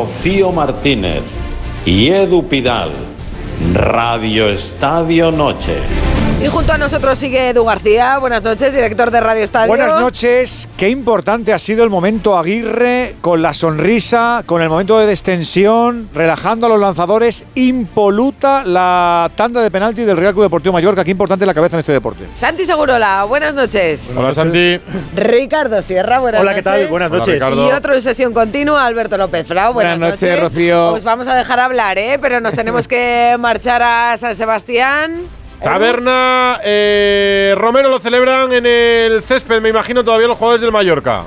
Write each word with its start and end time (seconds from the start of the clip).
Rocío 0.00 0.50
Martínez 0.50 1.24
y 1.84 2.08
Edu 2.08 2.48
Pidal. 2.48 2.90
Radio 3.74 4.48
Estadio 4.48 5.30
Noche. 5.30 5.76
Y 6.42 6.46
junto 6.48 6.72
a 6.72 6.78
nosotros 6.78 7.18
sigue 7.18 7.50
Edu 7.50 7.66
García. 7.66 8.16
Buenas 8.16 8.42
noches, 8.42 8.72
director 8.72 9.10
de 9.10 9.20
Radio 9.20 9.44
Estadio. 9.44 9.68
Buenas 9.68 9.94
noches. 9.94 10.70
Qué 10.78 10.88
importante 10.88 11.52
ha 11.52 11.58
sido 11.58 11.84
el 11.84 11.90
momento 11.90 12.38
Aguirre 12.38 13.16
con 13.20 13.42
la 13.42 13.52
sonrisa, 13.52 14.42
con 14.46 14.62
el 14.62 14.70
momento 14.70 14.98
de 14.98 15.04
destensión, 15.04 16.08
relajando 16.14 16.64
a 16.64 16.70
los 16.70 16.80
lanzadores. 16.80 17.44
Impoluta 17.56 18.64
la 18.64 19.30
tanda 19.36 19.60
de 19.60 19.70
penalti 19.70 20.04
del 20.04 20.16
Real 20.16 20.32
Club 20.32 20.44
Deportivo 20.44 20.72
Mallorca. 20.72 21.04
Qué 21.04 21.10
importante 21.10 21.44
la 21.44 21.52
cabeza 21.52 21.76
en 21.76 21.80
este 21.80 21.92
deporte. 21.92 22.24
Santi 22.32 22.64
Segurola, 22.64 23.24
buenas 23.24 23.52
noches. 23.52 24.08
Hola 24.16 24.32
Santi. 24.32 24.80
Ricardo 25.14 25.82
Sierra, 25.82 26.20
buenas 26.20 26.40
Hola, 26.40 26.52
noches. 26.52 26.64
¿qué 26.64 26.70
tal? 26.70 26.88
Buenas 26.88 27.10
noches. 27.10 27.34
Ricardo. 27.34 27.68
Y 27.68 27.70
otro 27.70 27.94
en 27.94 28.00
sesión 28.00 28.32
continua, 28.32 28.86
Alberto 28.86 29.18
López 29.18 29.46
Frau. 29.46 29.74
Buenas, 29.74 29.98
Buenas 29.98 30.22
noches, 30.22 30.40
Rocío. 30.40 30.94
Os 30.94 31.04
vamos 31.04 31.28
a 31.28 31.34
dejar 31.34 31.60
hablar, 31.60 31.98
¿eh? 31.98 32.18
Pero 32.18 32.40
nos 32.40 32.54
tenemos 32.54 32.88
que 32.88 33.36
marchar 33.38 33.82
a 33.82 34.16
San 34.16 34.34
Sebastián. 34.34 35.28
Taberna, 35.62 36.58
eh, 36.64 37.54
Romero 37.56 37.88
lo 37.88 37.98
celebran 37.98 38.52
en 38.52 38.64
el 38.66 39.22
césped, 39.22 39.60
me 39.60 39.68
imagino 39.68 40.02
todavía 40.02 40.26
los 40.28 40.38
jugadores 40.38 40.60
del 40.62 40.72
Mallorca. 40.72 41.22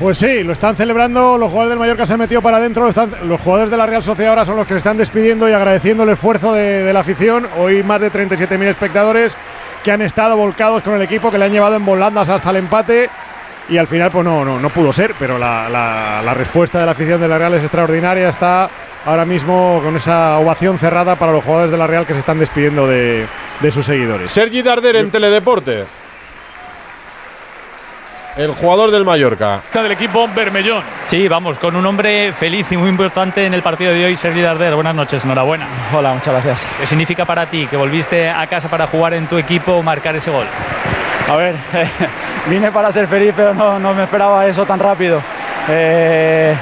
Pues 0.00 0.18
sí, 0.18 0.44
lo 0.44 0.52
están 0.52 0.76
celebrando. 0.76 1.36
Los 1.36 1.48
jugadores 1.48 1.70
del 1.70 1.78
Mallorca 1.80 2.06
se 2.06 2.12
han 2.12 2.20
metido 2.20 2.40
para 2.40 2.58
adentro. 2.58 2.88
los 3.24 3.40
jugadores 3.40 3.70
de 3.70 3.76
la 3.76 3.84
Real 3.84 4.02
Sociedad 4.02 4.30
ahora 4.30 4.46
son 4.46 4.56
los 4.56 4.66
que 4.66 4.74
se 4.74 4.78
están 4.78 4.96
despidiendo 4.96 5.48
y 5.48 5.52
agradeciendo 5.52 6.04
el 6.04 6.10
esfuerzo 6.10 6.52
de, 6.52 6.92
la 6.92 7.00
afición. 7.00 7.48
Hoy 7.58 7.82
más 7.82 8.00
de 8.00 8.12
37.000 8.12 8.62
espectadores 8.66 9.36
que 9.82 9.90
han 9.90 10.00
estado 10.02 10.36
volcados 10.36 10.82
con 10.84 10.94
el 10.94 11.02
equipo, 11.02 11.30
que 11.32 11.38
le 11.38 11.46
han 11.46 11.52
llevado 11.52 11.74
en 11.74 11.84
volandas 11.84 12.28
hasta 12.28 12.50
el 12.50 12.56
empate. 12.56 13.10
Y 13.68 13.76
al 13.76 13.88
final, 13.88 14.10
pues 14.12 14.24
no, 14.24 14.44
no, 14.58 14.70
pudo 14.70 14.92
ser, 14.92 15.14
pero 15.18 15.36
la, 15.36 15.68
la- 15.68 16.22
la 16.24 16.32
respuesta 16.32 16.78
de 16.78 16.86
la 16.86 16.92
afición 16.92 17.20
de 17.20 17.28
la 17.28 17.36
Real 17.36 17.54
es 17.54 17.62
extraordinaria. 17.64 18.28
Está 18.28 18.70
ahora 19.08 19.24
mismo 19.24 19.80
con 19.82 19.96
esa 19.96 20.38
ovación 20.38 20.78
cerrada 20.78 21.16
para 21.16 21.32
los 21.32 21.42
jugadores 21.42 21.70
de 21.70 21.78
la 21.78 21.86
Real 21.86 22.04
que 22.04 22.12
se 22.12 22.18
están 22.18 22.38
despidiendo 22.38 22.86
de, 22.86 23.26
de 23.60 23.72
sus 23.72 23.86
seguidores. 23.86 24.30
Sergi 24.30 24.60
Darder 24.60 24.96
en 24.96 25.10
Teledeporte. 25.10 25.86
El 28.36 28.52
jugador 28.52 28.90
del 28.90 29.04
Mallorca. 29.04 29.62
del 29.72 29.92
equipo 29.92 30.28
Bermellón. 30.28 30.82
Sí, 31.04 31.26
vamos, 31.26 31.58
con 31.58 31.74
un 31.74 31.84
hombre 31.86 32.32
feliz 32.32 32.70
y 32.70 32.76
muy 32.76 32.90
importante 32.90 33.46
en 33.46 33.54
el 33.54 33.62
partido 33.62 33.92
de 33.92 34.04
hoy, 34.04 34.14
Sergi 34.14 34.42
Darder. 34.42 34.74
Buenas 34.74 34.94
noches, 34.94 35.24
enhorabuena. 35.24 35.66
Hola, 35.92 36.12
muchas 36.12 36.34
gracias. 36.34 36.68
¿Qué 36.78 36.86
significa 36.86 37.24
para 37.24 37.46
ti 37.46 37.66
que 37.66 37.76
volviste 37.76 38.28
a 38.28 38.46
casa 38.46 38.68
para 38.68 38.86
jugar 38.86 39.14
en 39.14 39.26
tu 39.26 39.38
equipo 39.38 39.82
marcar 39.82 40.14
ese 40.16 40.30
gol? 40.30 40.46
A 41.28 41.34
ver, 41.34 41.56
vine 42.46 42.70
para 42.70 42.92
ser 42.92 43.08
feliz, 43.08 43.32
pero 43.34 43.54
no, 43.54 43.78
no 43.78 43.94
me 43.94 44.02
esperaba 44.04 44.46
eso 44.46 44.66
tan 44.66 44.78
rápido. 44.78 45.20
Eh, 45.68 46.54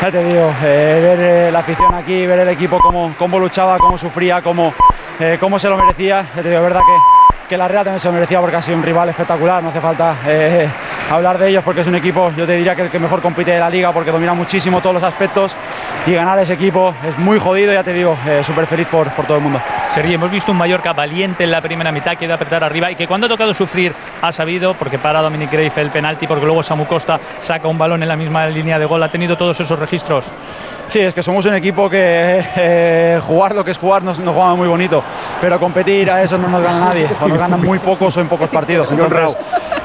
ya 0.00 0.12
te 0.12 0.24
digo, 0.24 0.52
eh, 0.62 1.00
ver 1.02 1.20
eh, 1.20 1.50
la 1.50 1.58
afición 1.60 1.94
aquí, 1.94 2.26
ver 2.26 2.40
el 2.40 2.48
equipo 2.48 2.78
cómo, 2.78 3.14
cómo 3.18 3.38
luchaba, 3.38 3.78
cómo 3.78 3.98
sufría, 3.98 4.40
cómo, 4.42 4.72
eh, 5.18 5.38
cómo 5.40 5.58
se 5.58 5.68
lo 5.68 5.76
merecía. 5.76 6.26
Ya 6.36 6.42
te 6.42 6.54
es 6.54 6.62
verdad 6.62 6.80
que, 6.80 7.27
que 7.48 7.56
la 7.56 7.66
Real 7.66 7.84
también 7.84 8.00
se 8.00 8.08
lo 8.08 8.14
merecía 8.14 8.40
porque 8.40 8.56
ha 8.56 8.62
sido 8.62 8.76
un 8.76 8.82
rival 8.82 9.08
espectacular, 9.08 9.62
no 9.62 9.70
hace 9.70 9.80
falta 9.80 10.16
eh, 10.26 10.68
hablar 11.10 11.38
de 11.38 11.48
ellos 11.48 11.64
porque 11.64 11.80
es 11.80 11.86
un 11.86 11.94
equipo, 11.94 12.30
yo 12.36 12.46
te 12.46 12.52
diría 12.52 12.76
que 12.76 12.82
el 12.82 12.90
que 12.90 12.98
mejor 12.98 13.22
compite 13.22 13.52
de 13.52 13.58
la 13.58 13.70
liga 13.70 13.90
porque 13.92 14.10
domina 14.10 14.34
muchísimo 14.34 14.80
todos 14.80 14.94
los 14.94 15.02
aspectos 15.02 15.56
y 16.06 16.12
ganar 16.12 16.38
a 16.38 16.42
ese 16.42 16.54
equipo 16.54 16.94
es 17.06 17.18
muy 17.18 17.38
jodido, 17.38 17.72
ya 17.72 17.82
te 17.82 17.92
digo, 17.92 18.16
eh, 18.26 18.42
súper 18.44 18.66
feliz 18.66 18.86
por, 18.88 19.10
por 19.12 19.24
todo 19.24 19.38
el 19.38 19.42
mundo. 19.42 19.60
Sergi, 19.90 20.14
hemos 20.14 20.30
visto 20.30 20.52
un 20.52 20.58
Mallorca 20.58 20.92
valiente 20.92 21.44
en 21.44 21.50
la 21.50 21.62
primera 21.62 21.90
mitad, 21.90 22.16
que 22.16 22.26
de 22.26 22.34
apretar 22.34 22.62
arriba 22.62 22.90
y 22.90 22.94
que 22.94 23.06
cuando 23.06 23.26
ha 23.26 23.28
tocado 23.28 23.54
sufrir 23.54 23.94
ha 24.20 24.30
sabido, 24.32 24.74
porque 24.74 24.98
para 24.98 25.22
Dominic 25.22 25.50
Greif 25.50 25.78
el 25.78 25.90
penalti, 25.90 26.26
porque 26.26 26.44
luego 26.44 26.62
Samu 26.62 26.86
Costa 26.86 27.18
saca 27.40 27.68
un 27.68 27.78
balón 27.78 28.02
en 28.02 28.08
la 28.08 28.16
misma 28.16 28.46
línea 28.46 28.78
de 28.78 28.84
gol, 28.84 29.02
ha 29.02 29.08
tenido 29.08 29.36
todos 29.36 29.58
esos 29.60 29.78
registros. 29.78 30.26
Sí, 30.86 31.00
es 31.00 31.14
que 31.14 31.22
somos 31.22 31.44
un 31.46 31.54
equipo 31.54 31.88
que 31.88 32.44
eh, 32.56 33.20
jugar 33.22 33.54
lo 33.54 33.64
que 33.64 33.72
es 33.72 33.78
jugar 33.78 34.02
nos, 34.02 34.20
nos 34.20 34.34
juega 34.34 34.54
muy 34.54 34.68
bonito, 34.68 35.02
pero 35.40 35.58
competir 35.58 36.10
a 36.10 36.22
eso 36.22 36.38
no 36.38 36.48
nos 36.48 36.62
gana 36.62 36.80
nadie, 36.80 37.08
ganan 37.38 37.60
muy 37.60 37.78
pocos 37.78 38.16
o 38.16 38.20
en 38.20 38.28
pocos 38.28 38.48
partidos. 38.52 38.90
Entonces, 38.90 39.36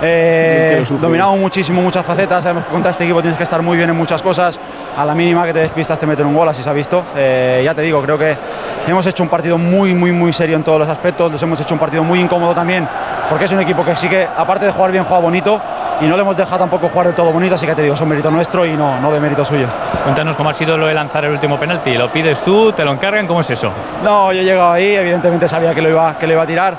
eh, 0.02 0.84
dominamos 1.00 1.40
muchísimo 1.40 1.82
muchas 1.82 2.06
facetas, 2.06 2.44
sabemos 2.44 2.66
que 2.66 2.72
contra 2.72 2.92
este 2.92 3.04
equipo 3.06 3.22
tienes 3.22 3.38
que 3.38 3.44
estar 3.44 3.62
muy 3.62 3.78
bien 3.78 3.90
en 3.90 3.96
muchas 3.96 4.22
cosas, 4.22 4.60
a 4.98 5.06
la 5.06 5.16
mínima 5.16 5.46
que 5.46 5.54
te 5.54 5.60
despistas 5.60 5.98
te 5.98 6.06
meten 6.06 6.26
un 6.26 6.34
gol, 6.34 6.48
así 6.50 6.62
se 6.62 6.70
ha 6.70 6.74
visto. 6.74 7.04
Eh, 7.16 7.62
ya 7.64 7.74
te 7.74 7.82
digo, 7.82 8.02
creo 8.02 8.18
que 8.18 8.36
hemos 8.88 9.06
hecho 9.06 9.24
un 9.24 9.30
partido 9.30 9.58
muy, 9.58 9.94
muy, 9.94 10.12
muy 10.12 10.34
serio 10.34 10.56
en 10.58 10.64
todos 10.64 10.80
los 10.80 10.90
aspectos, 10.90 11.32
los 11.32 11.42
hemos 11.42 11.60
hecho 11.62 11.74
un 11.74 11.80
partido 11.80 12.04
muy 12.04 12.20
incómodo 12.20 12.54
también, 12.54 12.88
porque 13.30 13.46
es 13.46 13.52
un 13.52 13.62
equipo 13.62 13.86
que 13.86 13.96
sí 13.96 14.10
que, 14.10 14.28
aparte 14.36 14.66
de 14.66 14.72
jugar 14.72 14.92
bien, 14.92 15.04
juega 15.04 15.22
bonito, 15.22 15.62
y 16.02 16.06
no 16.06 16.16
le 16.16 16.22
hemos 16.22 16.36
dejado 16.36 16.58
tampoco 16.58 16.90
jugar 16.90 17.08
de 17.08 17.14
todo 17.14 17.32
bonito, 17.32 17.56
así 17.56 17.66
que 17.66 17.76
te 17.76 17.84
digo, 17.84 17.96
es 17.96 18.02
un 18.02 18.10
mérito 18.10 18.30
nuestro 18.30 18.66
y 18.66 18.74
no, 18.74 19.00
no 19.00 19.12
de 19.12 19.20
mérito 19.20 19.46
suyo. 19.46 19.68
Cuéntanos 20.04 20.36
cómo 20.36 20.50
ha 20.50 20.54
sido 20.54 20.78
lo 20.78 20.88
de 20.88 20.94
lanzar 20.94 21.24
el 21.26 21.32
último 21.32 21.58
penalti. 21.58 21.94
¿Lo 21.94 22.12
pides 22.12 22.42
tú? 22.42 22.74
¿Te 22.74 22.84
lo 22.84 22.92
encargan? 22.92 23.26
¿Cómo 23.26 23.42
es 23.42 23.50
eso? 23.50 23.72
No, 24.04 24.34
yo 24.34 24.42
he 24.42 24.44
llegado 24.44 24.72
ahí, 24.72 24.96
evidentemente 24.96 25.48
sabía 25.48 25.74
que 25.74 25.82
lo 25.82 25.90
iba, 25.90 26.18
que 26.18 26.28
lo 26.28 26.34
iba 26.34 26.44
a 26.44 26.48
tirar, 26.48 26.78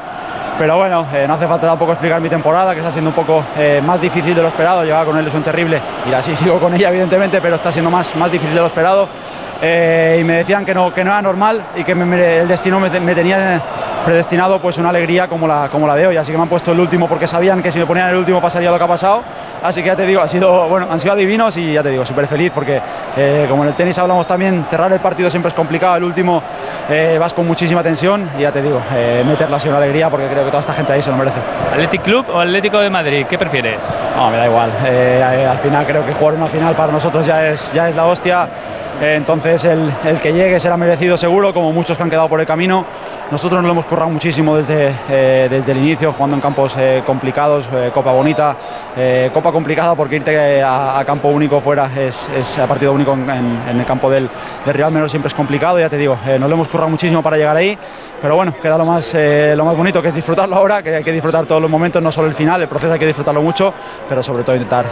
pero 0.58 0.76
bueno, 0.76 1.06
eh, 1.12 1.24
no 1.26 1.34
hace 1.34 1.46
falta 1.46 1.66
tampoco 1.66 1.92
explicar 1.92 2.20
mi 2.20 2.28
temporada, 2.28 2.72
que 2.72 2.78
está 2.80 2.92
siendo 2.92 3.10
un 3.10 3.16
poco 3.16 3.42
eh, 3.56 3.82
más 3.84 4.00
difícil 4.00 4.34
de 4.34 4.42
lo 4.42 4.48
esperado. 4.48 4.84
Llevaba 4.84 5.04
con 5.04 5.18
él 5.18 5.26
es 5.26 5.34
un 5.34 5.42
terrible 5.42 5.80
y 6.08 6.12
así 6.14 6.34
sigo 6.36 6.58
con 6.58 6.74
ella, 6.74 6.88
evidentemente, 6.90 7.40
pero 7.40 7.56
está 7.56 7.72
siendo 7.72 7.90
más, 7.90 8.14
más 8.16 8.30
difícil 8.30 8.54
de 8.54 8.60
lo 8.60 8.66
esperado. 8.66 9.08
Eh, 9.62 10.18
y 10.20 10.24
me 10.24 10.34
decían 10.38 10.64
que 10.64 10.74
no, 10.74 10.92
que 10.92 11.04
no 11.04 11.10
era 11.12 11.22
normal 11.22 11.62
y 11.76 11.84
que 11.84 11.92
el 11.92 12.48
destino 12.48 12.80
me, 12.80 12.90
te- 12.90 13.00
me 13.00 13.14
tenía 13.14 13.60
predestinado 14.04 14.60
pues 14.60 14.76
una 14.78 14.90
alegría 14.90 15.28
como 15.28 15.46
la, 15.46 15.68
como 15.70 15.86
la 15.86 15.94
de 15.94 16.06
hoy. 16.08 16.16
Así 16.16 16.32
que 16.32 16.36
me 16.36 16.42
han 16.42 16.48
puesto 16.48 16.72
el 16.72 16.80
último 16.80 17.08
porque 17.08 17.26
sabían 17.26 17.62
que 17.62 17.70
si 17.72 17.78
me 17.78 17.86
ponían 17.86 18.08
el 18.10 18.16
último 18.16 18.42
pasaría 18.42 18.70
lo 18.70 18.76
que 18.76 18.84
ha 18.84 18.88
pasado. 18.88 19.22
Así 19.62 19.80
que 19.80 19.86
ya 19.86 19.96
te 19.96 20.04
digo, 20.06 20.20
ha 20.20 20.28
sido, 20.28 20.68
bueno, 20.68 20.88
han 20.90 21.00
sido 21.00 21.14
adivinos 21.14 21.56
y 21.56 21.72
ya 21.72 21.82
te 21.82 21.90
digo, 21.90 22.04
súper 22.04 22.26
feliz 22.26 22.52
porque 22.54 22.80
como 23.48 23.62
en 23.62 23.70
el 23.70 23.74
tenis 23.76 23.96
hablamos 23.98 24.26
también, 24.26 24.66
cerrar 24.68 24.92
el 24.92 25.00
partido 25.00 25.30
siempre 25.30 25.48
es 25.48 25.54
complicado. 25.54 25.96
El 25.96 26.04
último 26.04 26.42
vas 27.18 27.32
con 27.32 27.46
muchísima 27.46 27.82
tensión 27.82 28.28
y 28.36 28.42
ya 28.42 28.52
te 28.52 28.60
digo, 28.60 28.82
meterla 29.24 29.56
ha 29.56 29.60
sido 29.60 29.74
una 29.76 29.82
alegría 29.82 30.10
porque 30.10 30.26
creo 30.26 30.43
que 30.44 30.50
toda 30.50 30.60
esta 30.60 30.72
gente 30.74 30.92
ahí 30.92 31.02
se 31.02 31.10
lo 31.10 31.16
merece. 31.16 31.40
¿Athletic 31.72 32.02
Club 32.02 32.26
o 32.30 32.40
Atlético 32.40 32.78
de 32.78 32.90
Madrid? 32.90 33.26
¿Qué 33.28 33.38
prefieres? 33.38 33.78
No, 34.16 34.30
me 34.30 34.36
da 34.36 34.46
igual. 34.46 34.70
Eh, 34.86 35.46
al 35.48 35.58
final 35.58 35.86
creo 35.86 36.04
que 36.04 36.12
jugar 36.12 36.34
una 36.34 36.46
final 36.46 36.74
para 36.74 36.92
nosotros 36.92 37.26
ya 37.26 37.46
es, 37.48 37.72
ya 37.72 37.88
es 37.88 37.96
la 37.96 38.06
hostia. 38.06 38.48
Eh, 39.00 39.16
entonces 39.16 39.64
el, 39.64 39.92
el 40.04 40.20
que 40.20 40.32
llegue 40.32 40.60
será 40.60 40.76
merecido 40.76 41.16
seguro, 41.16 41.52
como 41.52 41.72
muchos 41.72 41.96
que 41.96 42.02
han 42.02 42.10
quedado 42.10 42.28
por 42.28 42.40
el 42.40 42.46
camino. 42.46 42.84
Nosotros 43.30 43.60
nos 43.60 43.66
lo 43.66 43.72
hemos 43.72 43.86
currado 43.86 44.10
muchísimo 44.10 44.56
desde, 44.56 44.94
eh, 45.08 45.48
desde 45.50 45.72
el 45.72 45.78
inicio, 45.78 46.12
jugando 46.12 46.36
en 46.36 46.40
campos 46.40 46.74
eh, 46.78 47.02
complicados, 47.04 47.66
Copa 47.92 48.12
bonita, 48.12 48.56
Copa 49.32 49.50
complicada 49.50 49.94
porque 49.94 50.16
irte 50.16 50.62
a, 50.62 51.02
campo 51.06 51.28
único 51.28 51.60
fuera 51.60 51.90
es, 51.96 52.28
es 52.36 52.58
a 52.58 52.66
partido 52.66 52.92
único 52.92 53.12
en, 53.14 53.78
el 53.78 53.84
campo 53.86 54.10
del, 54.10 54.28
del 54.64 54.74
rival 54.74 54.92
menor 54.92 55.10
siempre 55.10 55.28
es 55.28 55.34
complicado, 55.34 55.80
ya 55.80 55.88
te 55.88 55.96
digo, 55.96 56.18
nos 56.38 56.48
lo 56.48 56.54
hemos 56.54 56.68
currado 56.68 56.90
muchísimo 56.90 57.22
para 57.22 57.36
llegar 57.36 57.56
ahí, 57.56 57.76
pero 58.20 58.36
bueno, 58.36 58.54
queda 58.60 58.78
lo 58.78 58.84
más, 58.84 59.14
lo 59.14 59.64
más 59.64 59.76
bonito 59.76 60.02
que 60.02 60.08
es 60.08 60.14
disfrutarlo 60.14 60.56
ahora, 60.56 60.82
que 60.82 60.96
hay 60.96 61.04
que 61.04 61.12
disfrutar 61.12 61.46
todos 61.46 61.62
los 61.62 61.70
momentos, 61.70 62.02
no 62.02 62.12
solo 62.12 62.28
el 62.28 62.34
final, 62.34 62.60
el 62.62 62.68
proceso 62.68 62.92
hay 62.92 62.98
que 62.98 63.06
disfrutarlo 63.06 63.42
mucho, 63.42 63.72
pero 64.08 64.22
sobre 64.22 64.44
todo 64.44 64.54
intentar 64.54 64.86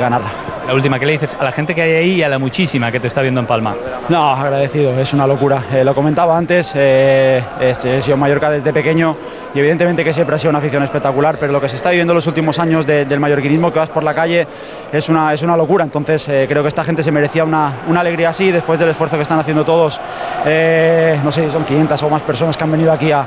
ganarla. 0.00 0.30
La 0.66 0.74
última, 0.74 0.98
¿qué 0.98 1.06
le 1.06 1.12
dices 1.12 1.36
a 1.38 1.44
la 1.44 1.52
gente 1.52 1.74
que 1.74 1.82
hay 1.82 1.92
ahí 1.92 2.10
y 2.16 2.22
a 2.22 2.28
la 2.28 2.38
muchísima 2.38 2.92
que 2.92 3.00
te 3.00 3.06
está 3.06 3.22
viendo 3.22 3.37
en 3.40 3.46
Palma? 3.46 3.74
No, 4.08 4.32
agradecido, 4.32 4.98
es 4.98 5.12
una 5.12 5.26
locura. 5.26 5.62
Eh, 5.72 5.84
lo 5.84 5.94
comentaba 5.94 6.36
antes, 6.36 6.72
eh, 6.74 7.42
he 7.60 7.74
sido 7.74 8.14
en 8.14 8.20
Mallorca 8.20 8.50
desde 8.50 8.72
pequeño 8.72 9.16
y 9.54 9.58
evidentemente 9.58 10.04
que 10.04 10.12
siempre 10.12 10.36
ha 10.36 10.38
sido 10.38 10.50
una 10.50 10.58
afición 10.58 10.82
espectacular, 10.82 11.38
pero 11.38 11.52
lo 11.52 11.60
que 11.60 11.68
se 11.68 11.76
está 11.76 11.90
viviendo 11.90 12.12
en 12.12 12.16
los 12.16 12.26
últimos 12.26 12.58
años 12.58 12.86
de- 12.86 13.04
del 13.04 13.20
mallorquinismo, 13.20 13.72
que 13.72 13.78
vas 13.78 13.88
por 13.90 14.02
la 14.04 14.14
calle, 14.14 14.46
es 14.92 15.08
una, 15.08 15.32
es 15.32 15.42
una 15.42 15.56
locura. 15.56 15.84
Entonces 15.84 16.28
eh, 16.28 16.46
creo 16.48 16.62
que 16.62 16.68
esta 16.68 16.84
gente 16.84 17.02
se 17.02 17.12
merecía 17.12 17.44
una, 17.44 17.72
una 17.88 18.00
alegría 18.00 18.30
así, 18.30 18.50
después 18.50 18.78
del 18.78 18.88
esfuerzo 18.90 19.16
que 19.16 19.22
están 19.22 19.38
haciendo 19.38 19.64
todos. 19.64 20.00
Eh, 20.46 21.18
no 21.24 21.32
sé, 21.32 21.50
son 21.50 21.64
500 21.64 22.02
o 22.02 22.10
más 22.10 22.22
personas 22.22 22.56
que 22.56 22.64
han 22.64 22.70
venido 22.72 22.92
aquí 22.92 23.12
a, 23.12 23.26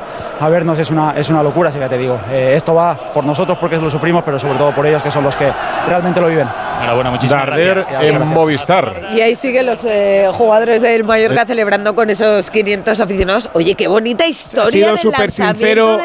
vernos, 0.50 0.78
es 0.80 0.90
una, 0.92 1.14
es 1.16 1.30
una 1.30 1.44
locura, 1.44 1.70
así 1.70 1.80
que 1.80 1.88
te 1.88 1.98
digo. 1.98 2.18
esto 2.32 2.74
va 2.76 2.96
por 3.14 3.24
nosotros 3.24 3.58
porque 3.58 3.78
lo 3.78 3.90
sufrimos, 3.90 4.24
pero 4.24 4.38
sobre 4.40 4.58
todo 4.58 4.72
por 4.72 4.86
ellos 4.86 5.02
que 5.02 5.12
son 5.12 5.24
los 5.24 5.36
que 5.36 5.52
realmente 5.88 6.20
lo 6.20 6.28
viven. 6.28 6.48
Enhorabuena, 6.82 7.12
muchísimas 7.12 7.46
Darder 7.48 7.76
gracias. 7.76 8.04
en 8.04 8.28
Movistar. 8.28 8.94
Y 9.16 9.22
ahí 9.22 9.36
siguen 9.36 9.66
los 9.68 9.80
eh, 9.86 10.28
jugadores 10.34 10.82
del 10.82 11.04
Mallorca 11.04 11.46
celebrando 11.46 11.96
con 11.96 12.10
esos 12.10 12.50
500 12.50 13.00
aficionados. 13.00 13.50
Oye, 13.54 13.76
qué 13.76 13.88
bonita 13.88 14.26
historia 14.28 14.64
Ha 14.64 14.72
sido 14.72 14.98
súper 14.98 15.32
sincero. 15.32 16.00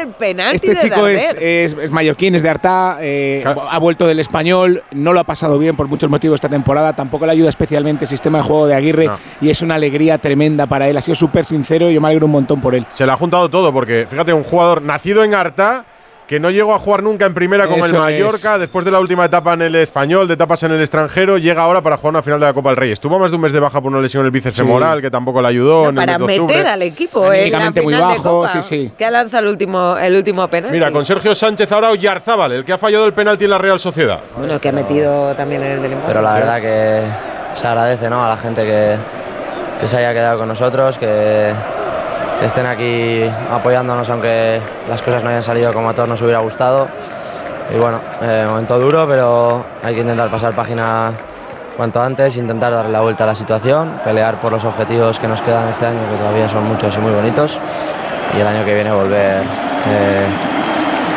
Este 0.52 0.76
chico 0.76 1.06
es, 1.06 1.26
Darder. 1.28 1.42
es, 1.42 1.76
es 1.80 1.90
mallorquín, 1.90 2.34
es 2.34 2.42
de 2.42 2.48
Artá, 2.50 2.98
eh, 3.00 3.40
Claro. 3.42 3.68
ha 3.70 3.78
vuelto 3.78 4.06
del 4.06 4.20
español, 4.20 4.82
no 4.92 5.12
lo 5.12 5.20
ha 5.20 5.24
pasado 5.24 5.58
bien 5.58 5.76
por 5.76 5.88
muchos 5.88 6.10
motivos 6.10 6.36
esta 6.36 6.48
temporada, 6.48 6.94
tampoco 6.94 7.26
le 7.26 7.32
ayuda 7.32 7.48
especialmente 7.48 8.04
el 8.04 8.08
sistema 8.08 8.38
de 8.38 8.44
juego 8.44 8.66
de 8.66 8.74
Aguirre 8.74 9.06
No. 9.06 9.18
y 9.40 9.50
es 9.50 9.62
una 9.62 9.76
alegría 9.76 10.18
tremenda 10.18 10.66
para 10.66 10.88
él. 10.88 10.96
Ha 10.96 11.00
sido 11.00 11.14
súper 11.14 11.44
sincero 11.44 11.90
y 11.90 11.94
yo 11.94 12.00
me 12.00 12.08
alegro 12.08 12.26
un 12.26 12.32
montón 12.32 12.60
por 12.60 12.74
él. 12.74 12.86
Se 12.90 13.06
le 13.06 13.12
ha 13.12 13.16
juntado 13.16 13.48
todo, 13.48 13.72
porque 13.72 14.06
fíjate, 14.08 14.32
un 14.32 14.44
jugador 14.44 14.82
nacido 14.82 15.24
en 15.24 15.34
Arta, 15.34 15.84
que 16.26 16.40
no 16.40 16.50
llegó 16.50 16.74
a 16.74 16.78
jugar 16.78 17.02
nunca 17.04 17.24
en 17.26 17.34
primera 17.34 17.68
con 17.68 17.78
Eso 17.78 17.86
el 17.94 18.02
Mallorca, 18.02 18.58
después 18.58 18.84
de 18.84 18.90
la 18.90 18.98
última 18.98 19.24
etapa 19.26 19.52
en 19.54 19.62
el 19.62 19.74
español, 19.76 20.26
de 20.26 20.34
etapas 20.34 20.62
en 20.64 20.72
el 20.72 20.80
extranjero, 20.80 21.38
llega 21.38 21.62
ahora 21.62 21.82
para 21.82 21.96
jugar 21.96 22.10
una 22.10 22.22
final 22.22 22.40
de 22.40 22.46
la 22.46 22.52
Copa 22.52 22.70
del 22.70 22.76
Rey. 22.78 22.90
Estuvo 22.90 23.18
más 23.18 23.30
de 23.30 23.36
un 23.36 23.42
mes 23.42 23.52
de 23.52 23.60
baja 23.60 23.80
por 23.80 23.92
una 23.92 24.00
lesión 24.00 24.22
en 24.22 24.26
el 24.26 24.30
bíceps 24.32 24.56
Sí. 24.56 24.62
femoral, 24.62 25.00
que 25.00 25.10
tampoco 25.10 25.40
le 25.40 25.48
ayudó. 25.48 25.84
No, 25.84 25.88
en 25.90 25.98
el 25.98 26.06
para 26.06 26.18
mes 26.18 26.26
de 26.28 26.34
octubre. 26.40 26.56
meter 26.56 26.66
al 26.72 26.82
equipo 26.82 27.24
la 27.26 27.32
Anímicamente 27.32 27.82
muy 27.82 27.94
final 27.94 28.08
de 28.12 28.18
bajo, 28.18 28.30
Copa, 28.40 28.48
sí, 28.48 28.62
sí. 28.62 28.92
que 28.98 29.04
ha 29.04 29.10
lanzado 29.10 29.44
el 29.44 29.50
último, 29.50 29.96
el 29.98 30.16
último 30.16 30.48
penalti. 30.48 30.74
Mira, 30.74 30.90
con 30.90 31.04
Sergio 31.04 31.34
Sánchez 31.34 31.70
ahora 31.70 31.94
y 31.94 32.06
Arzábal, 32.06 32.52
el 32.52 32.64
que 32.64 32.72
ha 32.72 32.78
fallado 32.78 33.06
el 33.06 33.12
penalti 33.12 33.44
en 33.44 33.50
la 33.50 33.58
Real 33.58 33.78
Sociedad. 33.78 34.20
Bueno, 34.36 34.54
el 34.54 34.60
que 34.60 34.68
ha 34.70 34.72
metido 34.72 35.34
también 35.36 35.62
en 35.62 35.72
el 35.72 35.82
del 35.82 35.92
empate. 35.92 36.08
Pero 36.12 36.22
la 36.22 36.34
verdad 36.34 36.60
que 36.60 37.02
se 37.56 37.66
agradece 37.68 38.10
¿no? 38.10 38.24
a 38.24 38.28
la 38.30 38.36
gente 38.36 38.64
que, 38.64 38.96
que 39.80 39.86
se 39.88 39.96
haya 39.98 40.12
quedado 40.12 40.38
con 40.40 40.48
nosotros, 40.48 40.98
que 40.98 41.52
estén 42.42 42.66
aquí 42.66 43.22
apoyándonos 43.50 44.08
aunque 44.10 44.60
las 44.88 45.02
cosas 45.02 45.22
no 45.22 45.30
hayan 45.30 45.42
salido 45.42 45.72
como 45.72 45.90
a 45.90 45.94
todos 45.94 46.08
nos 46.08 46.22
hubiera 46.22 46.40
gustado. 46.40 46.88
Y 47.74 47.78
bueno, 47.78 48.00
eh, 48.22 48.44
momento 48.48 48.78
duro, 48.78 49.06
pero 49.08 49.64
hay 49.82 49.94
que 49.94 50.00
intentar 50.00 50.30
pasar 50.30 50.54
página 50.54 51.12
cuanto 51.76 52.00
antes, 52.00 52.36
intentar 52.36 52.72
darle 52.72 52.92
la 52.92 53.00
vuelta 53.00 53.24
a 53.24 53.26
la 53.26 53.34
situación, 53.34 54.00
pelear 54.04 54.40
por 54.40 54.52
los 54.52 54.64
objetivos 54.64 55.18
que 55.18 55.28
nos 55.28 55.42
quedan 55.42 55.68
este 55.68 55.86
año, 55.86 56.00
que 56.10 56.16
todavía 56.16 56.48
son 56.48 56.64
muchos 56.64 56.96
y 56.96 57.00
muy 57.00 57.12
bonitos, 57.12 57.58
y 58.36 58.40
el 58.40 58.46
año 58.46 58.64
que 58.64 58.74
viene 58.74 58.92
volver 58.92 59.42
eh, 59.42 60.26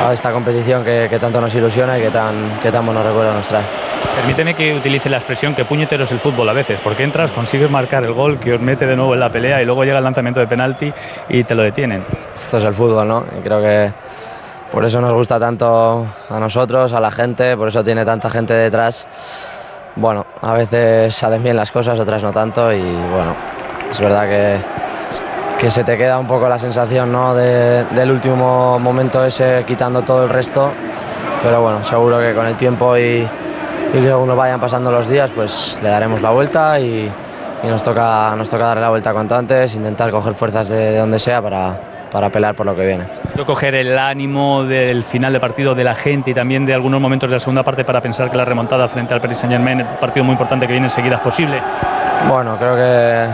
a 0.03 0.11
esta 0.11 0.31
competición 0.31 0.83
que, 0.83 1.17
tanto 1.19 1.39
nos 1.39 1.53
ilusiona 1.53 1.97
y 1.97 2.01
que 2.01 2.09
tan, 2.09 2.59
que 2.61 2.71
tan 2.71 2.85
buenos 2.85 3.05
recuerdos 3.05 3.35
nos 3.35 3.47
trae. 3.47 3.88
Permíteme 4.15 4.53
que 4.53 4.73
utilice 4.75 5.09
la 5.09 5.17
expresión 5.17 5.55
que 5.55 5.63
puñetero 5.65 6.03
es 6.03 6.11
el 6.11 6.19
fútbol 6.19 6.47
a 6.49 6.53
veces, 6.53 6.79
porque 6.83 7.03
entras, 7.03 7.31
consigues 7.31 7.69
marcar 7.69 8.03
el 8.03 8.13
gol 8.13 8.37
que 8.39 8.53
os 8.53 8.61
mete 8.61 8.85
de 8.85 8.95
nuevo 8.95 9.13
en 9.13 9.19
la 9.21 9.29
pelea 9.31 9.61
y 9.61 9.65
luego 9.65 9.83
llega 9.85 9.97
el 9.97 10.03
lanzamiento 10.03 10.39
de 10.41 10.47
penalti 10.47 10.91
y 11.29 11.43
te 11.43 11.55
lo 11.55 11.63
detienen. 11.63 12.03
Esto 12.37 12.57
es 12.57 12.63
el 12.63 12.73
fútbol, 12.73 13.07
¿no? 13.07 13.23
Y 13.37 13.41
creo 13.41 13.61
que 13.61 13.91
por 14.71 14.83
eso 14.85 14.99
nos 14.99 15.13
gusta 15.13 15.39
tanto 15.39 16.05
a 16.29 16.39
nosotros, 16.39 16.91
a 16.93 16.99
la 16.99 17.11
gente, 17.11 17.55
por 17.55 17.69
eso 17.69 17.83
tiene 17.83 18.03
tanta 18.03 18.29
gente 18.29 18.53
detrás. 18.53 19.07
Bueno, 19.95 20.25
a 20.41 20.53
veces 20.53 21.15
salen 21.15 21.41
bien 21.41 21.55
las 21.55 21.71
cosas, 21.71 21.97
otras 21.99 22.21
no 22.21 22.31
tanto 22.31 22.71
y 22.73 22.79
bueno, 22.81 23.33
es 23.89 23.99
verdad 23.99 24.27
que, 24.27 24.57
que 25.59 25.71
se 25.71 25.83
te 25.83 25.97
queda 25.97 26.19
un 26.19 26.27
poco 26.27 26.47
la 26.49 26.59
sensación 26.59 27.11
¿no? 27.11 27.33
de- 27.33 27.85
del 27.85 28.11
último 28.11 28.77
momento 28.79 29.23
ese 29.25 29.63
quitando 29.65 30.01
todo 30.03 30.23
el 30.23 30.29
resto, 30.29 30.71
pero 31.41 31.61
bueno, 31.61 31.83
seguro 31.83 32.19
que 32.19 32.33
con 32.33 32.45
el 32.45 32.55
tiempo 32.55 32.97
y, 32.97 33.27
y 33.93 33.97
que 33.97 34.07
según 34.07 34.35
vayan 34.35 34.59
pasando 34.59 34.91
los 34.91 35.07
días, 35.07 35.31
pues 35.33 35.79
le 35.81 35.89
daremos 35.89 36.21
la 36.21 36.29
vuelta 36.29 36.79
y, 36.79 37.11
y 37.63 37.67
nos, 37.67 37.83
toca, 37.83 38.35
nos 38.35 38.49
toca 38.49 38.65
darle 38.65 38.81
la 38.81 38.89
vuelta 38.89 39.13
cuanto 39.13 39.35
antes, 39.35 39.75
intentar 39.75 40.11
coger 40.11 40.33
fuerzas 40.33 40.69
de, 40.69 40.91
de 40.91 40.97
donde 40.97 41.19
sea 41.19 41.41
para, 41.41 41.79
para 42.11 42.29
pelear 42.29 42.55
por 42.55 42.65
lo 42.65 42.75
que 42.75 42.85
viene. 42.85 43.05
Yo 43.35 43.45
coger 43.45 43.75
el 43.75 43.97
ánimo 43.97 44.63
del 44.63 45.03
final 45.03 45.33
de 45.33 45.39
partido 45.39 45.75
de 45.75 45.83
la 45.83 45.95
gente 45.95 46.31
y 46.31 46.33
también 46.33 46.65
de 46.65 46.73
algunos 46.73 46.99
momentos 46.99 47.29
de 47.29 47.35
la 47.35 47.39
segunda 47.39 47.63
parte 47.63 47.83
para 47.83 48.01
pensar 48.01 48.29
que 48.29 48.37
la 48.37 48.45
remontada 48.45 48.87
frente 48.87 49.13
al 49.13 49.21
Paris 49.21 49.39
Saint 49.39 49.53
Germain, 49.53 49.85
partido 49.99 50.23
muy 50.23 50.33
importante 50.33 50.67
que 50.67 50.73
viene 50.73 50.87
enseguida 50.87 51.15
es 51.15 51.21
posible. 51.21 51.61
Bueno, 52.27 52.57
creo 52.57 52.75
que 52.75 53.27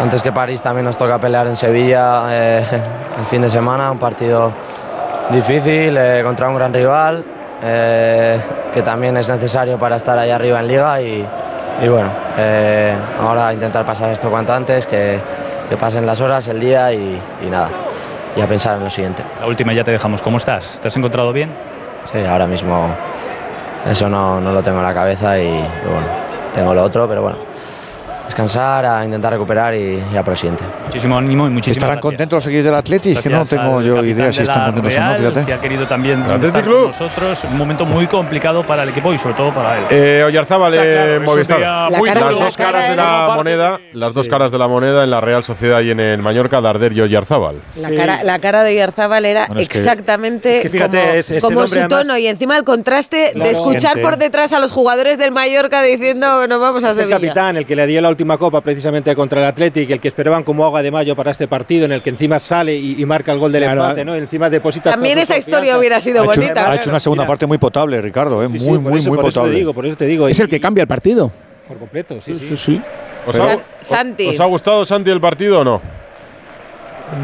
antes 0.00 0.22
que 0.22 0.32
París 0.32 0.62
también 0.62 0.84
nos 0.84 0.96
toca 0.96 1.18
pelear 1.18 1.46
en 1.46 1.56
Sevilla 1.56 2.24
eh, 2.30 2.64
el 3.18 3.26
fin 3.26 3.42
de 3.42 3.50
semana, 3.50 3.90
un 3.90 3.98
partido 3.98 4.52
difícil 5.30 5.96
eh, 5.96 6.22
contra 6.24 6.48
un 6.48 6.56
gran 6.56 6.72
rival, 6.72 7.24
eh, 7.62 8.40
que 8.72 8.82
también 8.82 9.16
es 9.16 9.28
necesario 9.28 9.78
para 9.78 9.96
estar 9.96 10.18
ahí 10.18 10.30
arriba 10.30 10.60
en 10.60 10.68
liga 10.68 11.00
y, 11.00 11.26
y 11.82 11.88
bueno, 11.88 12.10
eh, 12.38 12.94
ahora 13.20 13.52
intentar 13.52 13.84
pasar 13.84 14.10
esto 14.10 14.30
cuanto 14.30 14.52
antes, 14.52 14.86
que, 14.86 15.18
que 15.68 15.76
pasen 15.76 16.06
las 16.06 16.20
horas, 16.20 16.46
el 16.48 16.60
día 16.60 16.92
y, 16.92 17.20
y 17.46 17.50
nada, 17.50 17.68
y 18.36 18.40
a 18.40 18.46
pensar 18.46 18.76
en 18.76 18.84
lo 18.84 18.90
siguiente. 18.90 19.22
La 19.40 19.46
última 19.46 19.72
ya 19.72 19.84
te 19.84 19.90
dejamos. 19.90 20.22
¿Cómo 20.22 20.36
estás? 20.36 20.78
¿Te 20.80 20.88
has 20.88 20.96
encontrado 20.96 21.32
bien? 21.32 21.50
Sí, 22.12 22.18
ahora 22.24 22.46
mismo 22.46 22.88
eso 23.88 24.08
no, 24.08 24.40
no 24.40 24.52
lo 24.52 24.62
tengo 24.62 24.78
en 24.78 24.84
la 24.84 24.94
cabeza 24.94 25.38
y, 25.38 25.46
y 25.46 25.86
bueno, 25.86 26.06
tengo 26.52 26.74
lo 26.74 26.82
otro, 26.82 27.08
pero 27.08 27.22
bueno, 27.22 27.38
descansar, 28.44 28.84
a 28.86 29.04
intentar 29.04 29.32
recuperar 29.32 29.74
y, 29.74 30.02
y 30.12 30.16
a 30.16 30.22
por 30.24 30.32
el 30.32 30.38
siguiente. 30.38 30.64
Muchísimo 30.86 31.16
ánimo 31.18 31.46
y 31.46 31.50
muchísimas 31.50 31.76
¿Estarán 31.76 31.94
gracias. 31.96 32.00
contentos 32.02 32.36
los 32.36 32.44
seguidores 32.44 32.66
del 32.66 32.74
Atleti? 32.74 33.16
Que 33.16 33.28
no 33.28 33.44
tengo 33.46 33.80
yo 33.82 34.04
idea 34.04 34.32
si 34.32 34.42
están 34.42 34.72
contentos 34.72 34.96
o 34.96 35.00
no, 35.00 35.06
Real, 35.06 35.18
fíjate. 35.18 35.44
Que 35.46 35.52
ha 35.52 35.60
querido 35.60 35.86
también 35.86 36.20
estar 36.22 36.62
Club. 36.62 36.80
con 36.80 36.86
nosotros. 36.88 37.44
Un 37.44 37.58
momento 37.58 37.84
muy 37.86 38.06
complicado 38.06 38.62
para 38.62 38.82
el 38.82 38.88
equipo 38.90 39.12
y 39.12 39.18
sobre 39.18 39.34
todo 39.34 39.50
para 39.52 39.78
él. 39.78 39.84
Eh, 39.90 40.22
Oyarzábal, 40.26 40.74
Está 40.74 40.86
eh, 40.86 40.92
claro, 41.16 41.20
Movistar. 41.24 41.60
La 41.60 41.98
muy 41.98 42.08
cara- 42.08 42.20
las 42.30 42.40
dos 42.40 42.56
cara 42.56 42.72
caras 42.72 42.88
de 42.90 42.96
la 42.96 43.32
moneda, 43.34 43.80
las 43.92 44.14
dos 44.14 44.26
Sí. 44.26 44.30
caras 44.30 44.50
de 44.50 44.58
la 44.58 44.68
moneda 44.68 45.04
en 45.04 45.10
la 45.10 45.20
Real 45.20 45.44
Sociedad 45.44 45.80
y 45.80 45.90
en 45.90 46.00
el 46.00 46.22
Mallorca, 46.22 46.60
Darder 46.60 46.92
y 46.92 47.00
Oyarzábal. 47.00 47.60
La, 47.76 47.90
cara, 47.94 48.22
la 48.24 48.38
cara 48.38 48.62
de 48.64 48.74
Yarzábal 48.74 49.24
era 49.24 49.46
Bueno, 49.46 49.60
es 49.60 49.68
que- 49.68 49.78
exactamente 49.78 50.56
es 50.58 50.62
que 50.62 50.70
fíjate, 50.70 51.00
como, 51.00 51.12
es- 51.12 51.30
es 51.30 51.42
como 51.42 51.66
su 51.66 51.74
tono 51.76 51.94
además- 51.94 52.18
y 52.20 52.26
encima 52.26 52.56
el 52.56 52.64
contraste 52.64 53.30
Claro. 53.32 53.46
de 53.48 53.52
escuchar 53.54 54.00
por 54.00 54.16
detrás 54.16 54.52
a 54.52 54.58
los 54.60 54.72
jugadores 54.72 55.18
del 55.18 55.32
Mallorca 55.32 55.82
diciendo 55.82 56.46
nos 56.46 56.60
vamos 56.60 56.84
a 56.84 56.90
Es 56.90 56.98
el 56.98 57.04
Sevilla. 57.04 57.16
capitán, 57.28 57.56
el 57.56 57.66
que 57.66 57.76
le 57.76 57.86
dio 57.86 58.00
la 58.00 58.08
última 58.08 58.29
copa 58.38 58.60
precisamente 58.60 59.14
contra 59.14 59.40
el 59.40 59.46
Athletic, 59.46 59.90
el 59.90 60.00
que 60.00 60.08
esperaban 60.08 60.42
como 60.44 60.64
agua 60.64 60.82
de 60.82 60.90
mayo 60.90 61.14
para 61.16 61.30
este 61.30 61.48
partido, 61.48 61.84
en 61.86 61.92
el 61.92 62.02
que 62.02 62.10
encima 62.10 62.38
sale 62.38 62.74
y, 62.74 63.00
y 63.00 63.06
marca 63.06 63.32
el 63.32 63.38
gol 63.38 63.52
del 63.52 63.62
Claro. 63.64 63.82
empate, 63.82 64.04
¿no? 64.04 64.14
Encima 64.14 64.48
deposita 64.50 64.90
También 64.90 65.18
esa 65.18 65.36
historia 65.36 65.78
hubiera 65.78 66.00
sido 66.00 66.22
Ha 66.22 66.24
hecho, 66.26 66.40
bonita. 66.40 66.70
ha 66.70 66.74
hecho 66.76 66.90
una 66.90 67.00
segunda 67.00 67.22
Mira. 67.24 67.28
parte 67.28 67.46
muy 67.46 67.58
potable, 67.58 68.00
Ricardo, 68.00 68.42
¿eh? 68.44 68.48
Sí, 68.52 68.58
sí, 68.60 68.64
muy, 68.66 68.78
muy, 68.78 68.98
eso- 68.98 69.08
muy 69.10 69.16
por 69.18 69.26
eso 69.26 69.40
te 69.40 69.40
potable. 69.40 69.58
digo, 69.58 69.72
por 69.74 69.86
eso 69.86 69.96
te 69.96 70.06
digo. 70.06 70.28
Es 70.28 70.38
y- 70.38 70.42
el 70.42 70.48
que 70.48 70.60
cambia 70.60 70.82
el 70.82 70.88
partido. 70.88 71.30
Por 71.68 71.78
completo, 71.78 72.20
sí, 72.20 72.34
sí. 72.38 72.48
Sí, 72.48 72.56
sí. 72.56 72.82
¿Os, 73.26 73.36
ha, 73.38 73.58
Santi. 73.80 74.28
os 74.28 74.40
ha 74.40 74.44
gustado, 74.46 74.84
Santi, 74.84 75.10
el 75.10 75.20
partido 75.20 75.60
o 75.60 75.64
no? 75.64 75.80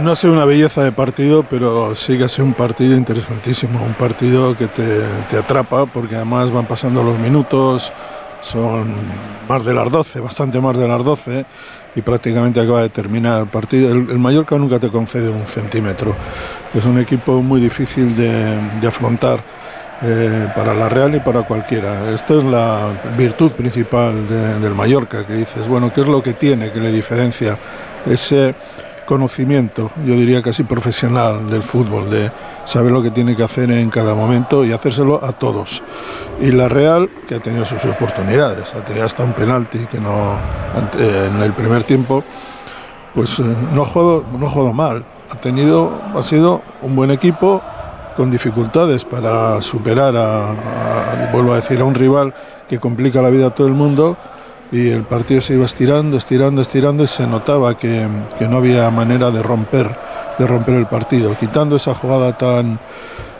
No 0.02 0.10
ha 0.10 0.14
sido 0.16 0.32
una 0.32 0.44
belleza 0.44 0.82
de 0.82 0.90
partido, 0.90 1.44
pero 1.48 1.94
sí 1.94 2.18
que 2.18 2.24
ha 2.24 2.28
sido 2.28 2.44
un 2.44 2.54
partido 2.54 2.96
interesantísimo, 2.96 3.82
un 3.84 3.94
partido 3.94 4.56
que 4.56 4.66
te, 4.66 5.00
te 5.30 5.36
atrapa 5.38 5.86
porque 5.86 6.16
además 6.16 6.50
van 6.50 6.66
pasando 6.66 7.04
los 7.04 7.18
minutos, 7.20 7.92
son 8.40 8.94
más 9.48 9.64
de 9.64 9.74
las 9.74 9.90
12, 9.90 10.20
bastante 10.20 10.60
más 10.60 10.76
de 10.78 10.86
las 10.88 11.04
12 11.04 11.44
y 11.94 12.02
prácticamente 12.02 12.60
acaba 12.60 12.82
de 12.82 12.88
terminar 12.90 13.42
el 13.42 13.48
partido. 13.48 13.90
El, 13.90 14.18
Mallorca 14.18 14.56
nunca 14.58 14.78
te 14.78 14.90
concede 14.90 15.28
un 15.30 15.46
centímetro, 15.46 16.14
es 16.74 16.84
un 16.84 16.98
equipo 16.98 17.42
muy 17.42 17.60
difícil 17.60 18.14
de, 18.16 18.86
afrontar. 18.86 19.40
eh, 20.02 20.48
para 20.54 20.74
la 20.74 20.90
Real 20.90 21.14
y 21.14 21.20
para 21.20 21.44
cualquiera. 21.44 22.10
Esta 22.12 22.34
es 22.34 22.44
la 22.44 23.00
virtud 23.16 23.50
principal 23.52 24.28
de- 24.28 24.58
del 24.58 24.74
Mallorca, 24.74 25.26
que 25.26 25.32
dices, 25.32 25.66
bueno, 25.66 25.90
¿qué 25.90 26.02
es 26.02 26.06
lo 26.06 26.22
que 26.22 26.34
tiene 26.34 26.70
que 26.70 26.80
le 26.80 26.92
diferencia 26.92 27.58
ese 28.04 28.54
conocimiento, 29.06 29.90
yo 30.04 30.14
diría 30.14 30.42
casi 30.42 30.64
profesional 30.64 31.48
del 31.48 31.62
fútbol, 31.62 32.10
de 32.10 32.30
saber 32.64 32.92
lo 32.92 33.02
que 33.02 33.10
tiene 33.10 33.34
que 33.34 33.42
hacer 33.42 33.70
en 33.70 33.88
cada 33.88 34.14
momento 34.14 34.64
y 34.64 34.72
hacérselo 34.72 35.24
a 35.24 35.32
todos. 35.32 35.82
Y 36.40 36.52
la 36.52 36.68
Real, 36.68 37.08
que 37.26 37.36
ha 37.36 37.40
tenido 37.40 37.64
sus 37.64 37.84
oportunidades, 37.86 38.74
ha 38.74 38.84
tenido 38.84 39.06
hasta 39.06 39.24
un 39.24 39.32
penalti 39.32 39.78
que 39.86 39.98
no 40.00 40.38
en 40.98 41.40
el 41.42 41.52
primer 41.54 41.84
tiempo, 41.84 42.22
pues 43.14 43.38
eh, 43.38 43.42
no 43.72 43.82
ha 43.82 43.86
jugado, 43.86 44.24
no 44.38 44.46
ha 44.46 44.50
jugado 44.50 44.72
mal. 44.74 45.04
Ha 45.30 45.36
tenido, 45.36 45.98
ha 46.14 46.22
sido 46.22 46.62
un 46.82 46.94
buen 46.94 47.10
equipo 47.10 47.62
con 48.16 48.30
dificultades 48.30 49.04
para 49.04 49.60
superar 49.62 50.16
a, 50.16 50.50
a- 50.50 51.30
vuelvo 51.32 51.52
a 51.52 51.56
decir, 51.56 51.80
a 51.80 51.84
un 51.84 51.94
rival 51.94 52.34
que 52.68 52.78
complica 52.78 53.22
la 53.22 53.30
vida 53.30 53.46
a 53.46 53.50
todo 53.50 53.66
el 53.66 53.72
mundo 53.74 54.16
y 54.72 54.90
el 54.90 55.04
partido 55.04 55.40
se 55.40 55.54
iba 55.54 55.64
estirando, 55.64 56.16
estirando, 56.16 56.60
estirando 56.60 57.04
y 57.04 57.06
se 57.06 57.26
notaba 57.26 57.76
que, 57.76 58.06
que 58.38 58.48
no 58.48 58.56
había 58.58 58.90
manera 58.90 59.30
de 59.30 59.42
romper, 59.42 59.96
de 60.38 60.46
romper 60.46 60.74
el 60.74 60.86
partido, 60.86 61.36
quitando 61.38 61.76
esa 61.76 61.94
jugada 61.94 62.36
tan 62.36 62.78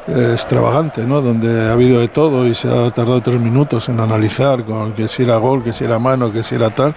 eh, 0.08 0.30
extravagante, 0.32 1.04
¿no? 1.04 1.20
donde 1.20 1.68
ha 1.68 1.72
habido 1.72 1.98
de 2.00 2.08
todo 2.08 2.46
y 2.46 2.54
se 2.54 2.68
ha 2.68 2.90
tardado 2.90 3.20
tres 3.22 3.40
minutos 3.40 3.88
en 3.88 3.98
analizar 3.98 4.64
con 4.64 4.92
que 4.92 5.08
si 5.08 5.24
era 5.24 5.36
gol, 5.36 5.64
que 5.64 5.72
si 5.72 5.84
era 5.84 5.98
mano, 5.98 6.32
que 6.32 6.42
si 6.42 6.54
era 6.54 6.70
tal. 6.70 6.94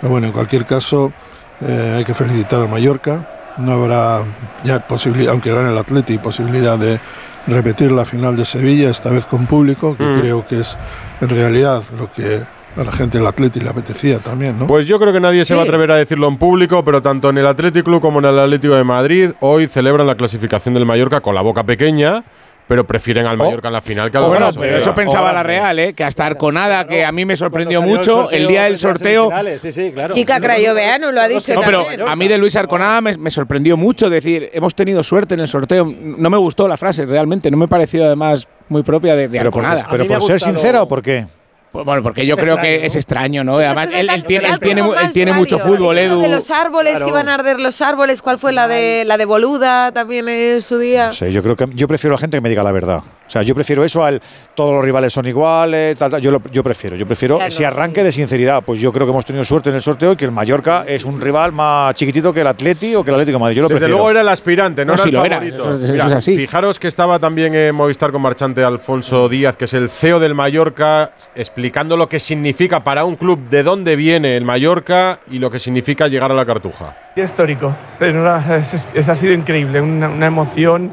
Pero 0.00 0.10
bueno, 0.12 0.28
en 0.28 0.32
cualquier 0.32 0.64
caso 0.64 1.12
eh, 1.60 1.94
hay 1.98 2.04
que 2.04 2.14
felicitar 2.14 2.62
al 2.62 2.68
Mallorca. 2.68 3.28
No 3.58 3.72
habrá 3.72 4.22
ya 4.64 4.86
posibilidad, 4.86 5.32
aunque 5.32 5.52
gane 5.52 5.70
el 5.72 5.76
Atleti, 5.78 6.16
posibilidad 6.18 6.78
de 6.78 7.00
repetir 7.48 7.90
la 7.90 8.04
final 8.04 8.36
de 8.36 8.44
Sevilla, 8.44 8.88
esta 8.88 9.10
vez 9.10 9.24
con 9.24 9.46
público, 9.46 9.96
que 9.96 10.04
Mm. 10.04 10.20
creo 10.20 10.46
que 10.46 10.60
es 10.60 10.78
en 11.20 11.28
realidad 11.28 11.82
lo 11.98 12.10
que 12.12 12.42
a 12.78 12.84
la 12.84 12.92
gente 12.92 13.18
del 13.18 13.26
Atleti 13.26 13.60
le 13.60 13.68
apetecía 13.70 14.18
también, 14.18 14.58
¿no? 14.58 14.66
Pues 14.66 14.86
yo 14.86 14.98
creo 15.00 15.12
que 15.12 15.20
nadie 15.20 15.44
se 15.44 15.54
va 15.54 15.62
a 15.62 15.64
atrever 15.64 15.90
a 15.92 15.96
decirlo 15.96 16.28
en 16.28 16.36
público, 16.38 16.84
pero 16.84 17.02
tanto 17.02 17.30
en 17.30 17.38
el 17.38 17.46
Athletic 17.46 17.84
Club 17.84 18.00
como 18.00 18.18
en 18.20 18.26
el 18.26 18.38
Atlético 18.38 18.74
de 18.76 18.84
Madrid 18.84 19.30
hoy 19.40 19.68
celebran 19.68 20.06
la 20.06 20.14
clasificación 20.14 20.74
del 20.74 20.86
Mallorca 20.86 21.20
con 21.20 21.34
la 21.34 21.40
boca 21.42 21.64
pequeña, 21.64 22.22
pero 22.68 22.86
prefieren 22.86 23.24
al 23.26 23.38
Mallorca 23.38 23.68
en 23.68 23.72
la 23.72 23.80
final 23.80 24.10
que 24.10 24.18
al 24.18 24.24
Bueno, 24.24 24.46
Barça. 24.50 24.56
pero 24.60 24.76
eso 24.76 24.94
pensaba 24.94 25.32
la 25.32 25.42
Real, 25.42 25.78
¿eh? 25.78 25.94
que 25.94 26.04
hasta 26.04 26.26
Arconada, 26.26 26.86
que 26.86 27.02
a 27.04 27.10
mí 27.12 27.24
me 27.24 27.34
sorprendió 27.34 27.80
mucho, 27.80 28.30
el 28.30 28.46
día 28.46 28.64
del 28.64 28.76
sorteo. 28.78 29.30
Sí, 29.60 29.72
sí, 29.72 29.90
claro. 29.92 30.14
Kika 30.14 30.38
Crayoveanu 30.38 31.10
lo 31.10 31.20
ha 31.22 31.28
dicho 31.28 31.54
No, 31.54 31.62
pero 31.64 31.82
también. 31.84 32.08
a 32.08 32.14
mí 32.14 32.28
de 32.28 32.36
Luis 32.38 32.54
Arconada 32.56 33.00
me, 33.00 33.16
me 33.16 33.30
sorprendió 33.30 33.76
mucho 33.78 34.10
decir, 34.10 34.50
hemos 34.52 34.74
tenido 34.74 35.02
suerte 35.02 35.32
en 35.34 35.40
el 35.40 35.48
sorteo. 35.48 35.84
No 36.00 36.28
me 36.28 36.36
gustó 36.36 36.68
la 36.68 36.76
frase, 36.76 37.06
realmente. 37.06 37.50
No 37.50 37.56
me 37.56 37.68
pareció 37.68 38.04
además 38.04 38.46
muy 38.68 38.82
propia 38.82 39.16
de, 39.16 39.28
de 39.28 39.38
¿Pero 39.38 39.50
por, 39.50 39.64
Arconada. 39.64 39.88
pero 39.90 40.06
por 40.06 40.22
ser 40.24 40.38
sincera 40.38 40.82
o 40.82 40.86
por 40.88 41.02
qué? 41.02 41.26
Pues 41.72 41.84
Bueno, 41.84 42.02
porque 42.02 42.24
yo 42.26 42.34
Es 42.34 42.40
creo 42.40 42.54
extraño, 42.54 42.78
que 42.78 42.86
es 42.86 42.96
extraño, 42.96 43.44
¿no? 43.44 43.56
Además, 43.58 43.90
él, 43.92 44.24
tiene, 44.24 44.48
él 44.48 44.60
tiene, 44.60 44.80
él 44.80 45.12
tiene 45.12 45.32
mucho 45.32 45.58
fútbol, 45.58 45.98
Edu. 45.98 46.20
de 46.20 46.28
los 46.28 46.50
árboles 46.50 47.02
que 47.02 47.08
iban 47.08 47.28
a 47.28 47.34
arder 47.34 47.60
los 47.60 47.80
árboles, 47.82 48.22
¿cuál 48.22 48.38
fue 48.38 48.52
la 48.52 48.68
de 48.68 49.04
la 49.04 49.16
de 49.18 49.24
Boluda 49.24 49.92
también 49.92 50.28
en 50.28 50.62
su 50.62 50.78
día? 50.78 51.06
No 51.06 51.12
sé, 51.12 51.32
yo 51.32 51.42
creo 51.42 51.56
que 51.56 51.66
yo 51.74 51.86
prefiero 51.86 52.14
a 52.14 52.16
la 52.16 52.20
gente 52.20 52.36
que 52.36 52.40
me 52.40 52.48
diga 52.48 52.62
la 52.62 52.72
verdad. 52.72 53.02
O 53.28 53.30
sea, 53.30 53.42
yo 53.42 53.54
prefiero 53.54 53.84
eso 53.84 54.02
al 54.04 54.20
todos 54.54 54.72
los 54.74 54.82
rivales 54.84 55.12
son 55.12 55.26
iguales, 55.26 55.96
tal, 55.98 56.10
tal. 56.10 56.20
Yo, 56.20 56.30
lo- 56.30 56.42
yo 56.50 56.64
prefiero, 56.64 56.96
yo 56.96 57.06
prefiero 57.06 57.36
Claro, 57.36 57.48
ese 57.48 57.64
arranque 57.66 58.02
de 58.02 58.10
sinceridad. 58.10 58.62
Pues 58.64 58.80
yo 58.80 58.90
creo 58.92 59.06
que 59.06 59.10
hemos 59.12 59.24
tenido 59.24 59.44
suerte 59.44 59.68
en 59.70 59.76
el 59.76 59.82
sorteo 59.82 60.12
y 60.12 60.16
que 60.16 60.24
el 60.24 60.32
Mallorca 60.32 60.84
es 60.88 61.04
un 61.04 61.20
rival 61.20 61.52
más 61.52 61.94
chiquitito 61.94 62.32
que 62.32 62.40
el 62.40 62.46
Atleti 62.46 62.94
o 62.94 63.04
que 63.04 63.10
el 63.10 63.14
Atlético 63.16 63.36
de 63.38 63.42
Madrid. 63.42 63.56
Yo 63.56 63.62
lo 63.62 63.68
Desde 63.68 63.78
prefiero. 63.80 63.96
luego 63.98 64.10
era 64.10 64.22
el 64.22 64.28
aspirante, 64.28 64.84
no, 64.84 64.88
No, 64.88 64.94
era 64.94 65.02
sí 65.02 65.08
el 65.10 65.14
lo 65.14 65.24
era, 65.24 65.36
favorito. 65.36 65.62
eso- 65.74 65.84
eso 65.84 65.92
Mira, 65.92 66.06
es 66.06 66.12
así. 66.12 66.36
Fijaros 66.36 66.78
que 66.80 66.88
estaba 66.88 67.18
también 67.18 67.54
en 67.54 67.74
Movistar 67.74 68.10
con 68.12 68.22
marchante 68.22 68.64
Alfonso 68.64 69.28
Díaz, 69.28 69.56
que 69.56 69.66
es 69.66 69.74
el 69.74 69.90
CEO 69.90 70.18
del 70.18 70.34
Mallorca, 70.34 71.12
explicando 71.34 71.96
lo 71.96 72.08
que 72.08 72.18
significa 72.18 72.82
para 72.82 73.04
un 73.04 73.16
club 73.16 73.48
de 73.50 73.62
dónde 73.62 73.94
viene 73.96 74.36
el 74.36 74.44
Mallorca 74.44 75.20
y 75.30 75.38
lo 75.38 75.50
que 75.50 75.58
significa 75.58 76.08
llegar 76.08 76.30
a 76.32 76.34
la 76.34 76.46
Cartuja. 76.46 76.96
Qué 77.14 77.22
histórico. 77.22 77.74
Es 78.00 78.14
una- 78.14 78.56
es- 78.56 78.88
es- 78.94 79.08
ha 79.08 79.14
sido 79.14 79.32
increíble, 79.34 79.80
una, 79.80 80.08
una 80.08 80.26
emoción 80.26 80.92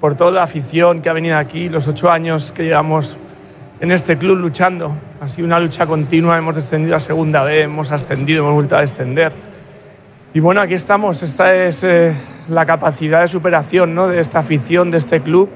por 0.00 0.16
toda 0.16 0.30
la 0.30 0.42
afición 0.42 1.00
que 1.00 1.08
ha 1.08 1.12
venido 1.12 1.36
aquí, 1.36 1.68
los 1.68 1.88
ocho 1.88 2.10
años 2.10 2.52
que 2.52 2.64
llevamos 2.64 3.16
en 3.80 3.90
este 3.90 4.16
club 4.16 4.38
luchando. 4.38 4.94
Ha 5.20 5.28
sido 5.28 5.46
una 5.46 5.58
lucha 5.58 5.86
continua, 5.86 6.38
hemos 6.38 6.56
descendido 6.56 6.96
a 6.96 7.00
segunda 7.00 7.42
vez, 7.42 7.64
hemos 7.64 7.90
ascendido, 7.90 8.44
hemos 8.44 8.54
vuelto 8.54 8.76
a 8.76 8.80
descender. 8.80 9.32
Y 10.34 10.40
bueno, 10.40 10.60
aquí 10.60 10.74
estamos, 10.74 11.22
esta 11.22 11.54
es 11.54 11.82
eh, 11.82 12.14
la 12.48 12.64
capacidad 12.66 13.22
de 13.22 13.28
superación 13.28 13.94
¿no? 13.94 14.08
de 14.08 14.20
esta 14.20 14.38
afición, 14.40 14.90
de 14.90 14.98
este 14.98 15.20
club. 15.20 15.48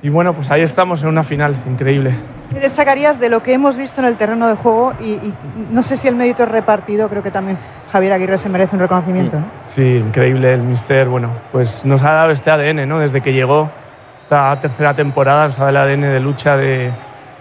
Y 0.00 0.10
bueno, 0.10 0.32
pues 0.32 0.50
ahí 0.50 0.62
estamos 0.62 1.02
en 1.02 1.08
una 1.08 1.24
final, 1.24 1.56
increíble. 1.66 2.12
¿Qué 2.52 2.60
destacarías 2.60 3.18
de 3.18 3.28
lo 3.28 3.42
que 3.42 3.52
hemos 3.52 3.76
visto 3.76 4.00
en 4.00 4.06
el 4.06 4.16
terreno 4.16 4.46
de 4.46 4.54
juego? 4.54 4.92
Y, 5.00 5.14
y 5.14 5.34
no 5.70 5.82
sé 5.82 5.96
si 5.96 6.06
el 6.06 6.14
mérito 6.14 6.44
es 6.44 6.48
repartido, 6.48 7.08
creo 7.08 7.22
que 7.22 7.32
también 7.32 7.58
Javier 7.92 8.12
Aguirre 8.12 8.38
se 8.38 8.48
merece 8.48 8.76
un 8.76 8.80
reconocimiento. 8.80 9.40
¿no? 9.40 9.46
Sí, 9.66 9.96
increíble 9.96 10.54
el 10.54 10.62
Mister. 10.62 11.08
Bueno, 11.08 11.30
pues 11.50 11.84
nos 11.84 12.02
ha 12.04 12.12
dado 12.12 12.30
este 12.30 12.50
ADN, 12.50 12.88
¿no? 12.88 13.00
Desde 13.00 13.20
que 13.20 13.32
llegó 13.32 13.70
esta 14.18 14.58
tercera 14.60 14.94
temporada, 14.94 15.46
nos 15.46 15.58
ha 15.58 15.64
dado 15.64 15.70
el 15.70 15.76
ADN 15.76 16.02
de 16.02 16.20
lucha, 16.20 16.56
de, 16.56 16.92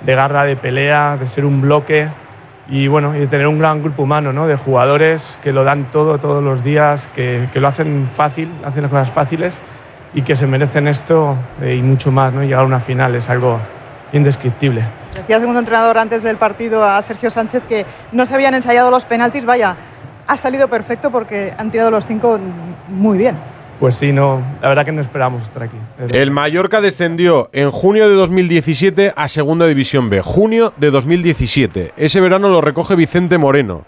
de 0.02 0.16
garra, 0.16 0.44
de 0.44 0.56
pelea, 0.56 1.16
de 1.18 1.28
ser 1.28 1.46
un 1.46 1.62
bloque 1.62 2.08
y 2.70 2.88
bueno, 2.88 3.16
y 3.16 3.20
de 3.20 3.28
tener 3.28 3.48
un 3.48 3.60
gran 3.60 3.82
grupo 3.84 4.02
humano, 4.02 4.34
¿no? 4.34 4.48
De 4.48 4.56
jugadores 4.56 5.38
que 5.44 5.54
lo 5.54 5.64
dan 5.64 5.86
todo 5.92 6.18
todos 6.18 6.44
los 6.44 6.64
días, 6.64 7.08
que, 7.14 7.48
que 7.54 7.62
lo 7.62 7.68
hacen 7.68 8.10
fácil, 8.12 8.52
hacen 8.66 8.82
las 8.82 8.92
cosas 8.92 9.12
fáciles 9.12 9.62
y 10.14 10.22
que 10.22 10.36
se 10.36 10.48
merecen 10.48 10.88
esto 10.88 11.36
eh, 11.62 11.76
y 11.76 11.82
mucho 11.82 12.12
más, 12.12 12.34
¿no? 12.34 12.42
Llegar 12.42 12.62
a 12.62 12.66
una 12.66 12.80
final 12.80 13.16
es 13.16 13.30
algo 13.30 13.60
indescriptible. 14.14 14.84
Decía 15.14 15.36
el 15.36 15.42
segundo 15.42 15.60
entrenador 15.60 15.98
antes 15.98 16.24
del 16.24 16.38
partido 16.38 16.84
a 16.84 17.02
Sergio 17.02 17.32
Sánchez 17.32 17.64
que 17.68 17.86
no 18.12 18.26
se 18.26 18.36
habían 18.36 18.54
ensayado 18.54 18.92
los 18.92 19.06
penaltis. 19.06 19.46
Vaya, 19.46 19.76
ha 20.28 20.38
salido 20.38 20.68
perfecto 20.68 21.12
porque 21.12 21.54
han 21.58 21.72
tirado 21.72 21.92
los 21.92 22.06
cinco 22.06 22.40
muy 22.90 23.18
bien. 23.18 23.36
Pues 23.80 23.96
sí, 23.96 24.12
no, 24.12 24.42
la 24.62 24.70
verdad 24.70 24.86
que 24.86 24.92
no 24.92 25.02
esperamos 25.02 25.44
estar 25.44 25.64
aquí. 25.64 25.78
El 26.10 26.32
Mallorca 26.32 26.82
descendió 26.82 27.50
en 27.54 27.70
junio 27.70 28.10
de 28.10 28.16
2017 28.16 29.14
a 29.16 29.28
Segunda 29.28 29.68
División 29.68 30.10
B. 30.10 30.22
Junio 30.22 30.74
de 30.78 30.90
2017. 30.90 31.94
Ese 31.96 32.20
verano 32.20 32.50
lo 32.50 32.62
recoge 32.62 32.96
Vicente 32.96 33.38
Moreno. 33.38 33.86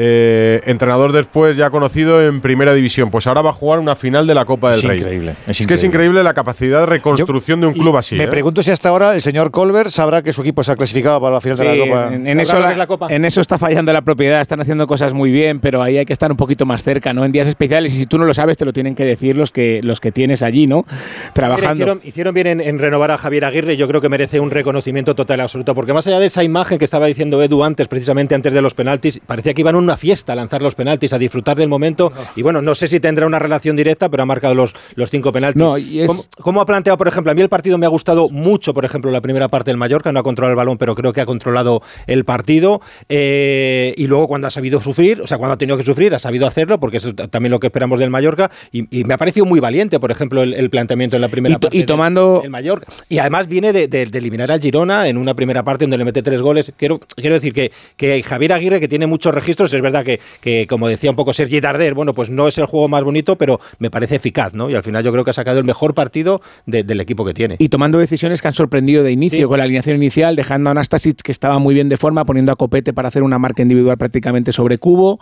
Eh, 0.00 0.60
entrenador 0.66 1.10
después 1.12 1.56
ya 1.56 1.70
conocido 1.70 2.22
en 2.24 2.40
Primera 2.40 2.72
División. 2.72 3.10
Pues 3.10 3.26
ahora 3.26 3.42
va 3.42 3.50
a 3.50 3.52
jugar 3.52 3.80
una 3.80 3.96
final 3.96 4.26
de 4.28 4.34
la 4.34 4.44
Copa 4.44 4.70
del 4.70 4.78
Es 4.78 4.84
Rey. 4.84 4.98
increíble, 4.98 5.34
es 5.48 5.60
Es, 5.60 5.66
que 5.66 5.74
es 5.74 5.82
increíble 5.84 6.22
la 6.22 6.32
capacidad 6.34 6.80
de 6.80 6.86
reconstrucción 6.86 7.60
de 7.60 7.66
un 7.66 7.74
club 7.74 7.96
así. 7.96 8.14
Me 8.14 8.24
¿eh? 8.24 8.28
pregunto 8.28 8.62
si 8.62 8.70
hasta 8.70 8.88
ahora 8.90 9.14
el 9.14 9.20
señor 9.20 9.50
Colbert 9.50 9.90
sabrá 9.90 10.22
que 10.22 10.32
su 10.32 10.42
equipo 10.42 10.62
se 10.62 10.70
ha 10.72 10.76
clasificado 10.76 11.20
para 11.20 11.34
la 11.34 11.40
final 11.40 11.56
de 11.58 11.64
la 11.64 11.72
Sí, 11.74 11.80
Copa. 11.80 12.14
en, 12.14 12.26
en 12.28 12.40
eso 12.40 12.58
la- 12.60 12.86
en 13.10 13.24
eso 13.24 13.40
está 13.40 13.58
fallando 13.58 13.92
la 13.92 14.02
propiedad, 14.02 14.40
están 14.40 14.60
haciendo 14.60 14.86
cosas 14.86 15.12
muy 15.14 15.32
bien, 15.32 15.58
pero 15.58 15.82
ahí 15.82 15.98
hay 15.98 16.06
que 16.06 16.12
estar 16.12 16.30
un 16.30 16.36
poquito 16.36 16.64
más 16.64 16.84
cerca, 16.84 17.12
¿no? 17.12 17.24
En 17.24 17.32
días 17.32 17.48
especiales, 17.48 17.92
y 17.92 17.98
si 17.98 18.06
tú 18.06 18.18
no 18.18 18.24
lo 18.24 18.34
sabes, 18.34 18.56
te 18.56 18.64
lo 18.64 18.72
tienen 18.72 18.94
que 18.94 19.04
decir 19.04 19.36
los 19.36 19.50
que, 19.50 19.80
los 19.82 19.98
que 20.00 20.12
tienes 20.12 20.42
allí, 20.42 20.66
¿no? 20.68 20.84
Trabajando. 21.32 21.74
Hicieron, 21.74 22.00
hicieron 22.04 22.34
bien 22.34 22.46
en, 22.46 22.60
en 22.60 22.78
renovar 22.78 23.10
a 23.10 23.18
Javier 23.18 23.44
Aguirre, 23.44 23.76
yo 23.76 23.88
creo 23.88 24.00
que 24.00 24.08
merece 24.08 24.38
un 24.40 24.50
reconocimiento 24.50 25.14
total 25.14 25.40
y 25.40 25.42
absoluto, 25.42 25.74
porque 25.74 25.92
más 25.92 26.06
allá 26.06 26.18
de 26.20 26.26
esa 26.26 26.44
imagen 26.44 26.78
que 26.78 26.84
estaba 26.84 27.06
diciendo 27.06 27.42
Edu 27.42 27.64
antes, 27.64 27.88
precisamente 27.88 28.34
antes 28.34 28.52
de 28.52 28.62
los 28.62 28.74
penaltis, 28.74 29.20
parecía 29.26 29.54
que 29.54 29.60
iban 29.62 29.74
a 29.74 29.78
una 29.88 29.96
fiesta 29.96 30.34
lanzar 30.34 30.62
los 30.62 30.74
penaltis, 30.74 31.12
a 31.12 31.18
disfrutar 31.18 31.56
del 31.56 31.68
momento, 31.68 32.12
y 32.36 32.42
bueno, 32.42 32.62
no 32.62 32.74
sé 32.74 32.88
si 32.88 33.00
tendrá 33.00 33.26
una 33.26 33.38
relación 33.38 33.74
directa, 33.76 34.08
pero 34.08 34.22
ha 34.22 34.26
marcado 34.26 34.54
los, 34.54 34.74
los 34.94 35.10
cinco 35.10 35.32
penaltis. 35.32 35.60
No, 35.60 35.76
y 35.78 36.00
es- 36.00 36.06
¿Cómo, 36.06 36.22
cómo 36.40 36.60
ha 36.60 36.66
planteado, 36.66 36.96
por 36.98 37.08
ejemplo, 37.08 37.32
a 37.32 37.34
mí 37.34 37.40
el 37.42 37.48
partido 37.48 37.78
me 37.78 37.86
ha 37.86 37.88
gustado 37.88 38.28
mucho, 38.28 38.74
por 38.74 38.84
ejemplo, 38.84 39.10
la 39.10 39.20
primera 39.20 39.48
parte 39.48 39.70
del 39.70 39.76
Mallorca, 39.78 40.12
no 40.12 40.20
ha 40.20 40.22
controlado 40.22 40.52
el 40.52 40.56
balón, 40.56 40.78
pero 40.78 40.94
creo 40.94 41.12
que 41.12 41.20
ha 41.20 41.26
controlado 41.26 41.82
el 42.06 42.24
partido, 42.24 42.80
eh, 43.08 43.94
y 43.96 44.06
luego 44.06 44.28
cuando 44.28 44.46
ha 44.46 44.50
sabido 44.50 44.80
sufrir, 44.80 45.20
o 45.22 45.26
sea, 45.26 45.38
cuando 45.38 45.54
ha 45.54 45.58
tenido 45.58 45.76
que 45.76 45.82
sufrir, 45.84 46.14
ha 46.14 46.18
sabido 46.18 46.46
hacerlo, 46.46 46.78
porque 46.78 46.98
eso 46.98 47.08
es 47.10 47.16
también 47.30 47.50
lo 47.50 47.58
que 47.60 47.66
esperamos 47.68 47.98
del 47.98 48.10
Mallorca, 48.10 48.50
y, 48.72 49.00
y 49.00 49.04
me 49.04 49.14
ha 49.14 49.16
parecido 49.16 49.46
muy 49.46 49.60
valiente, 49.60 49.98
por 49.98 50.10
ejemplo, 50.10 50.42
el, 50.42 50.54
el 50.54 50.70
planteamiento 50.70 51.16
en 51.16 51.22
la 51.22 51.28
primera 51.28 51.54
Y 51.54 51.58
parte 51.58 51.76
y 51.76 51.84
tomando- 51.84 52.40
del 52.42 52.50
Mallorca. 52.50 52.86
Y 53.08 53.18
además 53.18 53.48
viene 53.48 53.72
de, 53.72 53.88
de- 53.88 54.06
de 54.06 54.18
eliminar 54.18 54.50
al 54.52 54.60
Girona 54.60 55.08
en 55.08 55.16
una 55.16 55.34
primera 55.34 55.62
parte 55.64 55.84
donde 55.84 55.98
le 55.98 56.04
mete 56.04 56.22
tres 56.22 56.40
goles. 56.40 56.72
Quiero, 56.76 56.98
quiero 57.16 57.34
decir 57.34 57.52
que, 57.52 57.72
que 57.96 58.22
Javier 58.22 58.52
Aguirre, 58.52 58.80
que 58.80 58.88
tiene 58.88 59.06
muchos 59.06 59.34
registros, 59.34 59.70
es 59.78 59.82
verdad 59.82 60.04
que, 60.04 60.20
que, 60.40 60.66
como 60.68 60.88
decía 60.88 61.10
un 61.10 61.16
poco 61.16 61.32
Sergi 61.32 61.60
Darder, 61.60 61.94
bueno, 61.94 62.12
pues 62.12 62.30
no 62.30 62.46
es 62.48 62.58
el 62.58 62.66
juego 62.66 62.88
más 62.88 63.02
bonito, 63.02 63.36
pero 63.36 63.60
me 63.78 63.90
parece 63.90 64.16
eficaz, 64.16 64.54
¿no? 64.54 64.68
Y 64.70 64.74
al 64.74 64.82
final 64.82 65.02
yo 65.04 65.12
creo 65.12 65.24
que 65.24 65.30
ha 65.30 65.34
sacado 65.34 65.58
el 65.58 65.64
mejor 65.64 65.94
partido 65.94 66.40
de- 66.66 66.82
del 66.84 67.00
equipo 67.00 67.24
que 67.24 67.34
tiene. 67.34 67.56
Y 67.58 67.68
tomando 67.68 67.98
decisiones 67.98 68.42
que 68.42 68.48
han 68.48 68.54
sorprendido 68.54 69.02
de 69.02 69.12
inicio, 69.12 69.38
Sí. 69.38 69.44
con 69.44 69.58
la 69.58 69.64
alineación 69.64 69.96
inicial, 69.96 70.36
dejando 70.36 70.70
a 70.70 70.72
Anastasic, 70.72 71.22
que 71.22 71.32
estaba 71.32 71.58
muy 71.58 71.74
bien 71.74 71.88
de 71.88 71.96
forma, 71.96 72.24
poniendo 72.24 72.52
a 72.52 72.56
Copete 72.56 72.92
para 72.92 73.08
hacer 73.08 73.22
una 73.22 73.38
marca 73.38 73.62
individual 73.62 73.96
prácticamente 73.98 74.52
sobre 74.52 74.78
Cubo, 74.78 75.18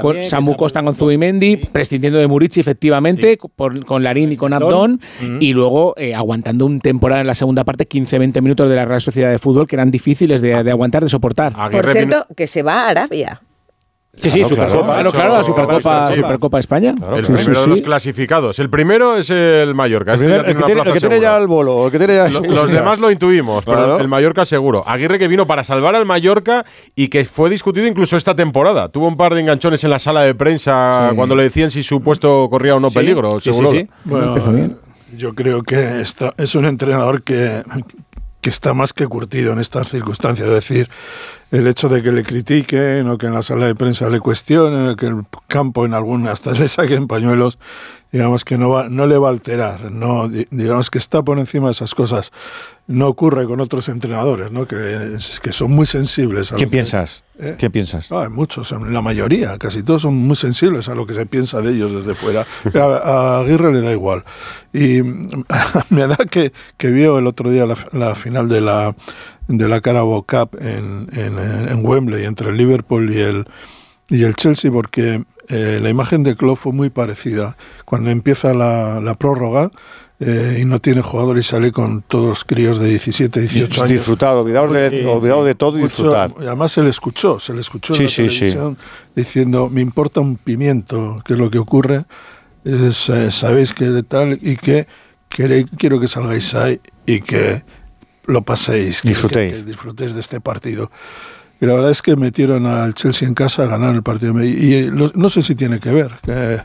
con 0.00 0.22
Samu 0.22 0.56
Costa 0.56 0.82
con 0.82 0.94
Zubimendi, 0.94 1.56
prescindiendo 1.56 2.18
de 2.18 2.26
Murici, 2.26 2.60
efectivamente, 2.60 3.38
por- 3.56 3.84
con 3.84 4.02
Larín 4.02 4.32
y 4.32 4.36
con 4.36 4.52
Abdón, 4.52 5.00
Ujú. 5.22 5.36
y 5.40 5.52
luego 5.52 5.94
eh, 5.96 6.14
aguantando 6.14 6.66
un 6.66 6.80
temporada 6.80 7.20
en 7.20 7.26
la 7.26 7.34
segunda 7.34 7.64
parte, 7.64 7.86
15-20 7.86 8.40
minutos 8.42 8.68
de 8.68 8.76
la 8.76 8.84
Real 8.84 9.00
Sociedad 9.00 9.30
de 9.30 9.38
Fútbol, 9.38 9.66
que 9.66 9.76
eran 9.76 9.90
difíciles 9.90 10.40
de, 10.42 10.62
de 10.62 10.70
aguantar, 10.70 11.02
de 11.02 11.08
soportar. 11.08 11.52
Por 11.70 11.86
cierto, 11.92 12.26
que 12.36 12.46
se 12.46 12.62
va 12.62 12.86
a 12.86 12.88
Arabia. 12.90 13.42
Sí, 14.22 14.30
sí, 14.30 14.44
Supercopa. 14.44 14.94
Claro, 14.94 15.10
claro, 15.12 15.36
la 15.38 15.42
Supercopa, 15.44 16.14
Supercopa 16.14 16.58
España. 16.60 16.90
el 17.16 17.24
Sí, 17.24 17.32
sí, 17.36 17.44
primero 17.44 17.58
de 17.60 17.64
sí. 17.64 17.70
los 17.70 17.82
clasificados. 17.82 18.58
El 18.58 18.70
primero 18.70 19.16
es 19.16 19.30
el 19.30 19.74
Mallorca. 19.74 20.12
El, 20.12 20.22
Este 20.22 20.26
primer- 20.26 20.42
ya 20.44 20.50
el 20.50 20.56
que 20.56 20.62
tiene, 20.64 20.80
el 20.80 20.84
plaza 20.84 20.92
que 20.94 21.00
tiene 21.00 21.20
ya 21.20 21.36
el 21.36 21.46
bolo, 21.46 21.86
el 21.86 21.92
que 21.92 21.98
tiene 21.98 22.14
ya 22.14 22.24
Los 22.28 22.40
ideas. 22.42 22.68
demás 22.70 23.00
lo 23.00 23.10
intuimos, 23.10 23.64
pero 23.64 23.76
Claro. 23.78 23.98
el 24.00 24.08
Mallorca 24.08 24.44
seguro. 24.44 24.84
Aguirre 24.86 25.18
que 25.18 25.28
vino 25.28 25.46
para 25.46 25.64
salvar 25.64 25.94
al 25.94 26.04
Mallorca 26.06 26.64
y 26.94 27.08
que 27.08 27.24
fue 27.24 27.48
discutido 27.50 27.86
incluso 27.86 28.16
esta 28.16 28.34
temporada. 28.36 28.88
Tuvo 28.88 29.08
un 29.08 29.16
par 29.16 29.34
de 29.34 29.40
enganchones 29.40 29.82
en 29.84 29.90
la 29.90 29.98
sala 29.98 30.22
de 30.22 30.34
prensa 30.34 31.08
Sí. 31.10 31.16
cuando 31.16 31.34
le 31.36 31.44
decían 31.44 31.70
si 31.70 31.82
su 31.82 32.00
puesto 32.02 32.48
corría 32.50 32.74
o 32.76 32.80
no 32.80 32.90
Sí, 32.90 32.94
peligro. 32.98 33.40
sí, 33.40 33.44
sí, 33.44 33.50
seguro. 33.50 33.70
sí. 33.70 33.86
Bueno, 34.04 34.36
yo 35.16 35.34
creo 35.34 35.62
que 35.62 36.00
es 36.36 36.54
un 36.54 36.66
entrenador 36.66 37.22
que, 37.22 37.62
que 38.40 38.50
está 38.50 38.74
más 38.74 38.92
que 38.92 39.06
curtido 39.06 39.52
en 39.52 39.58
estas 39.58 39.88
circunstancias. 39.88 40.48
Es 40.48 40.54
decir, 40.54 40.88
el 41.50 41.66
hecho 41.66 41.88
de 41.88 42.02
que 42.02 42.12
le 42.12 42.22
critiquen 42.22 43.08
o 43.08 43.18
que 43.18 43.26
en 43.26 43.34
la 43.34 43.42
sala 43.42 43.66
de 43.66 43.74
prensa 43.74 44.08
le 44.08 44.20
cuestionen, 44.20 44.88
o 44.88 44.96
que 44.96 45.06
el 45.06 45.24
campo 45.46 45.84
en 45.84 45.94
algunas 45.94 46.32
hasta 46.32 46.52
le 46.58 46.68
saquen 46.68 47.06
pañuelos, 47.06 47.58
digamos 48.12 48.44
que 48.44 48.58
no, 48.58 48.70
va, 48.70 48.88
no 48.88 49.06
le 49.06 49.16
va 49.18 49.28
a 49.28 49.30
alterar. 49.30 49.90
No, 49.92 50.28
Di- 50.28 50.46
digamos 50.50 50.90
que 50.90 50.98
está 50.98 51.22
por 51.22 51.38
encima 51.38 51.66
de 51.66 51.72
esas 51.72 51.94
cosas. 51.94 52.32
No 52.86 53.06
ocurre 53.06 53.46
con 53.46 53.60
otros 53.60 53.88
entrenadores, 53.88 54.50
¿no? 54.50 54.66
que, 54.66 55.16
que 55.42 55.52
son 55.52 55.70
muy 55.70 55.86
sensibles. 55.86 56.50
A 56.52 56.56
¿Quién 56.56 56.66
lo 56.66 56.70
que- 56.70 56.76
piensas? 56.76 57.22
¿Eh? 57.38 57.54
¿Quién 57.58 57.70
piensas? 57.72 58.10
hay 58.12 58.28
muchos, 58.28 58.72
la 58.72 59.00
mayoría, 59.00 59.56
casi 59.58 59.82
todos 59.82 60.02
son 60.02 60.14
muy 60.16 60.34
sensibles 60.36 60.88
a 60.88 60.94
lo 60.94 61.06
que 61.06 61.14
se 61.14 61.24
piensa 61.24 61.62
de 61.62 61.72
ellos 61.72 61.92
desde 62.04 62.14
fuera. 62.14 62.44
A, 62.74 62.78
a 63.38 63.40
Aguirre 63.40 63.72
le 63.72 63.80
da 63.80 63.92
igual. 63.92 64.24
Y 64.74 65.00
me 65.90 66.06
da 66.06 66.16
que, 66.16 66.52
que 66.76 66.90
vio 66.90 67.18
el 67.18 67.26
otro 67.26 67.48
día 67.50 67.64
la, 67.64 67.76
la 67.92 68.14
final 68.14 68.48
de 68.48 68.60
la, 68.60 68.94
de 69.48 69.68
la 69.68 69.80
Carabao 69.80 70.22
Cup 70.24 70.58
en, 70.60 71.08
en, 71.12 71.38
en 71.38 71.86
Wembley 71.86 72.24
entre 72.24 72.50
el 72.50 72.56
Liverpool 72.56 73.10
y 73.14 73.20
el, 73.20 73.46
y 74.08 74.24
el 74.24 74.34
Chelsea, 74.34 74.70
porque 74.70 75.22
eh, 75.50 75.78
la 75.82 75.90
imagen 75.90 76.22
de 76.22 76.36
Klopp 76.36 76.58
fue 76.58 76.72
muy 76.72 76.90
parecida. 76.90 77.56
Cuando 77.84 78.10
empieza 78.10 78.54
la, 78.54 79.00
la 79.00 79.14
prórroga, 79.14 79.70
eh, 80.22 80.58
y 80.60 80.64
no 80.66 80.78
tiene 80.80 81.00
jugador 81.00 81.38
y 81.38 81.42
sale 81.42 81.72
con 81.72 82.02
todos 82.02 82.28
los 82.28 82.44
críos 82.44 82.78
de 82.78 82.88
17, 82.90 83.40
18 83.40 83.80
años. 83.84 83.90
Disfrutar, 83.92 84.36
olvidaros 84.36 84.70
de, 84.72 84.90
Sí, 84.90 85.04
olvidado 85.06 85.40
sí. 85.42 85.46
de 85.48 85.54
todo 85.54 85.78
y 85.78 85.82
disfrutar. 85.82 86.30
además 86.38 86.72
se 86.72 86.82
le 86.82 86.90
escuchó, 86.90 87.40
se 87.40 87.54
le 87.54 87.60
escuchó 87.62 87.94
Sí, 87.94 88.00
en 88.00 88.04
la 88.04 88.10
sí, 88.10 88.28
sí. 88.28 88.38
televisión 88.40 88.76
diciendo, 89.16 89.68
me 89.70 89.80
importa 89.80 90.20
un 90.20 90.36
pimiento, 90.36 91.22
que 91.24 91.32
es 91.32 91.38
lo 91.38 91.50
que 91.50 91.58
ocurre, 91.58 92.04
es, 92.64 93.08
eh, 93.08 93.30
sabéis 93.30 93.72
que 93.72 93.86
de 93.86 94.02
tal 94.02 94.38
y 94.42 94.56
que 94.58 94.86
quiero 95.30 95.98
que 95.98 96.06
salgáis 96.06 96.54
ahí 96.54 96.80
y 97.06 97.20
que 97.22 97.62
lo 98.26 98.42
paséis, 98.42 99.00
que- 99.00 99.08
Disfrutéis. 99.08 99.52
que- 99.56 99.60
que 99.62 99.66
disfrutéis 99.70 100.12
de 100.14 100.20
este 100.20 100.38
partido. 100.40 100.90
Y 101.60 101.66
la 101.66 101.74
verdad 101.74 101.90
es 101.90 102.00
que 102.00 102.16
metieron 102.16 102.64
al 102.66 102.94
Chelsea 102.94 103.28
en 103.28 103.34
casa 103.34 103.64
a 103.64 103.66
ganar 103.66 103.94
el 103.94 104.02
partido. 104.02 104.42
Y, 104.42 104.46
y 104.48 104.86
los- 104.86 105.14
no 105.14 105.28
sé 105.28 105.42
si 105.42 105.54
tiene 105.54 105.78
que 105.78 105.92
ver 105.92 106.12
que, 106.24 106.58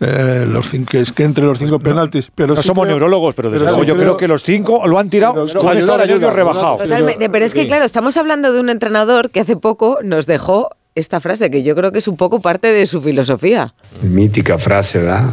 eh, 0.00 0.46
los 0.48 0.68
cinco, 0.68 0.90
que 0.92 1.00
es 1.00 1.12
que 1.12 1.24
entre 1.24 1.44
los 1.44 1.58
cinco 1.58 1.78
penaltis. 1.80 2.30
Pero 2.34 2.54
no 2.54 2.62
sí 2.62 2.66
somos 2.68 2.84
creo- 2.84 2.96
neurólogos, 2.96 3.34
pero 3.34 3.50
desde 3.50 3.64
pero 3.64 3.72
luego 3.76 3.82
sí 3.84 3.88
yo 3.88 3.96
creo 3.96 4.16
que 4.16 4.28
los 4.28 4.44
cinco 4.44 4.86
lo 4.86 4.98
han 5.00 5.10
tirado 5.10 5.34
con 5.34 5.76
estado 5.76 5.98
de 5.98 6.30
rebajado. 6.30 6.76
Totalmente, 6.76 7.28
pero 7.28 7.44
es 7.44 7.54
que 7.54 7.66
claro, 7.66 7.84
estamos 7.84 8.16
hablando 8.16 8.52
de 8.52 8.60
un 8.60 8.68
entrenador 8.70 9.30
que 9.30 9.40
hace 9.40 9.56
poco 9.56 9.98
nos 10.04 10.26
dejó 10.26 10.70
esta 10.94 11.20
frase 11.20 11.50
que 11.50 11.62
yo 11.64 11.74
creo 11.74 11.90
que 11.92 11.98
es 11.98 12.08
un 12.08 12.16
poco 12.16 12.40
parte 12.40 12.68
de 12.72 12.86
su 12.86 13.02
filosofía. 13.02 13.74
Mítica 14.02 14.58
frase, 14.58 15.00
¿verdad? 15.00 15.30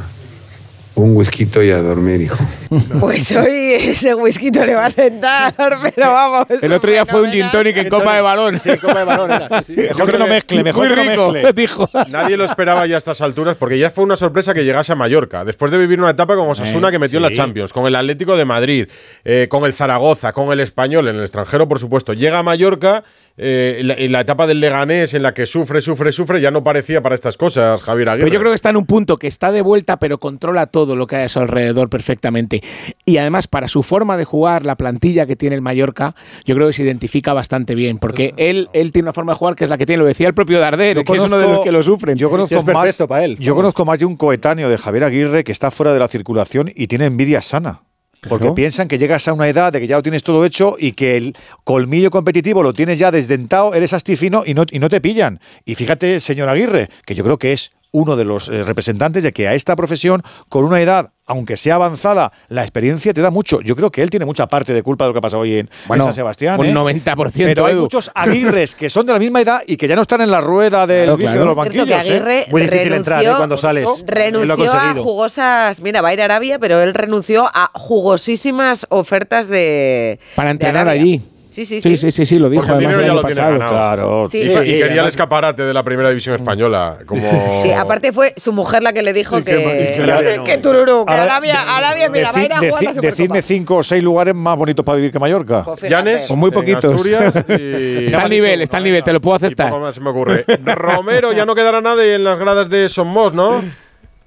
Un 0.95 1.15
whisky 1.15 1.47
y 1.55 1.71
a 1.71 1.77
dormir, 1.81 2.21
hijo. 2.21 2.38
Pues 3.00 3.31
hoy 3.35 3.73
ese 3.73 4.13
whisky 4.13 4.51
le 4.51 4.75
va 4.75 4.85
a 4.85 4.89
sentar, 4.89 5.53
pero 5.95 6.12
vamos. 6.12 6.45
El 6.62 6.71
otro 6.73 6.91
día 6.91 7.05
fue 7.05 7.21
un 7.21 7.31
gin 7.31 7.45
tonic 7.51 7.77
en 7.77 7.89
copa 7.89 8.15
de 8.15 8.21
balón. 8.21 8.59
Sí, 8.59 8.69
copa 8.77 9.00
de 9.00 9.05
balón 9.05 9.31
era. 9.31 9.63
sí, 9.63 9.75
sí. 9.75 9.81
Mejor 9.81 10.12
que 10.12 10.17
no 10.17 10.27
mezcle, 10.27 10.63
mejor 10.63 10.88
Muy 10.88 10.95
que 10.95 11.15
no 11.15 11.31
mezcle. 11.31 11.53
dijo. 11.55 11.89
Nadie 12.09 12.38
lo 12.38 12.45
esperaba 12.45 12.85
ya 12.85 12.95
a 12.95 12.97
estas 13.00 13.21
alturas 13.21 13.57
porque 13.57 13.77
ya 13.79 13.89
fue 13.89 14.03
una 14.03 14.15
sorpresa 14.15 14.53
que 14.53 14.63
llegase 14.63 14.91
a 14.93 14.95
Mallorca. 14.95 15.43
Después 15.43 15.71
de 15.71 15.77
vivir 15.79 16.00
una 16.00 16.12
etapa 16.12 16.35
con 16.35 16.47
Osasuna 16.50 16.89
Eh, 16.89 16.91
que 16.91 17.00
metió 17.00 17.17
en 17.17 17.23
la. 17.23 17.31
Champions, 17.31 17.73
con 17.73 17.88
el 17.88 17.95
Atlético 17.95 18.38
de 18.38 18.45
Madrid, 18.45 18.88
eh, 19.25 19.47
con 19.50 19.65
el 19.65 19.73
Zaragoza, 19.73 20.31
con 20.33 20.51
el 20.51 20.59
Español, 20.59 21.07
en 21.07 21.15
el 21.15 21.21
extranjero, 21.21 21.67
por 21.67 21.79
supuesto. 21.79 22.13
Llega 22.13 22.39
a 22.39 22.43
Mallorca 22.43 23.03
eh, 23.36 23.80
y 23.80 23.84
la, 23.84 24.00
y 24.00 24.08
la 24.10 24.22
etapa 24.22 24.46
del 24.46 24.60
Leganés 24.60 25.16
en 25.16 25.24
la 25.24 25.34
que 25.34 25.48
sufre, 25.48 25.82
sufre, 25.82 26.12
sufre, 26.12 26.40
ya 26.40 26.52
no 26.52 26.63
parecía 26.63 27.02
para 27.02 27.16
estas 27.16 27.36
cosas, 27.36 27.82
Javier 27.82 28.10
Aguirre. 28.10 28.25
Pero 28.25 28.34
yo 28.34 28.40
creo 28.40 28.52
que 28.52 28.56
está 28.56 28.70
en 28.70 28.78
un 28.78 28.86
punto 28.86 29.18
que 29.18 29.28
está 29.28 29.52
de 29.52 29.62
vuelta, 29.62 29.98
pero 29.98 30.20
controla 30.20 30.68
todo 30.68 30.96
lo 30.96 31.08
que 31.08 31.16
hay 31.16 31.24
a 31.24 31.30
su 31.30 31.40
alrededor 31.40 31.90
perfectamente. 31.90 32.62
Y 33.06 33.18
además, 33.18 33.48
para 33.48 33.68
su 33.68 33.82
forma 33.82 34.18
de 34.18 34.25
jugar, 34.25 34.66
la 34.66 34.75
plantilla 34.75 35.25
que 35.25 35.36
tiene 35.36 35.56
el 35.56 35.62
Mallorca, 35.62 36.16
yo 36.46 36.54
creo 36.54 36.68
que 36.68 36.74
se 36.74 36.84
identifica 36.84 37.34
bastante 37.34 37.74
bien. 37.74 37.98
Porque 37.98 38.34
él, 38.38 38.70
él 38.74 38.92
tiene 38.92 39.08
una 39.08 39.13
forma 39.13 39.34
de 39.34 39.38
jugar 39.40 39.56
que 39.56 39.63
es 39.63 39.70
la 39.70 39.80
que 39.80 39.88
tiene, 39.88 40.04
lo 40.04 40.08
decía 40.08 40.28
el 40.28 40.36
propio 40.36 40.60
Darder, 40.60 41.04
que 41.04 41.13
es 41.13 41.22
uno 41.22 41.40
de 41.40 41.48
los 41.48 41.60
que 41.62 41.72
lo 41.72 41.82
sufren. 41.82 42.18
Yo 42.18 42.30
conozco, 42.30 42.56
es 42.56 42.66
más, 42.66 42.75
perfecto 42.75 43.08
para 43.08 43.25
él. 43.25 43.38
yo 43.40 43.56
conozco 43.56 43.84
más 43.84 43.98
de 43.98 44.06
un 44.06 44.16
coetáneo 44.16 44.70
de 44.70 44.78
Javier 44.78 45.06
Aguirre 45.06 45.44
que 45.44 45.52
está 45.52 45.72
fuera 45.72 45.92
de 45.94 46.00
la 46.00 46.08
circulación 46.08 46.72
y 46.75 46.86
tiene 46.86 47.08
envidia 47.08 47.42
sana. 47.42 47.82
Porque 48.27 48.44
Claro. 48.44 48.56
piensan 48.56 48.88
que 48.88 48.98
llegas 48.98 49.27
a 49.27 49.34
una 49.34 49.48
edad 49.48 49.72
de 49.74 49.80
que 49.80 49.88
ya 49.88 49.96
lo 49.98 50.03
tienes 50.03 50.24
todo 50.24 50.46
hecho 50.46 50.75
y 50.80 50.94
que 50.94 51.18
el 51.18 51.36
colmillo 51.63 52.10
competitivo 52.12 52.63
lo 52.63 52.74
tienes 52.74 53.00
ya 53.00 53.12
desdentado, 53.12 53.74
eres 53.74 53.94
astifino 53.94 54.44
y 54.46 54.53
no, 54.53 54.65
y 54.70 54.80
no 54.80 54.89
te 54.89 55.01
pillan. 55.01 55.39
Y 55.65 55.75
fíjate, 55.75 56.20
señor 56.20 56.50
Aguirre, 56.50 56.89
que 57.06 57.15
yo 57.15 57.24
creo 57.24 57.38
que 57.38 57.53
es 57.53 57.72
uno 57.93 58.15
de 58.17 58.25
los 58.25 58.50
eh, 58.50 58.63
representantes 58.63 59.23
de 59.23 59.31
que 59.31 59.47
a 59.47 59.53
esta 59.53 59.75
profesión, 59.75 60.21
con 60.50 60.65
una 60.65 60.81
edad, 60.81 61.12
aunque 61.25 61.55
sea 61.57 61.75
avanzada, 61.75 62.33
la 62.50 62.63
experiencia 62.63 63.13
te 63.13 63.21
da 63.21 63.29
mucho. 63.29 63.62
Yo 63.62 63.75
creo 63.75 63.91
que 63.91 64.01
él 64.01 64.09
tiene 64.09 64.25
mucha 64.25 64.47
parte 64.47 64.73
de 64.73 64.83
culpa 64.83 65.05
de 65.05 65.09
lo 65.09 65.13
que 65.13 65.19
ha 65.19 65.21
pasado 65.21 65.43
hoy 65.43 65.59
en, 65.59 65.69
Bueno, 65.88 66.03
San 66.05 66.13
Sebastián. 66.15 66.59
un 66.59 66.65
¿eh? 66.65 66.73
90%, 66.73 67.31
Pero 67.35 67.65
hay 67.65 67.73
Edu. 67.73 67.83
muchos 67.83 68.12
Aguirres 68.15 68.75
que 68.75 68.89
son 68.89 69.05
de 69.05 69.13
la 69.13 69.19
misma 69.19 69.39
edad 69.41 69.62
y 69.67 69.77
que 69.77 69.88
ya 69.88 69.95
no 69.95 70.01
están 70.01 70.21
en 70.21 70.31
la 70.31 70.41
rueda 70.41 70.85
del 70.88 71.03
Claro, 71.05 71.17
vicio 71.17 71.31
claro. 71.33 71.39
de 71.51 71.55
los 71.55 71.55
Cierto 71.71 71.85
que 71.85 71.91
banquillos. 71.93 72.09
¿eh? 72.09 72.12
Aguirre 72.17 72.45
Muy 72.51 72.62
difícil 72.63 72.79
renunció, 72.89 72.97
entrar, 72.97 73.23
¿eh? 73.23 73.38
cuando 73.38 73.57
sales. 73.57 73.88
Renunció 74.07 74.73
a 74.73 74.93
jugosas. 74.95 75.81
Mira, 75.81 76.01
va 76.01 76.09
a 76.09 76.13
ir 76.13 76.21
a 76.21 76.25
Arabia, 76.25 76.59
pero 76.59 76.81
él 76.81 76.93
renunció 76.93 77.45
a 77.53 77.69
jugosísimas 77.73 78.85
ofertas 78.89 79.47
de. 79.47 80.19
Para 80.35 80.47
de 80.50 80.51
entrenar 80.53 80.88
Arabia. 80.88 81.01
allí. 81.01 81.21
Sí, 81.53 81.65
sí, 81.65 81.79
Sí, 81.81 81.95
sí. 81.98 82.12
sí, 82.12 82.25
sí, 82.25 82.39
lo 82.39 82.50
dijo 82.50 82.63
Porque 82.65 82.83
el 82.83 82.89
además 82.89 82.98
dinero 82.98 83.13
el 83.13 83.22
ya 83.22 83.27
tiene 83.27 83.36
pasado. 83.36 83.60
ganado. 83.60 83.72
Claro. 83.72 84.27
Sí. 84.29 84.38
Y, 84.39 84.51
y 84.51 84.79
quería 84.79 85.01
el 85.01 85.07
escaparate 85.07 85.62
de 85.63 85.74
la 85.74 85.83
primera 85.83 86.10
división 86.10 86.36
española. 86.36 86.98
Como... 87.05 87.62
Sí, 87.63 87.72
aparte 87.72 88.12
fue 88.12 88.33
su 88.38 88.51
mujer 88.53 88.81
la 88.81 88.91
que 88.91 89.03
le 89.03 89.13
dijo 89.13 89.38
que- 89.43 90.41
que, 90.45 90.57
tururú, 90.57 91.05
que 91.05 91.13
Arabia, 91.13 91.55
Arabia, 91.77 92.10
mira, 92.10 92.31
va 92.31 92.39
a 92.39 92.43
ir 92.45 92.53
a 92.53 92.57
jugar 92.60 92.83
la 92.83 92.93
decidme 93.01 93.41
cinco 93.41 93.75
o 93.77 93.83
seis 93.83 94.01
lugares 94.03 94.33
más 94.36 94.57
bonitos 94.57 94.83
para 94.83 94.95
vivir 94.95 95.12
que 95.12 95.19
Mallorca. 95.19 95.63
Pues. 95.63 95.83
Llanes, 95.89 96.27
Con 96.27 96.39
muy 96.39 96.48
en 96.50 96.53
poquitos. 96.53 97.05
Y- 97.50 98.05
Está 98.07 98.24
al 98.24 98.29
nivel, 98.29 98.62
está 98.62 98.77
al 98.77 98.83
nivel, 98.83 99.03
te 99.03 99.13
lo 99.13 99.22
puedo 99.22 99.36
y 99.36 99.38
aceptar. 99.38 99.69
poco 99.69 99.81
más 99.81 99.95
se 99.95 100.01
me 100.01 100.10
ocurre. 100.10 100.45
Romero, 100.75 101.31
ya 101.33 101.45
no 101.45 101.53
quedará 101.55 101.81
nadie 101.81 102.15
en 102.15 102.24
las 102.24 102.39
gradas 102.39 102.69
de 102.69 102.89
Somos, 102.89 103.33
¿no? 103.33 103.62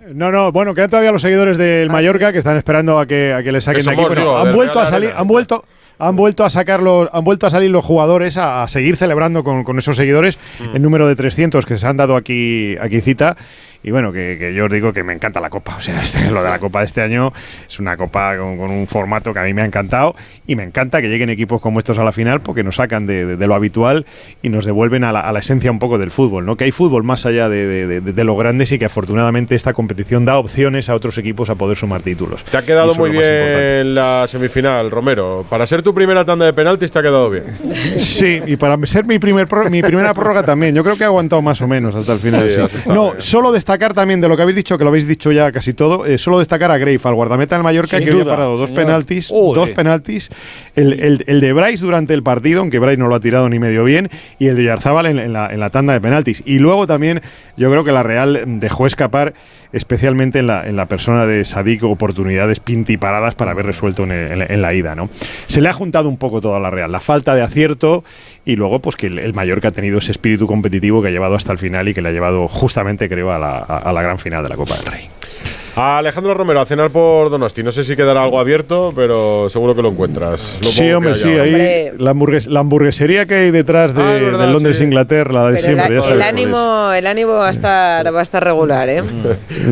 No, 0.09 0.31
no, 0.31 0.53
bueno, 0.53 0.73
quedan 0.75 0.89
todavía 0.91 1.11
los 1.11 1.21
seguidores 1.23 1.59
del 1.59 1.91
Mallorca 1.91 2.31
que 2.31 2.39
están 2.39 2.57
esperando 2.57 2.99
a 3.01 3.07
que, 3.07 3.33
a 3.33 3.43
que 3.43 3.51
le 3.51 3.61
saquen 3.61 3.85
De 3.85 3.91
aquí. 3.91 4.01
Han 4.21 4.55
vuelto 4.55 4.79
a 4.79 4.87
salir, 4.87 5.13
han 5.17 5.27
vuelto, 5.27 5.65
han 5.99 6.17
vuelto 6.17 6.45
a 6.45 6.51
sacar 6.51 6.83
los, 6.83 7.09
han 7.13 7.25
vuelto 7.25 7.47
a 7.47 7.51
salir 7.51 7.71
los 7.71 7.85
jugadores 7.85 8.37
a, 8.37 8.63
a 8.63 8.69
seguir 8.69 8.97
celebrando 8.97 9.43
con, 9.45 9.65
con 9.65 9.79
esos 9.79 9.97
seguidores 9.97 10.39
Mm. 10.61 10.77
el 10.77 10.83
número 10.83 11.07
de 11.09 11.17
300 11.17 11.65
que 11.67 11.79
se 11.79 11.87
han 11.87 11.97
dado 11.97 12.17
aquí, 12.17 12.77
aquí 12.81 13.01
cita. 13.01 13.37
Y 13.87 13.93
bueno, 13.93 14.13
que, 14.13 14.37
que 14.37 14.53
yo 14.53 14.65
os 14.67 14.71
digo 14.73 14.93
que 14.93 15.05
me 15.05 15.13
encanta 15.13 15.41
la 15.41 15.49
copa. 15.49 15.77
O 15.77 15.81
sea, 15.81 16.03
este- 16.03 16.29
lo 16.29 16.43
de 16.43 16.51
la 16.51 16.59
copa 16.59 16.81
de 16.81 16.87
este 16.87 17.01
año 17.03 17.33
es 17.69 17.79
una 17.79 17.97
copa 17.97 18.37
con, 18.37 18.59
con 18.59 18.71
un 18.73 18.87
formato 18.89 19.33
que 19.33 19.39
a 19.39 19.45
mí 19.45 19.55
me 19.55 19.63
ha 19.63 19.65
encantado. 19.65 20.17
Y 20.45 20.57
me 20.57 20.65
encanta 20.65 21.01
que 21.01 21.09
lleguen 21.09 21.31
equipos 21.31 21.61
como 21.63 21.79
estos 21.79 21.97
a 21.99 22.03
la 22.05 22.11
final 22.11 22.41
porque 22.41 22.65
nos 22.65 22.77
sacan 22.77 23.07
de, 23.07 23.25
de- 23.25 23.37
de 23.37 23.47
lo 23.47 23.55
habitual 23.55 24.05
y 24.43 24.49
nos 24.49 24.65
devuelven 24.65 25.05
a 25.05 25.13
la, 25.13 25.21
a 25.21 25.31
la 25.33 25.39
esencia 25.39 25.71
un 25.71 25.79
poco 25.79 25.99
del 25.99 26.11
fútbol. 26.11 26.45
¿no? 26.45 26.57
Que 26.57 26.65
hay 26.65 26.73
fútbol 26.73 27.05
más 27.05 27.27
allá 27.27 27.49
de, 27.49 27.87
de, 28.01 28.25
lo 28.25 28.37
grandes 28.37 28.73
y 28.73 28.79
que 28.81 28.87
afortunadamente 28.87 29.55
esta 29.55 29.73
competición 29.73 30.25
da 30.25 30.37
opciones 30.37 30.89
a 30.89 30.95
otros 30.97 31.17
equipos 31.19 31.49
a 31.49 31.55
poder 31.55 31.77
sumar 31.77 32.03
títulos. 32.03 32.43
Te 32.43 32.57
ha 32.57 32.63
quedado 32.65 32.93
muy 32.97 33.11
bien 33.11 33.95
la 33.95 34.25
semifinal, 34.27 34.91
Romero. 34.91 35.47
Para 35.49 35.65
ser 35.65 35.83
tu 35.83 35.95
primera 35.95 36.25
tanda 36.25 36.45
de 36.45 36.53
penaltis 36.53 36.91
te 36.91 36.99
ha 36.99 37.03
quedado 37.03 37.31
bien. 37.31 37.45
Sí, 37.99 38.41
y 38.47 38.57
para 38.57 38.77
ser 38.87 39.05
mi, 39.05 39.21
primer 39.21 39.47
mi 39.71 39.81
primera 39.83 40.13
prórroga 40.13 40.43
también. 40.43 40.75
Yo 40.75 40.83
creo 40.83 40.97
que 40.97 41.05
ha 41.05 41.09
aguantado 41.09 41.41
más 41.41 41.61
o 41.63 41.69
menos 41.69 41.95
hasta 41.95 42.15
el 42.15 42.19
final. 42.19 42.49
Sí, 42.69 42.79
sí. 42.83 42.89
No, 42.89 43.13
solo 43.19 43.53
destacar 43.53 43.76
también 43.95 44.21
de 44.21 44.29
lo 44.29 44.37
que 44.37 44.43
habéis 44.43 44.57
dicho, 44.57 44.77
que 44.79 44.85
lo 44.85 44.89
habéis 44.91 45.07
dicho 45.07 45.31
ya 45.33 45.53
casi 45.53 45.73
todo, 45.75 46.07
eh, 46.07 46.19
solo 46.19 46.39
destacar 46.39 46.71
a 46.71 46.79
Grave, 46.79 47.01
al 47.03 47.15
guardameta 47.15 47.55
del 47.57 47.63
Mallorca, 47.65 47.99
Sin 47.99 48.07
que 48.07 48.13
duda, 48.13 48.25
parado 48.33 48.57
dos 48.57 48.69
señor. 48.69 48.85
penaltis. 48.85 49.29
Dos 49.29 49.71
penaltis. 49.71 50.31
El, 50.75 50.93
el- 51.01 51.25
el 51.27 51.41
de 51.41 51.53
Bryce 51.53 51.85
durante 51.85 52.15
el 52.15 52.23
partido, 52.23 52.61
aunque 52.61 52.79
Bryce 52.79 52.97
no 52.99 53.07
lo 53.09 53.15
ha 53.15 53.21
tirado 53.21 53.49
ni 53.49 53.59
medio 53.59 53.85
bien, 53.85 54.09
y 54.39 54.47
el 54.49 54.57
de 54.57 54.65
Yarzábal 54.65 55.07
en, 55.07 55.19
en 55.19 55.33
la, 55.33 55.53
en 55.53 55.61
la 55.61 55.71
tanda 55.71 55.93
de 55.93 56.01
penaltis. 56.01 56.43
Y 56.47 56.59
luego 56.59 56.87
también 56.87 57.21
yo 57.57 57.71
creo 57.71 57.85
que 57.85 57.93
la 57.93 58.03
Real 58.03 58.43
dejó 58.61 58.87
escapar, 58.87 59.35
especialmente 59.73 60.39
en 60.41 60.47
la, 60.49 60.67
en 60.67 60.77
la 60.77 60.87
persona 60.87 61.27
de 61.27 61.45
Sadik, 61.45 61.83
oportunidades 61.85 62.61
pintiparadas 62.61 63.35
para 63.35 63.53
haber 63.53 63.67
resuelto 63.67 64.05
en, 64.05 64.13
el- 64.13 64.43
en 64.43 64.61
la- 64.63 64.67
la 64.67 64.75
ida. 64.75 64.95
¿no? 64.95 65.09
Se 65.47 65.61
le 65.61 65.69
ha 65.69 65.73
juntado 65.73 66.09
un 66.09 66.17
poco 66.17 66.41
toda 66.41 66.59
la 66.61 66.71
Real, 66.71 66.91
la 66.91 67.01
falta 67.01 67.35
de 67.35 67.43
acierto 67.43 68.03
y 68.45 68.57
luego 68.57 68.81
pues 68.81 68.97
que 68.97 69.07
el, 69.07 69.19
el 69.19 69.33
Mallorca 69.35 69.69
ha 69.69 69.73
tenido 69.73 69.99
ese 69.99 70.11
espíritu 70.13 70.47
competitivo 70.47 71.01
que 71.03 71.09
ha 71.09 71.11
llevado 71.13 71.35
hasta 71.35 71.53
el 71.53 71.59
final 71.59 71.89
y 71.89 71.95
que 71.95 72.03
le 72.03 72.09
ha 72.09 72.13
llevado 72.13 72.49
justamente, 72.49 73.09
creo, 73.09 73.31
a 73.33 73.39
la, 73.39 73.59
a 73.59 73.93
la 73.93 74.03
gran 74.03 74.19
final 74.19 74.43
de 74.43 74.49
la 74.49 74.57
Copa 74.57 74.77
del 74.77 74.87
Rey. 74.87 75.09
A 75.79 75.99
Alejandro 75.99 76.33
Romero 76.33 76.59
a 76.63 76.65
cenar 76.65 76.89
por 76.89 77.29
Donosti. 77.29 77.63
No 77.63 77.71
sé 77.71 77.85
si 77.85 77.97
quedará 77.97 78.23
algo 78.25 78.41
abierto, 78.41 78.95
pero 78.97 79.51
seguro 79.51 79.75
que 79.75 79.83
lo 79.83 79.91
encuentras. 79.91 80.41
Lo 80.63 80.69
Sí, 80.71 80.91
hombre, 80.91 81.15
sí, 81.17 81.29
ahí 81.29 81.39
Hombre. 81.53 81.93
la, 81.99 82.13
hamburgues- 82.15 82.47
la 82.47 82.61
hamburguesería 82.61 83.27
que 83.27 83.35
hay 83.35 83.51
detrás 83.51 83.95
de, 83.95 84.01
Ah, 84.03 84.07
verdad, 84.07 84.47
de 84.47 84.53
Londres, 84.55 84.79
sí. 84.79 84.85
Inglaterra, 84.85 85.33
la 85.35 85.51
de 85.51 85.57
Pero 85.57 85.69
el, 85.69 85.75
siempre. 85.75 86.01
ya 86.01 86.15
el 86.15 86.23
ánimo, 86.23 86.93
el 86.93 87.07
ánimo 87.07 87.33
va 87.35 87.49
a 87.49 87.51
estar, 87.51 88.07
va 88.15 88.21
a 88.21 88.23
estar 88.23 88.43
regular, 88.43 88.89
¿eh? 88.89 89.03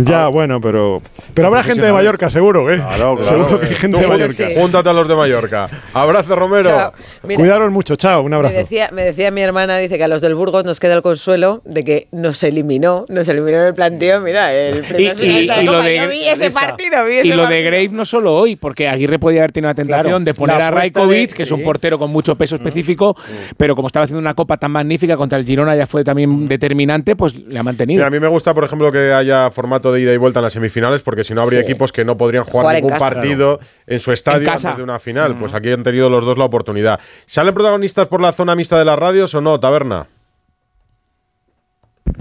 Ya, 0.02 0.28
bueno, 0.28 0.60
pero 0.60 1.00
pero 1.32 1.48
habrá 1.48 1.62
gente 1.62 1.80
de. 1.80 1.92
Mallorca, 1.94 2.28
seguro, 2.28 2.70
¿eh? 2.70 2.76
Claro, 2.76 3.16
claro. 3.16 3.38
Seguro 3.38 3.60
que 3.60 3.66
hay 3.68 3.74
gente 3.74 3.98
de 3.98 4.06
Mallorca. 4.06 4.32
sí. 4.34 4.44
Júntate 4.54 4.88
a 4.90 4.92
los 4.92 5.08
de 5.08 5.14
Mallorca. 5.14 5.70
Abrazo, 5.94 6.36
Romero. 6.36 6.92
Mira, 7.22 7.38
Cuidaros 7.40 7.72
mucho, 7.72 7.96
chao, 7.96 8.20
un 8.20 8.28
me 8.28 8.36
abrazo. 8.36 8.54
decía, 8.54 8.90
me 8.92 9.04
decía 9.04 9.30
mi 9.30 9.40
hermana, 9.40 9.78
dice 9.78 9.96
que 9.96 10.04
a 10.04 10.08
los 10.08 10.20
del 10.20 10.34
Burgos 10.34 10.64
nos 10.66 10.80
queda 10.80 10.92
el 10.92 11.02
consuelo 11.02 11.62
de 11.64 11.82
que 11.82 12.08
nos 12.12 12.42
eliminó, 12.42 13.06
nos 13.08 13.26
eliminó 13.28 13.58
en 13.60 13.66
el 13.68 13.74
planteo, 13.74 14.20
mira, 14.20 14.52
el 14.52 14.82
primer 14.82 15.16
Y- 15.24 15.46
de 15.46 15.62
lo 15.62 15.72
Copa. 15.72 15.93
De- 16.00 16.06
Yo 16.06 16.08
vi 16.10 16.28
ese 16.28 16.46
lista. 16.46 16.60
partido, 16.60 17.04
vi 17.04 17.20
Y 17.28 17.32
lo 17.32 17.46
de. 17.46 17.62
Grave 17.62 17.88
no 17.92 18.04
solo 18.04 18.34
hoy, 18.34 18.56
porque 18.56 18.88
Aguirre 18.88 19.18
podía 19.18 19.40
haber 19.40 19.52
tenido 19.52 19.68
la 19.70 19.74
tentación 19.74 20.04
Claro, 20.04 20.20
de 20.24 20.34
poner 20.34 20.60
a 20.62 20.70
de- 20.70 21.28
que 21.34 21.42
es 21.44 21.50
un 21.50 21.62
portero 21.62 21.98
con 21.98 22.10
mucho 22.10 22.34
peso 22.36 22.56
específico, 22.56 23.16
pero 23.56 23.74
como 23.74 23.86
estaba 23.88 24.04
haciendo 24.04 24.20
una 24.20 24.34
copa 24.34 24.56
tan 24.56 24.70
magnífica 24.72 25.16
contra 25.16 25.38
el 25.38 25.44
Girona 25.44 25.74
ya 25.76 25.86
fue 25.86 26.04
también 26.04 26.46
determinante, 26.48 27.16
pues 27.16 27.34
le 27.34 27.58
ha 27.58 27.62
mantenido. 27.62 27.98
Mira, 27.98 28.06
a 28.08 28.10
mí 28.10 28.20
me 28.20 28.28
gusta, 28.28 28.54
por 28.54 28.64
ejemplo, 28.64 28.90
que 28.92 29.12
haya 29.12 29.50
formato 29.50 29.92
de 29.92 30.00
ida 30.00 30.12
y 30.12 30.16
vuelta 30.16 30.40
en 30.40 30.44
las 30.44 30.52
semifinales, 30.52 31.02
porque 31.02 31.24
si 31.24 31.34
no 31.34 31.42
habría 31.42 31.60
Sí. 31.60 31.64
equipos 31.64 31.92
que 31.92 32.04
no 32.04 32.16
podrían 32.16 32.44
jugar, 32.44 32.62
Jugar 32.64 32.76
en 32.76 32.82
ningún 32.82 32.98
casa. 32.98 33.10
partido 33.10 33.60
en 33.86 34.00
su 34.00 34.12
estadio 34.12 34.42
En 34.42 34.48
antes 34.50 34.76
de 34.76 34.82
una 34.82 34.98
final. 34.98 35.36
Pues 35.38 35.54
aquí 35.54 35.70
han 35.70 35.82
tenido 35.82 36.08
los 36.10 36.24
dos 36.24 36.38
la 36.38 36.44
oportunidad. 36.44 37.00
¿Salen 37.26 37.54
protagonistas 37.54 38.08
por 38.08 38.20
la 38.20 38.32
zona 38.32 38.54
mixta 38.54 38.78
de 38.78 38.84
las 38.84 38.98
radios 38.98 39.34
o 39.34 39.40
no, 39.40 39.58
Taberna? 39.60 40.06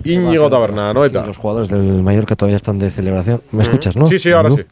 Íñigo 0.04 0.50
Taberna, 0.50 0.94
Noeta. 0.94 1.22
Sí, 1.22 1.28
los 1.28 1.38
jugadores 1.38 1.70
del 1.70 2.02
Mallorca 2.04 2.36
todavía 2.36 2.58
están 2.58 2.80
de 2.80 2.90
celebración. 2.92 3.42
¿Me 3.52 3.64
escuchas, 3.64 3.96
no? 3.96 4.08
Sí, 4.08 4.20
sí, 4.20 4.32
ahora 4.32 4.50
¿No? 4.50 4.56
sí. 4.58 4.64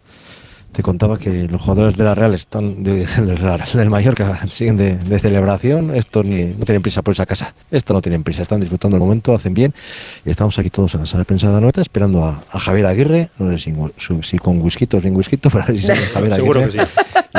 Te 0.71 0.83
contaba 0.83 1.17
que 1.19 1.47
los 1.49 1.59
jugadores 1.61 1.97
de 1.97 2.03
la 2.05 2.15
Real 2.15 2.33
están 2.33 2.81
de, 2.83 3.05
de 3.17 3.37
la- 3.39 3.57
del 3.57 3.89
Mallorca 3.89 4.39
siguen 4.47 4.77
de, 4.77 4.95
de 4.95 5.19
celebración. 5.19 5.93
Estos 5.95 6.23
ni, 6.25 6.45
no 6.45 6.63
tienen 6.65 6.81
prisa 6.81 7.01
por 7.01 7.13
esa 7.13 7.25
casa. 7.25 7.53
Esto 7.71 7.93
no 7.93 8.01
tienen 8.01 8.23
prisa. 8.23 8.41
Están 8.43 8.61
disfrutando 8.61 8.95
el 8.95 9.01
momento, 9.01 9.33
hacen 9.33 9.53
bien. 9.53 9.73
Y 10.25 10.29
estamos 10.29 10.57
aquí 10.59 10.69
todos 10.69 10.93
en 10.95 11.01
la 11.01 11.05
sala 11.05 11.21
de 11.21 11.25
prensa 11.25 11.49
de 11.51 11.57
Anoeta 11.57 11.81
esperando 11.81 12.23
a, 12.23 12.41
a 12.49 12.59
Javier 12.59 12.85
Aguirre. 12.85 13.29
No 13.37 13.51
sé 13.51 13.59
si, 13.59 13.73
su- 13.97 14.23
si 14.23 14.37
con 14.37 14.61
whisky 14.61 14.87
o 14.95 15.01
sin 15.01 15.15
whisky, 15.15 15.37
para 15.49 15.65
ver 15.65 15.79
si 15.81 15.87
sale 15.87 15.99
Javier 16.01 16.35
Seguro 16.35 16.61
Aguirre. 16.61 16.77
que 16.77 16.83
sí. 16.85 16.89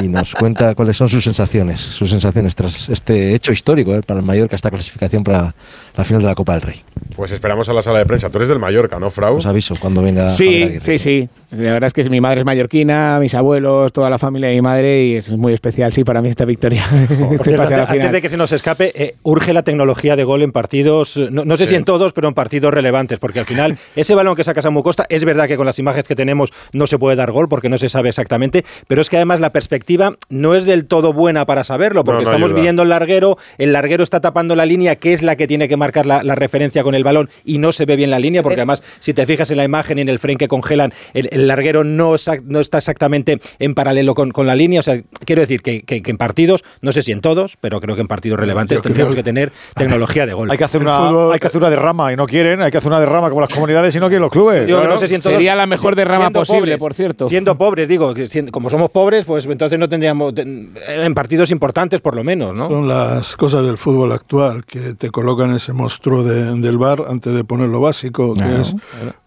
Y 0.05 0.09
nos 0.09 0.35
cuenta 0.35 0.75
cuáles 0.75 0.97
son 0.97 1.09
sus 1.09 1.23
sensaciones. 1.25 1.81
Sus 1.81 2.09
sensaciones 2.11 2.55
tras 2.55 2.89
este 2.89 3.35
hecho 3.35 3.53
histórico 3.53 3.95
eh, 3.95 4.03
para 4.03 4.21
el 4.21 4.27
Mallorca, 4.27 4.57
esta 4.57 4.71
clasificación 4.71 5.23
para 5.23 5.55
la 5.97 6.05
final 6.05 6.23
de 6.23 6.29
la 6.29 6.35
Copa 6.35 6.53
del 6.55 6.63
Rey. 6.63 6.83
Pues 7.15 7.31
esperamos 7.31 7.69
a 7.69 7.75
la 7.75 7.83
sala 7.83 7.99
de 7.99 8.07
prensa. 8.07 8.31
Tú 8.31 8.39
eres 8.39 8.49
del 8.49 8.59
Mallorca, 8.59 8.99
¿no, 8.99 9.11
Frau? 9.11 9.37
Os 9.37 9.45
aviso 9.47 9.75
cuando 9.79 10.01
venga. 10.03 10.29
Javier 10.29 10.37
Sí, 10.39 10.63
Aguirre. 10.63 10.81
sí, 10.81 10.99
sí. 10.99 11.29
La 11.63 11.73
verdad 11.75 11.89
es 11.89 11.93
que 11.93 12.09
mi 12.09 12.21
madre 12.23 12.41
es 12.41 12.47
mallorquina, 12.47 13.19
mis 13.23 13.35
abuelos, 13.35 13.93
toda 13.93 14.11
la 14.11 14.19
familia 14.19 14.49
de 14.51 14.55
mi 14.57 14.61
madre 14.63 15.05
y 15.05 15.15
es 15.17 15.35
muy 15.37 15.53
especial, 15.55 15.93
sí, 15.93 16.05
para 16.05 16.21
mí 16.21 16.29
esta 16.29 16.45
victoria. 16.45 16.85
Este 17.33 17.57
pase 17.57 17.75
a 17.75 17.77
la 17.79 17.83
antes 17.85 17.97
final. 17.97 18.13
de 18.13 18.21
que 18.23 18.29
se 18.31 18.37
nos 18.37 18.53
escape, 18.53 18.93
eh, 18.95 19.15
urge 19.23 19.53
la 19.53 19.63
tecnología 19.63 20.17
de 20.17 20.25
gol 20.25 20.43
en 20.43 20.53
partidos, 20.53 21.17
no, 21.31 21.45
no 21.45 21.57
sé 21.57 21.67
si 21.67 21.75
en 21.75 21.85
todos, 21.85 22.13
pero 22.13 22.29
en 22.29 22.35
partidos 22.35 22.75
relevantes, 22.75 23.19
porque 23.19 23.39
al 23.41 23.47
final 23.47 23.79
ese 23.97 24.15
balón 24.15 24.35
que 24.37 24.45
saca 24.45 24.61
Samu 24.61 24.83
Costa, 24.83 25.07
es 25.09 25.25
verdad 25.25 25.49
que 25.49 25.57
con 25.57 25.65
las 25.67 25.79
imágenes 25.79 26.07
que 26.07 26.15
tenemos 26.17 26.51
no 26.73 26.87
se 26.87 26.99
puede 26.99 27.17
dar 27.17 27.31
gol 27.33 27.49
porque 27.49 27.69
no 27.69 27.79
se 27.79 27.89
sabe 27.89 28.09
exactamente, 28.11 28.65
pero 28.89 29.01
es 29.01 29.09
que 29.09 29.17
además 29.17 29.41
la 29.41 29.51
perspectiva 29.53 30.17
no 30.29 30.55
es 30.55 30.65
del 30.65 30.85
todo 30.87 31.13
buena 31.13 31.47
para 31.47 31.65
saberlo, 31.65 32.05
porque 32.05 32.25
No, 32.25 32.25
no 32.25 32.31
estamos 32.31 32.51
ayuda. 32.51 32.61
viendo 32.63 32.83
el 32.83 32.89
larguero, 32.89 33.39
el 33.59 33.73
larguero 33.73 34.03
está 34.03 34.21
tapando 34.21 34.57
la 34.57 34.67
línea, 34.67 34.97
que 34.97 35.13
es 35.13 35.23
la 35.23 35.37
que 35.37 35.47
tiene 35.47 35.69
que 35.69 35.77
marcar 35.77 36.07
la, 36.07 36.23
la 36.25 36.35
referencia 36.35 36.83
con 36.83 36.95
el 36.95 37.05
balón 37.05 37.31
y 37.45 37.59
no 37.59 37.73
se 37.73 37.85
ve 37.87 37.97
bien 37.97 38.11
la 38.11 38.19
línea, 38.19 38.43
porque 38.43 38.61
además 38.61 38.83
si 39.01 39.15
te 39.15 39.27
fijas 39.27 39.51
en 39.51 39.57
la 39.59 39.65
imagen 39.65 39.99
y 39.99 40.03
en 40.03 40.09
el 40.09 40.19
frame 40.19 40.37
que 40.39 40.49
congelan, 40.49 40.93
el, 41.15 41.29
el 41.33 41.47
larguero 41.47 41.85
no, 41.85 42.17
no 42.45 42.61
está 42.61 42.79
exactamente 42.79 43.12
en 43.15 43.75
paralelo 43.75 44.15
con, 44.15 44.31
con 44.31 44.47
la 44.47 44.55
línea, 44.55 44.81
o 44.81 44.83
sea, 44.83 45.01
quiero 45.25 45.41
decir 45.43 45.63
que, 45.63 45.83
que- 45.83 46.03
que 46.03 46.11
en 46.11 46.17
partidos, 46.17 46.65
no 46.81 46.93
sé 46.93 47.03
si 47.03 47.13
en 47.13 47.21
todos, 47.21 47.57
pero 47.61 47.81
creo 47.81 47.95
que 47.95 48.01
en 48.03 48.09
partidos 48.09 48.39
relevantes 48.39 48.79
Yo 48.79 48.83
tendríamos 48.83 49.15
que- 49.15 49.21
que 49.21 49.25
tener 49.25 49.53
tecnología 49.75 50.27
de 50.27 50.33
gol. 50.35 50.51
Hay 50.51 50.59
que, 50.59 50.65
hacer 50.65 50.81
una, 50.83 50.99
fútbol- 50.99 51.33
hay 51.35 51.39
que 51.39 51.47
hacer 51.47 51.61
una 51.61 51.71
derrama 51.71 52.13
y 52.13 52.17
no 52.17 52.27
quieren, 52.27 52.63
hay 52.63 52.71
que 52.71 52.79
hacer 52.79 52.91
una 52.91 53.01
derrama 53.01 53.29
como 53.29 53.41
las 53.41 53.51
comunidades 53.53 53.95
y 53.95 54.01
no 54.01 54.07
quieren 54.09 54.23
los 54.23 54.31
clubes. 54.31 54.67
Yo 54.67 54.77
Claro. 54.79 54.95
no 54.95 54.99
sé 55.01 55.09
si 55.09 55.15
en 55.15 55.21
todos- 55.21 55.35
Sería 55.35 55.55
la 55.55 55.67
mejor 55.67 55.97
derrama 55.97 56.31
posible, 56.31 56.61
pobres, 56.61 56.79
por 56.79 56.95
cierto. 56.95 57.29
Siendo 57.29 57.57
pobres, 57.57 57.89
digo, 57.89 58.15
que 58.15 58.29
como 58.51 58.71
somos 58.71 58.91
pobres, 58.91 59.25
pues 59.25 59.47
entonces 59.47 59.79
no 59.79 59.89
tendríamos 59.89 60.35
ten- 60.35 60.75
en 60.89 61.15
partidos 61.15 61.51
importantes 61.51 62.01
por 62.01 62.17
lo 62.17 62.25
menos, 62.25 62.55
¿no? 62.55 62.67
Son 62.67 62.89
las 62.89 63.37
cosas 63.37 63.65
del 63.67 63.77
fútbol 63.79 64.13
actual, 64.13 64.65
que 64.65 64.95
te 64.95 65.11
colocan 65.11 65.53
ese 65.53 65.73
monstruo 65.73 66.23
de- 66.25 66.55
del 66.61 66.79
bar 66.79 67.05
antes 67.09 67.33
de 67.35 67.45
poner 67.45 67.69
lo 67.69 67.81
básico, 67.81 68.35
que 68.35 68.61
es 68.61 68.75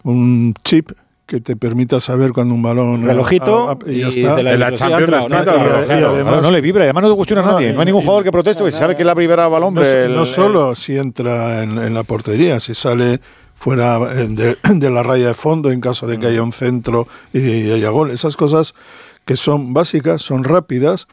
un 0.04 0.54
chip 0.64 0.90
que 1.26 1.40
te 1.40 1.56
permita 1.56 1.98
saber 1.98 2.30
cuando 2.32 2.54
un 2.54 2.62
balón... 2.62 3.04
Relojito 3.04 3.76
y 3.86 3.98
ya 4.00 4.06
y 4.06 4.20
está. 4.20 4.36
de 4.36 4.42
la 4.44 4.56
la 4.56 4.72
Champions 4.72 5.00
entra 5.10 5.20
no. 5.28 5.28
Y- 5.94 5.98
el 5.98 6.04
además- 6.04 6.42
no 6.42 6.50
le 6.52 6.60
vibra, 6.60 6.82
y 6.82 6.84
además 6.84 7.02
no 7.02 7.08
le 7.10 7.16
cuestiona 7.16 7.42
a 7.42 7.46
nadie. 7.52 7.72
No 7.72 7.80
hay 7.80 7.86
ningún 7.86 8.02
jugador 8.02 8.22
que 8.22 8.30
proteste, 8.30 8.60
porque 8.62 8.72
se 8.72 8.78
sabe 8.78 8.94
que 8.94 9.04
la 9.04 9.14
vibra 9.14 9.48
va 9.48 9.58
al 9.58 9.74
No, 9.74 9.82
el- 9.82 10.14
no 10.14 10.20
el- 10.20 10.26
solo 10.26 10.74
si 10.76 10.96
entra 10.96 11.64
en, 11.64 11.78
en 11.78 11.94
la 11.94 12.04
portería, 12.04 12.60
si 12.60 12.74
sale 12.74 13.20
fuera 13.56 13.96
eh, 14.14 14.28
de, 14.28 14.56
de 14.74 14.90
la 14.90 15.02
raya 15.02 15.26
de 15.28 15.34
fondo 15.34 15.70
en 15.72 15.80
caso 15.80 16.06
de 16.06 16.18
que 16.20 16.28
haya 16.28 16.42
un 16.42 16.52
centro 16.52 17.08
y, 17.32 17.40
y 17.40 17.72
haya 17.72 17.88
gol. 17.90 18.12
Esas 18.12 18.36
cosas 18.36 18.74
que 19.24 19.34
son 19.34 19.74
básicas, 19.74 20.22
son 20.22 20.44
rápidas, 20.44 21.08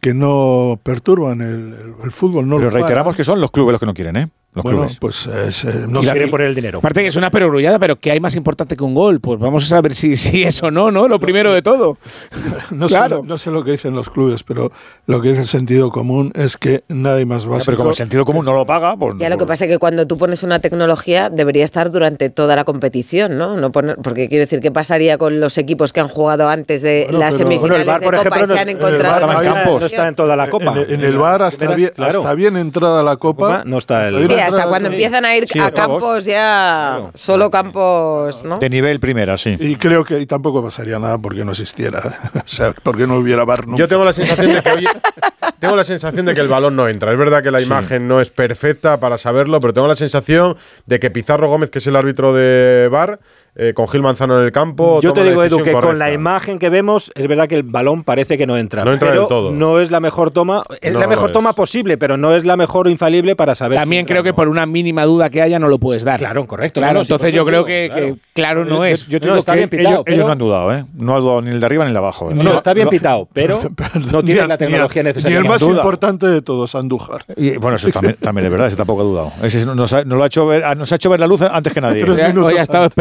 que 0.00 0.12
no 0.12 0.80
perturban 0.82 1.40
el, 1.40 1.48
el- 1.48 1.94
el 2.02 2.10
fútbol. 2.10 2.48
No 2.48 2.56
Pero 2.56 2.70
reiteramos 2.70 3.14
que 3.14 3.22
son 3.22 3.40
los 3.40 3.52
clubes 3.52 3.70
los 3.72 3.78
que 3.80 3.86
no 3.86 3.94
quieren, 3.94 4.16
¿eh? 4.16 4.28
Los 4.54 4.64
Bueno, 4.64 4.78
clubes. 4.80 4.98
pues 4.98 5.26
es, 5.26 5.64
eh, 5.64 5.86
no 5.88 6.00
quieren 6.00 6.30
poner 6.30 6.48
el 6.48 6.54
dinero. 6.54 6.80
Aparte 6.80 7.00
que 7.00 7.06
es 7.06 7.16
una 7.16 7.30
perogrullada, 7.30 7.78
pero 7.78 7.96
que 7.98 8.10
hay 8.12 8.20
más 8.20 8.36
importante 8.36 8.76
que 8.76 8.84
un 8.84 8.94
gol. 8.94 9.18
Pues 9.18 9.40
vamos 9.40 9.64
a 9.64 9.66
saber 9.66 9.94
si, 9.94 10.14
si 10.16 10.42
es 10.44 10.62
o 10.62 10.70
no, 10.70 10.90
¿no? 10.90 11.08
Lo 11.08 11.18
primero 11.18 11.52
de 11.54 11.62
todo. 11.62 11.96
No, 12.70 12.86
Claro. 12.86 13.20
sé, 13.22 13.28
no 13.28 13.38
sé 13.38 13.50
lo 13.50 13.64
que 13.64 13.72
dicen 13.72 13.94
los 13.94 14.08
clubes, 14.08 14.42
pero 14.44 14.72
lo 15.06 15.20
que 15.20 15.30
es 15.32 15.38
el 15.38 15.44
sentido 15.44 15.90
común 15.90 16.32
es 16.34 16.56
que 16.56 16.84
nadie 16.88 17.26
más 17.26 17.44
básico. 17.46 17.66
pero 17.66 17.76
como 17.78 17.90
el 17.90 17.96
sentido 17.96 18.24
común 18.24 18.44
no 18.46 18.54
lo 18.54 18.64
paga, 18.64 18.96
pues. 18.96 19.14
Ya 19.18 19.28
lo 19.28 19.36
que 19.36 19.44
pasa 19.46 19.64
es 19.66 19.70
que 19.70 19.78
cuando 19.78 20.06
tú 20.06 20.16
pones 20.16 20.42
una 20.42 20.58
tecnología 20.58 21.28
debería 21.28 21.64
estar 21.64 21.90
durante 21.90 22.30
toda 22.30 22.56
la 22.56 22.64
competición, 22.64 23.36
¿no? 23.36 23.56
no 23.56 23.70
poner, 23.72 23.96
porque 24.02 24.28
quiero 24.28 24.44
decir, 24.44 24.60
¿qué 24.60 24.70
pasaría 24.70 25.18
con 25.18 25.38
los 25.40 25.58
equipos 25.58 25.92
que 25.92 26.00
han 26.00 26.08
jugado 26.08 26.48
antes 26.48 26.80
de 26.82 27.04
Bueno, 27.04 27.18
las 27.18 27.34
pero- 27.36 27.46
semifinales 27.48 27.84
Bueno, 27.84 27.94
el 27.94 28.00
de 28.00 28.06
por 28.06 28.16
Copa 28.16 28.36
ejemplo, 28.36 28.42
y 28.42 28.48
se 28.48 28.54
no 28.54 28.60
han 28.60 28.68
encontrado 28.76 29.16
el 29.16 29.22
en 29.22 29.28
no 29.28 29.40
está- 29.42 29.64
no 29.80 29.86
está 29.86 30.08
en 30.08 30.14
toda 30.14 30.36
la 30.36 30.50
Copa. 30.50 30.74
En, 30.80 30.90
en 30.94 31.04
el 31.04 31.18
bar 31.18 31.42
hasta, 31.42 31.74
bien, 31.74 31.92
claro. 31.94 32.18
hasta 32.20 32.34
bien 32.34 32.56
entrada 32.56 33.02
la 33.02 33.16
Copa. 33.16 33.62
no 33.66 33.78
está 33.78 34.08
el- 34.08 34.16
bien 34.16 34.30
Sí, 34.30 34.36
hasta 34.42 34.66
cuando 34.66 34.88
empiezan 34.88 35.24
a 35.24 35.36
ir 35.36 35.46
Sí, 35.48 35.58
a 35.58 35.70
campos 35.70 36.24
ya, 36.24 37.10
solo 37.14 37.50
campos, 37.50 38.44
¿no? 38.44 38.58
De 38.58 38.68
nivel 38.70 39.00
primera, 39.00 39.36
sí. 39.36 39.56
Y 39.58 39.76
creo 39.76 40.04
que 40.04 40.20
y 40.20 40.26
tampoco 40.26 40.62
pasaría 40.62 40.98
nada 40.98 41.18
porque 41.18 41.44
no 41.44 41.52
existiera. 41.52 42.00
o 42.34 42.42
sea, 42.48 42.74
porque 42.82 43.06
no 43.06 43.16
hubiera 43.16 43.44
bar 43.44 43.66
nunca. 43.66 43.78
Yo 43.78 43.88
tengo 43.88 44.04
la 44.04 44.12
sensación 44.12 44.52
de 44.52 44.62
que 44.62 44.70
hoy- 44.70 44.88
tengo 45.58 45.76
la 45.76 45.84
sensación 45.84 46.26
de 46.26 46.34
que 46.34 46.40
el 46.40 46.48
balón 46.48 46.76
no 46.76 46.88
entra. 46.88 47.12
Es 47.12 47.18
verdad 47.18 47.42
que 47.42 47.50
la 47.50 47.60
imagen 47.60 48.06
no 48.08 48.20
es 48.20 48.30
perfecta 48.30 48.98
para 49.00 49.18
saberlo, 49.18 49.60
pero 49.60 49.72
tengo 49.72 49.88
la 49.88 49.96
sensación 49.96 50.56
de 50.86 51.00
que 51.00 51.10
Pizarro 51.10 51.48
Gómez, 51.48 51.70
que 51.70 51.78
es 51.78 51.86
el 51.86 51.96
árbitro 51.96 52.32
de 52.34 52.88
VAR, 52.90 53.20
eh, 53.54 53.72
con 53.74 53.86
Gil 53.88 54.00
Manzano 54.02 54.38
en 54.38 54.46
el 54.46 54.52
campo. 54.52 55.00
Yo 55.02 55.12
te 55.12 55.22
digo, 55.24 55.44
Edu, 55.44 55.62
que 55.62 55.72
con 55.72 55.98
la 55.98 56.10
imagen 56.12 56.58
que 56.58 56.70
vemos, 56.70 57.12
es 57.14 57.28
verdad 57.28 57.48
que 57.48 57.56
el 57.56 57.62
balón 57.64 58.02
parece 58.02 58.38
que 58.38 58.46
no 58.46 58.56
entra. 58.56 58.84
No 58.84 58.92
entra 58.92 59.08
pero 59.10 59.20
del 59.22 59.28
todo. 59.28 59.50
No 59.52 59.78
es 59.80 59.90
la 59.90 60.00
mejor 60.00 60.30
toma. 60.30 60.62
Es 60.80 60.92
No 60.92 61.00
la 61.00 61.06
mejor 61.06 61.32
toma 61.32 61.52
posible, 61.52 61.98
pero 61.98 62.16
no 62.16 62.34
es 62.34 62.44
la 62.44 62.56
mejor 62.56 62.86
o 62.86 62.90
infalible 62.90 63.36
para 63.36 63.54
saber. 63.54 63.78
si 63.78 63.82
También 63.82 64.00
entra 64.00 64.14
creo 64.14 64.24
que 64.24 64.32
por 64.32 64.48
una 64.48 64.64
mínima 64.66 65.04
duda 65.04 65.28
que 65.28 65.42
haya 65.42 65.58
no 65.58 65.68
lo 65.68 65.78
puedes 65.78 66.02
dar. 66.04 66.18
Claro, 66.18 66.46
correcto. 66.46 66.80
Claro, 66.80 67.00
sí, 67.04 67.12
entonces 67.12 67.34
yo 67.34 67.44
creo 67.44 67.64
que, 67.64 67.90
claro. 67.92 68.06
que 68.06 68.14
claro 68.32 68.64
no 68.64 68.76
Yo- 68.76 68.84
es. 68.86 69.06
Yo, 69.08 69.20
te 69.20 69.26
No, 69.26 69.32
digo 69.34 69.40
está 69.40 69.52
que 69.52 69.58
bien 69.58 69.68
pitado, 69.68 70.02
ellos, 70.06 70.26
no 70.26 70.32
han 70.32 70.38
dudado, 70.38 70.72
¿eh? 70.74 70.84
No 70.94 71.14
ha 71.14 71.20
dudado 71.20 71.42
ni 71.42 71.50
el 71.50 71.60
de 71.60 71.66
arriba 71.66 71.84
ni 71.84 71.88
el 71.88 71.94
de 71.94 71.98
abajo. 71.98 72.30
¿eh? 72.30 72.34
No, 72.34 72.54
está 72.56 72.72
bien 72.72 72.88
pitado, 72.88 73.28
pero 73.32 73.58
no 74.12 74.22
tienes 74.22 74.48
la 74.48 74.56
tecnología 74.56 75.02
Ni 75.02 75.08
necesaria. 75.08 75.38
el 75.38 75.44
más 75.44 75.60
importante 75.62 76.26
de 76.26 76.40
todos, 76.42 76.74
Andújar. 76.74 77.22
Y, 77.36 77.56
bueno, 77.58 77.76
eso 77.76 77.88
también, 77.90 78.16
también 78.18 78.46
es 78.46 78.50
verdad, 78.50 78.68
ese 78.68 78.76
tampoco 78.76 79.02
ha 79.02 79.04
dudado. 79.04 79.32
Ese 79.42 79.66
nos, 79.66 79.92
ha, 79.92 80.04
nos 80.04 80.16
lo 80.16 80.24
ha 80.24 80.26
hecho 80.26 80.46
ver, 80.46 80.76
nos 80.76 80.90
ha 80.90 80.94
hecho 80.96 81.10
ver 81.10 81.20
la 81.20 81.26
luz 81.26 81.42
antes 81.42 81.72
que 81.72 81.80
nadie. 81.80 82.02
Hoy 82.04 82.56
ha- 82.56 82.62
estado 82.62 82.84
antes. 82.84 82.94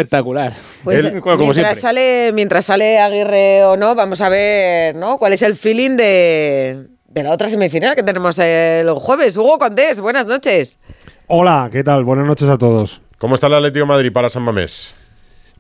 Pues 0.84 1.04
Él, 1.06 1.21
como 1.21 1.36
mientras 1.38 1.56
siempre. 1.77 1.82
sale, 1.82 2.32
mientras 2.34 2.65
sale 2.65 2.99
Aguirre 2.99 3.63
o 3.65 3.77
no, 3.77 3.93
vamos 3.95 4.21
a 4.21 4.30
ver, 4.30 4.95
¿no? 4.95 5.17
¿Cuál 5.17 5.34
es 5.34 5.41
el 5.41 5.56
feeling 5.56 5.97
de, 5.97 6.88
de 7.08 7.23
la 7.23 7.32
otra 7.32 7.49
semifinal 7.49 7.95
que 7.95 8.04
tenemos 8.04 8.39
el 8.39 8.89
jueves? 8.91 9.38
Hugo 9.38 9.58
Condés, 9.58 10.01
buenas 10.01 10.25
noches. 10.25 10.80
Hola, 11.27 11.69
¿qué 11.71 11.84
tal? 11.84 12.04
Buenas 12.04 12.25
noches 12.25 12.49
a 12.49 12.58
todos. 12.58 13.01
¿Cómo 13.17 13.36
está 13.36 13.47
el 13.47 13.54
Atlético 13.54 13.80
de 13.86 13.88
Madrid 13.89 14.12
para 14.12 14.30
San 14.30 14.43
Mamés? 14.43 14.95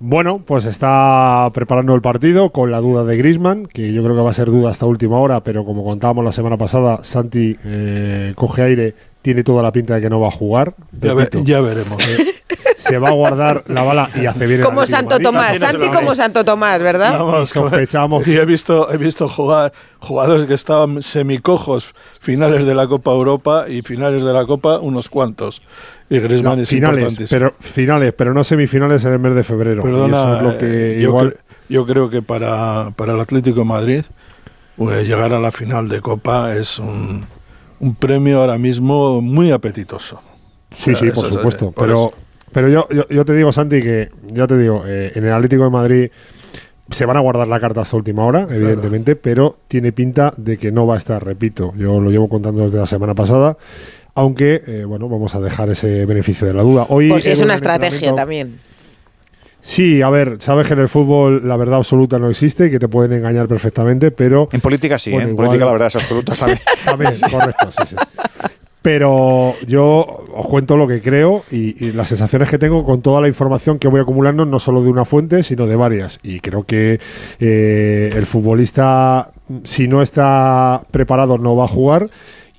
Bueno, 0.03 0.41
pues 0.43 0.65
está 0.65 1.47
preparando 1.53 1.93
el 1.93 2.01
partido 2.01 2.49
con 2.49 2.71
la 2.71 2.79
duda 2.79 3.03
de 3.05 3.17
Grisman, 3.17 3.67
que 3.67 3.93
yo 3.93 4.01
creo 4.03 4.15
que 4.15 4.21
va 4.23 4.31
a 4.31 4.33
ser 4.33 4.47
duda 4.47 4.71
hasta 4.71 4.87
última 4.87 5.19
hora, 5.19 5.43
pero 5.43 5.63
como 5.63 5.83
contábamos 5.83 6.25
la 6.25 6.31
semana 6.31 6.57
pasada, 6.57 7.03
Santi 7.03 7.55
eh, 7.63 8.33
coge 8.35 8.63
aire, 8.63 8.95
tiene 9.21 9.43
toda 9.43 9.61
la 9.61 9.71
pinta 9.71 9.93
de 9.93 10.01
que 10.01 10.09
no 10.09 10.19
va 10.19 10.29
a 10.29 10.31
a 10.31 10.65
Ya, 10.99 11.13
ve- 11.13 11.25
Repito, 11.25 11.43
ya 11.43 11.61
veremos. 11.61 11.97
se 12.81 12.97
va 12.97 13.09
a 13.09 13.11
guardar 13.13 13.63
la 13.67 13.83
bala 13.83 14.09
y 14.15 14.25
hace 14.25 14.45
bien 14.45 14.59
el 14.59 14.65
Como 14.65 14.85
Santo 14.85 15.11
Madrid. 15.15 15.23
Tomás, 15.25 15.57
Santi 15.57 15.89
como 15.89 16.15
Santo 16.15 16.43
Tomás, 16.45 16.81
¿verdad? 16.81 17.17
Vamos, 17.19 17.49
sospechamos. 17.49 18.27
Y 18.27 18.37
he 18.37 18.45
visto, 18.45 18.91
he 18.91 18.97
visto 18.97 19.27
jugar 19.27 19.71
jugadores 19.99 20.45
que 20.45 20.53
estaban 20.53 21.01
semicojos 21.01 21.93
finales 22.19 22.65
de 22.65 22.75
la 22.75 22.87
Copa 22.87 23.11
Europa 23.11 23.65
y 23.69 23.81
finales 23.81 24.23
de 24.23 24.33
la 24.33 24.45
Copa 24.45 24.79
unos 24.79 25.09
cuantos. 25.09 25.61
Y 26.09 26.19
Griezmann 26.19 26.57
No, 26.57 26.63
es 26.63 26.69
finales, 26.69 26.97
importantísimo. 26.97 27.39
pero 27.39 27.53
finales, 27.59 28.13
pero 28.17 28.33
no 28.33 28.43
semifinales 28.43 29.05
en 29.05 29.13
el 29.13 29.19
mes 29.19 29.35
de 29.35 29.43
febrero. 29.43 29.79
y 29.81 29.83
Perdona, 29.83 30.17
eso 30.17 30.35
es 30.37 30.41
lo 30.43 30.57
que 30.57 30.65
eh, 30.97 31.01
yo, 31.01 31.09
igual 31.09 31.33
cre- 31.33 31.37
yo 31.69 31.85
creo 31.85 32.09
que 32.09 32.21
para, 32.21 32.91
para 32.97 33.13
el 33.13 33.19
Atlético 33.21 33.59
de 33.59 33.65
Madrid 33.65 34.03
pues, 34.75 35.07
llegar 35.07 35.31
a 35.31 35.39
la 35.39 35.51
final 35.51 35.87
de 35.87 36.01
Copa 36.01 36.53
es 36.55 36.79
un, 36.79 37.25
un 37.79 37.95
premio 37.95 38.41
ahora 38.41 38.57
mismo 38.57 39.21
muy 39.21 39.51
apetitoso. 39.51 40.21
Sí, 40.73 40.91
O 40.91 40.95
sea, 40.95 41.09
sí, 41.11 41.15
por 41.15 41.25
es- 41.27 41.33
supuesto. 41.33 41.71
por 41.71 41.85
pero 41.85 41.93
eso. 42.07 42.13
Pero 42.53 42.69
yo, 42.69 42.87
yo, 42.89 43.07
yo 43.09 43.25
te 43.25 43.33
digo, 43.33 43.51
Santi, 43.51 43.81
que 43.81 44.09
ya 44.33 44.47
te 44.47 44.57
digo, 44.57 44.83
eh, 44.85 45.11
en 45.15 45.25
el 45.25 45.33
Atlético 45.33 45.63
de 45.63 45.69
Madrid 45.69 46.09
se 46.89 47.05
van 47.05 47.15
a 47.17 47.21
guardar 47.21 47.47
la 47.47 47.59
carta 47.59 47.81
hasta 47.81 47.95
última 47.95 48.25
hora, 48.25 48.47
evidentemente, 48.49 49.15
pero 49.15 49.57
tiene 49.67 49.91
pinta 49.93 50.33
de 50.35 50.57
que 50.57 50.71
no 50.71 50.85
va 50.85 50.95
a 50.95 50.97
estar, 50.97 51.23
repito. 51.23 51.71
Yo 51.77 51.99
lo 52.01 52.11
llevo 52.11 52.27
contando 52.27 52.65
desde 52.65 52.79
la 52.79 52.85
semana 52.87 53.13
pasada. 53.13 53.57
Aunque, 54.13 54.61
eh, 54.67 54.83
bueno, 54.85 55.07
vamos 55.07 55.33
a 55.35 55.39
dejar 55.39 55.69
ese 55.69 56.05
beneficio 56.05 56.45
de 56.45 56.53
la 56.53 56.63
duda. 56.63 56.85
Hoy 56.89 57.07
Por 57.09 57.21
si 57.21 57.29
es 57.31 57.39
una 57.41 57.55
estrategia 57.55 58.13
también. 58.13 58.59
Sí, 59.61 60.01
a 60.01 60.09
ver, 60.09 60.37
sabes 60.41 60.67
que 60.67 60.73
en 60.73 60.79
el 60.79 60.89
fútbol 60.89 61.47
la 61.47 61.55
verdad 61.55 61.75
absoluta 61.75 62.17
no 62.19 62.29
existe 62.29 62.65
y 62.65 62.71
que 62.71 62.79
te 62.79 62.89
pueden 62.89 63.13
engañar 63.13 63.47
perfectamente, 63.47 64.09
pero 64.11 64.49
En 64.51 64.59
política 64.59 64.97
sí, 64.97 65.11
Bueno, 65.11 65.27
¿eh? 65.27 65.29
en 65.29 65.33
igual- 65.33 65.47
política 65.47 65.65
la 65.65 65.71
verdad 65.71 65.87
es 65.87 65.95
absoluta. 65.97 66.35
¿sabes? 66.35 66.59
También, 66.83 67.13
correcto, 67.31 67.69
sí, 67.71 67.83
sí. 67.91 67.95
Pero 68.81 69.53
yo 69.67 69.99
os 70.35 70.47
cuento 70.47 70.75
lo 70.75 70.87
que 70.87 71.01
creo 71.01 71.43
y, 71.51 71.85
y 71.85 71.91
las 71.91 72.09
sensaciones 72.09 72.49
que 72.49 72.57
tengo 72.57 72.83
con 72.83 73.01
toda 73.03 73.21
la 73.21 73.27
información 73.27 73.77
que 73.77 73.87
voy 73.87 74.01
acumulando, 74.01 74.43
no 74.45 74.57
solo 74.57 74.81
de 74.81 74.89
una 74.89 75.05
fuente, 75.05 75.43
sino 75.43 75.67
de 75.67 75.75
varias. 75.75 76.19
Y 76.23 76.39
creo 76.39 76.63
que 76.63 76.99
eh, 77.39 78.09
el 78.15 78.25
futbolista, 78.25 79.29
si 79.63 79.87
no 79.87 80.01
está 80.01 80.81
preparado, 80.89 81.37
no 81.37 81.55
va 81.55 81.65
a 81.65 81.67
jugar. 81.67 82.09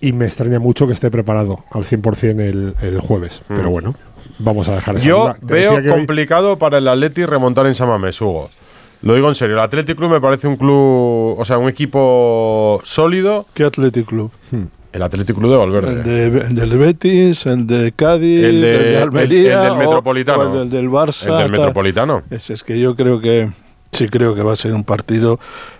Y 0.00 0.12
me 0.12 0.24
extraña 0.24 0.58
mucho 0.58 0.86
que 0.86 0.92
esté 0.92 1.10
preparado 1.10 1.60
al 1.70 1.84
100% 1.84 2.40
el, 2.40 2.74
el 2.82 3.00
jueves. 3.00 3.42
Pero 3.48 3.70
bueno, 3.70 3.94
vamos 4.40 4.68
a 4.68 4.74
dejar 4.74 4.96
esa 4.96 5.06
Yo 5.06 5.34
veo 5.42 5.74
hoy- 5.76 5.86
complicado 5.88 6.56
para 6.58 6.78
el 6.78 6.88
Atleti 6.88 7.24
remontar 7.24 7.66
en 7.66 7.74
San 7.76 7.88
Mamés, 7.88 8.20
Hugo. 8.20 8.50
Lo 9.02 9.14
digo 9.16 9.28
en 9.28 9.34
serio. 9.36 9.54
El 9.56 9.60
Athletic 9.62 9.96
Club 9.96 10.10
me 10.12 10.20
parece 10.20 10.46
un 10.48 10.56
club, 10.56 11.36
o 11.38 11.44
sea, 11.44 11.58
un 11.58 11.68
equipo 11.68 12.80
sólido. 12.84 13.46
¿Qué 13.54 13.64
Athletic 13.64 14.06
Club? 14.06 14.30
El 14.92 15.02
Athletic 15.02 15.34
Club 15.36 15.50
de 15.50 15.56
Valverde. 15.56 15.92
El, 15.92 16.02
de, 16.32 16.38
el 16.46 16.54
del 16.54 16.78
Betis, 16.78 17.46
el 17.46 17.66
de 17.66 17.92
Cádiz, 17.92 18.44
El 18.44 18.60
de- 18.60 18.76
el 18.76 18.82
de 18.92 18.98
Almería, 18.98 19.62
el 19.62 19.68
del 19.70 19.78
Metropolitano. 19.78 20.42
o 20.42 20.62
el 20.62 20.70
del, 20.70 20.90
Barça. 20.90 21.32
El 21.32 21.38
del. 21.44 21.52
Metropolitano. 21.52 22.22
Es, 22.30 22.50
es 22.50 22.62
que 22.62 22.78
yo 22.78 22.94
creo 22.94 23.20
que 23.20 23.50
sí 23.90 24.08
creo 24.08 24.34
que 24.34 24.42
va 24.42 24.52
a 24.52 24.56
ser 24.56 24.74
un 24.74 24.84
partido. 24.84 25.38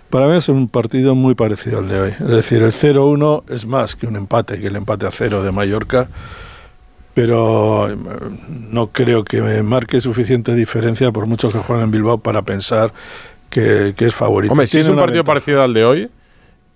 Para 0.09 0.27
mí 0.27 0.35
es 0.35 0.49
un 0.49 0.67
partido 0.67 1.15
muy 1.15 1.35
parecido 1.35 1.79
al 1.79 1.89
de 1.89 1.99
hoy. 1.99 2.09
Es 2.11 2.27
decir, 2.27 2.61
el 2.63 2.71
0-1 2.71 3.43
es 3.49 3.65
más 3.65 3.95
que 3.95 4.05
un 4.07 4.15
empate, 4.15 4.59
que 4.59 4.67
el 4.67 4.75
empate 4.75 5.05
a 5.07 5.11
cero 5.11 5.41
de 5.43 5.51
Mallorca. 5.51 6.07
Pero 7.13 7.91
eh, 7.91 7.95
no 8.71 8.87
creo 8.87 9.23
que 9.23 9.41
me 9.41 9.61
marque 9.61 10.01
suficiente 10.01 10.55
diferencia, 10.55 11.11
por 11.11 11.27
mucho 11.27 11.51
que 11.51 11.59
jueguen 11.59 11.85
en 11.85 11.91
Bilbao, 11.91 12.17
para 12.17 12.41
pensar 12.41 12.91
que, 13.51 13.93
que 13.95 14.05
es 14.05 14.15
favorito. 14.15 14.51
Hombre, 14.53 14.65
si 14.65 14.79
es 14.79 14.89
un 14.89 14.95
partido 14.95 15.17
ventaja. 15.23 15.33
parecido 15.35 15.61
al 15.61 15.73
de 15.75 15.85
hoy 15.85 16.09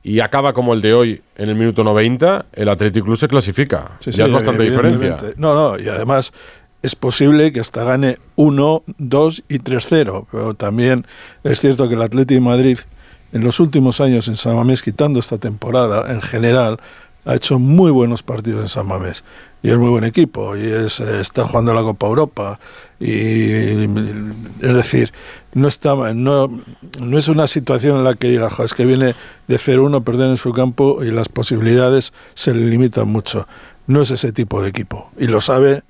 y 0.07 0.21
acaba 0.21 0.53
como 0.53 0.73
el 0.73 0.81
de 0.81 0.93
hoy 0.93 1.21
en 1.35 1.49
el 1.49 1.55
minuto 1.55 1.83
90, 1.83 2.45
el 2.53 2.69
Athletic 2.69 3.03
Club 3.03 3.17
se 3.17 3.27
clasifica. 3.27 3.97
Sí, 3.99 4.11
ya 4.11 4.23
sí, 4.23 4.29
es 4.29 4.31
bastante 4.31 4.63
diferencia. 4.63 5.17
No, 5.35 5.53
no, 5.53 5.77
y 5.77 5.89
además 5.89 6.31
es 6.81 6.95
posible 6.95 7.51
que 7.51 7.59
hasta 7.59 7.83
gane 7.83 8.17
1, 8.37 8.83
2 8.99 9.43
y 9.49 9.59
3-0, 9.59 10.27
pero 10.31 10.53
también 10.53 11.05
es 11.43 11.59
cierto 11.59 11.89
que 11.89 11.95
el 11.95 12.01
Atlético 12.01 12.39
de 12.39 12.39
Madrid 12.39 12.77
en 13.33 13.43
los 13.43 13.59
últimos 13.59 13.99
años 13.99 14.29
en 14.29 14.37
San 14.37 14.55
Mamés, 14.55 14.81
quitando 14.81 15.19
esta 15.19 15.39
temporada 15.39 16.09
en 16.09 16.21
general, 16.21 16.79
ha 17.27 17.35
hecho 17.35 17.59
muy 17.59 17.91
buenos 17.91 18.23
partidos 18.23 18.61
en 18.61 18.69
San 18.69 18.87
Mamés 18.87 19.23
y 19.61 19.69
es 19.69 19.77
muy 19.77 19.89
buen 19.89 20.05
equipo. 20.05 20.55
Y 20.55 20.61
es, 20.61 21.01
está 21.01 21.43
jugando 21.43 21.73
la 21.73 21.81
Copa 21.81 22.07
Europa 22.07 22.59
y 22.99 23.51
es 24.61 24.73
decir 24.73 25.13
no 25.53 25.67
está 25.67 25.93
no, 26.13 26.49
no 26.99 27.17
es 27.17 27.27
una 27.27 27.45
situación 27.45 27.97
en 27.97 28.03
la 28.05 28.15
que 28.15 28.29
diga 28.29 28.49
"Jo, 28.49 28.63
es 28.63 28.73
que 28.73 28.85
viene 28.85 29.13
de 29.47 29.55
0-1 29.57 30.03
perder 30.03 30.29
en 30.31 30.37
su 30.37 30.51
campo 30.53 31.03
y 31.03 31.11
las 31.11 31.29
posibilidades 31.29 32.13
se 32.33 32.55
le 32.55 32.65
limitan 32.65 33.07
mucho 33.07 33.47
no 33.87 34.01
es 34.01 34.11
ese 34.11 34.31
tipo 34.33 34.61
de 34.61 34.69
equipo. 34.69 35.11
Y 35.17 35.27
lo 35.27 35.41
sabe 35.41 35.83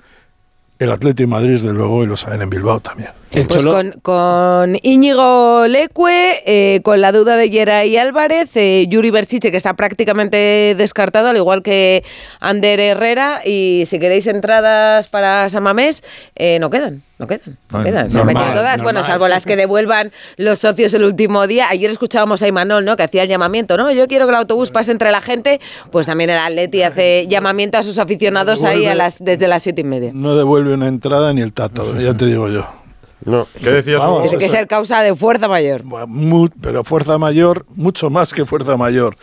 el 0.79 0.91
Atlético 0.91 1.29
Madrid 1.29 1.51
desde 1.53 1.73
luego 1.73 2.03
y 2.03 2.07
lo 2.07 2.17
saben 2.17 2.41
en 2.41 2.49
Bilbao 2.49 2.79
también 2.79 3.09
Pues 3.31 3.65
con, 3.65 3.91
con 4.01 4.77
Íñigo 4.83 5.65
Leque, 5.67 6.43
eh, 6.45 6.81
con 6.83 7.01
la 7.01 7.11
duda 7.11 7.35
de 7.35 7.49
Yeray 7.49 7.97
Álvarez, 7.97 8.49
eh, 8.55 8.85
Yuri 8.89 9.11
Berchiche, 9.11 9.51
que 9.51 9.57
está 9.57 9.73
prácticamente 9.75 10.75
descartado, 10.77 11.27
al 11.27 11.37
igual 11.37 11.61
que 11.61 12.03
Ander 12.39 12.79
Herrera. 12.79 13.41
Y 13.45 13.83
si 13.85 13.99
queréis 13.99 14.27
entradas 14.27 15.07
para 15.09 15.49
Samamés, 15.49 16.03
eh, 16.35 16.57
no 16.59 16.69
quedan, 16.69 17.03
no 17.19 17.27
quedan, 17.27 17.57
no 17.69 17.83
quedan. 17.83 18.09
Se 18.09 18.19
han 18.19 18.27
vendido 18.27 18.51
todas, 18.53 18.81
bueno, 18.81 19.03
salvo 19.03 19.27
las 19.27 19.45
que 19.45 19.57
devuelvan 19.57 20.11
los 20.37 20.59
socios 20.59 20.93
el 20.93 21.03
último 21.03 21.47
día. 21.47 21.67
Ayer 21.69 21.91
escuchábamos 21.91 22.41
a 22.41 22.47
Imanol, 22.47 22.85
¿no? 22.85 22.95
Que 22.95 23.03
hacía 23.03 23.23
el 23.23 23.29
llamamiento, 23.29 23.75
¿no? 23.75 23.91
Yo 23.91 24.07
quiero 24.07 24.25
que 24.25 24.31
el 24.31 24.37
autobús 24.37 24.71
pase 24.71 24.91
entre 24.91 25.11
la 25.11 25.21
gente. 25.21 25.59
Pues 25.91 26.07
también 26.07 26.29
el 26.29 26.39
Atleti 26.39 26.81
hace 26.83 27.27
llamamiento 27.27 27.77
a 27.77 27.83
sus 27.83 27.99
aficionados 27.99 28.63
ahí 28.63 28.85
a 28.85 28.95
las, 28.95 29.19
desde 29.19 29.47
las 29.47 29.63
siete 29.63 29.81
y 29.81 29.83
media. 29.83 30.11
no 30.13 30.35
devuelve 30.35 30.73
una 30.73 30.87
entrada 30.87 31.33
ni 31.33 31.41
el 31.41 31.53
tato 31.53 31.99
ya 31.99 32.15
te 32.15 32.25
digo 32.25 32.47
yo 32.49 32.86
no 33.27 33.47
¿qué 33.63 33.71
decías 33.71 33.99
Vamos, 33.99 34.23
Tiene 34.23 34.37
que 34.39 34.49
ser 34.49 34.67
causa 34.67 35.01
de 35.03 35.15
fuerza 35.15 35.47
mayor. 35.47 35.83
mu- 35.83 36.49
pero 36.61 36.83
fuerza 36.83 37.17
mayor, 37.17 37.65
mucho 37.75 38.09
más 38.09 38.33
que 38.33 38.45
fuerza 38.45 38.75
mayor. 38.77 39.15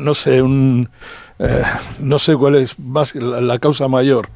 No 0.00 0.14
sé, 0.14 0.40
un, 0.42 0.88
eh, 1.40 1.62
no 1.98 2.18
sé 2.18 2.36
cuál 2.36 2.54
es 2.56 2.78
más 2.78 3.14
la, 3.14 3.40
la 3.40 3.58
causa 3.58 3.88
mayor. 3.88 4.28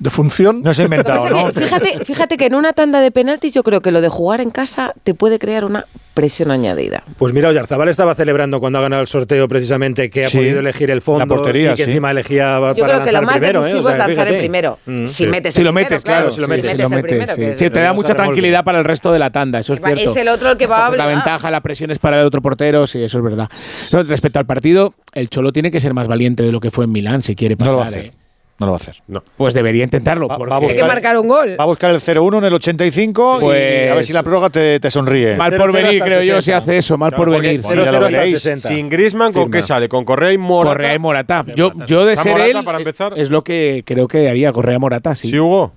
¿De 0.00 0.08
función? 0.08 0.62
No 0.62 0.72
se 0.72 0.82
ha 0.84 0.88
Lo 0.88 0.94
es 0.96 1.54
que, 1.54 1.60
fíjate, 1.60 2.04
fíjate 2.06 2.36
que 2.38 2.46
en 2.46 2.54
una 2.54 2.72
tanda 2.72 3.00
de 3.02 3.10
penaltis 3.10 3.52
yo 3.52 3.62
creo 3.62 3.82
que 3.82 3.90
lo 3.90 4.00
de 4.00 4.08
jugar 4.08 4.40
en 4.40 4.50
casa 4.50 4.94
te 5.04 5.12
puede 5.12 5.38
crear 5.38 5.66
una 5.66 5.84
presión 6.14 6.50
añadida. 6.50 7.02
Pues 7.18 7.34
mira, 7.34 7.50
Oyarzabal 7.50 7.88
estaba 7.90 8.14
celebrando 8.14 8.60
cuando 8.60 8.78
ha 8.78 8.82
ganado 8.82 9.02
el 9.02 9.08
sorteo 9.08 9.46
precisamente 9.46 10.08
que 10.08 10.24
ha 10.24 10.28
Sí, 10.28 10.38
podido 10.38 10.60
elegir 10.60 10.90
el 10.90 11.02
fondo 11.02 11.18
la 11.20 11.26
portería, 11.26 11.72
y 11.72 11.74
que 11.74 11.84
sí. 11.84 11.90
encima 11.90 12.10
elegía 12.12 12.54
Yo 12.54 12.60
para 12.60 12.74
creo 12.74 13.02
que 13.02 13.12
lo 13.12 13.20
lanzar 13.20 13.24
más 13.24 13.34
primero, 13.36 13.60
¿eh? 13.60 13.64
decisivo 13.64 13.88
O 13.88 13.90
sea, 13.90 13.92
es 13.92 13.98
lanzar 13.98 14.10
fíjate. 14.14 14.34
el 14.34 14.38
primero. 14.38 14.78
Mm. 14.86 15.06
Si 15.06 15.26
metes 15.26 15.54
Si 15.54 15.60
el 15.60 15.66
lo 15.66 15.72
primero, 15.74 15.90
metes, 15.90 16.02
claro, 16.04 16.30
si 16.30 16.40
lo 16.40 16.48
metes, 16.48 16.64
si 16.64 16.70
si 16.70 16.76
metes 16.78 16.90
lo 16.90 16.96
el 16.96 17.02
metes, 17.02 17.18
primero, 17.18 17.34
sí. 17.34 17.40
que 17.42 17.58
Sí, 17.58 17.64
es- 17.66 17.72
te 17.72 17.80
da 17.80 17.92
mucha 17.92 18.14
tranquilidad 18.14 18.64
para 18.64 18.78
el 18.78 18.84
resto 18.86 19.12
de 19.12 19.18
la 19.18 19.30
tanda, 19.30 19.58
eso 19.58 19.74
es 19.74 19.82
cierto. 19.82 20.10
Es 20.12 20.16
el 20.16 20.28
otro 20.28 20.50
el 20.52 20.56
que 20.56 20.66
va 20.66 20.78
a 20.78 20.80
La 20.84 20.88
obligar. 20.88 21.08
ventaja, 21.08 21.50
la 21.50 21.60
presión 21.60 21.90
es 21.90 21.98
para 21.98 22.18
el 22.20 22.26
otro 22.26 22.40
portero, 22.40 22.86
sí, 22.86 23.02
eso 23.04 23.18
es 23.18 23.24
verdad. 23.24 23.50
No, 23.92 24.02
respecto 24.02 24.38
al 24.38 24.46
partido, 24.46 24.94
el 25.12 25.28
Cholo 25.28 25.52
tiene 25.52 25.70
que 25.70 25.78
ser 25.78 25.92
más 25.92 26.08
valiente 26.08 26.42
de 26.42 26.52
lo 26.52 26.60
que 26.60 26.70
fue 26.70 26.86
en 26.86 26.92
Milán 26.92 27.22
si 27.22 27.36
quiere 27.36 27.54
No 27.54 27.58
pasar. 27.58 27.72
lo 27.72 27.78
va 27.78 27.84
a 27.84 27.88
hacer. 27.88 28.04
¿eh? 28.06 28.12
No 28.60 28.66
lo 28.66 28.72
va 28.72 28.76
a 28.76 28.80
hacer. 28.80 28.96
Pues 29.36 29.54
debería 29.54 29.82
intentarlo. 29.84 30.28
Va- 30.28 30.36
porque- 30.36 30.50
va 30.50 30.56
a 30.56 30.60
Hay 30.60 30.66
que 30.68 30.72
buscar- 30.74 30.88
marcar 30.88 31.18
un 31.18 31.26
gol. 31.28 31.56
Va 31.58 31.64
a 31.64 31.66
buscar 31.66 31.90
el 31.90 32.00
0-1 32.00 32.38
en 32.38 32.44
el 32.44 32.52
85 32.52 33.38
y 33.38 33.40
Pues- 33.40 33.90
a 33.90 33.94
ver 33.94 34.04
si 34.04 34.12
la 34.12 34.22
prórroga 34.22 34.50
te, 34.50 34.78
te 34.78 34.90
sonríe. 34.90 35.34
Mal 35.36 35.56
por 35.56 35.72
venir, 35.72 36.02
creo 36.04 36.20
yo, 36.22 36.36
60. 36.36 36.42
si 36.42 36.52
hace 36.52 36.76
eso, 36.76 36.96
mal 36.98 37.12
por 37.12 37.30
venir. 37.30 37.64
Sí, 37.64 37.74
ya 37.76 37.90
lo 37.90 38.00
veréis. 38.00 38.42
Sin 38.42 38.88
Griezmann, 38.88 39.32
¿con 39.32 39.50
qué 39.50 39.62
sale? 39.62 39.88
¿Con 39.88 40.04
Correa 40.04 40.32
y 40.32 40.38
Morata? 40.38 40.74
Correa 40.74 40.94
y 40.94 40.98
Morata. 40.98 41.44
Yo, 41.56 41.72
yo 41.86 42.04
de 42.04 42.12
¿Está 42.12 42.22
ser 42.22 42.32
Morata 42.32 42.58
él, 42.58 42.64
para 42.64 42.78
empezar? 42.78 43.12
es 43.16 43.30
lo 43.30 43.42
que 43.42 43.82
creo 43.86 44.06
que 44.06 44.28
haría 44.28 44.52
Correa 44.52 44.78
Morata, 44.78 45.14
sí. 45.14 45.28
¿Sí, 45.30 45.38
Hugo? 45.38 45.72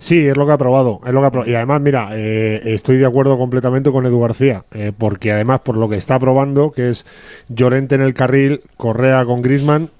Sí, 0.00 0.28
es 0.28 0.36
lo 0.36 0.46
que 0.46 0.52
ha 0.52 0.58
probado. 0.58 1.00
Es 1.04 1.12
lo 1.12 1.20
que 1.20 1.26
ha 1.26 1.30
probado. 1.32 1.50
Y 1.50 1.54
además, 1.56 1.80
mira, 1.80 2.10
eh, 2.12 2.60
estoy 2.66 2.96
de 2.98 3.06
acuerdo 3.06 3.36
completamente 3.36 3.90
con 3.90 4.06
Edu 4.06 4.20
García, 4.20 4.64
eh, 4.72 4.92
porque 4.96 5.32
además, 5.32 5.60
por 5.60 5.76
lo 5.76 5.88
que 5.88 5.96
está 5.96 6.18
probando, 6.20 6.70
que 6.70 6.88
es 6.90 7.04
Llorente 7.48 7.96
en 7.96 8.02
el 8.02 8.14
carril, 8.14 8.62
Correa 8.76 9.24
con 9.24 9.42
Grisman, 9.42 9.90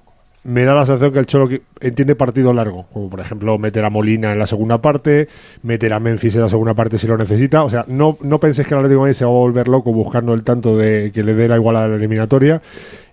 me 0.44 0.64
da 0.64 0.74
la 0.74 0.86
sensación 0.86 1.12
que 1.12 1.18
el 1.18 1.26
Cholo 1.26 1.48
entiende 1.80 2.14
partido 2.14 2.52
largo. 2.52 2.86
Como 2.92 3.10
por 3.10 3.20
ejemplo, 3.20 3.58
meter 3.58 3.84
a 3.84 3.90
Molina 3.90 4.32
en 4.32 4.38
la 4.38 4.46
segunda 4.46 4.80
parte, 4.80 5.28
meter 5.62 5.92
a 5.92 6.00
Memphis 6.00 6.36
en 6.36 6.42
la 6.42 6.48
segunda 6.48 6.74
parte 6.74 6.98
si 6.98 7.06
lo 7.06 7.16
necesita. 7.16 7.64
O 7.64 7.70
sea, 7.70 7.84
no, 7.88 8.16
no 8.22 8.38
penséis 8.38 8.66
que 8.66 8.74
el 8.74 8.78
Atlético 8.78 9.00
de 9.00 9.08
Madrid 9.08 9.18
se 9.18 9.24
va 9.24 9.30
a 9.30 9.34
volver 9.34 9.68
loco 9.68 9.92
buscando 9.92 10.34
el 10.34 10.44
tanto 10.44 10.76
de 10.76 11.10
que 11.12 11.22
le 11.22 11.34
dé 11.34 11.48
la 11.48 11.56
igual 11.56 11.76
a 11.76 11.88
la 11.88 11.96
eliminatoria. 11.96 12.62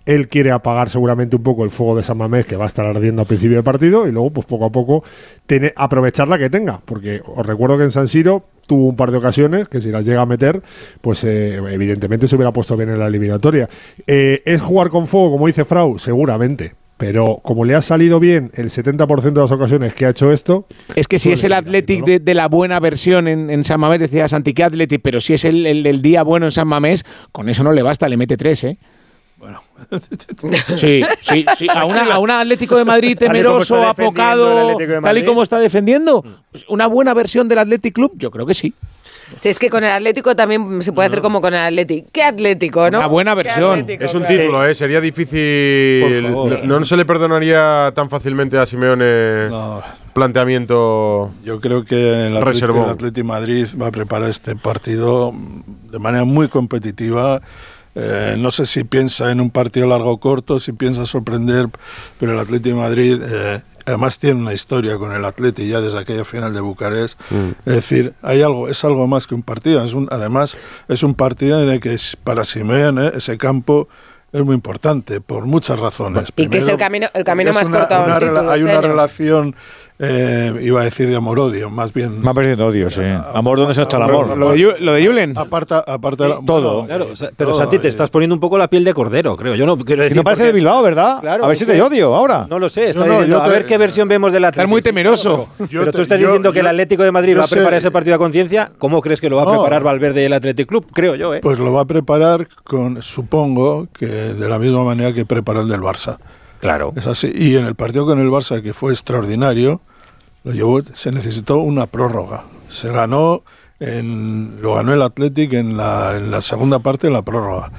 Él 0.06 0.28
quiere 0.28 0.52
apagar 0.52 0.88
seguramente 0.88 1.34
un 1.34 1.42
poco 1.42 1.64
el 1.64 1.70
fuego 1.70 1.96
de 1.96 2.04
San 2.04 2.16
Mamés 2.16 2.46
que 2.46 2.56
va 2.56 2.62
a 2.62 2.68
estar 2.68 2.86
ardiendo 2.86 3.22
al 3.22 3.28
principio 3.28 3.56
del 3.56 3.64
partido 3.64 4.06
y 4.06 4.12
luego, 4.12 4.30
pues 4.30 4.46
poco 4.46 4.66
a 4.66 4.70
poco, 4.70 5.02
tiene, 5.46 5.72
aprovechar 5.74 6.28
la 6.28 6.38
que 6.38 6.48
tenga. 6.48 6.80
Porque 6.84 7.20
os 7.26 7.44
recuerdo 7.44 7.76
que 7.76 7.84
en 7.84 7.90
San 7.90 8.06
Siro 8.06 8.44
tuvo 8.68 8.86
un 8.86 8.96
par 8.96 9.10
de 9.10 9.18
ocasiones 9.18 9.68
que 9.68 9.80
si 9.80 9.90
las 9.90 10.04
llega 10.04 10.20
a 10.20 10.26
meter, 10.26 10.62
pues 11.00 11.24
eh, 11.24 11.56
evidentemente 11.56 12.28
se 12.28 12.36
hubiera 12.36 12.52
puesto 12.52 12.76
bien 12.76 12.90
en 12.90 13.00
la 13.00 13.08
eliminatoria. 13.08 13.68
Eh, 14.06 14.42
¿Es 14.44 14.62
jugar 14.62 14.90
con 14.90 15.08
fuego, 15.08 15.32
como 15.32 15.48
dice 15.48 15.64
Frau? 15.64 15.98
Seguramente. 15.98 16.85
Pero 16.98 17.40
como 17.42 17.64
le 17.66 17.74
ha 17.74 17.82
salido 17.82 18.18
bien 18.20 18.50
el 18.54 18.70
70% 18.70 19.32
de 19.32 19.40
las 19.40 19.52
ocasiones 19.52 19.92
que 19.92 20.06
ha 20.06 20.10
hecho 20.10 20.32
esto. 20.32 20.66
Es 20.94 21.06
que 21.08 21.18
si 21.18 21.30
es 21.32 21.44
el 21.44 21.52
Athletic 21.52 22.04
de, 22.06 22.20
de 22.20 22.34
la 22.34 22.48
buena 22.48 22.80
versión 22.80 23.28
en, 23.28 23.50
en 23.50 23.64
San 23.64 23.80
Mamés, 23.80 24.00
decía 24.00 24.26
Santi 24.28 24.54
que 24.54 24.64
Athletic, 24.64 25.02
pero 25.02 25.20
si 25.20 25.34
es 25.34 25.44
el, 25.44 25.66
el- 25.66 25.86
el 25.86 26.00
día 26.00 26.22
bueno 26.22 26.46
en 26.46 26.52
San 26.52 26.68
Mamés, 26.68 27.04
con 27.32 27.48
eso 27.50 27.62
no 27.62 27.72
le 27.72 27.82
basta, 27.82 28.08
le 28.08 28.16
mete 28.16 28.36
tres, 28.38 28.64
¿eh? 28.64 28.78
Bueno. 29.36 29.62
Sí, 30.76 31.02
sí, 31.20 31.44
sí. 31.56 31.66
A, 31.74 31.84
una, 31.84 32.02
a 32.14 32.18
un 32.18 32.30
Atlético 32.30 32.76
de 32.76 32.84
Madrid 32.84 33.16
temeroso, 33.18 33.82
apocado, 33.86 34.78
de 34.78 35.00
tal 35.00 35.18
y 35.18 35.24
como 35.24 35.42
está 35.42 35.58
defendiendo. 35.58 36.24
Pues 36.50 36.64
una 36.68 36.86
buena 36.86 37.12
versión 37.14 37.46
del 37.48 37.58
Athletic 37.58 37.94
Club, 37.94 38.12
yo 38.16 38.30
creo 38.30 38.46
que 38.46 38.54
sí. 38.54 38.72
Sí, 39.42 39.48
Es 39.48 39.58
que 39.58 39.68
con 39.70 39.82
el 39.82 39.90
Atlético 39.90 40.36
también 40.36 40.82
se 40.82 40.92
puede 40.92 41.08
hacer 41.08 41.20
como 41.20 41.40
con 41.40 41.52
el 41.52 41.60
Atlético. 41.60 42.08
¿Qué 42.12 42.22
Atlético, 42.22 42.88
no? 42.90 42.98
Una 42.98 43.06
buena 43.08 43.32
¿Qué 43.32 43.42
versión. 43.42 43.80
Atlético, 43.80 44.04
Es 44.04 44.14
un 44.14 44.20
claro. 44.22 44.36
título, 44.40 44.66
¿eh? 44.68 44.74
Sería 44.74 45.00
difícil. 45.00 46.22
Por 46.22 46.32
favor. 46.32 46.64
No, 46.64 46.78
no 46.78 46.84
se 46.86 46.96
le 46.96 47.04
perdonaría 47.04 47.92
tan 47.94 48.08
fácilmente 48.08 48.56
a 48.56 48.66
Simeone 48.66 49.48
No, 49.50 49.82
planteamiento. 50.14 51.32
yo 51.44 51.60
creo 51.60 51.84
que 51.84 52.26
el 52.28 52.36
Atlético, 52.36 52.44
Reservó. 52.44 52.84
el 52.84 52.90
Atlético 52.90 53.14
de 53.16 53.24
Madrid 53.24 53.66
va 53.80 53.88
a 53.88 53.92
preparar 53.92 54.30
este 54.30 54.54
partido 54.54 55.32
de 55.90 55.98
manera 55.98 56.24
muy 56.24 56.46
competitiva. 56.48 57.40
Eh, 57.98 58.36
no 58.38 58.50
sé 58.50 58.66
si 58.66 58.84
piensa 58.84 59.30
en 59.32 59.40
un 59.40 59.50
partido 59.50 59.86
largo 59.86 60.10
o 60.10 60.18
corto, 60.18 60.58
si 60.58 60.72
piensa 60.72 61.06
sorprender, 61.06 61.68
pero 62.20 62.32
el 62.32 62.38
Atlético 62.38 62.76
de 62.76 62.82
Madrid 62.82 63.20
eh, 63.24 63.62
además 63.86 64.18
tiene 64.18 64.38
una 64.42 64.52
historia 64.52 64.98
con 64.98 65.12
el 65.12 65.24
Atlético 65.24 65.66
ya 65.66 65.80
desde 65.80 65.98
aquella 65.98 66.24
final 66.24 66.52
de 66.52 66.60
Bucarest. 66.60 67.18
Es 67.64 67.74
decir, 67.74 68.12
hay 68.20 68.42
algo, 68.42 68.68
es 68.68 68.84
algo 68.84 69.06
más 69.06 69.26
que 69.26 69.34
un 69.34 69.42
partido. 69.42 69.82
Es 69.82 69.94
un, 69.94 70.08
además, 70.10 70.58
es 70.88 71.02
un 71.02 71.14
partido 71.14 71.62
en 71.62 71.70
el 71.70 71.80
que 71.80 71.96
para 72.22 72.44
Simeone 72.44 73.12
ese 73.14 73.38
campo 73.38 73.88
es 74.32 74.42
muy 74.44 74.54
importante 74.54 75.22
por 75.22 75.46
muchas 75.46 75.78
razones. 75.78 76.28
Y 76.36 76.48
que 76.48 76.58
es 76.58 76.68
el 76.68 76.76
Primero, 76.76 76.78
camino, 76.78 77.06
el 77.14 77.24
camino 77.24 77.52
más 77.54 77.68
una- 77.68 77.78
corto 77.78 77.94
a 77.94 77.98
un 78.00 78.04
una 78.28 78.52
Hay 78.52 78.62
una 78.62 78.80
relación, 78.82 79.54
eh, 79.98 80.52
iba 80.62 80.80
a 80.82 80.84
decir 80.84 81.08
de 81.08 81.16
amor-odio, 81.16 81.70
más 81.70 81.92
bien. 81.92 82.20
Me 82.20 82.28
ha 82.30 82.34
perdido 82.34 82.66
odio, 82.66 82.90
sí. 82.90 83.00
Amor, 83.32 83.58
¿dónde 83.58 83.72
está 83.80 83.96
el 83.96 84.02
amor? 84.02 84.36
Lo 84.36 84.50
de, 84.52 84.76
lo 84.80 84.92
de 84.92 85.06
Julen. 85.06 85.36
Aparta, 85.38 85.82
aparta 85.86 86.38
Todo. 86.44 86.82
bueno, 86.82 86.86
Claro, 86.86 87.04
eh, 87.06 87.30
pero 87.36 87.50
todo, 87.50 87.60
Santi, 87.60 87.78
te 87.78 87.86
eh, 87.86 87.90
estás 87.90 88.10
poniendo 88.10 88.34
un 88.34 88.40
poco 88.40 88.58
la 88.58 88.68
piel 88.68 88.84
de 88.84 88.92
cordero, 88.92 89.36
creo. 89.36 89.54
Yo 89.54 89.64
no 89.64 89.76
quiero 89.78 90.02
Si 90.02 90.08
decir 90.10 90.16
no 90.16 90.24
parece 90.24 90.42
porque- 90.42 90.46
de 90.48 90.52
Bilbao, 90.52 90.82
¿verdad? 90.82 91.20
Claro, 91.20 91.44
a 91.44 91.48
ver 91.48 91.56
si 91.56 91.64
te 91.64 91.80
odio 91.80 92.14
ahora. 92.14 92.46
No 92.50 92.58
lo 92.58 92.68
sé, 92.68 92.90
está 92.90 93.00
No, 93.00 93.06
no, 93.06 93.12
diciendo, 93.14 93.36
yo 93.38 93.42
a 93.42 93.48
ver 93.48 93.64
qué 93.64 93.78
versión 93.78 94.06
vemos 94.08 94.32
del 94.32 94.44
Atlético. 94.44 94.60
Estás 94.62 94.70
muy 94.70 94.82
temeroso. 94.82 95.48
Pero 95.70 95.84
te- 95.86 95.92
tú 95.92 96.02
estás 96.02 96.20
yo- 96.20 96.26
diciendo 96.26 96.52
que 96.52 96.60
el 96.60 96.66
Atlético 96.66 97.02
de 97.02 97.12
Madrid 97.12 97.38
va 97.38 97.44
a 97.44 97.48
preparar 97.48 97.72
sé- 97.80 97.86
ese 97.86 97.90
partido 97.90 98.16
a 98.16 98.18
conciencia. 98.18 98.70
¿Cómo 98.78 99.00
crees 99.00 99.20
que 99.20 99.30
lo 99.30 99.36
va 99.36 99.42
a 99.42 99.46
No. 99.46 99.52
preparar 99.52 99.82
Valverde 99.82 100.22
y 100.22 100.24
el 100.26 100.32
Athletic 100.34 100.68
Club? 100.68 100.86
Creo 100.92 101.14
yo, 101.14 101.34
¿eh? 101.34 101.40
Pues 101.42 101.58
lo 101.58 101.72
va 101.72 101.80
a 101.80 101.84
preparar 101.86 102.48
con, 102.64 103.00
supongo, 103.02 103.88
que 103.98 104.06
de 104.06 104.48
la 104.48 104.58
misma 104.58 104.84
manera 104.84 105.12
que 105.12 105.24
prepara 105.24 105.60
el 105.60 105.68
del 105.68 105.80
Barça. 105.80 106.18
Claro. 106.60 106.92
Es 106.96 107.06
así. 107.06 107.32
Y 107.34 107.56
en 107.56 107.66
el 107.66 107.74
partido 107.74 108.06
con 108.06 108.18
el 108.18 108.28
Barça, 108.28 108.62
que 108.62 108.72
fue 108.72 108.92
extraordinario, 108.92 109.80
lo 110.44 110.52
llevó, 110.52 110.80
se 110.80 111.10
necesitó 111.10 111.58
una 111.58 111.86
prórroga. 111.86 112.44
Se 112.68 112.90
ganó, 112.92 113.42
en, 113.80 114.58
lo 114.62 114.74
ganó 114.74 114.94
el 114.94 115.02
Athletic 115.02 115.52
en 115.54 115.76
la, 115.76 116.16
en 116.16 116.30
la 116.30 116.40
segunda 116.40 116.78
parte, 116.78 117.08
en 117.08 117.12
la 117.12 117.22
prórroga. 117.22 117.72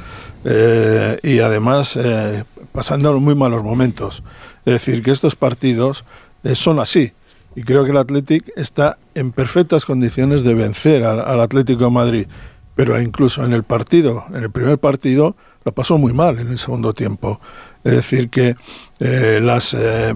Eh, 0.43 1.19
y 1.23 1.39
además, 1.39 1.95
eh, 1.95 2.43
pasando 2.71 3.17
muy 3.19 3.35
malos 3.35 3.63
momentos. 3.63 4.23
Es 4.65 4.73
decir, 4.73 5.01
que 5.01 5.11
estos 5.11 5.35
partidos 5.35 6.03
eh, 6.43 6.55
son 6.55 6.79
así. 6.79 7.13
Y 7.55 7.63
creo 7.63 7.85
que 7.85 7.91
el 7.91 7.97
Athletic 7.97 8.51
está 8.55 8.97
en 9.15 9.31
perfectas 9.31 9.85
condiciones 9.85 10.43
de 10.43 10.53
vencer 10.53 11.05
al, 11.05 11.19
al 11.21 11.39
Atlético 11.39 11.85
de 11.85 11.91
Madrid. 11.91 12.27
Pero 12.75 13.01
incluso 13.01 13.43
en 13.43 13.53
el 13.53 13.63
partido, 13.63 14.25
en 14.29 14.43
el 14.43 14.51
primer 14.51 14.77
partido, 14.77 15.35
lo 15.63 15.71
pasó 15.71 15.97
muy 15.97 16.13
mal 16.13 16.37
en 16.37 16.49
el 16.49 16.57
segundo 16.57 16.93
tiempo. 16.93 17.41
Es 17.87 17.95
decir, 17.95 18.29
que 18.29 18.55
eh, 18.99 19.39
las, 19.41 19.73
eh, 19.73 20.13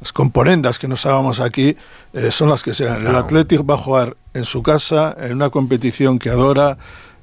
las 0.00 0.12
componendas 0.12 0.78
que 0.78 0.88
nos 0.88 1.06
hagamos 1.06 1.40
aquí 1.40 1.76
eh, 2.12 2.30
son 2.30 2.48
las 2.48 2.62
que 2.62 2.74
sean. 2.74 3.06
El 3.06 3.14
Athletic 3.16 3.68
va 3.68 3.74
a 3.74 3.78
jugar 3.78 4.16
en 4.34 4.44
su 4.44 4.62
casa, 4.62 5.16
en 5.18 5.34
una 5.34 5.50
competición 5.50 6.18
que 6.18 6.30
adora, 6.30 6.76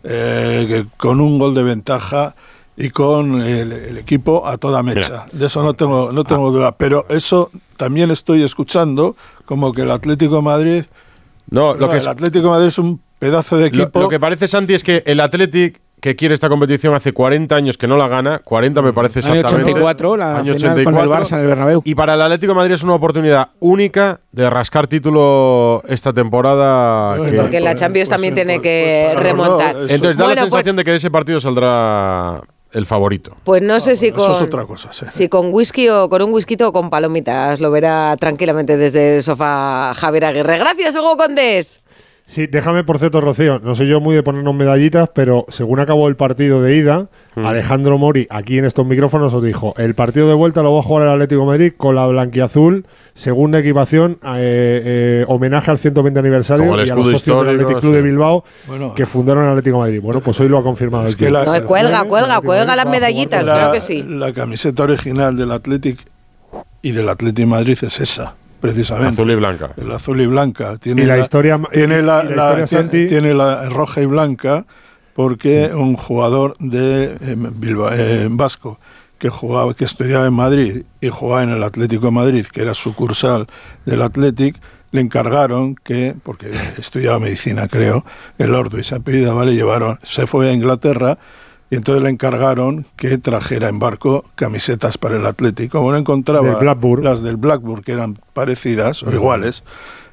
eh, 0.04 0.66
que 0.68 0.88
con 0.98 1.22
un 1.22 1.40
gol 1.40 1.54
de 1.54 1.64
ventaja 1.64 2.36
y 2.76 2.90
con 2.90 3.42
el, 3.42 3.72
el 3.72 3.98
equipo 3.98 4.48
a 4.48 4.58
toda 4.58 4.82
mecha. 4.82 5.26
De 5.32 5.46
eso 5.46 5.62
no 5.62 5.74
tengo, 5.74 6.12
no 6.12 6.24
tengo 6.24 6.52
duda. 6.52 6.72
Pero 6.72 7.06
eso 7.10 7.52
también 7.78 8.12
estoy 8.12 8.44
escuchando 8.44 9.16
como 9.46 9.74
que 9.74 9.82
el 9.82 9.92
Atlético 9.92 10.38
de 10.38 10.42
Madrid. 10.42 10.86
No, 11.50 11.74
lo 11.76 11.90
que 11.90 11.98
el 11.98 12.08
Atlético 12.08 12.46
de 12.46 12.50
Madrid 12.50 12.68
es 12.68 12.80
un 12.80 13.02
pedazo 13.20 13.58
de 13.58 13.70
Lo, 13.70 13.84
equipo. 13.84 14.00
lo 14.00 14.10
que 14.10 14.20
parece, 14.20 14.48
Santi, 14.48 14.74
es 14.74 14.84
que 14.84 15.04
el 15.06 15.20
Athletic 15.20 15.82
que 16.02 16.16
quiere 16.16 16.34
esta 16.34 16.50
competición 16.50 16.94
hace 16.96 17.14
40 17.14 17.56
años 17.56 17.78
que 17.78 17.88
no 17.88 17.96
la 17.96 18.08
gana, 18.08 18.40
40 18.40 18.82
me 18.82 18.92
parece 18.92 19.20
Año 19.20 19.36
exactamente. 19.36 19.72
84, 19.72 20.18
la 20.18 20.38
Año 20.40 20.54
final 20.56 20.84
con 20.84 20.98
el 20.98 21.08
Barça 21.10 21.34
en 21.34 21.40
el 21.42 21.48
Bernabéu. 21.48 21.82
Y 21.86 21.94
para 21.96 22.16
el 22.16 22.22
Atlético 22.24 22.54
de 22.54 22.58
Madrid 22.58 22.74
es 22.74 22.84
una 22.84 22.96
oportunidad 22.96 23.50
única 23.60 24.20
de 24.32 24.50
rascar 24.50 24.88
título 24.88 25.84
esta 25.88 26.12
temporada. 26.12 27.16
Sí, 27.20 27.30
que- 27.32 27.38
porque 27.38 27.60
la 27.60 27.76
Champions 27.76 28.10
también 28.10 28.34
tiene 28.36 28.62
que 28.62 29.12
remontar. 29.16 29.76
Entonces 29.76 30.00
da 30.02 30.08
la 30.08 30.14
Bueno, 30.26 30.26
pues- 30.26 30.40
sensación 30.40 30.76
de 30.76 30.84
que 30.84 30.92
de 30.92 30.98
ese 30.98 31.12
partido 31.12 31.40
saldrá 31.40 32.42
el 32.72 32.86
favorito. 32.86 33.36
Pues 33.44 33.62
no 33.62 33.80
sé 33.80 33.96
si 33.96 34.08
Eso 34.08 34.16
con, 34.16 34.32
es 34.32 34.42
otra 34.42 34.66
cosa, 34.66 34.92
sí. 34.94 35.06
si 35.08 35.30
con 35.30 35.54
whisky 35.54 35.88
o 35.90 36.10
con 36.10 36.22
un 36.24 36.34
whisky 36.34 36.56
o 36.64 36.72
con 36.74 36.90
palomitas. 36.90 37.60
Lo 37.62 37.70
verá 37.70 38.16
tranquilamente 38.18 38.76
desde 38.78 39.18
el 39.18 39.22
sofá 39.22 39.94
Javier 39.94 40.26
Aguirre. 40.26 40.58
Gracias, 40.58 40.96
Hugo 40.96 41.16
Condés. 41.18 41.82
Sí, 42.32 42.48
déjame 42.48 42.86
por 42.86 42.98
cierto, 42.98 43.20
Rocío, 43.20 43.60
no 43.60 43.76
soy 43.76 43.88
yo 43.88 44.00
muy 44.00 44.16
de 44.16 44.24
ponernos 44.24 44.56
medallitas, 44.56 45.10
pero 45.14 45.44
según 45.50 45.82
acabó 45.82 46.08
el 46.08 46.16
partido 46.16 46.62
de 46.62 46.78
ida, 46.78 47.08
Mm. 47.36 47.46
Alejandro 47.46 47.98
Mori 47.98 48.26
aquí 48.30 48.58
en 48.58 48.64
estos 48.66 48.86
micrófonos 48.86 49.34
os 49.34 49.44
dijo, 49.44 49.74
el 49.78 49.96
partido 49.96 50.28
de 50.30 50.34
vuelta 50.34 50.62
lo 50.64 50.74
va 50.74 50.80
a 50.80 50.84
jugar 50.84 51.08
el 51.08 51.14
Atlético 51.14 51.42
de 51.42 51.48
Madrid 51.48 51.74
con 51.76 51.96
la 51.96 52.08
blanquiazul, 52.08 52.86
segunda 53.14 53.60
equipación, 53.60 54.14
eh, 54.24 54.82
eh, 54.86 55.26
homenaje 55.28 55.72
al 55.72 55.78
120 55.78 56.20
aniversario 56.22 56.64
Como 56.66 56.80
el 56.80 56.88
y 56.88 56.90
a 56.90 56.96
los 56.96 57.10
socios 57.12 57.46
del 57.46 57.56
Athletic 57.60 57.80
Club 57.82 57.94
de 57.96 58.02
Bilbao 58.02 58.44
Bueno. 58.68 58.94
que 58.96 59.06
fundaron 59.06 59.44
el 59.44 59.50
Atlético 59.50 59.78
de 59.78 59.82
Madrid. 59.84 60.02
Bueno, 60.02 60.22
pues 60.22 60.40
hoy 60.40 60.48
lo 60.48 60.58
ha 60.58 60.64
confirmado 60.64 61.08
el 61.08 61.16
que 61.18 61.30
la- 61.30 61.40
No, 61.44 61.52
cuelga, 61.52 61.66
cuelga, 61.68 62.04
cuelga, 62.06 62.42
cuelga 62.42 62.76
las 62.78 62.86
medallitas, 62.86 63.46
la, 63.46 63.54
claro 63.56 63.72
que 63.74 63.82
sí. 63.82 64.04
la 64.08 64.32
camiseta 64.32 64.84
original 64.84 65.36
del 65.36 65.52
Athletic 65.52 66.00
y 66.82 66.92
del 66.92 67.10
Athletic 67.10 67.46
Madrid 67.46 67.78
es 67.82 68.00
esa, 68.00 68.36
precisamente. 68.62 69.10
Azul 69.14 69.32
y 69.32 69.36
blanca. 69.36 69.72
El 69.76 69.92
azul 69.92 70.22
y 70.22 70.28
blanca. 70.28 70.78
Tiene 70.78 71.02
Y 71.04 71.06
la 71.06 71.18
historia- 71.20 71.60
tiene 71.74 72.00
y- 72.00 72.02
la, 72.02 72.24
y 72.24 72.30
la 72.30 72.36
la- 72.54 72.64
historia, 72.64 72.68
Santi- 72.68 73.08
tiene 73.08 73.34
la 73.34 73.68
roja 73.70 74.02
y 74.02 74.06
blanca 74.06 74.66
porque 75.14 75.72
un 75.74 75.98
jugador 75.98 76.56
de 76.60 77.06
eh, 77.20 77.36
Bilbao- 77.36 77.92
eh, 77.94 78.28
vasco 78.30 78.80
que 79.18 79.30
jugaba, 79.30 79.74
que 79.74 79.86
estudiaba 79.86 80.26
en 80.26 80.34
Madrid 80.34 80.84
y 81.02 81.10
jugaba 81.10 81.44
en 81.44 81.50
el 81.52 81.64
Atlético 81.64 82.06
de 82.06 82.12
Madrid, 82.12 82.46
que 82.52 82.62
era 82.62 82.74
sucursal 82.74 83.46
del 83.86 84.02
Athletic, 84.02 84.56
le 84.92 85.02
encargaron 85.02 85.76
que, 85.76 86.16
porque 86.24 86.52
estudiaba 86.78 87.20
medicina, 87.20 87.68
creo, 87.68 88.04
el 88.40 88.54
Ordo 88.56 88.80
y 88.80 88.84
se 88.84 88.96
apellida, 88.96 89.34
le 89.46 89.54
llevaron, 89.54 90.00
se 90.02 90.26
fue 90.28 90.50
a 90.50 90.54
Inglaterra 90.54 91.18
y 91.72 91.78
entonces 91.78 92.04
le 92.04 92.10
encargaron 92.10 92.86
que 92.98 93.18
trajera 93.18 93.70
en 93.70 93.80
barco 93.80 94.26
camisetas 94.36 94.98
para 94.98 95.16
el 95.16 95.26
Atlético. 95.26 95.80
Como 95.80 95.92
no 95.92 95.98
encontraba 95.98 96.60
Del 96.60 97.04
las 97.04 97.24
del 97.24 97.38
Blackburn, 97.38 97.82
que 97.82 97.94
eran 97.94 98.20
parecidas 98.34 99.04
o 99.04 99.12
iguales, 99.12 99.64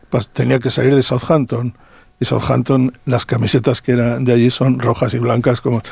pues 0.08 0.28
tenía 0.28 0.60
que 0.60 0.70
salir 0.70 0.94
de 0.94 1.02
Southampton. 1.02 1.74
Y 2.20 2.26
Southampton, 2.26 2.96
las 3.06 3.26
camisetas 3.26 3.82
que 3.82 3.92
eran 3.92 4.24
de 4.24 4.34
allí 4.34 4.50
son 4.50 4.78
rojas 4.78 5.14
y 5.14 5.18
blancas, 5.18 5.60
como 5.60 5.82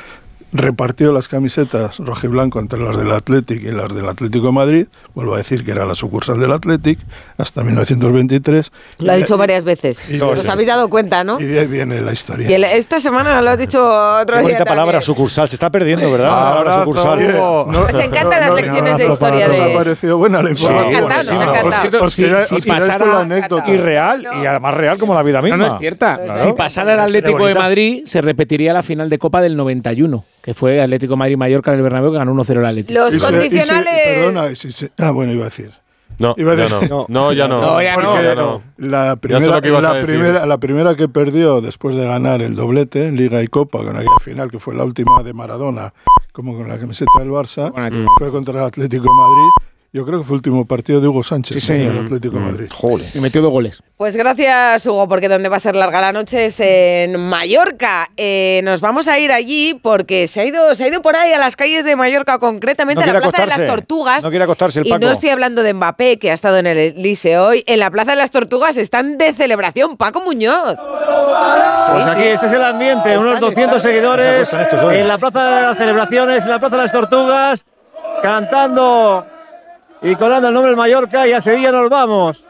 repartió 0.53 1.13
las 1.13 1.29
camisetas 1.29 1.99
rojo 1.99 2.27
y 2.27 2.31
blanco 2.31 2.61
entre 2.61 2.79
las 2.79 2.97
del 2.97 3.11
Athletic 3.11 3.63
y 3.63 3.73
las 3.73 3.95
del 3.95 4.09
Atlético 4.09 4.47
de 4.47 4.53
Madrid, 4.53 4.87
vuelvo 5.15 5.35
a 5.35 5.39
decir 5.39 5.65
que 5.65 5.73
era 5.73 5.85
la 5.85 5.95
sucursal 5.95 6.39
del 6.41 6.53
Athletic, 6.53 6.99
hasta 7.37 7.63
1923. 7.65 8.71
Lo 8.99 9.13
ha 9.13 9.17
Y- 9.17 9.23
dicho 9.23 9.37
varias 9.37 9.65
veces. 9.65 9.99
y- 10.09 10.21
Os 10.21 10.49
habéis 10.49 10.69
dado 10.69 10.89
cuenta, 10.89 11.25
¿no? 11.25 11.41
Y 11.41 11.45
de 11.45 11.61
ahí 11.61 11.67
viene 11.67 12.01
la 12.01 12.13
historia. 12.13 12.49
Y 12.51 12.55
el- 12.55 12.65
esta 12.65 13.01
semana 13.01 13.41
lo 13.43 13.51
has 13.51 13.59
dicho 13.59 13.85
otro 13.87 14.37
Qué 14.37 14.43
día 14.43 14.43
bonita 14.43 14.65
palabra, 14.65 14.93
también. 14.93 15.03
sucursal. 15.03 15.49
Se 15.49 15.57
está 15.57 15.71
perdiendo, 15.71 16.11
¿verdad? 16.11 16.29
La 16.31 16.45
palabra 16.51 16.73
sucursal. 16.79 17.19
Hugo. 17.35 17.67
No- 17.71 17.81
Nos 17.89 18.01
encantan 18.01 18.41
las 18.41 18.49
no- 18.51 18.57
lecciones 18.57 18.97
de 18.99 19.07
no- 19.09 19.13
historia 19.13 19.49
¿Os 19.51 19.61
ha 19.61 19.65
de... 19.67 19.75
parecido 19.75 20.19
buena 20.19 20.43
la 20.43 20.51
Nos 20.51 20.61
información? 20.63 21.03
nos 21.05 21.13
ha 21.13 21.21
Os- 21.21 21.31
encantado. 21.31 22.05
os 22.05 22.13
Si- 22.15 22.25
os 22.25 22.67
pasara- 22.67 23.07
la 23.07 23.21
anécdota. 23.21 23.71
Y 23.71 23.77
real, 23.77 24.27
y 24.43 24.47
además 24.47 24.75
real 24.75 24.99
como 24.99 25.15
la 25.15 25.23
vida 25.23 25.43
misma. 25.43 25.57
No, 25.59 25.67
no 25.69 25.75
es 25.75 25.81
cierta. 25.81 26.19
Si 26.43 26.53
pasara 26.53 26.95
el 26.95 27.01
Atlético 27.01 27.47
de. 27.47 27.55
Madrid, 27.57 28.03
se 28.07 28.21
repetiría 28.21 28.73
la 28.73 28.83
final 28.83 29.09
de 29.11 29.19
Copa 29.19 29.41
del 29.41 29.57
91, 29.57 30.25
que 30.47 30.55
fue 30.55 30.81
Atlético 30.81 31.17
Madrid-Mallorca 31.17 31.73
en 31.73 31.77
el 31.79 31.83
Bernabéu, 31.83 32.13
que 32.13 32.19
ganó 32.19 32.33
1-0 32.33 32.59
el 32.61 32.65
Atlético. 32.65 32.99
Los 33.01 33.13
se- 33.13 33.21
se- 33.21 33.27
condicionales... 33.33 33.93
perdona, 34.05 34.55
si 34.55 34.71
se- 34.71 34.93
ah, 34.97 35.11
bueno, 35.11 35.33
iba 35.33 35.43
a 35.43 35.45
decir. 35.47 35.73
No, 36.19 36.35
Iba 36.39 36.53
a 36.53 36.55
ya 36.55 36.63
decir- 36.69 36.89
no. 36.89 37.05
No, 37.11 37.33
ya 37.33 37.47
no. 37.47 37.61
No, 37.61 37.83
ya 37.83 37.97
no. 37.97 38.23
Ya 38.23 38.35
no. 38.35 38.63
La 38.79 39.05
Ya 39.07 39.17
primera, 39.17 39.57
lo 39.57 39.61
que 39.61 39.69
ibas 39.69 39.85
a 39.85 39.95
la, 39.95 40.01
primera, 40.07 40.47
la 40.47 40.59
primera 40.59 40.95
que 40.95 41.09
perdió 41.09 41.61
después 41.61 41.95
de 41.97 42.07
ganar 42.07 42.41
el 42.41 42.55
doblete, 42.55 43.11
Liga 43.13 43.43
y 43.43 43.49
Copa, 43.49 43.79
con 43.85 43.97
aquella 43.97 44.19
final 44.25 44.51
que 44.51 44.59
fue 44.59 44.75
la 44.75 44.85
última 44.85 45.23
de 45.25 45.35
Maradona, 45.35 45.93
como 46.33 46.57
con 46.57 46.69
la 46.69 46.79
camiseta 46.79 47.11
del 47.19 47.29
Barça, 47.31 47.67
Atlético. 47.77 48.15
fue 48.19 48.31
contra 48.31 48.55
el 48.61 48.67
Atlético 48.67 49.03
de 49.03 49.11
Madrid. 49.11 49.51
Yo 49.97 50.05
creo 50.05 50.19
que 50.19 50.27
fue 50.27 50.35
el 50.35 50.41
último 50.41 50.67
partido 50.67 51.01
de 51.01 51.09
Hugo 51.09 51.23
Sánchez 51.23 51.55
Sí, 51.55 51.61
señor. 51.69 51.93
en 51.93 51.97
el 52.01 52.05
Atlético 52.05 52.35
de 52.37 52.41
Madrid. 52.43 52.69
Y 53.15 53.19
metió 53.19 53.41
dos 53.41 53.51
goles. 53.51 53.83
Pues 53.97 54.15
gracias, 54.15 54.85
Hugo, 54.85 55.09
porque 55.09 55.27
donde 55.27 55.49
va 55.49 55.57
a 55.57 55.59
ser 55.59 55.75
larga 55.75 56.03
la 56.03 56.13
noche 56.13 56.45
es 56.45 56.61
en 56.61 57.19
Mallorca. 57.19 58.11
Eh, 58.19 58.61
nos 58.63 58.83
vamos 58.83 59.09
a 59.09 59.19
ir 59.19 59.33
allí 59.33 59.73
porque 59.73 60.29
se 60.29 60.41
ha, 60.43 60.45
ido, 60.45 60.75
se 60.75 60.85
ha 60.85 60.89
ido 60.89 61.01
por 61.01 61.17
ahí 61.17 61.33
a 61.33 61.39
las 61.39 61.57
calles 61.57 61.83
de 61.87 61.97
Mallorca, 61.97 62.39
concretamente 62.39 63.03
No 63.03 63.11
a 63.11 63.15
la 63.15 63.21
Plaza 63.23 63.41
de 63.41 63.47
las. 63.47 63.67
Tortugas. 63.67 64.23
No 64.23 64.29
quiere 64.29 64.45
acostarse 64.45 64.81
el 64.81 64.87
y 64.87 64.91
Paco. 64.91 65.07
no 65.07 65.11
estoy 65.13 65.31
hablando 65.31 65.63
de 65.63 65.73
Mbappé, 65.73 66.19
que 66.19 66.31
ha 66.31 66.35
estado 66.35 66.59
en 66.59 66.67
el 66.67 66.77
Elise 66.77 67.39
hoy. 67.39 67.65
En 67.67 67.79
la 67.79 67.91
Plaza 67.91 68.11
de 68.11 68.19
las 68.19 68.31
Tortugas 68.31 68.77
están 68.77 69.17
de 69.17 69.33
celebración. 69.33 69.97
Paco 69.97 70.21
Muñoz. 70.21 70.77
Pues 70.77 72.05
aquí 72.07 72.23
este 72.25 72.49
es 72.49 72.53
el 72.53 72.65
ambiente, 72.65 73.17
unos 73.17 73.41
200 73.41 73.83
seguidores 73.83 74.53
en 74.53 75.09
la 75.09 75.17
Plaza 75.17 75.43
de 75.57 75.63
las 75.63 75.79
Celebraciones, 75.79 76.45
en 76.45 76.51
la 76.51 76.59
Plaza 76.59 76.77
de 76.77 76.83
las 76.83 76.93
Tortugas, 76.93 77.65
cantando 78.23 79.25
y 80.07 80.17
colando 80.17 80.49
el 80.49 80.55
nombre 80.55 80.71
del 80.71 80.77
Mallorca 80.77 81.27
y 81.27 81.33
a 81.33 81.41
Sevilla 81.43 81.73
nos 81.73 81.89
vamos. 81.91 82.45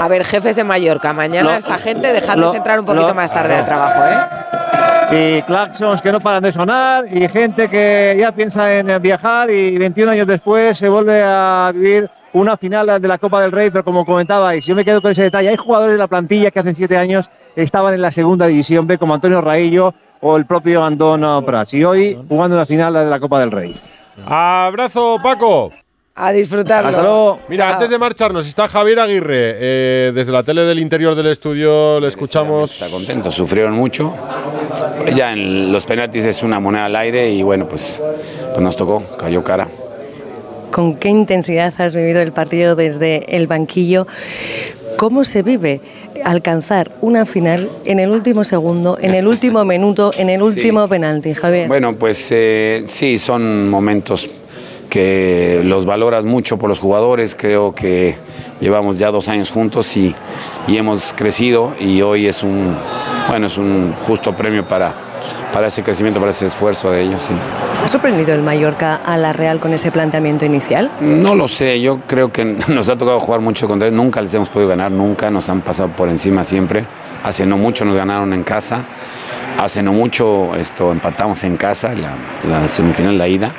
A 0.00 0.06
ver, 0.08 0.24
jefes 0.24 0.54
de 0.54 0.62
Mallorca, 0.64 1.12
mañana 1.12 1.50
Lo- 1.52 1.56
esta 1.58 1.76
gente 1.78 2.12
dejadles 2.12 2.54
entrar 2.54 2.78
un 2.78 2.86
poquito 2.86 3.08
lo- 3.08 3.14
más 3.14 3.32
tarde 3.32 3.54
al 3.56 3.64
trabajo, 3.64 4.00
¿eh? 4.06 5.38
Y 5.38 5.42
claxons 5.42 6.02
que 6.02 6.12
no 6.12 6.20
paran 6.20 6.42
de 6.42 6.52
sonar 6.52 7.06
y 7.10 7.26
gente 7.28 7.68
que 7.68 8.14
ya 8.18 8.30
piensa 8.30 8.72
en 8.74 9.00
viajar 9.02 9.50
y 9.50 9.76
21 9.78 10.10
años 10.12 10.26
después 10.26 10.78
se 10.78 10.88
vuelve 10.88 11.22
a 11.24 11.70
vivir 11.74 12.10
una 12.34 12.56
final 12.58 13.00
de 13.00 13.08
la 13.08 13.16
Copa 13.18 13.40
del 13.40 13.50
Rey, 13.50 13.70
pero 13.70 13.82
como 13.84 14.04
comentabais, 14.04 14.64
yo 14.66 14.74
me 14.76 14.84
quedo 14.84 15.00
con 15.00 15.10
ese 15.10 15.22
detalle. 15.22 15.48
Hay 15.48 15.56
jugadores 15.56 15.94
de 15.94 15.98
la 15.98 16.06
plantilla 16.08 16.50
que 16.50 16.60
hace 16.60 16.74
siete 16.74 16.96
años 16.98 17.30
estaban 17.56 17.94
en 17.94 18.02
la 18.02 18.12
segunda 18.12 18.46
división 18.46 18.86
B, 18.86 18.98
como 18.98 19.14
Antonio 19.14 19.40
Raillo 19.40 19.94
o 20.20 20.36
el 20.36 20.46
propio 20.46 20.82
Andón 20.84 21.44
Prats, 21.44 21.74
y 21.74 21.84
hoy 21.84 22.18
jugando 22.28 22.56
en 22.56 22.60
la 22.60 22.66
final 22.66 22.92
de 22.92 23.04
la 23.06 23.20
Copa 23.20 23.40
del 23.40 23.50
Rey. 23.50 23.74
Abrazo, 24.26 25.18
Paco. 25.22 25.72
A 26.20 26.32
disfrutarlo. 26.32 26.88
Hasta 26.90 27.02
luego. 27.02 27.38
Mira, 27.48 27.66
Chao. 27.66 27.74
antes 27.74 27.90
de 27.90 27.98
marcharnos, 27.98 28.46
está 28.48 28.66
Javier 28.66 28.98
Aguirre. 28.98 29.54
eh, 29.56 30.12
desde 30.12 30.32
la 30.32 30.42
tele 30.42 30.62
del 30.62 30.80
interior 30.80 31.14
del 31.14 31.28
estudio 31.28 32.00
le 32.00 32.08
escuchamos. 32.08 32.72
Está 32.72 32.88
contento, 32.88 33.30
sufrieron 33.30 33.74
mucho. 33.74 34.12
Ya 35.14 35.32
en 35.32 35.70
los 35.70 35.86
penaltis 35.86 36.24
es 36.24 36.42
una 36.42 36.58
moneda 36.58 36.86
al 36.86 36.96
aire 36.96 37.30
y 37.30 37.42
bueno, 37.44 37.68
pues, 37.68 38.02
pues 38.48 38.60
nos 38.60 38.74
tocó, 38.74 39.04
cayó 39.16 39.44
cara. 39.44 39.68
¿Con 40.72 40.96
qué 40.96 41.08
intensidad 41.08 41.72
has 41.78 41.94
vivido 41.94 42.20
el 42.20 42.32
partido 42.32 42.74
desde 42.74 43.36
el 43.36 43.46
banquillo? 43.46 44.06
¿Cómo 44.96 45.22
se 45.24 45.42
vive 45.42 45.80
alcanzar 46.28 46.90
una 47.00 47.24
final 47.24 47.70
en 47.86 48.00
el 48.00 48.10
último 48.10 48.44
segundo, 48.44 48.98
en 49.00 49.14
el 49.14 49.26
último 49.26 49.64
minuto, 49.64 50.10
en 50.14 50.28
el 50.28 50.42
último 50.42 50.86
penalti, 50.86 51.32
Javier? 51.32 51.68
Bueno, 51.68 51.96
pues 51.96 52.28
eh, 52.30 52.84
sí, 52.88 53.16
son 53.16 53.70
momentos 53.70 54.28
que 54.90 55.62
los 55.64 55.86
valoras 55.86 56.26
mucho 56.26 56.58
por 56.58 56.68
los 56.68 56.80
jugadores. 56.80 57.34
Creo 57.34 57.74
que 57.74 58.16
llevamos 58.60 58.98
ya 58.98 59.10
dos 59.10 59.28
años 59.28 59.50
juntos 59.50 59.96
y, 59.96 60.14
y 60.66 60.76
hemos 60.76 61.14
crecido 61.14 61.72
y 61.80 62.02
hoy 62.02 62.26
es 62.26 62.42
un, 62.42 62.76
bueno, 63.30 63.46
es 63.46 63.56
un 63.56 63.94
justo 64.06 64.36
premio 64.36 64.68
para, 64.68 65.07
para 65.52 65.68
ese 65.68 65.82
crecimiento, 65.82 66.20
para 66.20 66.30
ese 66.30 66.46
esfuerzo 66.46 66.90
de 66.90 67.02
ellos. 67.02 67.22
Sí. 67.22 67.34
¿Ha 67.84 67.88
sorprendido 67.88 68.34
el 68.34 68.42
Mallorca 68.42 68.96
a 68.96 69.16
la 69.16 69.32
Real 69.32 69.60
con 69.60 69.72
ese 69.72 69.90
planteamiento 69.90 70.44
inicial? 70.44 70.90
No 71.00 71.34
lo 71.34 71.48
sé, 71.48 71.80
yo 71.80 72.00
creo 72.06 72.32
que 72.32 72.44
nos 72.68 72.88
ha 72.88 72.96
tocado 72.96 73.20
jugar 73.20 73.40
mucho 73.40 73.66
contra 73.66 73.88
ellos, 73.88 73.96
nunca 73.96 74.20
les 74.20 74.32
hemos 74.34 74.48
podido 74.48 74.68
ganar, 74.68 74.90
nunca, 74.90 75.30
nos 75.30 75.48
han 75.48 75.60
pasado 75.60 75.88
por 75.90 76.08
encima 76.08 76.44
siempre. 76.44 76.84
Hace 77.24 77.46
no 77.46 77.56
mucho 77.56 77.84
nos 77.84 77.96
ganaron 77.96 78.32
en 78.32 78.44
casa, 78.44 78.84
hace 79.58 79.82
no 79.82 79.92
mucho 79.92 80.54
esto 80.56 80.92
empatamos 80.92 81.42
en 81.44 81.56
casa, 81.56 81.92
la, 81.94 82.14
la 82.48 82.68
semifinal, 82.68 83.18
la 83.18 83.26
ida. 83.28 83.52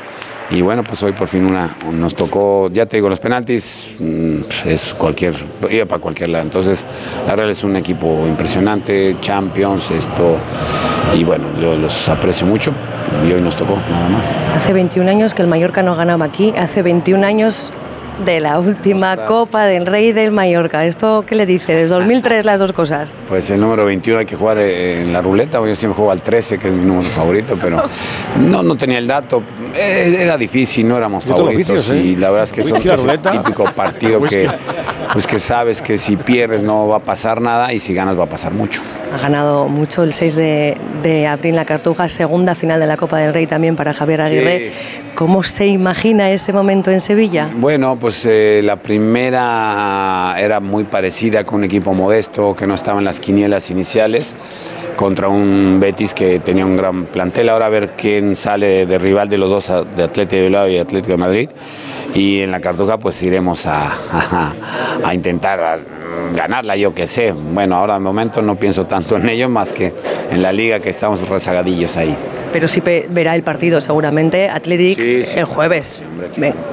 Y 0.52 0.62
bueno, 0.62 0.84
pues 0.84 1.04
hoy 1.04 1.12
por 1.12 1.28
fin 1.28 1.46
una, 1.46 1.70
nos 1.94 2.16
tocó, 2.16 2.70
ya 2.72 2.86
te 2.88 2.98
digo, 2.98 3.08
los 3.08 3.20
penaltis 3.20 3.96
mm, 4.00 4.38
es 4.68 4.96
cualquier, 4.98 5.36
iba 5.70 5.86
para 5.86 6.02
cualquier 6.02 6.30
lado. 6.30 6.44
Entonces, 6.44 6.84
la 7.28 7.36
Real 7.36 7.52
es 7.52 7.64
un 7.64 7.76
equipo 7.76 8.26
impresionante, 8.28 9.16
Champions, 9.22 9.92
esto, 9.92 10.38
y 11.16 11.24
bueno, 11.24 11.46
lo- 11.60 11.78
los 11.78 12.10
aprecio 12.10 12.48
mucho 12.48 12.72
y 13.28 13.32
hoy 13.32 13.42
nos 13.42 13.56
tocó, 13.56 13.78
nada 13.92 14.10
más. 14.10 14.36
Hace 14.58 14.74
21 14.74 15.08
años 15.10 15.36
que 15.36 15.44
el 15.44 15.48
Mallorca 15.48 15.84
no 15.84 15.96
ganaba 15.96 16.26
aquí, 16.26 16.52
hace 16.58 16.82
21 16.82 17.24
años 17.26 17.72
de 18.26 18.40
la 18.40 18.60
última 18.60 19.26
Copa 19.26 19.66
del 19.66 19.86
Rey 19.86 20.12
del 20.12 20.32
Mallorca. 20.32 20.86
¿Esto 20.86 21.24
qué 21.26 21.36
le 21.36 21.46
dice? 21.46 21.74
Desde 21.74 21.96
2003 21.96 22.46
las 22.46 22.60
dos 22.60 22.74
cosas. 22.74 23.18
Pues 23.28 23.50
el 23.50 23.60
número 23.62 23.86
21 23.86 24.20
hay 24.20 24.26
que 24.26 24.36
jugar 24.36 24.58
eh, 24.60 25.02
en 25.02 25.14
la 25.14 25.22
ruleta, 25.22 25.60
yo 25.60 25.76
siempre 25.76 25.96
juego 25.96 26.12
al 26.12 26.22
13, 26.22 26.58
que 26.58 26.68
es 26.68 26.74
mi 26.74 26.84
número 26.84 27.10
favorito, 27.10 27.58
pero 27.62 27.82
no, 28.40 28.64
no 28.64 28.76
tenía 28.76 28.98
el 28.98 29.08
dato. 29.08 29.42
Eh, 29.74 30.18
Era 30.20 30.38
difícil, 30.38 30.88
no 30.88 30.98
éramos 30.98 31.26
favoritos 31.26 31.58
vicios, 31.76 31.92
¿eh? 31.92 31.98
y 31.98 32.16
la 32.16 32.30
verdad 32.30 32.44
es 32.46 32.52
que 32.54 32.64
son, 32.64 32.82
ruleta. 32.98 33.32
típico 33.32 33.66
partido 33.66 34.22
que, 34.24 34.50
pues 35.14 35.26
que 35.28 35.40
sabes 35.40 35.82
que 35.82 35.98
si 35.98 36.16
pierdes 36.18 36.62
no 36.62 36.88
va 36.88 36.98
a 36.98 37.02
pasar 37.02 37.42
nada 37.42 37.74
y 37.74 37.80
si 37.80 37.94
ganas 37.94 38.18
va 38.18 38.24
a 38.26 38.30
pasar 38.30 38.54
mucho. 38.54 38.82
Ha 39.14 39.18
ganado 39.18 39.68
mucho 39.68 40.04
el 40.04 40.14
6 40.14 40.36
de, 40.36 40.78
de 41.04 41.28
abril 41.28 41.56
la 41.56 41.66
Cartuja, 41.66 42.08
segunda 42.10 42.56
final 42.56 42.80
de 42.80 42.88
la 42.88 42.98
Copa 42.98 43.18
del 43.18 43.34
Rey 43.34 43.48
también 43.48 43.76
para 43.76 43.94
Javier 43.94 44.22
Aguirre. 44.22 44.72
¿Cómo 45.20 45.44
se 45.44 45.68
imagina 45.68 46.32
ese 46.32 46.54
momento 46.54 46.92
en 46.92 47.02
Sevilla? 47.02 47.50
Bueno, 47.54 47.98
pues 48.00 48.26
eh, 48.26 48.62
la 48.64 48.78
primera 48.78 50.34
era 50.40 50.62
muy 50.62 50.86
parecida 50.86 51.44
con 51.44 51.56
un 51.58 51.64
equipo 51.66 51.94
modesto 51.94 52.56
que 52.56 52.66
no 52.66 52.74
estaba 52.74 53.00
en 53.00 53.04
las 53.04 53.20
quinielas 53.20 53.70
iniciales 53.70 54.34
contra 54.96 55.28
un 55.28 55.78
Betis 55.82 56.14
que 56.14 56.40
tenía 56.40 56.66
un 56.66 56.78
gran 56.78 57.04
plantel. 57.04 57.50
Ahora 57.50 57.66
a 57.66 57.70
ver 57.70 57.96
quién 57.98 58.38
sale 58.38 58.86
de 58.86 58.98
rival 58.98 59.28
de 59.28 59.38
los 59.38 59.50
dos, 59.50 59.68
de 59.94 60.04
Atlético 60.04 60.38
de 60.38 60.44
Bilbao 60.44 60.70
y 60.70 60.78
Atlético 60.78 61.12
de 61.12 61.18
Madrid. 61.18 61.50
Y 62.16 62.40
en 62.40 62.52
la 62.52 62.62
Cartuja 62.62 62.98
pues 62.98 63.22
iremos 63.22 63.66
a, 63.66 63.92
a- 65.04 65.14
intentar 65.14 65.80
ganarla, 66.34 66.78
yo 66.78 66.94
que 66.94 67.08
sé. 67.08 67.34
Bueno, 67.34 67.76
ahora 67.76 67.96
de 67.96 68.00
momento 68.00 68.42
no 68.42 68.56
pienso 68.56 68.88
tanto 68.88 69.18
en 69.18 69.28
ello 69.28 69.50
más 69.50 69.74
que 69.74 69.94
en 70.32 70.42
la 70.42 70.54
liga 70.54 70.80
que 70.80 70.90
estamos 70.92 71.28
rezagadillos 71.28 71.98
ahí. 71.98 72.16
Pero 72.52 72.68
sí 72.68 72.82
verá 73.10 73.36
el 73.36 73.44
partido 73.44 73.80
seguramente, 73.82 74.50
Athletic 74.50 74.98
el 75.36 75.46
jueves. 75.46 76.04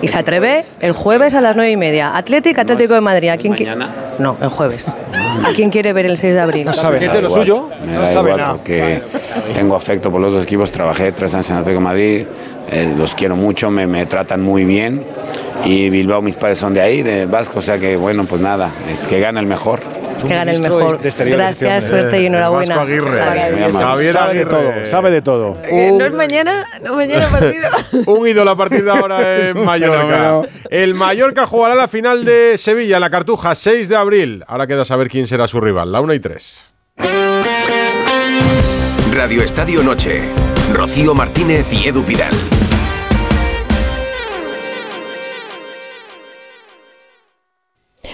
Y 0.03 0.09
se 0.09 0.19
atreve 0.19 0.65
el 0.81 0.93
jueves 0.93 1.35
a 1.35 1.41
las 1.41 1.55
nueve 1.57 1.71
y 1.71 1.77
media. 1.77 2.17
Athletic, 2.17 2.59
Atlético 2.59 2.95
de 2.95 3.01
Madrid. 3.03 3.29
¿A 3.29 3.37
quién 3.37 3.53
qui- 3.55 3.65
No, 4.19 4.37
el 4.41 4.49
jueves. 4.49 4.95
¿A 5.13 5.51
quién 5.55 5.69
quiere 5.71 5.93
ver 5.93 6.07
el 6.07 6.17
6 6.19 6.35
de 6.35 6.41
abril? 6.41 6.67
Me 6.91 7.07
da 7.09 7.13
igual, 7.27 7.47
Me 7.85 7.93
da 7.93 7.99
igual 8.13 8.39
porque 8.57 9.03
tengo 9.55 9.77
afecto 9.77 10.11
por 10.11 10.21
los 10.21 10.33
dos 10.33 10.43
equipos. 10.45 10.71
Trabajé 10.71 11.13
tres 11.13 11.35
años 11.35 11.51
en 11.51 11.57
Atlético 11.57 11.81
de 11.81 11.85
Madrid. 11.85 12.25
eh, 12.71 12.95
los 12.97 13.15
quiero 13.15 13.37
mucho, 13.37 13.71
me, 13.71 13.87
me 13.87 14.07
tratan 14.07 14.43
muy 14.43 14.65
bien. 14.65 15.05
Y 15.65 15.89
Bilbao, 15.91 16.21
mis 16.23 16.35
padres 16.37 16.59
son 16.59 16.75
de 16.75 16.81
ahí, 16.81 17.03
de 17.03 17.27
Vasco. 17.27 17.59
O 17.59 17.63
sea 17.63 17.79
que, 17.79 17.97
bueno, 17.97 18.25
pues 18.25 18.41
nada, 18.41 18.71
es 18.91 19.01
que 19.01 19.21
gane 19.21 19.39
el 19.41 19.47
mejor. 19.47 19.81
Que 20.29 20.35
gane 20.35 20.53
el 20.53 20.63
mejor. 20.63 21.01
Gracias, 21.01 21.85
suerte 21.87 22.23
y 22.23 22.27
enhorabuena. 22.27 22.77
Maravilloso. 22.77 23.79
Javier 23.79 24.13
sabe 24.13 24.35
de 24.35 24.41
Aguirre. 24.41 24.51
todo, 24.51 24.87
sabe 24.87 25.11
de 25.11 25.23
todo. 25.23 25.59
Eh, 25.65 25.93
no 25.93 26.05
es 26.05 26.13
mañana, 26.13 26.67
no 26.83 26.95
mañana 26.97 27.29
partido. 27.29 27.69
Un 28.07 28.27
ídolo 28.29 28.51
a 28.51 28.57
partir 28.57 28.85
de 28.85 28.91
ahora 28.91 29.39
en 29.49 29.65
Mallorca. 29.65 30.43
El 30.71 30.95
Mallorca 30.95 31.47
jugará 31.47 31.75
la 31.75 31.89
final 31.89 32.25
de 32.25 32.59
Sevilla, 32.59 32.97
en 32.97 33.01
la 33.03 33.11
Cartuja, 33.11 33.55
6 33.55 33.89
de 33.89 33.97
abril. 33.97 34.45
Ahora 34.47 34.67
queda 34.67 34.85
saber 34.85 35.09
quién 35.09 35.27
será 35.27 35.49
su 35.49 35.61
rival, 35.61 35.93
la 35.93 36.01
1 36.01 36.15
y 36.15 36.21
3. 36.21 36.73
Radio 39.13 39.43
Estadio 39.43 39.83
Noche. 39.83 40.23
Rocío 40.73 41.15
Martínez 41.15 41.67
y 41.73 41.89
Edu 41.89 42.05
Pidal. 42.05 42.35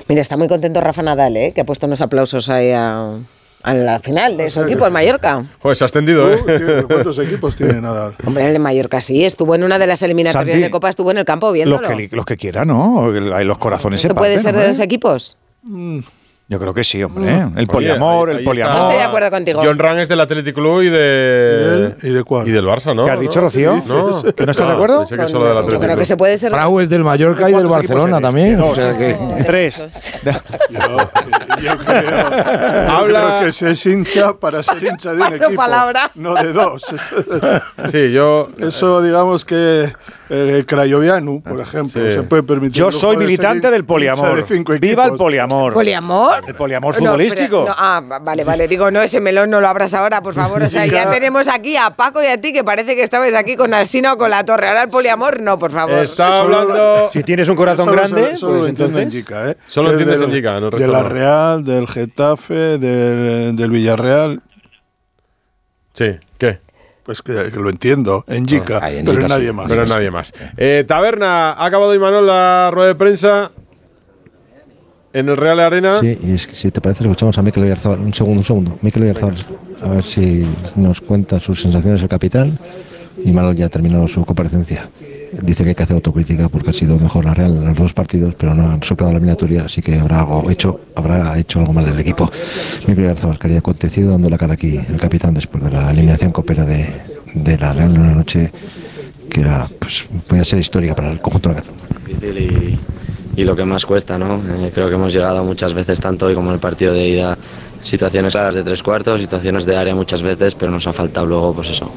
Mira, 0.09 0.21
está 0.23 0.37
muy 0.37 0.49
contento 0.49 0.81
Rafa 0.81 1.03
Nadal, 1.03 1.37
¿eh? 1.37 1.53
que 1.53 1.61
ha 1.61 1.65
puesto 1.65 1.87
unos 1.87 2.01
aplausos 2.01 2.49
ahí 2.49 2.71
a, 2.71 3.19
a 3.63 3.75
la 3.75 3.99
final 4.01 4.37
de 4.37 4.51
su 4.51 4.63
equipo, 4.63 4.85
el 4.87 4.93
Mallorca. 4.93 5.45
Joder, 5.61 5.77
se 5.77 5.85
ha 5.85 5.87
extendido, 5.87 6.33
¿eh? 6.33 6.85
¿Cuántos 6.87 7.19
equipos 7.19 7.57
tiene 7.57 7.81
Nadal? 7.81 8.15
Hombre, 8.27 8.47
el 8.47 8.53
de 8.55 8.59
Mallorca 8.59 9.01
sí, 9.01 9.25
estuvo 9.25 9.55
en 9.55 9.63
una 9.65 9.79
de 9.79 9.87
las 9.87 10.03
eliminatorias 10.03 10.53
Santi, 10.53 10.63
de 10.65 10.71
Copa, 10.71 10.89
estuvo 10.89 11.11
en 11.11 11.19
el 11.19 11.25
campo 11.25 11.47
Los 11.47 11.55
viéndolo. 11.55 11.89
que, 11.89 12.09
los 12.13 12.25
que 12.25 12.37
quieran, 12.37 12.69
¿no? 12.69 13.11
Los 13.11 13.59
corazones 13.59 14.01
se 14.01 14.09
¿Esto 14.09 14.15
puede 14.17 14.35
parten, 14.37 14.53
ser 14.53 14.61
de 14.63 14.69
dos 14.69 14.79
equipos? 14.81 15.39
Yo 16.53 16.59
creo 16.59 16.75
que 16.75 16.85
sí, 16.85 17.03
hombre. 17.03 17.47
El 17.57 17.67
poliamor, 17.67 18.29
ahí- 18.29 18.35
el 18.35 18.39
ahí 18.41 18.45
poliamor. 18.45 18.75
está. 18.75 18.89
Estoy 18.89 18.99
de 19.03 19.09
acuerdo 19.09 19.31
contigo. 19.31 19.61
John 19.65 19.79
Ran 19.79 19.99
es 20.01 20.09
del 20.11 20.21
Athletic 20.21 20.55
Club 20.55 20.83
y 20.83 20.91
de. 20.91 21.95
¿Y 22.03 22.11
de 22.11 22.25
cuál? 22.25 22.47
Y 22.47 22.51
del 22.51 22.67
Barça, 22.67 22.95
¿no? 22.95 23.07
¿Qué 23.07 23.11
has 23.13 23.21
dicho. 23.21 23.41
Rocío? 23.41 23.81
¿No? 23.87 24.23
¿Que 24.35 24.45
no 24.45 24.51
estás 24.51 24.67
de 24.67 24.73
Ah, 24.73 24.75
acuerdo? 24.75 24.99
pensé 25.09 25.17
que 25.17 25.29
solo 25.29 25.47
del 25.63 25.73
Yo 25.73 25.81
creo 25.81 25.97
que 25.97 26.05
se 26.05 26.17
puede 26.19 26.37
ser... 26.37 26.51
Frau 26.51 26.79
es 26.81 26.91
del 26.91 27.05
Mallorca 27.05 27.49
y 27.49 27.55
del 27.55 27.67
¿Cuántos 27.67 27.79
equipos 27.85 27.95
Barcelona 28.03 28.19
eres? 28.19 28.29
también. 28.29 28.59
Dos, 28.59 28.71
o 28.71 28.75
sea 28.75 28.99
que- 28.99 29.45
Tres. 29.47 29.83
Yo 31.63 31.79
creo, 31.79 32.11
Habla- 32.91 33.21
yo 33.21 33.29
creo 33.39 33.41
que 33.47 33.53
se 33.53 33.71
es 33.71 33.87
hincha 33.87 34.35
para 34.35 34.63
ser 34.63 34.83
hincha 34.85 35.13
de 35.13 35.23
un 35.23 35.33
equipo, 35.33 35.55
palabra. 35.55 36.11
no 36.15 36.35
de 36.35 36.53
dos. 36.53 36.83
Sí, 37.91 38.13
yo. 38.13 38.49
Eso, 38.59 39.01
digamos 39.03 39.45
que 39.45 39.89
eh, 40.31 40.65
Crayovianu, 40.67 41.43
por 41.43 41.61
ejemplo, 41.61 42.03
Sí. 42.05 42.11
se 42.13 42.23
puede 42.23 42.43
permitir. 42.43 42.73
Yo 42.79 42.87
lujo 42.87 42.99
soy 42.99 43.11
de 43.11 43.21
ser 43.21 43.27
militante 43.27 43.71
del 43.71 43.85
poliamor. 43.85 44.35
de 44.37 44.43
cinco 44.45 44.73
Viva 44.73 45.03
el 45.05 45.09
equipos. 45.11 45.19
poliamor. 45.19 45.73
¿Poliamor? 45.75 46.42
El 46.47 46.55
poliamor 46.57 46.95
No, 46.95 47.01
futbolístico. 47.11 47.63
pero- 47.65 47.67
no, 47.67 47.75
ah, 47.79 48.03
va- 48.11 48.19
vale, 48.19 48.43
vale. 48.45 48.67
Digo, 48.67 48.91
no, 48.91 49.01
ese 49.01 49.21
melón 49.21 49.51
no 49.51 49.61
lo 49.61 49.69
abras 49.69 49.95
ahora, 49.95 50.21
por 50.23 50.35
favor. 50.35 50.63
O 50.63 50.69
sea, 50.69 50.87
ya 50.87 51.11
tenemos 51.11 51.47
aquí 51.49 51.77
a 51.77 51.91
Paco 51.91 52.23
y 52.23 52.27
a 52.27 52.41
ti 52.41 52.53
que 52.53 52.65
parece 52.65 52.97
que 52.97 53.03
estabais 53.03 53.35
aquí 53.35 53.55
con 53.57 53.73
Alsina 53.75 54.15
o 54.15 54.19
con 54.19 54.31
la 54.31 54.45
Torre. 54.45 54.67
Ahora 54.69 54.83
el 54.83 54.89
poliamor, 54.89 55.41
no, 55.41 55.59
por 55.59 55.71
favor. 55.71 55.99
Está 55.99 56.41
hablando. 56.41 57.11
Si 57.13 57.23
tienes 57.23 57.49
un 57.49 57.55
corazón 57.57 57.85
Solo- 57.87 57.97
grande, 57.97 58.21
solo, 58.21 58.37
solo 58.37 58.53
pues 58.53 58.61
lo 58.63 58.67
entiendo 58.69 58.99
en 58.99 59.03
entonces. 59.05 59.21
Yica, 59.21 59.51
¿eh? 59.51 59.57
Solo 59.69 59.89
Es 59.89 59.93
entiendes 60.01 60.21
en 60.21 60.31
Yica, 60.33 60.57
en 60.59 60.65
el 60.65 60.71
De 60.71 60.89
la 60.89 61.03
no. 61.03 61.09
Real, 61.09 61.65
del 61.65 61.87
Getafe, 61.87 62.55
del, 62.79 63.55
del 63.57 63.71
Villarreal. 63.71 64.43
Sí, 65.95 66.19
¿qué? 66.39 66.61
Pues 67.05 67.21
que, 67.21 67.51
que 67.53 67.59
lo 67.59 67.69
entiendo, 67.69 68.25
en 68.29 68.47
ahí 68.81 68.99
en 68.99 69.05
pero 69.05 69.13
Yica 69.21 69.23
en 69.25 69.29
nadie 69.29 69.47
sí. 69.49 69.53
más. 69.53 69.67
Pero 69.69 69.87
nadie 69.87 70.11
más. 70.11 70.33
Eh, 70.57 70.85
Taberna, 70.87 71.51
ha 71.53 71.65
acabado 71.67 71.95
Imanol 71.95 72.27
la 72.27 72.71
rueda 72.73 72.89
de 72.89 72.95
prensa 72.95 73.51
en 75.13 75.29
el 75.29 75.37
Real 75.37 75.61
Arena. 75.61 76.01
Sí, 76.01 76.19
y 76.23 76.33
es 76.33 76.47
que 76.47 76.57
si 76.57 76.71
te 76.71 76.81
parece, 76.81 77.05
escuchamos 77.05 77.37
a 77.39 77.43
Mikel 77.43 77.65
Oyarzabal. 77.65 78.01
Un 78.01 78.15
segundo, 78.15 78.41
un 78.41 78.45
segundo. 78.45 78.79
Mikel 78.83 79.03
Oyarzabal, 79.05 79.37
a 79.83 79.89
ver 79.89 80.03
si 80.03 80.45
nos 80.77 81.01
cuenta 81.01 81.39
sus 81.41 81.61
sensaciones 81.61 82.03
el 82.03 82.09
capitán. 82.09 82.59
Y 83.25 83.31
Manuel 83.31 83.57
ya 83.57 83.67
ha 83.67 83.69
terminado 83.69 84.09
su 84.09 84.25
comparecencia. 84.25 84.89
Dice 85.43 85.63
que 85.63 85.71
hay 85.71 85.75
que 85.75 85.83
hacer 85.83 85.95
autocrítica 85.95 86.49
porque 86.49 86.71
ha 86.71 86.73
sido 86.73 86.99
mejor 86.99 87.25
la 87.25 87.35
Real 87.35 87.57
en 87.57 87.65
los 87.65 87.77
dos 87.77 87.93
partidos, 87.93 88.35
pero 88.35 88.55
no 88.55 88.73
ha 88.73 88.79
superado 88.83 89.13
la 89.13 89.19
eliminatoria, 89.19 89.65
así 89.65 89.81
que 89.81 89.99
habrá 89.99 90.21
algo 90.21 90.51
hecho, 90.51 90.81
habrá 90.95 91.39
hecho 91.39 91.61
algo 91.61 91.73
mal 91.73 91.87
el 91.87 91.99
equipo. 91.99 92.31
Mikel 92.87 93.05
Oyarzabal, 93.05 93.39
que 93.39 93.47
había 93.47 93.59
acontecido 93.59 94.11
dando 94.11 94.29
la 94.29 94.39
cara 94.39 94.55
aquí 94.55 94.81
el 94.89 94.97
capitán 94.99 95.35
después 95.35 95.63
de 95.63 95.71
la 95.71 95.91
eliminación 95.91 96.33
copera 96.33 96.65
de, 96.65 96.87
de 97.35 97.59
la 97.59 97.73
Real 97.73 97.95
en 97.95 98.01
una 98.01 98.15
noche 98.15 98.51
que 99.31 99.41
era, 99.41 99.69
pues, 99.79 100.05
podía 100.27 100.45
ser 100.45 100.59
histórica 100.59 100.95
para 100.95 101.11
el 101.11 101.21
conjunto 101.21 101.51
de 101.51 101.63
difícil 102.07 102.79
y, 103.37 103.45
lo 103.45 103.57
que 103.57 103.65
más 103.65 103.87
cuesta, 103.87 104.19
¿no? 104.19 104.37
Eh, 104.37 104.71
creo 104.75 104.89
que 104.89 104.95
hemos 104.95 105.13
llegado 105.13 105.45
muchas 105.45 105.75
veces, 105.75 106.01
tanto 106.01 106.27
hoy 106.27 106.35
como 106.35 106.51
en 106.51 106.55
el 106.55 106.61
partido 106.61 106.93
de 106.93 107.09
ida, 107.09 107.39
situaciones 107.81 108.33
claras 108.33 108.55
de 108.55 108.63
tres 108.63 108.83
cuartos, 108.83 109.21
situaciones 109.21 109.67
de 109.67 109.77
área 109.77 109.95
muchas 109.95 110.23
veces, 110.23 110.55
pero 110.55 110.71
nos 110.71 110.87
ha 110.87 110.93
faltado 110.93 111.27
luego, 111.27 111.55
pues 111.55 111.71
eso, 111.71 111.91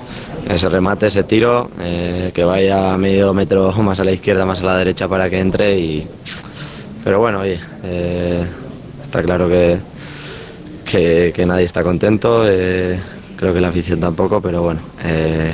ese 0.49 0.69
remate, 0.69 1.07
ese 1.07 1.23
tiro, 1.23 1.69
eh, 1.79 2.31
que 2.33 2.43
vaya 2.43 2.97
medio 2.97 3.33
metro 3.33 3.71
más 3.83 3.99
a 3.99 4.03
la 4.03 4.11
izquierda, 4.11 4.45
más 4.45 4.61
a 4.61 4.65
la 4.65 4.77
derecha 4.77 5.07
para 5.07 5.29
que 5.29 5.39
entre 5.39 5.79
y... 5.79 6.07
Pero 7.03 7.19
bueno, 7.19 7.41
oye, 7.41 7.59
eh, 7.83 8.43
está 9.03 9.21
claro 9.21 9.47
que, 9.47 9.77
que, 10.83 11.31
que 11.35 11.45
nadie 11.45 11.65
está 11.65 11.83
contento, 11.83 12.43
eh, 12.47 12.99
creo 13.35 13.53
que 13.53 13.61
la 13.61 13.67
afición 13.67 13.99
tampoco, 13.99 14.41
pero 14.41 14.63
bueno, 14.63 14.81
eh, 15.03 15.53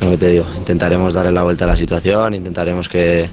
lo 0.00 0.10
que 0.10 0.16
te 0.18 0.28
digo, 0.28 0.46
intentaremos 0.56 1.14
darle 1.14 1.32
la 1.32 1.42
vuelta 1.42 1.64
a 1.64 1.68
la 1.68 1.76
situación, 1.76 2.34
intentaremos 2.34 2.88
que 2.88 3.28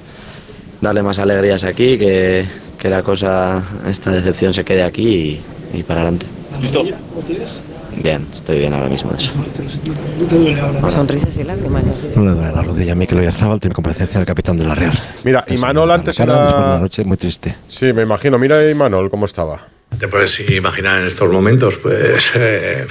darle 0.80 1.02
más 1.02 1.18
alegrías 1.18 1.64
aquí, 1.64 1.98
que, 1.98 2.44
que 2.78 2.88
la 2.90 3.02
cosa, 3.02 3.62
esta 3.88 4.10
decepción 4.12 4.52
se 4.54 4.64
quede 4.64 4.82
aquí 4.82 5.40
y, 5.72 5.78
y 5.78 5.82
para 5.82 6.00
adelante. 6.00 6.26
¿Listo? 6.60 6.84
Bien, 8.02 8.26
estoy 8.34 8.58
bien 8.58 8.74
ahora 8.74 8.88
mismo 8.88 9.10
de 9.10 9.18
eso. 9.18 9.30
Sonrisas 10.88 11.36
y 11.38 11.44
lágrimas. 11.44 11.82
así. 11.84 12.08
No 12.18 12.24
le 12.26 12.30
duele 12.32 12.52
la 12.54 12.62
rodilla 12.62 12.92
a 12.92 12.94
Mikel 12.94 13.18
Oyarzabal, 13.18 13.58
tiene 13.60 13.74
comparecencia 13.74 14.18
del 14.18 14.26
capitán 14.26 14.56
de 14.58 14.64
la 14.64 14.74
Real. 14.74 14.92
Mira, 15.24 15.44
Imanol 15.48 15.90
antes 15.90 16.16
Cara, 16.16 16.34
de 16.34 16.40
una 16.40 16.50
era. 16.72 16.78
noche 16.78 17.04
muy 17.04 17.16
triste. 17.16 17.56
Sí, 17.66 17.92
me 17.92 18.02
imagino. 18.02 18.38
Mira 18.38 18.68
Imanol 18.70 19.10
cómo 19.10 19.26
estaba. 19.26 19.66
Te 19.98 20.08
puedes 20.08 20.38
imaginar 20.50 21.00
en 21.00 21.06
estos 21.06 21.30
momentos, 21.32 21.78
pues, 21.78 22.32
eh, 22.34 22.86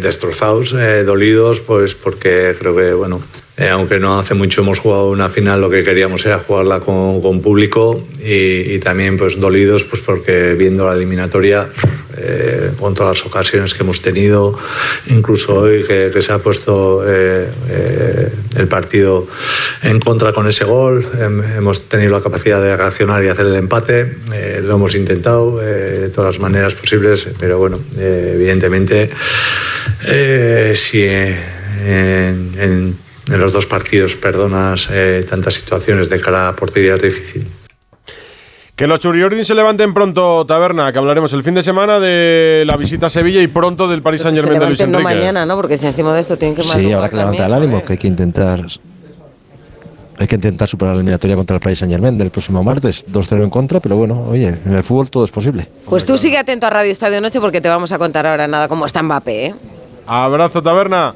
destrozados, 0.00 0.72
eh, 0.78 1.04
dolidos, 1.04 1.60
pues, 1.60 1.94
porque 1.94 2.54
creo 2.58 2.74
que, 2.74 2.94
bueno, 2.94 3.20
eh, 3.58 3.68
aunque 3.68 3.98
no 3.98 4.18
hace 4.18 4.34
mucho 4.34 4.60
hemos 4.62 4.78
jugado 4.80 5.10
una 5.10 5.28
final, 5.28 5.60
lo 5.60 5.70
que 5.70 5.82
queríamos 5.82 6.24
era 6.26 6.38
jugarla 6.38 6.80
con, 6.80 7.20
con 7.22 7.40
público 7.40 8.06
y, 8.22 8.74
y 8.74 8.78
también, 8.80 9.16
pues, 9.16 9.40
dolidos, 9.40 9.84
pues, 9.84 10.02
porque 10.02 10.54
viendo 10.54 10.86
la 10.88 10.94
eliminatoria, 10.94 11.68
eh, 12.18 12.70
con 12.80 12.94
todas 12.94 13.18
las 13.18 13.26
ocasiones 13.26 13.74
que 13.74 13.82
hemos 13.82 14.00
tenido, 14.00 14.58
incluso 15.08 15.54
hoy 15.60 15.84
que, 15.84 16.10
que 16.12 16.22
se 16.22 16.32
ha 16.32 16.38
puesto 16.38 17.02
eh, 17.06 17.46
eh, 17.68 18.28
el 18.56 18.68
partido 18.68 19.26
en 19.82 20.00
contra 20.00 20.32
con 20.32 20.46
ese 20.48 20.64
gol, 20.64 21.06
hem- 21.18 21.56
hemos 21.58 21.82
tenido 21.88 22.12
la 22.12 22.22
capacidad 22.22 22.60
de 22.62 22.74
reaccionar 22.74 23.22
y 23.22 23.28
hacer 23.28 23.46
el 23.46 23.54
empate, 23.56 24.16
eh, 24.32 24.60
lo 24.64 24.76
hemos 24.76 24.94
intentado 24.94 25.60
eh, 25.62 25.66
de 26.00 26.08
todas 26.08 26.34
las 26.36 26.40
maneras 26.40 26.74
posibles, 26.74 27.28
pero 27.38 27.58
bueno, 27.58 27.80
evidentemente 27.98 29.10
si 30.74 31.02
en, 31.02 32.52
en- 32.58 33.05
en 33.28 33.40
los 33.40 33.52
dos 33.52 33.66
partidos 33.66 34.16
perdonas 34.16 34.88
eh, 34.92 35.24
tantas 35.28 35.54
situaciones 35.54 36.08
de 36.08 36.20
cara 36.20 36.48
a 36.48 36.52
portería 36.56 36.94
es 36.94 37.02
difícil. 37.02 37.46
Que 38.76 38.86
los 38.86 39.00
Churiordin 39.00 39.42
se 39.44 39.54
levanten 39.54 39.94
pronto, 39.94 40.44
Taberna, 40.44 40.92
que 40.92 40.98
hablaremos 40.98 41.32
el 41.32 41.42
fin 41.42 41.54
de 41.54 41.62
semana 41.62 41.98
de 41.98 42.62
la 42.66 42.76
visita 42.76 43.06
a 43.06 43.10
Sevilla 43.10 43.40
y 43.40 43.46
pronto 43.46 43.88
del 43.88 44.02
Paris 44.02 44.20
Saint 44.20 44.36
Germain 44.36 44.60
de 44.60 44.66
Luis 44.66 44.78
levanten 44.78 44.92
no 44.92 45.08
Enrique. 45.08 45.18
mañana, 45.18 45.46
¿no? 45.46 45.56
Porque 45.56 45.78
si 45.78 45.86
encima 45.86 46.14
de 46.14 46.20
esto 46.20 46.36
tienen 46.36 46.54
que 46.54 46.62
Sí, 46.62 46.92
habrá 46.92 47.08
que 47.08 47.16
levantar 47.16 47.46
el 47.46 47.54
ánimo, 47.54 47.82
que 47.84 47.94
hay 47.94 47.98
que 47.98 48.06
intentar. 48.06 48.66
Hay 50.18 50.26
que 50.26 50.34
intentar 50.34 50.68
superar 50.68 50.94
la 50.94 51.00
eliminatoria 51.00 51.36
contra 51.36 51.56
el 51.56 51.60
Paris 51.62 51.78
Saint 51.78 51.92
Germain 51.92 52.16
del 52.18 52.30
próximo 52.30 52.62
martes. 52.62 53.06
2-0 53.06 53.42
en 53.44 53.50
contra, 53.50 53.80
pero 53.80 53.96
bueno, 53.96 54.26
oye, 54.28 54.48
en 54.48 54.74
el 54.74 54.84
fútbol 54.84 55.08
todo 55.10 55.24
es 55.24 55.30
posible. 55.30 55.68
Pues 55.86 56.04
tú 56.04 56.18
sigue 56.18 56.36
atento 56.38 56.66
a 56.66 56.70
Radio 56.70 56.92
Estadio 56.92 57.20
Noche 57.22 57.40
porque 57.40 57.62
te 57.62 57.68
vamos 57.70 57.92
a 57.92 57.98
contar 57.98 58.26
ahora 58.26 58.46
nada 58.46 58.68
cómo 58.68 58.84
está 58.84 59.02
Mbappé, 59.02 59.46
¿eh? 59.46 59.54
Abrazo, 60.06 60.62
Taberna. 60.62 61.14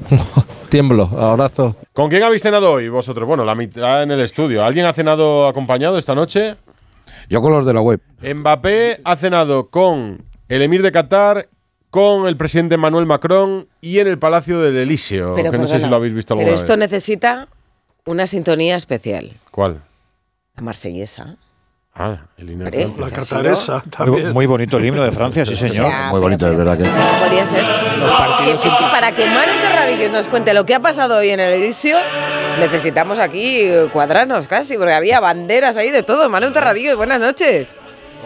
Tiemblo, 0.68 1.04
abrazo. 1.18 1.76
¿Con 1.92 2.10
quién 2.10 2.22
habéis 2.22 2.42
cenado 2.42 2.72
hoy 2.72 2.88
vosotros? 2.88 3.26
Bueno, 3.26 3.44
la 3.44 3.54
mitad 3.54 4.02
en 4.02 4.10
el 4.10 4.20
estudio. 4.20 4.64
¿Alguien 4.64 4.86
ha 4.86 4.92
cenado 4.92 5.46
acompañado 5.46 5.98
esta 5.98 6.14
noche? 6.14 6.56
Yo 7.28 7.40
con 7.40 7.52
los 7.52 7.64
de 7.64 7.72
la 7.72 7.80
web. 7.80 8.00
Mbappé 8.22 9.00
ha 9.04 9.16
cenado 9.16 9.68
con 9.68 10.24
el 10.48 10.62
emir 10.62 10.82
de 10.82 10.92
Qatar, 10.92 11.48
con 11.90 12.26
el 12.26 12.36
presidente 12.36 12.76
Manuel 12.76 13.06
Macron 13.06 13.68
y 13.80 13.98
en 14.00 14.08
el 14.08 14.18
Palacio 14.18 14.60
del 14.60 14.76
Elíseo, 14.76 15.34
Pero 15.34 15.50
que 15.50 15.58
no 15.58 15.66
sé 15.66 15.80
si 15.80 15.86
lo 15.86 15.96
habéis 15.96 16.14
visto 16.14 16.34
alguna 16.34 16.46
Pero 16.46 16.56
esto 16.56 16.72
vez. 16.72 16.78
necesita 16.80 17.48
una 18.04 18.26
sintonía 18.26 18.76
especial. 18.76 19.32
¿Cuál? 19.50 19.80
La 20.56 20.62
marsellesa. 20.62 21.36
Ah, 21.96 22.18
el 22.36 22.50
himno 22.50 22.64
de 22.64 22.72
Francia. 22.72 23.04
La 23.04 23.10
cataresa 23.10 23.82
Muy, 24.06 24.24
muy 24.24 24.46
bonito 24.46 24.78
el 24.78 24.84
himno 24.84 25.04
de 25.04 25.12
Francia, 25.12 25.46
sí, 25.46 25.54
señor. 25.54 25.86
sea, 25.86 26.08
Muy 26.10 26.18
bonito, 26.18 26.50
es 26.50 26.56
verdad 26.56 26.76
que. 26.76 26.82
No 26.82 27.24
podía 27.24 27.46
ser. 27.46 27.64
Es 27.64 28.60
que, 28.60 28.68
es 28.68 28.74
que 28.74 28.84
para 28.90 29.12
que 29.12 29.26
Manu 29.26 29.52
Terradillos 29.60 30.10
nos 30.10 30.26
cuente 30.26 30.52
lo 30.54 30.66
que 30.66 30.74
ha 30.74 30.80
pasado 30.80 31.18
hoy 31.18 31.30
en 31.30 31.38
el 31.38 31.52
Elíseo, 31.52 31.98
necesitamos 32.58 33.20
aquí 33.20 33.68
cuadrarnos 33.92 34.48
casi, 34.48 34.76
porque 34.76 34.92
había 34.92 35.20
banderas 35.20 35.76
ahí 35.76 35.90
de 35.90 36.02
todo. 36.02 36.28
Manu 36.28 36.50
Terradillos, 36.50 36.96
buenas 36.96 37.20
noches. 37.20 37.76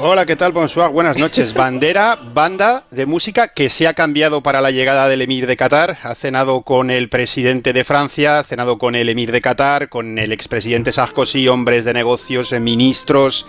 Hola, 0.01 0.26
¿qué 0.26 0.36
tal? 0.36 0.53
Bonsoir, 0.53 0.90
buenas 0.92 1.18
noches. 1.18 1.55
Bandera, 1.55 2.14
banda 2.14 2.84
de 2.92 3.05
música 3.05 3.49
que 3.49 3.68
se 3.68 3.88
ha 3.88 3.94
cambiado 3.94 4.44
para 4.44 4.61
la 4.61 4.70
llegada 4.70 5.09
del 5.09 5.22
emir 5.22 5.49
de 5.49 5.57
Qatar. 5.57 5.99
Ha 6.05 6.14
cenado 6.14 6.62
con 6.62 6.90
el 6.90 7.09
presidente 7.09 7.72
de 7.72 7.82
Francia, 7.82 8.38
ha 8.38 8.44
cenado 8.44 8.78
con 8.78 8.94
el 8.94 9.09
emir 9.09 9.32
de 9.32 9.40
Qatar, 9.40 9.88
con 9.88 10.20
el 10.20 10.30
expresidente 10.30 10.92
Sarkozy, 10.92 11.49
hombres 11.49 11.84
de 11.84 11.94
negocios, 11.94 12.53
eh, 12.53 12.61
ministros, 12.61 13.44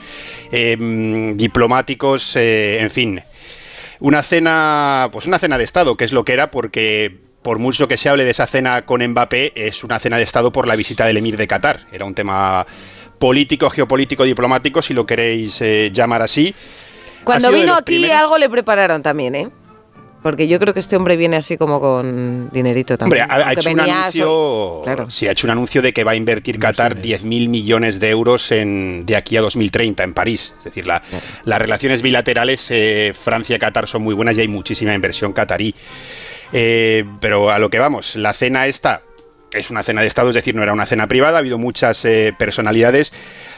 eh, 0.51 0.75
diplomáticos, 1.35 2.35
eh, 2.35 2.79
en 2.79 2.89
fin. 2.89 3.21
Una 3.99 4.23
cena, 4.23 5.09
pues 5.11 5.27
una 5.27 5.37
cena 5.37 5.59
de 5.59 5.65
Estado, 5.65 5.97
que 5.97 6.05
es 6.05 6.13
lo 6.13 6.25
que 6.25 6.33
era, 6.33 6.49
porque 6.49 7.15
por 7.43 7.59
mucho 7.59 7.87
que 7.87 7.97
se 7.97 8.09
hable 8.09 8.25
de 8.25 8.31
esa 8.31 8.47
cena 8.47 8.87
con 8.87 9.05
Mbappé, 9.05 9.53
es 9.55 9.83
una 9.83 9.99
cena 9.99 10.17
de 10.17 10.23
Estado 10.23 10.51
por 10.51 10.67
la 10.67 10.75
visita 10.75 11.05
del 11.05 11.17
emir 11.17 11.37
de 11.37 11.47
Qatar. 11.47 11.81
Era 11.91 12.05
un 12.05 12.15
tema 12.15 12.65
político, 13.19 13.69
geopolítico, 13.69 14.23
diplomático, 14.23 14.81
si 14.81 14.93
lo 14.93 15.05
queréis 15.05 15.61
eh, 15.61 15.91
llamar 15.93 16.21
así. 16.21 16.55
Cuando 17.23 17.51
vino 17.51 17.73
aquí 17.73 17.83
primeros- 17.83 18.15
algo 18.17 18.37
le 18.37 18.49
prepararon 18.49 19.03
también, 19.03 19.35
¿eh? 19.35 19.49
Porque 20.21 20.49
yo 20.49 20.59
creo 20.59 20.73
que 20.73 20.81
este 20.81 20.97
hombre 20.97 21.15
viene 21.15 21.37
así 21.37 21.55
como 21.57 21.79
con 21.79 22.49
dinerito 22.51 22.95
Hombre, 22.99 23.19
también. 23.21 23.41
ha, 23.41 23.47
ha 23.49 23.53
hecho 23.53 23.69
un 23.71 23.79
anuncio, 23.79 24.81
Claro. 24.83 25.09
sí, 25.09 25.27
ha 25.27 25.31
hecho 25.31 25.47
un 25.47 25.51
anuncio 25.51 25.81
de 25.81 25.93
que 25.93 26.03
va 26.03 26.11
a 26.11 26.15
invertir 26.15 26.59
Qatar 26.59 27.01
10.000 27.01 27.47
millones 27.47 28.01
de 28.01 28.09
euros 28.09 28.51
en, 28.51 29.05
de 29.05 29.15
aquí 29.15 29.37
a 29.37 29.41
2030 29.41 30.03
en 30.03 30.13
París. 30.13 30.53
Es 30.57 30.65
decir, 30.65 30.85
la- 30.87 31.01
las 31.45 31.59
relaciones 31.59 32.01
bilaterales 32.01 32.67
eh, 32.69 33.13
Francia-Qatar 33.17 33.87
son 33.87 34.01
muy 34.01 34.13
buenas 34.13 34.37
y 34.37 34.41
hay 34.41 34.49
muchísima 34.49 34.93
inversión 34.93 35.31
catarí. 35.31 35.73
Eh, 36.51 37.05
pero 37.21 37.49
a 37.51 37.59
lo 37.59 37.69
que 37.69 37.79
vamos, 37.79 38.15
la 38.17 38.33
cena 38.33 38.67
esta 38.67 39.03
es 39.53 39.69
una 39.71 39.83
cena 39.83 40.01
de 40.01 40.07
Estado, 40.07 40.29
es 40.29 40.35
decir, 40.35 40.55
no 40.55 40.63
era 40.63 40.73
una 40.73 40.85
cena 40.85 41.07
privada, 41.07 41.37
ha 41.37 41.39
habido 41.39 41.57
muchas 41.57 42.03
eh, 42.05 42.33
personalidades. 42.37 43.11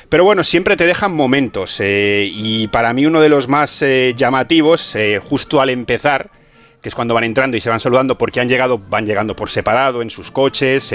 Pero 0.10 0.24
bueno, 0.24 0.44
siempre 0.44 0.76
te 0.78 0.86
dejan 0.86 1.14
momentos. 1.14 1.78
eh, 1.80 2.30
y 2.34 2.68
para 2.68 2.94
mí 2.94 3.06
uno 3.06 3.22
de 3.22 3.30
los 3.30 3.48
más 3.48 3.82
eh, 3.82 4.14
llamativos, 4.16 4.96
justo 5.30 5.62
al 5.62 5.70
empezar, 5.70 6.30
que 6.82 6.90
es 6.90 6.96
cuando 6.96 7.14
van 7.14 7.24
entrando 7.24 7.56
y 7.58 7.62
se 7.62 7.70
van 7.70 7.80
saludando 7.80 8.18
porque 8.18 8.40
han 8.40 8.50
llegado, 8.50 8.78
van 8.78 9.06
llegando 9.06 9.36
por 9.36 9.50
separado 9.50 10.02
en 10.02 10.10
sus 10.10 10.32
coches. 10.32 10.92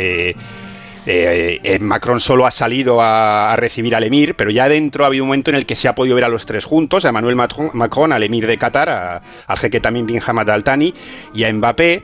Macron 1.80 2.18
solo 2.20 2.46
ha 2.46 2.50
salido 2.50 2.98
a, 3.00 3.54
recibir 3.56 3.94
al 3.94 4.02
emir, 4.04 4.34
pero 4.34 4.50
ya 4.50 4.68
dentro 4.68 5.04
ha 5.04 5.06
habido 5.06 5.22
un 5.24 5.28
momento 5.28 5.50
en 5.50 5.56
el 5.56 5.64
que 5.66 5.76
se 5.76 5.86
ha 5.88 5.94
podido 5.94 6.16
ver 6.16 6.24
a 6.24 6.28
los 6.28 6.46
tres 6.46 6.64
juntos, 6.64 7.04
a 7.04 7.12
Macron, 7.12 7.70
Macron, 7.74 8.12
al 8.12 8.22
emir 8.24 8.46
de 8.46 8.58
Qatar, 8.58 8.88
a- 8.88 9.22
al 9.46 9.58
jeque 9.58 9.78
también 9.80 10.06
bin 10.06 10.20
Hamad 10.26 10.50
Al 10.50 10.64
Thani 10.64 10.92
y 11.34 11.44
a 11.44 11.52
Mbappé. 11.52 12.02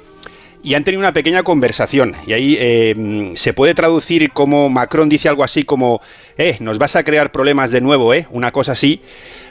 Y 0.64 0.74
han 0.74 0.84
tenido 0.84 1.00
una 1.00 1.12
pequeña 1.12 1.42
conversación. 1.42 2.14
Y 2.24 2.34
ahí 2.34 2.56
eh, 2.60 3.32
se 3.34 3.52
puede 3.52 3.74
traducir 3.74 4.30
como 4.30 4.68
Macron 4.68 5.08
dice 5.08 5.28
algo 5.28 5.42
así 5.42 5.64
como, 5.64 6.00
eh, 6.38 6.56
nos 6.60 6.78
vas 6.78 6.94
a 6.94 7.02
crear 7.02 7.32
problemas 7.32 7.72
de 7.72 7.80
nuevo, 7.80 8.14
eh, 8.14 8.26
una 8.30 8.52
cosa 8.52 8.72
así. 8.72 9.00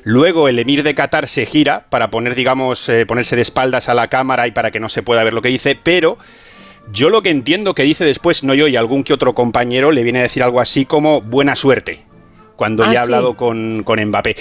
Luego 0.03 0.47
el 0.47 0.57
emir 0.57 0.83
de 0.83 0.95
Qatar 0.95 1.27
se 1.27 1.45
gira 1.45 1.85
para 1.89 2.09
poner, 2.09 2.33
digamos, 2.33 2.87
eh, 2.87 3.05
ponerse 3.05 3.35
de 3.35 3.41
espaldas 3.41 3.89
a 3.89 3.93
la 3.93 4.07
cámara 4.07 4.47
y 4.47 4.51
para 4.51 4.71
que 4.71 4.79
no 4.79 4.87
se 4.87 5.03
pueda 5.03 5.23
ver 5.25 5.33
lo 5.33 5.41
que 5.41 5.49
dice, 5.49 5.77
pero 5.81 6.17
yo 6.93 7.09
lo 7.09 7.21
que 7.21 7.29
entiendo 7.29 7.75
que 7.75 7.83
dice 7.83 8.05
después, 8.05 8.43
no 8.43 8.53
yo 8.53 8.67
y 8.69 8.77
algún 8.77 9.03
que 9.03 9.13
otro 9.13 9.35
compañero, 9.35 9.91
le 9.91 10.03
viene 10.03 10.19
a 10.19 10.23
decir 10.23 10.43
algo 10.43 10.61
así 10.61 10.85
como 10.85 11.21
buena 11.21 11.57
suerte, 11.57 12.05
cuando 12.55 12.83
Ah, 12.83 12.87
ya 12.87 12.91
ha 12.91 12.95
sí. 12.95 12.99
hablado 13.03 13.35
con, 13.35 13.83
con 13.83 14.03
Mbappé. 14.03 14.37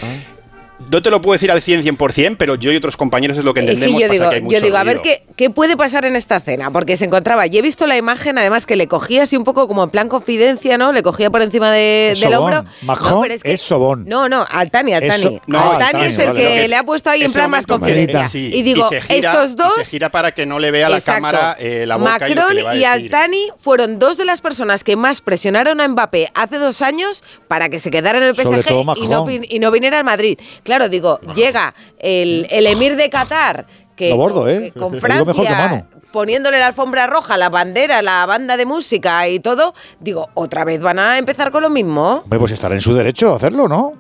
No 0.89 1.03
te 1.03 1.11
lo 1.11 1.21
puedo 1.21 1.35
decir 1.35 1.51
al 1.51 1.61
100 1.63 1.85
100%, 1.85 2.37
pero 2.39 2.55
yo 2.57 2.73
y 2.73 2.77
otros 2.77 2.97
compañeros 2.97 3.37
es 3.39 3.45
lo 3.45 3.55
que 3.55 3.61
Es 3.61 3.67
que 3.67 3.73
entendemos. 3.73 4.01
yo 4.01 4.07
pasa 4.09 4.13
digo, 4.13 4.29
que 4.31 4.37
hay 4.37 4.43
yo 4.49 4.61
digo, 4.61 4.77
a 4.77 4.85
ver 4.85 5.01
qué, 5.03 5.23
qué 5.37 5.51
puede 5.51 5.77
pasar 5.77 6.05
en 6.05 6.17
esta 6.17 6.41
cena, 6.41 6.71
porque 6.71 6.97
se 6.97 7.05
encontraba, 7.05 7.47
y 7.47 7.57
he 7.59 7.63
visto 7.63 7.87
la 7.87 7.97
imagen, 7.97 8.39
además 8.39 8.67
que 8.67 8.75
le 8.77 8.89
cogía 8.89 9.23
así 9.25 9.37
un 9.37 9.45
poco 9.45 9.69
como 9.69 9.85
en 9.85 9.91
plan 9.91 10.09
confidencia, 10.09 10.79
¿no? 10.79 10.91
Le 10.93 11.03
cogía 11.03 11.31
por 11.31 11.43
encima 11.43 11.71
de- 11.71 12.11
Es 12.13 12.21
del 12.21 12.33
sobón. 12.33 12.55
hombro. 12.55 12.71
Macron 12.83 13.11
No, 13.13 13.21
pero 13.23 13.35
es, 13.35 13.43
que- 13.43 13.53
es 13.53 13.61
sobón. 13.61 14.05
No, 14.09 14.29
no, 14.29 14.45
Altani, 14.49 14.95
Altani. 14.95 15.15
Eso- 15.21 15.41
no, 15.47 15.61
Altani 15.61 15.85
Altani, 15.85 16.05
es 16.07 16.19
el 16.19 16.27
vale, 16.29 16.41
que 16.41 16.69
le 16.69 16.77
ha 16.77 16.83
puesto 16.83 17.11
ahí 17.11 17.23
en 17.23 17.33
plan 17.33 17.51
más 17.51 17.67
confidencia. 17.67 18.25
sí, 18.25 18.51
y 18.53 18.63
digo, 18.63 18.89
se 18.89 19.01
gira- 19.01 19.17
estos 19.33 19.53
y 19.53 19.55
dos... 19.57 19.75
se 19.77 19.85
gira 19.85 20.11
para 20.11 20.33
que 20.33 20.47
no 20.47 20.59
le 20.59 20.71
vea 20.71 20.89
la 20.89 20.97
Exacto. 20.99 21.17
cámara 21.23 21.57
eh, 21.61 21.85
la 21.87 21.97
boca 21.99 22.29
y 22.29 22.35
lo 22.35 22.47
que 22.49 22.55
Macron 22.55 22.57
le 22.57 22.63
va 22.65 22.71
a 22.71 22.75
y 22.75 22.79
decir. 22.79 22.89
Altani 23.15 23.49
fueron 23.61 23.99
dos 23.99 24.17
de 24.19 24.25
las 24.25 24.41
personas 24.41 24.83
que 24.83 24.97
más 24.97 25.21
presionaron 25.21 25.81
a 25.81 25.87
Mbappé 25.89 26.31
hace 26.35 26.57
dos 26.57 26.83
años 26.83 27.23
para 27.49 27.69
que 27.69 27.79
se 27.79 27.91
quedara 27.91 28.19
en 28.19 28.25
el 28.25 28.35
PSG 28.35 28.71
y 28.97 29.07
no, 29.09 29.27
y 29.31 29.59
no 29.61 29.71
viniera 29.71 29.99
al 29.99 30.05
Madrid. 30.05 30.39
Claro, 30.71 30.89
digo, 30.89 31.19
llega 31.35 31.75
el, 31.99 32.47
el 32.49 32.65
emir 32.69 32.95
de 32.95 33.11
Qatar, 33.11 33.67
que 33.97 34.11
Lo 34.11 34.17
bordo, 34.19 34.43
con, 34.43 34.51
¿eh? 34.51 34.71
que 34.73 34.79
con 34.79 34.93
Lo 34.93 34.99
digo 35.01 35.25
mejor 35.25 35.35
que 35.47 35.53
Francia, 35.53 35.87
poniéndole 36.13 36.61
la 36.61 36.69
alfombra 36.69 37.09
roja, 37.09 37.37
la 37.37 37.49
bandera, 37.49 38.03
la 38.03 38.25
banda 38.25 38.57
de 38.57 38.67
música 38.67 39.27
y 39.27 39.41
todo, 39.41 39.75
digo, 39.99 40.29
otra 40.35 40.65
vez 40.65 40.81
van 40.81 41.01
a 41.01 41.19
empezar 41.19 41.51
con 41.51 41.63
lo 41.65 41.71
mismo. 41.71 42.21
Hombre, 42.23 42.39
pues 42.39 42.53
estará 42.53 42.77
en 42.77 42.81
su 42.81 42.95
derecho 42.95 43.33
a 43.33 43.37
hacerlo, 43.37 43.67
¿no? 43.67 43.95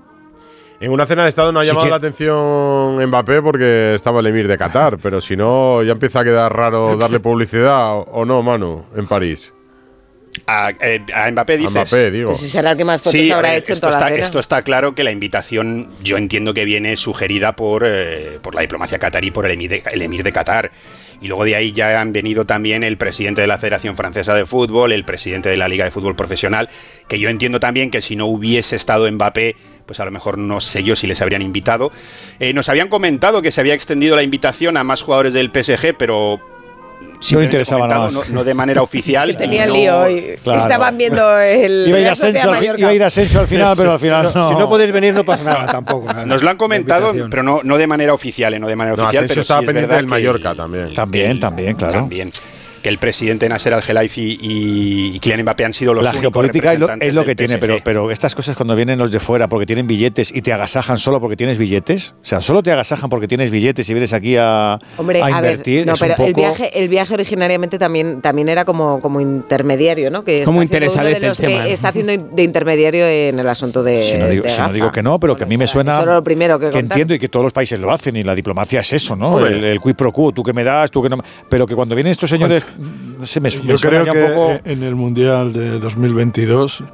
En 0.79 0.93
una 0.93 1.07
cena 1.07 1.25
de 1.25 1.29
Estado 1.29 1.51
no 1.51 1.59
ha 1.59 1.65
Sí 1.65 1.71
llamado 1.71 1.87
que- 1.87 1.91
la 1.91 1.97
atención 1.97 3.05
Mbappé 3.05 3.43
porque 3.43 3.95
estaba 3.97 4.21
el 4.21 4.27
emir 4.29 4.47
de 4.47 4.57
Qatar, 4.57 4.99
pero 4.99 5.21
si 5.21 5.37
no, 5.37 5.83
ya 5.83 5.91
empieza 5.91 6.21
a 6.21 6.25
quedar 6.25 6.57
raro 6.57 6.97
darle 6.97 7.19
publicidad 7.19 7.97
o 8.13 8.25
no, 8.25 8.43
Manu, 8.43 8.85
en 8.97 9.09
París. 9.09 9.53
A, 10.47 10.73
eh, 10.81 11.01
a 11.15 11.31
Mbappé 11.31 11.57
dices. 11.59 11.73
Mbappé, 11.73 12.11
digo. 12.11 12.29
Pues 12.31 12.41
si 12.41 12.49
será 12.49 12.73
el 12.73 12.77
que 12.77 12.85
más 12.85 13.01
fotos 13.01 13.13
Sí, 13.13 13.31
a 13.31 13.37
habrá 13.37 13.51
ver, 13.51 13.59
hecho 13.59 13.73
en 13.73 13.77
esto, 13.77 13.87
toda 13.89 13.99
la 14.01 14.07
está, 14.07 14.15
cena. 14.15 14.25
esto 14.27 14.39
está 14.39 14.63
claro 14.63 14.95
que 14.95 15.05
la 15.05 15.11
invitación, 15.11 15.89
yo 16.03 16.17
entiendo 16.17 16.55
que 16.55 16.65
viene 16.65 16.97
sugerida 16.97 17.57
por, 17.57 17.85
eh, 17.87 18.39
por 18.43 18.55
la 18.55 18.63
diplomacia 18.63 18.99
catarí, 18.99 19.31
por 19.31 19.47
el 19.47 19.53
emir, 19.53 19.71
de, 19.71 19.83
el 19.93 20.03
emir 20.03 20.23
de 20.23 20.33
Qatar. 20.33 20.71
Y 21.23 21.29
luego 21.29 21.45
de 21.45 21.55
ahí 21.55 21.73
ya 21.73 22.01
han 22.01 22.13
venido 22.15 22.47
también 22.47 22.83
el 22.83 22.97
presidente 22.97 23.43
de 23.43 23.47
la 23.47 23.59
Federación 23.59 23.95
Francesa 23.95 24.35
de 24.35 24.47
Fútbol, 24.47 24.91
el 24.93 25.05
presidente 25.05 25.51
de 25.51 25.59
la 25.59 25.69
Liga 25.69 25.85
de 25.85 25.91
Fútbol 25.91 26.17
Profesional, 26.17 26.71
que 27.09 27.19
yo 27.19 27.29
entiendo 27.29 27.61
también 27.61 27.91
que 27.91 28.01
si 28.01 28.17
no 28.17 28.25
hubiese 28.25 28.75
estado 28.75 29.11
Mbappé, 29.11 29.55
pues 29.85 30.01
a 30.01 30.07
lo 30.07 30.13
mejor 30.13 30.39
no 30.39 30.63
sé 30.63 30.83
yo 30.83 30.97
si 30.97 31.07
les 31.07 31.21
habrían 31.21 31.43
invitado. 31.43 31.93
Eh, 32.39 32.55
nos 32.55 32.71
habían 32.71 32.89
comentado 32.89 33.43
que 33.43 33.51
se 33.53 33.61
había 33.61 33.75
extendido 33.75 34.17
la 34.17 34.23
invitación 34.23 34.79
a 34.79 34.85
más 34.85 35.03
jugadores 35.03 35.35
del 35.35 35.51
PSG, 35.53 35.95
pero... 35.99 36.41
simplemente 37.21 37.45
interesaba 37.57 37.87
nada 37.89 38.05
más. 38.07 38.15
No, 38.15 38.23
no 38.31 38.45
de 38.45 38.55
manera 38.55 38.83
oficial. 38.83 39.29
Que 39.31 39.35
tenía 39.35 39.67
no- 39.67 39.75
lío 39.75 39.99
hoy. 40.01 40.35
Claro. 40.43 40.61
Estaban 40.61 40.97
viendo 40.99 41.39
el. 41.39 41.85
Iba 41.89 41.97
a 41.97 42.01
ir 42.01 42.05
Real 42.05 42.07
a 42.09 42.13
Asensio 42.13 42.43
Sociedad 42.43 42.75
al, 42.75 42.81
iba 42.81 42.89
a 42.89 42.95
ir 42.95 43.03
a 43.03 43.07
Asensio 43.07 43.41
al 43.41 43.47
final, 43.47 43.75
pero 43.77 43.93
al 43.93 43.99
final 44.01 44.31
no. 44.35 44.49
Si 44.51 44.55
no 44.57 44.69
podéis 44.69 44.93
venir, 44.93 45.15
no 45.15 45.25
pasa 45.25 45.45
nada 45.45 45.67
tampoco. 45.67 46.13
Nos 46.27 46.43
lo 46.43 46.51
han 46.51 46.57
comentado, 46.57 47.13
pero 47.31 47.43
no, 47.43 47.61
no 47.63 47.77
de 47.79 47.87
manera 47.87 48.15
oficial, 48.15 48.55
eh, 48.55 48.59
no 48.59 48.67
de 48.69 48.77
manera 48.77 48.97
No, 48.97 49.03
oficial. 49.05 49.25
Asensio 49.25 49.35
pero 49.35 49.41
estaba 49.43 49.61
sí 49.61 49.65
es 49.65 49.67
pendiente 49.69 49.95
del 49.95 50.05
que- 50.07 50.11
Mallorca 50.11 50.55
también. 50.55 50.95
También, 50.95 51.41
también, 51.41 51.75
claro. 51.77 51.95
También. 52.01 52.31
Que 52.83 52.89
el 52.89 52.99
presidente 52.99 53.47
Nasser 53.49 53.75
Al-Khelaifi 53.75 54.39
y, 54.41 55.13
y 55.15 55.19
Kylian 55.21 55.43
Mbappé 55.43 55.67
han 55.67 55.75
sido 55.75 55.93
los 55.93 56.03
La 56.03 56.15
geopolítica 56.15 56.73
es 56.73 56.79
lo, 56.79 56.89
es 56.99 57.13
lo 57.15 57.25
que 57.25 57.35
tiene, 57.37 57.55
PSG. 57.57 57.61
pero, 57.61 57.79
pero 57.85 58.11
estas 58.11 58.35
cosas 58.35 58.57
cuando 58.57 58.75
vienen 58.75 58.99
los 58.99 59.11
de 59.11 59.21
fuera 59.21 59.49
porque 59.49 59.67
tienen 59.67 59.87
billetes 59.87 60.31
y 60.35 60.41
te 60.41 60.53
agasajan 60.53 60.97
solo 60.97 61.21
porque 61.21 61.37
tienes 61.37 61.59
billetes, 61.59 62.15
o 62.23 62.25
sea, 62.25 62.41
solo 62.41 62.63
te 62.63 62.73
agasajan 62.73 63.11
porque 63.11 63.29
tienes 63.29 63.51
billetes 63.51 63.89
y 63.91 63.93
vienes 63.93 64.15
aquí 64.15 64.37
a, 64.39 64.79
Hombre, 64.97 65.21
a 65.21 65.27
a, 65.27 65.41
ver, 65.43 65.51
invertir. 65.53 65.87
no, 65.87 65.93
es 65.93 66.01
un 66.01 66.09
pero 66.09 66.27
el 66.27 66.33
poco- 66.33 66.41
viaje, 66.47 66.79
el 66.83 66.89
viaje 66.89 67.13
originariamente 67.15 67.79
también, 67.79 68.23
también 68.23 68.49
era 68.49 68.65
como, 68.65 69.01
como 69.03 69.21
intermediario, 69.21 70.11
¿no? 70.11 70.25
Que 70.25 70.45
Como 70.45 70.63
interesadete 70.63 71.17
el 71.19 71.23
los 71.29 71.39
que 71.39 71.47
tema, 71.49 71.59
¿no? 71.65 71.65
está 71.67 71.89
haciendo 71.89 72.17
de 72.17 72.43
intermediario 72.43 73.07
en 73.07 73.39
el 73.39 73.49
asunto 73.49 73.83
de. 73.83 74.03
Si 74.03 74.17
no, 74.17 74.27
digo, 74.29 74.45
de 74.45 74.49
si 74.49 74.61
no 74.61 74.73
digo 74.73 74.91
que 74.91 75.03
no, 75.03 75.21
pero 75.21 75.37
que 75.37 75.45
a 75.45 75.47
mí 75.47 75.59
me 75.59 75.67
suena 75.67 75.99
eso 75.99 76.07
lo 76.07 76.23
primero 76.25 76.59
que 76.59 76.67
contar. 76.71 76.81
entiendo 76.83 77.13
y 77.15 77.19
que 77.19 77.29
todos 77.29 77.45
los 77.45 77.53
países 77.53 77.79
lo 77.79 77.93
hacen 77.93 78.17
y 78.17 78.23
la 78.23 78.35
diplomacia 78.35 78.81
es 78.81 78.93
eso, 78.95 79.17
¿no? 79.17 79.45
El, 79.47 79.63
el 79.65 79.81
quid 79.81 79.95
pro 79.97 80.13
quo, 80.13 80.33
tú 80.33 80.43
que 80.43 80.55
me 80.55 80.65
das, 80.65 80.91
tú 80.91 81.03
que 81.03 81.09
no 81.11 81.19
me- 81.19 81.25
Pero 81.51 81.67
que 81.67 81.75
cuando 81.75 81.95
vienen 81.95 82.13
estos 82.13 82.31
señores, 82.31 82.65
sé, 83.23 83.41
me, 83.41 83.51
Yo 83.51 83.77
creo 83.77 84.05
que 84.05 84.11
un 84.11 84.29
poco... 84.29 84.61
en 84.65 84.83
el 84.83 84.95
Mundial 84.95 85.53
de 85.53 85.79
2022 85.79 86.85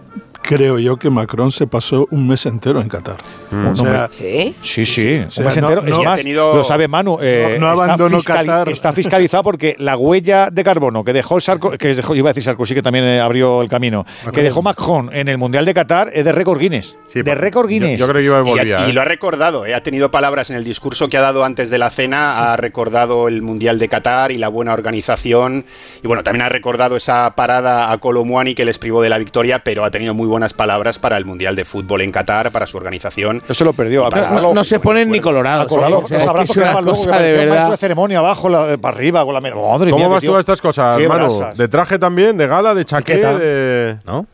creo 0.46 0.78
yo 0.78 0.96
que 0.96 1.10
Macron 1.10 1.50
se 1.50 1.66
pasó 1.66 2.06
un 2.10 2.26
mes 2.28 2.46
entero 2.46 2.80
en 2.80 2.88
Qatar. 2.88 3.16
Mm. 3.50 3.66
O 3.66 3.76
sea, 3.76 4.08
¿Sí? 4.10 4.54
Sí, 4.60 4.86
sí, 4.86 5.18
O 5.26 5.30
sea, 5.30 5.42
un 5.42 5.46
mes 5.46 5.60
no- 5.60 5.68
entero. 5.68 5.82
no- 5.82 5.98
es 5.98 6.04
más, 6.04 6.20
tenido- 6.22 6.54
lo 6.56 6.64
sabe 6.64 6.88
Manu. 6.88 7.18
eh, 7.20 7.56
no- 7.58 7.66
no 7.66 7.72
está, 7.74 7.84
abandonó 7.84 8.16
fiscali- 8.18 8.46
Qatar. 8.46 8.68
está 8.68 8.92
fiscalizado 8.92 9.42
porque 9.42 9.76
la 9.78 9.96
huella 9.96 10.48
de 10.50 10.64
carbono 10.64 11.04
que 11.04 11.12
dejó 11.12 11.36
el 11.36 11.42
Sarko, 11.42 11.70
que 11.72 11.94
dejó, 11.94 12.14
iba 12.14 12.30
a 12.30 12.32
decir 12.32 12.44
Sarkozy, 12.44 12.74
que 12.74 12.82
también 12.82 13.04
eh, 13.04 13.20
abrió 13.20 13.60
el 13.62 13.68
camino, 13.68 14.06
que 14.32 14.42
dejó 14.42 14.62
Macron 14.62 15.10
en 15.12 15.28
el 15.28 15.38
Mundial 15.38 15.64
de 15.64 15.74
Qatar 15.74 16.10
es 16.12 16.24
de 16.24 16.32
récord 16.32 16.58
Guinness. 16.58 16.96
de 17.14 17.34
récord 17.34 17.68
Guinness. 17.68 17.98
yo 17.98 18.06
creo 18.06 18.20
que 18.20 18.24
iba 18.24 18.38
a 18.38 18.40
Y, 18.40 18.44
volver. 18.44 18.74
ha- 18.74 18.88
y 18.88 18.92
lo 18.92 19.00
ha 19.00 19.04
recordado, 19.04 19.66
¿eh? 19.66 19.74
ha 19.74 19.82
tenido 19.82 20.10
palabras 20.10 20.50
en 20.50 20.56
el 20.56 20.64
discurso 20.64 21.08
que 21.08 21.16
ha 21.18 21.20
dado 21.20 21.44
antes 21.44 21.70
de 21.70 21.78
la 21.78 21.90
cena, 21.90 22.52
ha 22.52 22.56
recordado 22.56 23.28
el 23.28 23.42
Mundial 23.42 23.78
de 23.78 23.88
Qatar 23.88 24.32
y 24.32 24.38
la 24.38 24.48
buena 24.48 24.72
organización, 24.72 25.64
y 26.02 26.06
bueno, 26.06 26.22
también 26.22 26.42
ha 26.42 26.48
recordado 26.48 26.96
esa 26.96 27.34
parada 27.34 27.90
a 27.92 27.98
Colomwani 27.98 28.54
que 28.54 28.64
les 28.64 28.78
privó 28.78 29.02
de 29.02 29.08
la 29.08 29.18
victoria, 29.18 29.60
pero 29.64 29.84
ha 29.84 29.90
tenido 29.90 30.14
muy 30.14 30.26
buenas 30.36 30.52
palabras 30.52 30.98
para 30.98 31.16
el 31.16 31.24
Mundial 31.24 31.56
de 31.56 31.64
Fútbol 31.64 32.02
en 32.02 32.12
Qatar, 32.12 32.50
para 32.52 32.66
su 32.66 32.76
organización. 32.76 33.42
Eso 33.48 33.64
lo 33.64 33.72
perdió. 33.72 34.08
Para- 34.08 34.30
No, 34.30 34.52
no 34.52 34.64
se 34.64 34.78
ponen 34.80 35.10
ni 35.10 35.18
colorados. 35.20 35.64
Acordado. 35.64 36.00
O 36.00 36.06
sea, 36.08 36.18
los 36.18 36.20
es 36.20 36.24
que 36.24 36.30
abrazos 36.30 36.50
es 36.50 36.54
que 36.56 36.60
daban 36.60 36.84
luego, 36.84 37.00
que 37.02 37.08
parecía 37.08 37.32
un 37.32 37.38
maestro 37.38 37.54
verdad. 37.54 37.70
de 37.70 37.76
ceremonia 37.78 38.18
abajo, 38.18 38.48
la, 38.48 38.76
para 38.76 38.94
arriba, 38.96 39.24
con 39.24 39.32
la. 39.34 39.40
Madre 39.40 39.90
¿Cómo 39.90 39.96
mía, 40.04 40.08
vas 40.08 40.22
tú 40.22 40.36
a 40.36 40.40
estas 40.40 40.60
cosas. 40.60 40.98
¿De 41.56 41.68
traje 41.68 41.98
también? 41.98 42.36
¿De 42.36 42.46
gala? 42.46 42.74
¿De 42.74 42.84
chaqueta? 42.84 43.32
Chaqueta. 43.32 43.38
De... 43.38 43.96
¿No? 44.04 44.26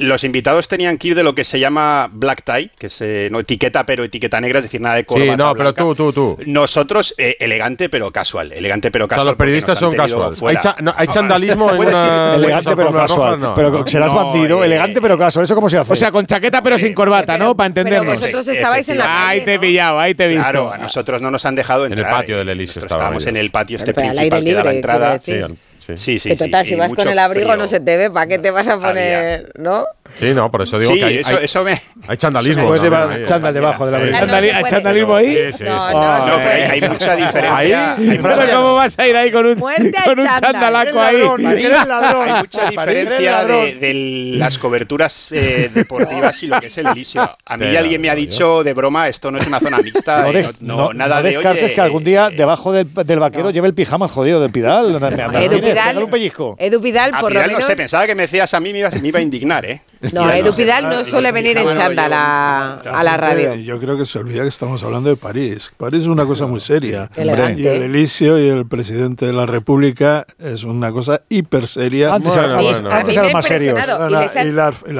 Los 0.00 0.24
invitados 0.24 0.66
tenían 0.66 0.98
que 0.98 1.08
ir 1.08 1.14
de 1.14 1.22
lo 1.22 1.34
que 1.34 1.44
se 1.44 1.60
llama 1.60 2.08
black 2.12 2.42
tie, 2.44 2.70
que 2.78 2.86
es 2.86 3.00
eh, 3.00 3.28
no 3.30 3.40
etiqueta 3.40 3.84
pero 3.86 4.02
etiqueta 4.02 4.40
negra, 4.40 4.58
es 4.58 4.64
decir, 4.64 4.80
nada 4.80 4.96
de 4.96 5.04
corbata 5.04 5.30
Sí, 5.32 5.36
no, 5.36 5.54
pero 5.54 5.74
tú, 5.74 5.94
tú, 5.94 6.12
tú. 6.12 6.38
Nosotros, 6.46 7.14
eh, 7.18 7.36
elegante 7.38 7.88
pero 7.88 8.10
casual. 8.10 8.52
Elegante 8.52 8.90
pero 8.90 9.04
O 9.04 9.08
sea, 9.08 9.16
casual. 9.16 9.26
los 9.28 9.36
periodistas 9.36 9.78
son 9.78 9.92
casual. 9.92 10.34
Hay, 10.46 10.56
cha- 10.56 10.76
no, 10.80 10.94
hay 10.96 11.06
chandalismo 11.08 11.70
en 11.72 11.80
una... 11.80 12.34
Elegante 12.34 12.74
pero 12.74 12.92
casual. 12.92 13.40
no, 13.40 13.54
pero 13.54 13.70
no. 13.70 13.86
serás 13.86 14.12
no, 14.12 14.24
bandido, 14.24 14.62
eh, 14.62 14.66
elegante 14.66 15.00
pero 15.00 15.18
casual. 15.18 15.44
¿Eso 15.44 15.54
cómo 15.54 15.68
se 15.68 15.78
hace? 15.78 15.92
O 15.92 15.96
sea, 15.96 16.10
con 16.10 16.26
chaqueta 16.26 16.62
pero 16.62 16.78
sin 16.78 16.94
corbata, 16.94 17.36
¿no? 17.36 17.56
Para 17.56 17.66
entendernos. 17.68 18.06
Pero 18.14 18.20
vosotros 18.20 18.48
estabais 18.48 18.88
en 18.88 18.98
la 18.98 19.04
calle, 19.04 19.20
Ahí 19.26 19.40
te 19.44 19.54
he 19.54 19.58
pillado, 19.58 19.98
ahí 20.00 20.14
te 20.14 20.24
he 20.24 20.28
visto. 20.28 20.42
Claro, 20.42 20.72
a 20.72 20.78
nosotros 20.78 21.20
no 21.20 21.30
nos 21.30 21.44
han 21.44 21.54
dejado 21.54 21.84
En 21.86 21.92
el 21.92 21.98
entrar. 21.98 22.20
patio 22.20 22.36
eh. 22.36 22.38
del 22.38 22.48
Elíseo 22.48 22.82
estábamos 22.82 23.26
en 23.26 23.36
el 23.36 23.50
patio 23.50 23.76
este 23.76 23.92
principal 23.92 24.42
que 24.44 24.54
da 24.54 24.64
la 24.64 24.72
entrada. 24.72 25.20
Sí, 25.96 26.18
sí, 26.18 26.18
sí. 26.18 26.28
que 26.30 26.36
total, 26.36 26.64
sí, 26.64 26.70
si 26.70 26.76
vas 26.76 26.94
con 26.94 27.08
el 27.08 27.18
abrigo 27.18 27.46
frío. 27.46 27.56
no 27.56 27.66
se 27.66 27.80
te 27.80 27.96
ve, 27.96 28.10
¿para 28.10 28.26
qué 28.26 28.38
te 28.38 28.50
vas 28.50 28.68
a 28.68 28.80
poner, 28.80 29.52
no? 29.56 29.86
Sí, 30.18 30.34
no, 30.34 30.50
por 30.50 30.62
eso 30.62 30.78
digo 30.78 30.92
Sí, 30.92 30.98
que 30.98 31.04
hay, 31.04 31.16
eso, 31.18 31.30
hay, 31.30 31.44
eso 31.44 31.64
me... 31.64 31.80
hay 32.08 32.16
chandalismo. 32.16 32.66
Puedes 32.66 32.82
llevar 32.82 33.22
chándal 33.24 33.54
debajo 33.54 33.86
de 33.86 33.92
la 33.92 34.04
se 34.04 34.52
¿Hay 34.54 34.64
chandalismo 34.64 35.14
ahí? 35.16 35.38
No, 35.60 35.92
no, 35.92 36.18
No, 36.18 36.22
se 36.26 36.32
pero 36.42 36.72
hay, 36.72 36.80
mucha 36.90 37.16
diferencia. 37.16 37.94
hay 37.96 38.18
Pero 38.22 38.36
mucha- 38.36 38.54
¿cómo 38.56 38.74
vas 38.74 38.98
a 38.98 39.06
ir 39.08 39.16
ahí 39.16 39.30
con 39.30 39.46
un, 39.46 39.54
con 39.60 40.18
un 40.20 40.26
chandalaco 40.40 41.00
ahí? 41.00 41.16
Hay 41.20 42.32
mucha 42.40 42.68
diferencia 42.70 43.44
de, 43.44 43.74
de 43.76 43.94
las 44.36 44.58
coberturas 44.58 45.28
eh, 45.32 45.70
deportivas 45.72 46.42
y 46.42 46.46
lo 46.48 46.60
que 46.60 46.66
es 46.66 46.78
el 46.78 46.86
Elíseo. 46.88 47.36
A 47.44 47.56
mí 47.56 47.76
alguien 47.76 48.00
me 48.00 48.10
ha 48.10 48.14
dicho 48.14 48.62
de 48.64 48.72
broma, 48.74 49.08
esto 49.08 49.30
no 49.30 49.38
es 49.38 49.46
una 49.46 49.60
zona 49.60 49.78
mixta. 49.78 50.22
No, 50.22 50.28
eh, 50.30 50.32
des- 50.32 50.60
no, 50.62 50.76
no- 50.76 50.84
no, 50.88 50.92
nada 50.94 51.16
no 51.16 51.22
de, 51.22 51.28
descartes 51.30 51.64
oye, 51.64 51.74
que 51.74 51.80
algún 51.80 52.04
día 52.04 52.28
eh, 52.30 52.36
debajo 52.36 52.72
del, 52.72 52.92
del 52.92 53.18
vaquero 53.18 53.50
lleve 53.50 53.68
el 53.68 53.74
pijama 53.74 54.08
jodido 54.08 54.40
del 54.40 54.50
Pidal. 54.50 54.86
Edu 56.58 56.80
Pidal, 56.80 57.10
por 57.20 57.22
lo 57.22 57.28
Pidal 57.40 57.46
no 57.52 57.58
menos. 57.58 57.64
sé, 57.66 57.76
pensaba 57.76 58.06
que 58.06 58.14
me 58.14 58.22
decías 58.22 58.52
a 58.54 58.60
mí, 58.60 58.72
me 58.72 58.78
iba 59.08 59.18
a 59.18 59.22
indignar, 59.22 59.64
¿eh? 59.64 59.80
No, 60.12 60.26
Ya, 60.28 60.38
Edu. 60.38 60.54
Pidal 60.54 60.88
no 60.88 61.04
suele 61.04 61.30
venir 61.30 61.58
en 61.58 61.64
Bueno, 61.64 61.78
chándal 61.78 62.12
a, 62.14 62.74
a 62.76 63.04
la 63.04 63.16
radio. 63.18 63.54
Yo 63.56 63.78
creo 63.78 63.98
que 63.98 64.06
se 64.06 64.18
olvida 64.18 64.42
que 64.42 64.48
estamos 64.48 64.82
hablando 64.82 65.10
de 65.10 65.16
París. 65.16 65.70
París 65.76 66.02
es 66.02 66.06
una 66.08 66.24
cosa 66.24 66.46
muy 66.46 66.58
seria. 66.60 67.10
Elegante. 67.16 67.60
Y 67.60 67.66
el 67.66 67.82
Elíseo 67.82 68.38
y 68.38 68.48
el 68.48 68.66
presidente 68.66 69.26
de 69.26 69.32
la 69.34 69.44
República 69.44 70.26
es 70.38 70.64
una 70.64 70.90
cosa 70.90 71.20
hiper 71.28 71.66
seria. 71.66 72.14
Antes 72.14 72.32
Bueno, 72.34 72.48
eran, 72.48 72.64
bueno, 72.64 72.90
A 72.90 72.96
antes 72.98 73.08
mí 73.14 73.14
me 73.14 73.20
eran 73.20 73.30
ha 73.30 73.32
más 73.34 73.44
serios. 73.46 73.80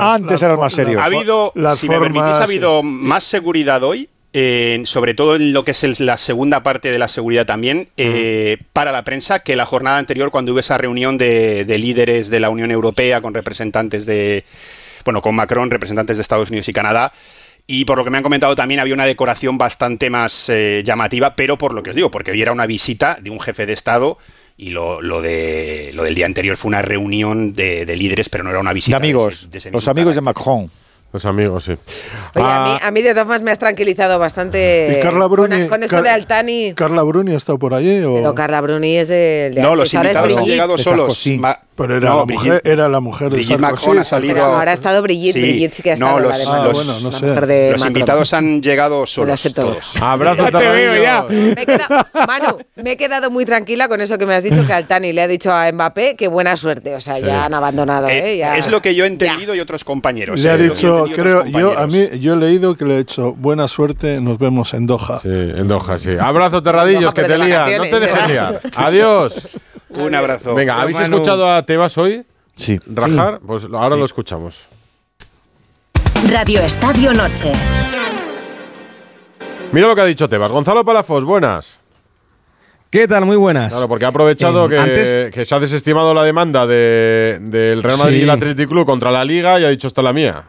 Antes 0.00 0.42
eran 0.42 0.58
más 0.58 0.72
serios. 0.72 1.00
Ha 1.00 1.04
habido, 1.06 1.52
Las 1.54 1.78
si 1.78 1.88
me 1.88 1.94
permitís, 1.98 2.20
formas, 2.20 2.38
ha 2.40 2.44
habido 2.44 2.82
más 2.82 3.24
seguridad 3.24 3.82
hoy, 3.82 4.08
eh, 4.32 4.82
sobre 4.84 5.14
todo 5.14 5.36
en 5.36 5.52
lo 5.52 5.64
que 5.64 5.70
es 5.72 5.82
el- 5.82 5.96
la 6.00 6.16
segunda 6.16 6.62
parte 6.62 6.92
de 6.92 6.98
la 6.98 7.08
seguridad 7.08 7.46
también, 7.46 7.88
eh, 7.96 8.58
para 8.72 8.92
la 8.92 9.02
prensa, 9.02 9.40
que 9.40 9.56
la 9.56 9.64
jornada 9.66 9.98
anterior 9.98 10.30
cuando 10.30 10.52
hubo 10.52 10.60
esa 10.60 10.76
reunión 10.78 11.16
de, 11.18 11.64
de 11.64 11.78
líderes 11.78 12.28
de 12.30 12.38
la 12.38 12.50
Unión 12.50 12.70
Europea 12.70 13.20
con 13.22 13.34
representantes 13.34 14.06
de, 14.06 14.44
bueno, 15.04 15.22
con 15.22 15.34
Macron, 15.34 15.70
representantes 15.70 16.16
de 16.16 16.22
Estados 16.22 16.50
Unidos 16.50 16.68
y 16.68 16.72
Canadá. 16.72 17.12
Y 17.66 17.84
por 17.84 17.98
lo 17.98 18.04
que 18.04 18.10
me 18.10 18.16
han 18.16 18.22
comentado 18.24 18.54
también 18.56 18.80
había 18.80 18.94
una 18.94 19.04
decoración 19.04 19.56
bastante 19.56 20.10
más 20.10 20.48
eh, 20.48 20.82
llamativa, 20.84 21.36
pero 21.36 21.56
por 21.56 21.72
lo 21.72 21.82
que 21.82 21.90
os 21.90 21.96
digo, 21.96 22.10
porque 22.10 22.32
hoy 22.32 22.42
era 22.42 22.52
una 22.52 22.66
visita 22.66 23.18
de 23.20 23.30
un 23.30 23.38
jefe 23.40 23.64
de 23.66 23.72
Estado 23.74 24.18
y 24.56 24.70
lo, 24.70 25.00
lo 25.00 25.22
de, 25.22 25.90
lo 25.94 26.02
del 26.02 26.14
día 26.14 26.26
anterior 26.26 26.56
fue 26.56 26.68
una 26.68 26.82
reunión 26.82 27.54
de, 27.54 27.86
de 27.86 27.96
líderes, 27.96 28.28
pero 28.28 28.42
no 28.44 28.50
era 28.50 28.58
una 28.58 28.70
De 28.70 28.74
visita. 28.74 28.96
amigos. 28.96 29.40
ese- 29.42 29.48
de 29.48 29.58
ese 29.58 29.70
Los 29.70 29.86
amigos 29.88 30.14
de. 30.16 30.20
Macron. 30.20 30.70
Los 31.12 31.24
amigos, 31.24 31.64
sí. 31.64 31.72
Oye, 31.72 32.44
a 32.46 32.64
mí, 32.64 32.78
Ah, 32.82 32.86
a 32.86 32.90
mí 32.92 33.02
de 33.02 33.10
todas 33.10 33.24
formas 33.24 33.42
me 33.42 33.50
has 33.50 33.58
tranquilizado 33.58 34.16
bastante 34.20 34.96
¿Y 34.98 35.02
Carla 35.02 35.28
con, 35.28 35.32
Bruni? 35.32 35.66
con 35.66 35.82
eso 35.82 35.96
Car- 35.96 36.04
de 36.04 36.10
Altani. 36.10 36.72
¿Carla 36.74 37.02
Bruni 37.02 37.32
ha 37.32 37.36
estado 37.36 37.58
por 37.58 37.74
allí? 37.74 38.00
O? 38.04 38.14
Pero 38.14 38.32
Carla 38.34 38.60
Bruni 38.60 38.96
es 38.96 39.10
el 39.10 39.54
de 39.56 39.60
No, 39.60 39.74
los 39.74 39.92
invitados 39.92 40.36
han 40.36 40.44
llegado 40.44 40.76
de 40.76 40.82
solos. 40.84 41.26
Ma- 41.38 41.58
Pero 41.80 41.96
era, 41.96 42.10
no, 42.10 42.16
la 42.18 42.24
Brigitte- 42.24 42.46
mujer, 42.46 42.62
era 42.64 42.88
la 42.88 43.00
mujer 43.00 43.30
de 43.30 43.36
Brigitte 43.36 43.60
Sarkozy. 43.60 43.72
Macron 43.86 43.98
ha 43.98 44.04
salido- 44.04 44.34
Pero 44.34 44.46
ahora 44.46 44.70
ha 44.70 44.74
estado 44.74 45.02
Brigitte, 45.02 45.34
Sí. 45.34 45.40
Brigitte 45.40 45.74
sí 45.74 45.82
que 45.82 45.92
ha 45.92 45.96
No, 45.96 46.06
estado 46.06 46.20
los- 46.20 46.30
la 46.32 46.38
de 46.38 46.44
ah, 46.44 46.70
bueno, 46.72 47.00
no 47.00 47.10
la 47.10 47.16
sé. 47.18 47.26
mujer 47.26 47.46
de 47.46 47.70
Los 47.72 47.80
Macron. 47.80 47.96
invitados 47.96 48.32
han 48.34 48.62
llegado 48.62 49.06
solos. 49.06 49.40
sé 49.40 49.50
todo. 49.50 49.66
todos. 49.72 50.02
abrazo, 50.02 50.42
Ya 50.50 50.58
te 50.58 50.68
veo 50.68 51.02
ya. 51.02 51.22
Me 51.28 51.50
he 51.52 51.66
quedado- 51.66 52.06
Manu, 52.26 52.58
me 52.76 52.90
he 52.92 52.96
quedado 52.96 53.30
muy 53.30 53.44
tranquila 53.44 53.88
con 53.88 54.00
eso 54.00 54.18
que 54.18 54.26
me 54.26 54.34
has 54.34 54.42
dicho 54.44 54.66
que 54.66 54.72
Altani 54.72 55.12
le 55.12 55.22
ha 55.22 55.28
dicho 55.28 55.52
a 55.52 55.70
Mbappé 55.72 56.16
que 56.16 56.28
buena 56.28 56.56
suerte. 56.56 56.94
O 56.94 57.00
sea, 57.00 57.18
ya 57.18 57.44
han 57.46 57.54
abandonado, 57.54 58.08
¿eh? 58.08 58.34
Eh, 58.34 58.38
Ya- 58.38 58.56
es 58.56 58.68
lo 58.70 58.82
que 58.82 58.94
yo 58.94 59.04
he 59.04 59.06
entendido 59.08 59.54
y 59.54 59.60
otros 59.60 59.84
compañeros. 59.84 60.40
Le 60.40 60.48
eh, 60.48 60.50
ha 60.52 60.54
he 60.56 60.58
dicho, 60.58 61.06
creo, 61.14 61.44
yo 61.46 61.78
a 61.78 61.86
mí, 61.86 62.08
yo 62.20 62.34
he 62.34 62.36
leído 62.36 62.76
que 62.76 62.84
le 62.84 62.94
he 62.94 62.98
dicho 62.98 63.32
buena 63.32 63.66
suerte, 63.68 64.20
nos 64.20 64.38
vemos 64.38 64.74
en 64.74 64.86
Doha. 64.86 65.20
Sí, 65.22 65.28
en 65.30 65.66
Doha, 65.68 65.98
sí. 65.98 66.10
Abrazo, 66.20 66.62
Terradillos, 66.62 67.02
Doha, 67.02 67.12
que 67.14 67.22
te 67.22 67.28
de 67.28 67.38
lían. 67.38 67.64
No 67.78 67.82
te 67.84 68.00
dejes 68.00 68.18
¿eh? 68.24 68.28
liar. 68.28 68.60
Adiós. 68.74 69.48
Un 69.90 70.14
abrazo. 70.14 70.54
Venga, 70.54 70.80
¿habéis 70.80 70.98
Manu. 71.00 71.16
escuchado 71.16 71.52
a 71.52 71.64
Tebas 71.64 71.96
hoy? 71.98 72.24
Sí. 72.56 72.78
Rajar, 72.86 73.40
pues 73.46 73.66
ahora 73.72 73.96
lo 73.96 74.04
escuchamos. 74.04 74.68
Radio 76.30 76.60
Estadio 76.60 77.12
Noche. 77.12 77.52
Mira 79.72 79.88
lo 79.88 79.94
que 79.94 80.00
ha 80.00 80.04
dicho 80.06 80.28
Tebas. 80.28 80.50
Gonzalo 80.52 80.84
Palafos, 80.84 81.24
buenas. 81.24 81.78
¿Qué 82.90 83.06
tal? 83.06 83.24
Muy 83.24 83.36
buenas. 83.36 83.72
Claro, 83.72 83.88
porque 83.88 84.04
ha 84.04 84.08
aprovechado 84.08 84.66
Eh, 84.66 84.68
que, 84.68 84.78
antes- 84.78 85.30
que 85.32 85.44
se 85.44 85.54
ha 85.54 85.60
desestimado 85.60 86.12
la 86.12 86.24
demanda 86.24 86.66
de- 86.66 87.38
del 87.40 87.82
Real 87.82 87.98
Madrid 87.98 88.16
Sí. 88.16 88.20
y 88.20 88.24
el 88.24 88.30
Athletic 88.30 88.68
Club 88.68 88.84
contra 88.84 89.12
la 89.12 89.24
Liga 89.24 89.60
y 89.60 89.64
ha 89.64 89.68
dicho 89.68 89.86
esta 89.86 90.00
es 90.00 90.04
la 90.04 90.12
mía. 90.12 90.44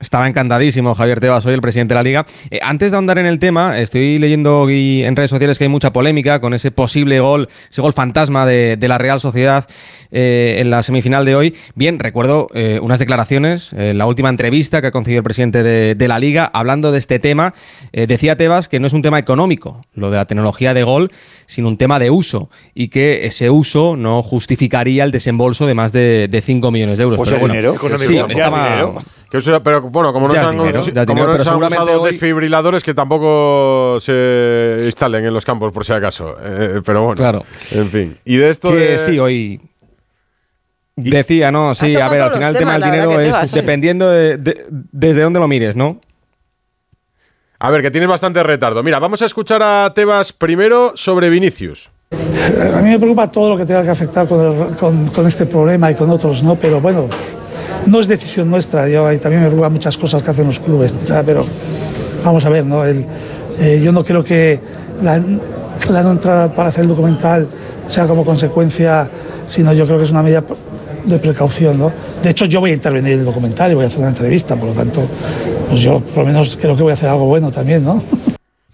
Estaba 0.00 0.26
encantadísimo 0.26 0.94
Javier 0.94 1.20
Tebas, 1.20 1.42
soy 1.42 1.52
el 1.52 1.60
presidente 1.60 1.92
de 1.92 1.96
la 1.96 2.02
liga. 2.02 2.26
Eh, 2.50 2.58
antes 2.62 2.90
de 2.90 2.96
ahondar 2.96 3.18
en 3.18 3.26
el 3.26 3.38
tema, 3.38 3.78
estoy 3.78 4.18
leyendo 4.18 4.70
y- 4.70 5.02
en 5.04 5.14
redes 5.14 5.28
sociales 5.28 5.58
que 5.58 5.64
hay 5.64 5.68
mucha 5.68 5.92
polémica 5.92 6.40
con 6.40 6.54
ese 6.54 6.70
posible 6.70 7.20
gol, 7.20 7.50
ese 7.70 7.82
gol 7.82 7.92
fantasma 7.92 8.46
de, 8.46 8.78
de 8.78 8.88
la 8.88 8.96
Real 8.96 9.20
Sociedad 9.20 9.66
eh, 10.10 10.56
en 10.58 10.70
la 10.70 10.82
semifinal 10.82 11.26
de 11.26 11.36
hoy. 11.36 11.54
Bien, 11.74 11.98
recuerdo 11.98 12.48
eh, 12.54 12.78
unas 12.80 12.98
declaraciones, 12.98 13.74
eh, 13.74 13.92
la 13.92 14.06
última 14.06 14.30
entrevista 14.30 14.80
que 14.80 14.86
ha 14.86 14.90
concedido 14.90 15.18
el 15.18 15.24
presidente 15.24 15.62
de, 15.62 15.94
de 15.94 16.08
la 16.08 16.18
liga, 16.18 16.50
hablando 16.50 16.92
de 16.92 16.98
este 16.98 17.18
tema. 17.18 17.52
Eh, 17.92 18.06
decía 18.06 18.36
Tebas 18.38 18.70
que 18.70 18.80
no 18.80 18.86
es 18.86 18.94
un 18.94 19.02
tema 19.02 19.18
económico, 19.18 19.84
lo 19.92 20.10
de 20.10 20.16
la 20.16 20.24
tecnología 20.24 20.72
de 20.72 20.82
gol, 20.82 21.12
sino 21.44 21.68
un 21.68 21.76
tema 21.76 21.98
de 21.98 22.08
uso 22.10 22.48
y 22.72 22.88
que 22.88 23.26
ese 23.26 23.50
uso 23.50 23.96
no 23.96 24.22
justificaría 24.22 25.04
el 25.04 25.10
desembolso 25.12 25.66
de 25.66 25.74
más 25.74 25.92
de, 25.92 26.26
de 26.28 26.40
5 26.40 26.70
millones 26.70 26.96
de 26.96 27.04
euros. 27.04 27.18
Pues 27.18 27.28
Pero 27.28 27.40
bueno, 27.40 27.52
dinero. 27.54 27.74
sí, 28.06 28.16
estaba- 28.16 28.64
dinero. 28.70 28.94
Que 29.30 29.38
eso- 29.38 29.62
pero 29.62 29.80
bueno, 29.82 30.12
como 30.12 30.26
no 30.28 30.34
Ya 30.34 30.40
se 30.40 30.46
han, 30.46 30.52
dinero, 30.58 30.80
como 30.80 30.84
dinero, 30.92 31.26
no 31.26 31.32
pero 31.32 31.44
se 31.44 31.50
han 31.50 31.62
usado 31.62 32.02
hoy- 32.02 32.10
desfibriladores 32.10 32.82
que 32.82 32.94
tampoco 32.94 33.98
se 34.00 34.78
instalen 34.86 35.24
en 35.24 35.32
los 35.32 35.44
campos 35.44 35.72
por 35.72 35.84
si 35.84 35.92
acaso. 35.92 36.36
Eh, 36.42 36.80
pero 36.84 37.02
bueno, 37.04 37.16
Claro. 37.16 37.44
en 37.70 37.88
fin. 37.90 38.18
Y 38.24 38.36
de 38.38 38.50
esto 38.50 38.70
que 38.70 38.76
de- 38.76 38.98
sí, 38.98 39.18
hoy. 39.18 39.60
Decía, 40.96 41.50
¿no? 41.50 41.74
Sí, 41.74 41.94
a 41.96 42.08
ver, 42.08 42.20
al 42.22 42.32
final 42.32 42.52
el 42.54 42.58
tema 42.58 42.72
del 42.78 42.82
dinero 42.90 43.20
es 43.20 43.52
dependiendo 43.52 44.10
de, 44.10 44.36
de- 44.36 44.66
desde 44.68 45.22
dónde 45.22 45.38
lo 45.40 45.48
mires, 45.48 45.74
¿no? 45.76 46.00
A 47.58 47.70
ver, 47.70 47.82
que 47.82 47.90
tienes 47.90 48.08
bastante 48.08 48.42
retardo. 48.42 48.82
Mira, 48.82 48.98
vamos 48.98 49.22
a 49.22 49.26
escuchar 49.26 49.62
a 49.62 49.92
Tebas 49.94 50.32
primero 50.32 50.92
sobre 50.96 51.30
Vinicius. 51.30 51.90
A 52.12 52.80
mí 52.82 52.90
me 52.90 52.98
preocupa 52.98 53.30
todo 53.30 53.50
lo 53.50 53.56
que 53.56 53.64
tenga 53.64 53.82
que 53.82 53.90
afectar 53.90 54.26
con, 54.26 54.40
el- 54.70 54.76
con- 54.76 55.06
con 55.08 55.26
este 55.26 55.46
problema 55.46 55.90
y 55.90 55.94
con 55.94 56.10
otros, 56.10 56.42
¿no? 56.42 56.56
Pero 56.56 56.80
bueno, 56.80 57.08
no 57.86 58.00
es 58.00 58.08
decisión 58.08 58.50
nuestra. 58.50 58.88
Yo, 58.88 59.10
y 59.12 59.18
también 59.18 59.42
me 59.42 59.48
preocupan 59.48 59.72
muchas 59.72 59.96
cosas 59.96 60.22
que 60.22 60.30
hacen 60.30 60.46
los 60.46 60.60
clubes, 60.60 60.92
pero 61.24 61.44
vamos 62.24 62.44
a 62.44 62.48
ver, 62.48 62.64
¿no? 62.64 62.84
El- 62.84 63.04
eh, 63.60 63.80
yo 63.84 63.92
no 63.92 64.04
creo 64.04 64.24
que 64.24 64.58
la, 65.02 65.22
la 65.90 66.02
no 66.02 66.12
entrada 66.12 66.48
para 66.54 66.68
hacer 66.70 66.82
el 66.82 66.88
documental 66.88 67.46
sea 67.86 68.06
como 68.06 68.24
consecuencia, 68.24 69.08
sino 69.46 69.72
yo 69.72 69.84
creo 69.86 69.98
que 69.98 70.04
es 70.04 70.10
una 70.10 70.22
medida 70.22 70.42
de 71.04 71.18
precaución, 71.18 71.78
¿no? 71.78 71.90
De 72.22 72.30
hecho, 72.30 72.44
yo 72.46 72.60
voy 72.60 72.70
a 72.70 72.74
intervenir 72.74 73.12
en 73.14 73.18
el 73.20 73.24
documental 73.24 73.70
y 73.72 73.74
voy 73.74 73.84
a 73.84 73.86
hacer 73.88 73.98
una 74.00 74.08
entrevista, 74.08 74.54
por 74.56 74.68
lo 74.68 74.74
tanto, 74.74 75.02
pues 75.68 75.80
yo 75.80 76.00
por 76.00 76.18
lo 76.18 76.26
menos 76.26 76.56
creo 76.60 76.76
que 76.76 76.82
voy 76.82 76.90
a 76.90 76.94
hacer 76.94 77.08
algo 77.08 77.24
bueno 77.26 77.50
también, 77.50 77.84
¿no? 77.84 78.02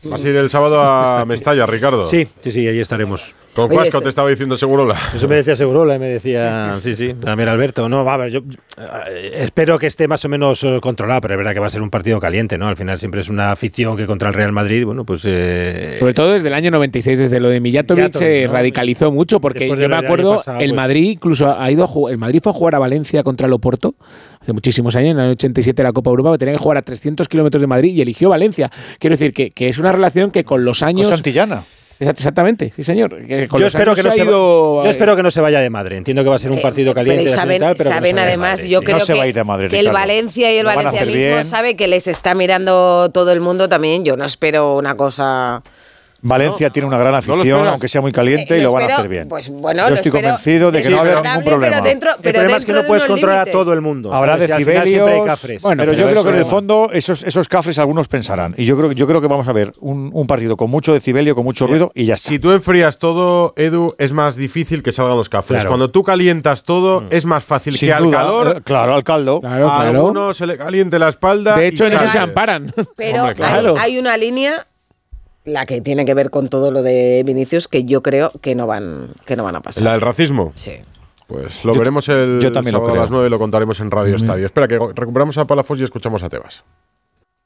Vas 0.05 0.25
a 0.25 0.29
ir 0.29 0.37
el 0.37 0.51
sábado 0.51 0.81
a 0.81 1.25
Mestalla, 1.27 1.67
Ricardo. 1.67 2.07
Sí, 2.07 2.29
sí, 2.41 2.53
sí, 2.53 2.67
ahí 2.69 2.79
estaremos. 2.81 3.35
Con 3.57 3.65
Oye, 3.67 3.75
Cuasco 3.77 3.97
este- 3.97 4.03
te 4.05 4.09
estaba 4.11 4.29
diciendo 4.29 4.57
Segurola. 4.59 4.97
Eso 5.15 5.27
me 5.27 5.37
decía 5.37 5.57
Segurola 5.57 5.95
y 5.95 5.99
me 5.99 6.09
decía, 6.09 6.77
sí, 6.81 6.95
sí, 6.95 7.15
también 7.15 7.49
Alberto. 7.49 7.89
No, 7.89 8.05
va 8.05 8.15
a 8.15 8.17
ver, 8.19 8.31
yo 8.31 8.41
eh, 8.79 9.33
espero 9.45 9.79
que 9.79 9.87
esté 9.87 10.07
más 10.07 10.23
o 10.27 10.29
menos 10.29 10.63
eh, 10.63 10.79
controlado, 10.83 11.23
pero 11.23 11.35
es 11.35 11.39
verdad 11.39 11.55
que 11.55 11.61
va 11.61 11.67
a 11.69 11.71
ser 11.71 11.81
un 11.81 11.89
partido 11.91 12.21
caliente, 12.21 12.59
¿no? 12.59 12.69
Al 12.69 12.77
final 12.77 12.99
siempre 12.99 13.23
es 13.23 13.31
una 13.31 13.53
afición 13.53 13.97
que 13.97 14.07
contra 14.07 14.29
el 14.29 14.35
Real 14.35 14.53
Madrid, 14.53 14.85
bueno, 14.85 15.05
pues... 15.05 15.23
eh, 15.25 15.97
Sobre 15.99 16.13
todo 16.13 16.33
desde 16.35 16.49
el 16.49 16.55
año 16.55 16.71
96, 16.71 17.19
desde 17.19 17.41
lo 17.41 17.49
de 17.49 17.61
Mijatovic, 17.61 18.13
se 18.15 18.47
¿no? 18.47 18.53
radicalizó 18.53 19.11
mucho 19.11 19.41
porque 19.41 19.69
yo 19.69 19.89
me 19.89 19.97
acuerdo, 19.97 20.37
pasado, 20.37 20.59
el 20.61 20.69
pues- 20.71 20.77
Madrid 20.77 21.11
incluso 21.13 21.59
ha 21.59 21.71
ido 21.71 21.85
a 21.85 21.87
jugar, 21.87 22.13
el 22.13 22.19
Madrid 22.19 22.41
fue 22.43 22.51
a 22.51 22.55
jugar 22.55 22.75
a 22.75 22.79
Valencia 22.79 23.23
contra 23.23 23.47
el 23.47 23.55
Oporto 23.55 23.95
hace 24.39 24.53
muchísimos 24.53 24.95
años, 24.97 25.13
en 25.13 25.19
el 25.19 25.25
año 25.25 25.33
87 25.33 25.83
la 25.83 25.93
Copa 25.93 26.11
Europa, 26.11 26.33
que 26.33 26.39
tenía 26.39 26.55
que 26.55 26.61
jugar 26.61 26.77
a 26.77 26.83
300 26.83 27.27
kilómetros 27.27 27.61
de 27.61 27.67
Madrid 27.67 27.95
y 27.95 28.03
eligió 28.03 28.29
Valencia. 28.29 28.71
Quiero 28.99 29.15
decir 29.17 29.33
que, 29.33 29.51
que 29.51 29.69
es 29.69 29.79
una 29.79 29.91
relación 29.93 30.31
que 30.31 30.45
con 30.45 30.65
los 30.65 30.83
años... 30.83 31.09
Santillana. 31.09 31.63
Exact- 31.99 32.19
Exactamente, 32.19 32.73
sí 32.75 32.85
señor. 32.85 33.11
Con 33.49 33.61
Yo 33.61 33.67
espero, 33.67 33.95
que 33.95 34.03
no 34.03 34.11
se 34.11 34.23
ido... 34.25 34.85
yo 34.85 34.91
espero 34.91 35.17
que 35.17 35.23
no 35.23 35.31
se 35.31 35.41
vaya 35.41 35.61
de 35.61 35.71
madre. 35.71 35.97
Entiendo 35.97 36.23
que 36.23 36.29
va 36.29 36.37
a 36.37 36.39
ser 36.39 36.51
un 36.51 36.61
partido 36.61 36.95
caliente. 36.95 37.25
Pero 37.25 37.35
saben, 37.35 37.61
tal, 37.61 37.75
pero 37.77 37.91
que 37.91 38.13
no 38.13 38.21
además, 38.21 38.63
yo 38.65 38.83
creo 38.83 38.99
No 38.99 39.07
que, 39.07 39.69
que 39.71 39.79
el. 39.79 39.91
Valencia 39.91 40.53
y 40.53 40.59
el 40.59 40.67
valencianismo 40.67 41.45
sabe 41.45 41.75
que 41.77 41.89
les 41.89 42.07
está 42.07 42.35
mirando 42.35 43.11
todo 43.13 43.33
el 43.33 43.41
mundo 43.41 43.69
también. 43.69 44.05
Yo 44.05 44.17
no 44.17 44.25
espero 44.25 44.77
una 44.77 44.97
cosa... 44.97 45.63
Valencia 46.29 46.71
tiene 46.71 46.87
una 46.89 46.99
gran 46.99 47.15
afición, 47.15 47.67
aunque 47.69 47.89
sea 47.89 48.01
muy 48.01 48.13
caliente, 48.13 48.55
Eh, 48.57 48.59
y 48.59 48.63
lo 48.63 48.69
lo 48.69 48.73
van 48.75 48.83
a 48.91 48.95
hacer 48.95 49.09
bien. 49.09 49.29
pues, 49.29 49.49
bueno, 49.49 49.83
Yo 49.85 49.89
lo 49.91 49.95
estoy 49.95 50.09
espero 50.11 50.29
convencido 50.29 50.71
de 50.73 50.83
que 50.83 50.91
no 50.91 50.97
va 50.97 51.03
a 51.03 51.05
haber 51.07 51.23
ningún 51.23 51.45
problema. 51.45 51.77
Pero 51.77 51.85
dentro, 51.85 52.11
El 52.11 52.17
pero 52.23 52.39
problema 52.39 52.57
es 52.59 52.65
que 52.67 52.73
no 52.73 52.83
de 52.83 52.89
puedes 52.89 53.05
controlar 53.05 53.49
a 53.49 53.51
todo 53.53 53.73
el 53.73 53.81
mundo. 53.81 54.13
Habrá 54.13 54.37
siempre 54.37 54.55
hay 54.79 54.85
decibelios, 54.85 55.27
cafres. 55.27 55.63
Bueno, 55.63 55.83
pero, 55.83 55.93
pero 55.93 56.05
yo 56.05 56.11
creo 56.11 56.25
que 56.25 56.31
en 56.31 56.37
el 56.37 56.45
fondo 56.45 56.91
esos, 56.93 57.23
esos 57.23 57.49
cafres 57.49 57.79
algunos 57.79 58.09
pensarán. 58.09 58.55
Y 58.57 58.65
yo 58.65 58.77
creo, 58.77 58.93
yo 58.93 59.07
creo 59.07 59.21
que 59.21 59.29
vamos 59.29 59.49
a 59.49 59.53
ver 59.53 59.73
un, 59.81 60.11
un 60.13 60.27
partido 60.27 60.57
con 60.57 60.71
mucho 60.71 60.93
decibelio, 60.93 61.35
con 61.35 61.45
mucho 61.45 61.67
ruido 61.67 61.93
y 61.95 62.05
ya 62.07 62.15
está. 62.15 62.29
Si 62.29 62.39
tú 62.39 62.53
enfrías 62.53 62.99
todo, 62.99 63.53
Edu, 63.57 63.95
es 63.99 64.13
más 64.13 64.37
difícil 64.37 64.83
que 64.83 64.93
salgan 64.93 65.17
los 65.17 65.29
cafres. 65.29 65.59
Claro. 65.59 65.71
Cuando 65.71 65.91
tú 65.91 66.03
calientas 66.03 66.65
todo, 66.65 67.05
es 67.11 67.25
más 67.25 67.45
fácil 67.45 67.77
Sin 67.77 67.89
que 67.89 67.93
al 67.95 68.05
duda, 68.05 68.19
calor. 68.19 68.55
eh, 68.57 68.61
claro, 68.63 68.95
al 68.95 69.05
caldo. 69.05 69.41
Claro, 69.41 69.71
a 69.71 69.77
claro. 69.77 69.99
alguno 69.99 70.35
se 70.35 70.47
le 70.47 70.57
caliente 70.57 70.99
la 70.99 71.09
espalda. 71.09 71.57
De 71.57 71.69
hecho, 71.69 71.85
y 71.85 71.89
en 71.89 71.93
eso 71.95 72.07
se 72.09 72.19
amparan. 72.19 72.73
Pero 72.97 73.25
hay 73.79 73.99
una 73.99 74.17
línea, 74.17 74.67
la 75.47 75.65
que 75.65 75.81
tiene 75.81 76.05
que 76.05 76.13
ver 76.13 76.29
con 76.31 76.49
todo 76.49 76.71
lo 76.71 76.83
de 76.83 77.23
Vinicius, 77.25 77.67
que 77.69 77.85
yo 77.85 78.03
creo 78.03 78.31
que 78.43 78.55
no 78.55 78.67
van, 78.67 79.15
que 79.25 79.37
no 79.37 79.45
van 79.45 79.57
a 79.57 79.61
pasar. 79.63 79.83
¿La 79.83 79.93
del 79.93 80.01
racismo? 80.03 80.53
Sí. 80.55 80.73
Pues 81.27 81.65
lo 81.65 81.73
Yo- 81.73 81.79
veremos 81.81 82.09
el 82.09 82.39
yo 82.41 82.53
también 82.53 82.73
lo 82.75 82.79
sábado 82.81 82.91
a 82.91 82.93
creo. 82.93 83.03
las 83.05 83.11
9 83.11 83.27
y 83.27 83.31
lo 83.31 83.39
contaremos 83.39 83.81
en 83.81 83.91
Radio 83.91 84.15
Estadio. 84.15 84.45
Espera, 84.47 84.69
que 84.69 84.79
recuperamos 84.95 85.39
a 85.39 85.45
Palafos 85.47 85.81
y 85.81 85.85
escuchamos 85.85 86.23
a 86.23 86.29
Tebas. 86.29 86.63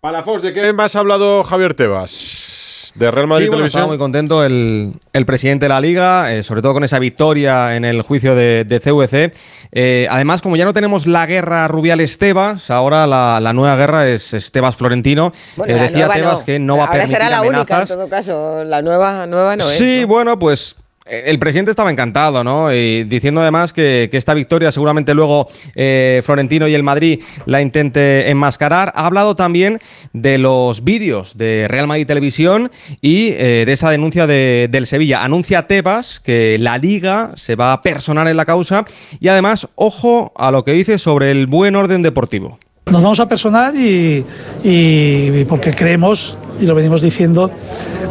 Palafos, 0.01 0.43
¿de 0.43 0.53
qué 0.53 0.73
más 0.73 0.97
ha 0.97 1.01
hablado 1.01 1.45
Javier 1.45 1.75
Tebas? 1.75 2.60
¿De 2.95 3.11
Real 3.11 3.27
Madrid 3.29 3.45
Sí, 3.45 3.49
bueno, 3.51 3.59
Televisión? 3.65 3.87
muy 3.89 3.99
contento 3.99 4.45
el, 4.45 4.95
el 5.13 5.27
presidente 5.27 5.67
de 5.67 5.69
la 5.69 5.81
liga, 5.81 6.33
eh, 6.35 6.43
sobre 6.43 6.61
todo 6.61 6.73
con 6.73 6.83
esa 6.85 6.99
victoria 6.99 7.77
en 7.77 7.85
el 7.85 8.03
juicio 8.03 8.35
de, 8.35 8.65
de 8.65 8.81
CVC. 8.81 9.33
Eh, 9.73 10.09
además, 10.11 10.43
como 10.43 10.57
ya 10.57 10.65
no 10.65 10.73
tenemos 10.73 11.07
la 11.07 11.25
guerra 11.27 11.69
Rubiales-Tebas, 11.69 12.71
ahora 12.71 13.07
la, 13.07 13.39
la 13.41 13.53
nueva 13.53 13.77
guerra 13.77 14.09
es, 14.09 14.35
es 14.35 14.51
Tebas-Florentino. 14.53 15.33
Bueno, 15.57 15.77
Eh, 15.77 15.81
decía 15.83 16.09
Tebas 16.09 16.39
no. 16.41 16.45
que 16.45 16.59
no 16.59 16.77
va 16.77 16.83
a 16.85 16.87
Ahora 16.87 16.99
permitir 17.01 17.17
será 17.17 17.31
la 17.31 17.43
única, 17.43 17.61
en 17.61 17.67
amenazas. 17.69 17.89
todo 17.97 18.09
caso. 18.09 18.65
La 18.65 18.83
nueva, 18.83 19.27
nueva 19.27 19.57
no 19.57 19.65
es. 19.65 19.71
Sí, 19.79 20.01
¿no? 20.03 20.07
bueno, 20.09 20.39
pues 20.39 20.75
el 21.11 21.39
presidente 21.39 21.71
estaba 21.71 21.91
encantado, 21.91 22.45
¿no? 22.45 22.73
Y 22.73 23.05
diciendo 23.05 23.41
además 23.41 23.73
que, 23.73 24.09
esta 24.13 24.35
victoria 24.35 24.71
seguramente 24.71 25.15
luego 25.15 25.49
eh, 25.75 26.23
Florentino 26.25 26.69
y 26.69 26.75
el 26.75 26.83
Madrid 26.83 27.21
la 27.47 27.61
intente 27.63 28.31
enmascarar. 28.31 28.93
Ha 28.95 29.07
hablado 29.07 29.35
también 29.37 29.81
de 30.13 30.39
los 30.39 30.85
vídeos 30.85 31.37
de 31.37 31.67
Real 31.69 31.87
Madrid 31.87 32.07
Televisión 32.07 32.71
y 33.01 33.29
eh, 33.31 33.65
de 33.67 33.73
esa 33.73 33.91
denuncia 33.91 34.27
de- 34.27 34.69
del 34.71 34.87
Sevilla. 34.87 35.25
Anuncia 35.25 35.67
Tebas 35.67 36.21
que 36.21 36.59
la 36.59 36.79
liga 36.79 37.33
se 37.35 37.57
va 37.57 37.73
a 37.73 37.83
personar 37.83 38.29
en 38.29 38.37
la 38.37 38.45
causa 38.45 38.85
y 39.19 39.29
además, 39.29 39.69
ojo 39.75 40.33
a 40.37 40.51
lo 40.51 40.65
que 40.65 40.73
dice 40.73 40.99
sobre 40.99 41.31
el 41.31 41.47
buen 41.47 41.77
orden 41.77 42.03
deportivo. 42.03 42.59
Nos 42.87 43.03
vamos 43.03 43.21
a 43.21 43.29
personar 43.29 43.75
y, 43.77 44.25
y 44.65 45.45
porque 45.45 45.73
creemos, 45.73 46.37
y 46.61 46.67
lo 46.67 46.75
venimos 46.75 47.03
diciendo, 47.03 47.51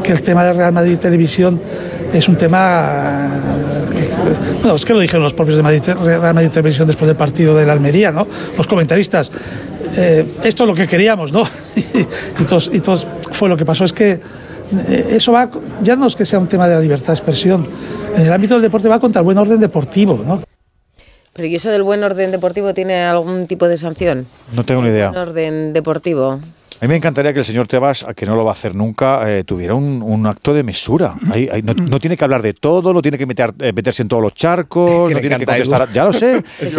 que 0.04 0.14
el 0.14 0.22
tema 0.22 0.44
de 0.44 0.54
Real 0.54 0.72
Madrid 0.74 0.98
Televisión 0.98 1.60
es 2.14 2.28
un 2.28 2.36
tema. 2.36 3.30
que- 3.92 4.10
bueno, 4.62 4.76
es 4.76 4.86
que 4.86 4.94
lo 4.94 5.00
dijeron 5.00 5.24
los 5.24 5.34
propios 5.34 5.58
de 5.58 5.64
Madrid, 5.64 5.82
Real 6.04 6.34
Madrid 6.34 6.50
Televisión 6.50 6.88
después 6.88 7.08
del 7.08 7.18
partido 7.18 7.56
de 7.56 7.66
la 7.66 7.74
Almería, 7.74 8.12
¿no? 8.12 8.28
Los 8.58 8.68
comentaristas. 8.68 9.32
Eh, 9.98 10.26
esto 10.44 10.64
es 10.64 10.68
lo 10.68 10.76
que 10.76 10.88
queríamos, 10.88 11.32
¿no? 11.32 11.44
y, 11.76 12.06
entonces, 12.40 12.72
y 12.74 12.78
entonces 12.78 13.08
fue 13.32 13.50
lo 13.50 13.58
que 13.58 13.66
pasó. 13.66 13.86
Es 13.86 13.94
que 13.94 14.20
eh, 14.90 15.08
eso 15.12 15.32
va, 15.32 15.50
ya 15.82 15.96
no 15.96 16.06
es 16.08 16.16
que 16.16 16.26
sea 16.26 16.40
un 16.40 16.48
tema 16.48 16.68
de 16.68 16.76
la 16.76 16.82
libertad 16.82 17.08
de 17.08 17.14
expresión, 17.14 17.66
en 18.16 18.22
el 18.26 18.34
ámbito 18.34 18.54
del 18.56 18.64
deporte 18.64 18.88
va 18.88 19.00
contra 19.00 19.22
el 19.22 19.26
buen 19.26 19.38
orden 19.38 19.60
deportivo, 19.60 20.22
¿no? 20.26 20.42
Pero 21.34 21.48
¿y 21.48 21.56
eso 21.56 21.70
del 21.70 21.84
buen 21.84 22.04
orden 22.04 22.32
deportivo 22.32 22.74
tiene 22.74 23.02
algún 23.04 23.48
tipo 23.48 23.68
de 23.68 23.78
sanción? 23.78 24.28
No 24.54 24.66
tengo 24.66 24.82
ni 24.82 24.90
idea. 24.90 25.10
Buen 25.10 25.22
orden 25.22 25.74
deportivo. 25.74 26.40
A 26.82 26.86
mí 26.86 26.88
me 26.88 26.96
encantaría 26.96 27.34
que 27.34 27.40
el 27.40 27.46
señor 27.46 27.68
Tebas, 27.68 28.06
que 28.16 28.26
no 28.26 28.38
lo 28.38 28.46
va 28.46 28.52
a 28.52 28.54
hacer 28.54 28.74
nunca, 28.74 29.30
eh, 29.30 29.44
tuviera 29.44 29.76
un, 29.76 30.02
un 30.02 30.26
acto 30.28 30.54
de 30.54 30.64
mesura. 30.64 31.14
Ahí- 31.30 31.50
ahí 31.52 31.62
no, 31.62 31.74
no 31.74 32.00
tiene 32.00 32.16
que 32.16 32.24
hablar 32.24 32.42
de 32.42 32.54
todo, 32.54 32.94
no 32.94 33.02
tiene 33.02 33.18
que 33.18 33.26
meter, 33.26 33.54
eh, 33.60 33.74
meterse 33.74 34.02
en 34.02 34.08
todos 34.08 34.24
los 34.24 34.34
charcos, 34.34 35.10
Que 35.10 35.14
no 35.16 35.20
tiene 35.20 35.38
que 35.40 35.46
contestar. 35.46 35.90
Ya 35.92 36.06
lo 36.06 36.14
sé. 36.14 36.42
Es 36.62 36.78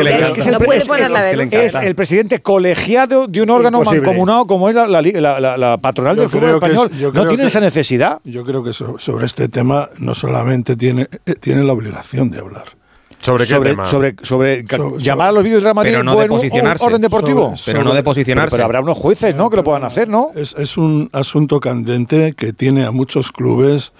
el, 1.75 1.95
presidente 1.95 2.41
colegiado 2.41 3.27
de 3.27 3.43
un 3.43 3.51
órgano 3.51 3.79
Imposible. 3.81 4.07
mancomunado 4.07 4.47
como 4.47 4.71
es 4.71 4.75
la, 4.75 4.87
la 4.87 5.03
li- 5.03 5.13
la- 5.13 5.39
la- 5.39 5.59
la 5.59 5.77
patronal 5.77 6.17
Yo 6.17 6.23
del 6.23 6.31
fútbol 6.31 6.49
es- 6.49 6.55
español. 6.55 6.91
no 7.13 7.27
tiene 7.29 7.43
que- 7.43 7.47
esa 7.49 7.61
necesidad. 7.61 8.21
Yo 8.25 8.43
creo 8.45 8.65
que 8.65 8.73
so- 8.73 8.99
sobre 8.99 9.27
este 9.27 9.49
tema 9.49 9.91
no 9.99 10.15
solamente 10.15 10.77
tiene, 10.77 11.09
eh, 11.27 11.35
tiene 11.39 11.63
la 11.63 11.75
obligación 11.75 12.31
de 12.31 12.39
hablar. 12.39 12.80
¿Sobre 13.21 13.45
qué 13.45 13.51
sobre, 13.51 13.71
tema? 13.71 13.85
sobre, 13.85 14.15
sobre 14.23 14.65
ca- 14.65 14.77
Sobre- 14.77 14.99
llamar 15.03 15.29
a 15.29 15.33
los 15.33 15.43
vídeos 15.45 15.61
de 15.61 15.65
Real 15.65 15.75
Madrid 15.75 15.91
Pero 15.93 16.05
no 16.05 16.11
de 16.13 16.17
buen- 16.17 16.29
posicionarse. 16.31 16.85
orden 16.85 17.01
deportivo. 17.03 17.57
Sobre- 17.57 17.73
Pero 17.79 17.85
no 17.85 17.95
de 17.95 18.03
posicionarse. 18.03 18.47
Pero, 18.51 18.57
pero 18.57 18.65
habrá 18.65 18.81
unos 18.81 18.97
jueces, 18.99 19.35
¿no? 19.35 19.51
Que 19.51 19.57
lo 19.57 19.65
puedan 19.65 19.85
hacer, 19.85 20.09
¿no? 20.09 20.31
Es, 20.35 20.55
es 20.59 20.77
un 20.79 21.11
asunto 21.13 21.61
candente 21.61 22.35
que 22.37 22.53
tiene 22.53 22.85
a 22.85 22.91
muchos 22.91 23.31
clubes, 23.33 23.93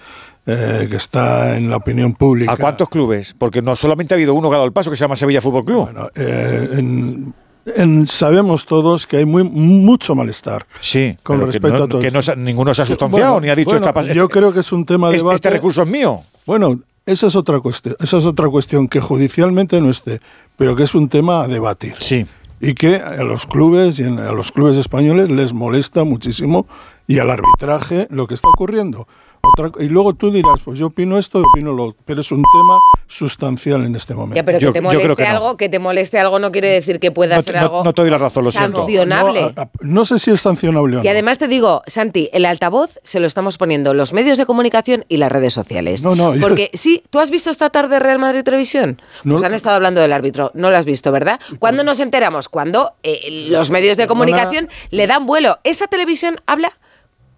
eh, 0.47 0.87
que 0.89 0.95
está 0.97 1.55
en 1.55 1.69
la 1.69 1.77
opinión 1.77 2.13
pública. 2.13 2.51
¿A 2.53 2.57
cuántos 2.57 2.89
clubes? 2.89 3.35
Porque 3.37 3.61
no 3.61 3.75
solamente 3.75 4.13
ha 4.13 4.17
habido 4.17 4.33
uno 4.33 4.49
que 4.49 4.55
ha 4.55 4.57
dado 4.57 4.65
el 4.65 4.73
paso, 4.73 4.89
que 4.89 4.95
se 4.97 5.01
llama 5.01 5.15
Sevilla 5.15 5.39
Fútbol 5.41 5.65
Club. 5.65 5.89
Eh, 6.15 6.69
en- 6.73 7.33
en- 7.75 8.07
sabemos 8.07 8.65
todos 8.65 9.05
que 9.05 9.17
hay 9.17 9.25
muy, 9.25 9.43
mucho 9.43 10.15
malestar. 10.15 10.65
Sí, 10.79 11.15
con 11.21 11.39
respecto 11.41 11.77
no- 11.77 11.83
a 11.83 11.87
todo. 11.87 12.01
que 12.01 12.09
no 12.09 12.19
ninguno 12.37 12.73
se 12.73 12.81
ha 12.81 12.85
sustanciado 12.87 13.33
Bueno, 13.33 13.45
ni 13.45 13.51
ha 13.51 13.55
dicho 13.55 13.69
bueno, 13.69 13.85
esta 13.85 14.01
pas- 14.01 14.11
Yo 14.13 14.27
creo 14.27 14.51
que 14.51 14.61
es 14.61 14.71
un 14.71 14.83
tema 14.83 15.09
de 15.09 15.17
este, 15.17 15.25
debate. 15.25 15.35
este 15.35 15.49
recurso 15.51 15.83
es 15.83 15.87
mío. 15.87 16.21
Bueno, 16.47 16.79
esa 17.11 17.27
es 17.27 17.35
otra 17.35 17.59
cuestión. 17.59 17.95
Esa 17.99 18.17
es 18.17 18.25
otra 18.25 18.47
cuestión 18.49 18.87
que 18.87 18.99
judicialmente 18.99 19.79
no 19.81 19.89
esté, 19.89 20.19
pero 20.57 20.75
que 20.75 20.83
es 20.83 20.95
un 20.95 21.09
tema 21.09 21.43
a 21.43 21.47
debatir. 21.47 21.93
Sí. 21.99 22.25
Y 22.59 22.73
que 22.75 22.95
a 22.97 23.23
los 23.23 23.45
clubes 23.47 23.99
y 23.99 24.03
en- 24.03 24.19
a 24.19 24.31
los 24.31 24.51
clubes 24.51 24.77
españoles 24.77 25.29
les 25.29 25.53
molesta 25.53 26.03
muchísimo 26.03 26.67
y 27.07 27.19
al 27.19 27.29
arbitraje 27.31 28.07
lo 28.11 28.27
que 28.27 28.35
está 28.35 28.47
ocurriendo. 28.49 29.07
Otra- 29.43 29.83
y 29.83 29.89
luego 29.89 30.13
tú 30.13 30.31
dirás, 30.31 30.59
pues 30.63 30.77
yo 30.79 30.87
opino 30.87 31.17
esto, 31.17 31.39
opino 31.53 31.73
lo 31.73 31.85
otro, 31.85 32.01
pero 32.05 32.21
es 32.21 32.31
un 32.31 32.43
tema 32.43 32.77
sustancial 33.07 33.83
en 33.83 33.95
este 33.95 34.13
momento. 34.13 34.35
Ya, 34.35 34.43
pero 34.45 34.59
que 34.59 34.71
te 34.71 34.81
moleste 34.81 35.25
algo, 35.25 35.57
que 35.57 35.69
te 35.69 35.79
moleste 35.79 36.19
algo 36.19 36.39
no 36.39 36.51
quiere 36.51 36.69
decir 36.69 36.99
que 36.99 37.11
pueda 37.11 37.35
No 37.37 37.41
ser 37.41 37.55
no- 37.55 37.61
algo 37.61 37.83
no 37.83 37.93
te 37.93 38.01
doy 38.01 38.11
la 38.11 38.17
razón, 38.17 38.45
lo 38.45 38.51
siento. 38.51 38.77
sancionable. 38.79 39.41
No, 39.41 39.47
a- 39.57 39.61
a- 39.63 39.69
no 39.81 40.05
sé 40.05 40.19
si 40.19 40.31
es 40.31 40.41
sancionable 40.41 40.97
o 40.97 40.99
no. 40.99 41.05
Y 41.05 41.07
además 41.07 41.37
te 41.37 41.47
digo, 41.47 41.81
Santi, 41.87 42.29
el 42.33 42.45
altavoz 42.45 42.99
se 43.03 43.19
lo 43.19 43.27
estamos 43.27 43.57
poniendo 43.57 43.93
los 43.93 44.13
medios 44.13 44.37
de 44.37 44.45
comunicación 44.45 45.05
y 45.09 45.17
las 45.17 45.31
redes 45.31 45.53
sociales. 45.53 46.03
No, 46.03 46.15
no, 46.15 46.35
yo- 46.35 46.41
Porque 46.41 46.69
sí, 46.73 47.03
¿tú 47.09 47.19
has 47.19 47.29
visto 47.31 47.49
esta 47.49 47.69
tarde 47.69 47.99
Real 47.99 48.19
Madrid 48.19 48.43
Televisión? 48.43 49.01
No. 49.23 49.33
Pues 49.35 49.43
han 49.43 49.53
estado 49.53 49.75
hablando 49.75 50.01
del 50.01 50.13
árbitro, 50.13 50.51
no 50.53 50.69
lo 50.71 50.77
has 50.77 50.85
visto, 50.85 51.11
¿verdad? 51.11 51.39
¿Cuándo 51.59 51.83
nos 51.83 51.99
enteramos? 51.99 52.47
Cuando 52.47 52.93
eh, 53.03 53.47
los 53.49 53.69
medios 53.71 53.97
de 53.97 54.07
comunicación 54.07 54.69
le 54.91 55.07
dan 55.07 55.25
vuelo. 55.25 55.59
Esa 55.63 55.87
televisión 55.87 56.37
habla 56.47 56.71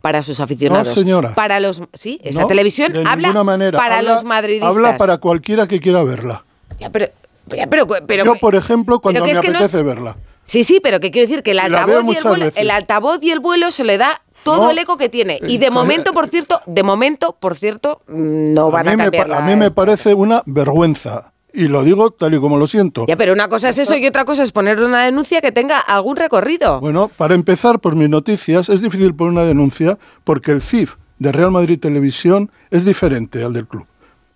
para 0.04 0.22
sus 0.22 0.42
aficionados. 0.42 0.90
No, 0.90 0.94
señora. 0.96 1.34
Para 1.34 1.62
los 1.62 1.82
sí, 1.94 2.20
esa 2.26 2.42
No, 2.42 2.48
televisión 2.48 2.92
de 2.92 3.06
habla 3.08 3.42
manera. 3.42 3.80
para 3.80 4.00
Habla- 4.00 4.16
los 4.16 4.26
madridistas. 4.26 4.76
Habla 4.76 4.98
para 4.98 5.18
cualquiera 5.20 5.66
que 5.66 5.80
quiera 5.80 6.04
verla. 6.04 6.44
Ya, 6.78 6.90
pero, 6.90 7.06
ya, 7.48 7.68
pero, 7.68 7.88
pero- 8.06 8.26
Yo, 8.26 8.36
por 8.36 8.54
ejemplo, 8.56 9.00
cuando 9.00 9.22
pero 9.22 9.26
que 9.28 9.32
me 9.32 9.40
es 9.40 9.46
que 9.46 9.52
no 9.52 9.60
apetece 9.60 9.82
verla. 9.82 10.18
Sí, 10.44 10.66
sí, 10.66 10.82
pero 10.84 11.00
que 11.00 11.10
quiero 11.10 11.26
decir 11.30 11.42
que 11.42 11.52
el 11.52 11.60
altavoz, 11.60 12.04
y 12.04 12.18
el, 12.18 12.24
vuelo, 12.26 12.52
el 12.54 12.70
altavoz 12.72 13.24
y 13.24 13.32
el 13.32 13.40
vuelo 13.40 13.72
se 13.72 13.86
le 13.86 13.98
da 13.98 14.22
todo 14.44 14.64
No, 14.66 14.72
el 14.72 14.78
eco 14.80 14.98
que 14.98 15.08
tiene. 15.08 15.40
Y 15.48 15.56
eh, 15.56 15.60
de 15.60 15.68
con- 15.68 15.76
momento, 15.76 16.12
por 16.12 16.28
cierto, 16.28 16.60
de 16.66 16.84
momento, 16.84 17.38
por 17.40 17.56
cierto, 17.56 18.02
mm, 18.08 18.54
no 18.54 18.72
van 18.72 18.90
a 18.90 18.92
a, 18.92 18.98
cambiar 18.98 19.32
a 19.32 19.40
mí 19.40 19.56
me 19.56 19.72
parece 19.72 20.14
una 20.14 20.44
vergüenza. 20.46 21.32
Y 21.54 21.68
lo 21.68 21.84
digo 21.84 22.10
tal 22.10 22.34
y 22.34 22.40
como 22.40 22.58
lo 22.58 22.66
siento. 22.66 23.06
Ya, 23.08 23.16
pero 23.16 23.32
una 23.32 23.48
cosa 23.48 23.70
es 23.70 23.78
eso 23.78 23.96
y 23.96 24.06
otra 24.08 24.26
cosa 24.26 24.42
es 24.42 24.52
poner 24.52 24.82
una 24.82 25.04
denuncia 25.04 25.40
que 25.40 25.52
tenga 25.52 25.80
algún 25.80 26.16
recorrido. 26.16 26.80
Bueno, 26.80 27.10
para 27.16 27.36
empezar, 27.36 27.80
por 27.80 27.96
mis 27.96 28.10
noticias, 28.10 28.70
es 28.70 28.82
difícil 28.82 29.14
poner 29.14 29.34
una 29.34 29.46
denuncia 29.46 30.00
porque 30.24 30.52
el 30.52 30.64
CIF 30.64 30.96
de 31.20 31.32
Real 31.32 31.52
Madrid 31.52 31.80
Televisión 31.80 32.52
es 32.72 32.86
diferente 32.86 33.44
al 33.44 33.54
del 33.54 33.68
club. 33.68 33.86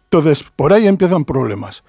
Entonces, 0.03 0.45
por 0.55 0.74
ahí 0.74 0.86
empiezan 0.86 1.26
problemas. 1.26 1.84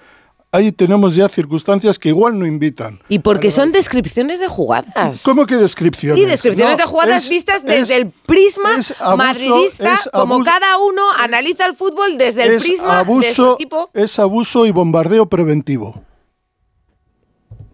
Ahí 0.52 0.72
tenemos 0.72 1.14
ya 1.14 1.28
circunstancias 1.28 1.98
que 1.98 2.08
igual 2.10 2.38
no 2.38 2.46
invitan. 2.46 3.00
Y 3.08 3.18
porque 3.20 3.50
son 3.50 3.72
descripciones 3.72 4.40
de 4.40 4.48
jugadas. 4.48 5.22
¿Cómo 5.22 5.46
que 5.46 5.56
descripciones? 5.56 6.22
Sí, 6.22 6.28
descripciones 6.30 6.74
No, 6.74 6.78
de 6.78 6.84
jugadas 6.88 7.24
es- 7.24 7.28
vistas 7.30 7.64
desde 7.64 7.82
es- 7.82 7.90
el 7.90 8.10
prisma 8.10 8.76
es 8.78 8.94
abuso- 8.98 9.16
madridista, 9.16 9.98
como 10.12 10.42
cada 10.44 10.78
uno 10.78 11.02
analiza 11.18 11.66
el 11.66 11.74
fútbol 11.74 12.16
desde 12.18 12.44
el 12.44 12.58
prisma 12.60 12.98
de 12.98 13.04
su 13.04 13.10
abuso, 13.10 13.54
equipo. 13.54 13.90
es 13.94 14.18
abuso 14.18 14.66
y 14.66 14.70
bombardeo 14.70 15.26
preventivo. 15.26 16.02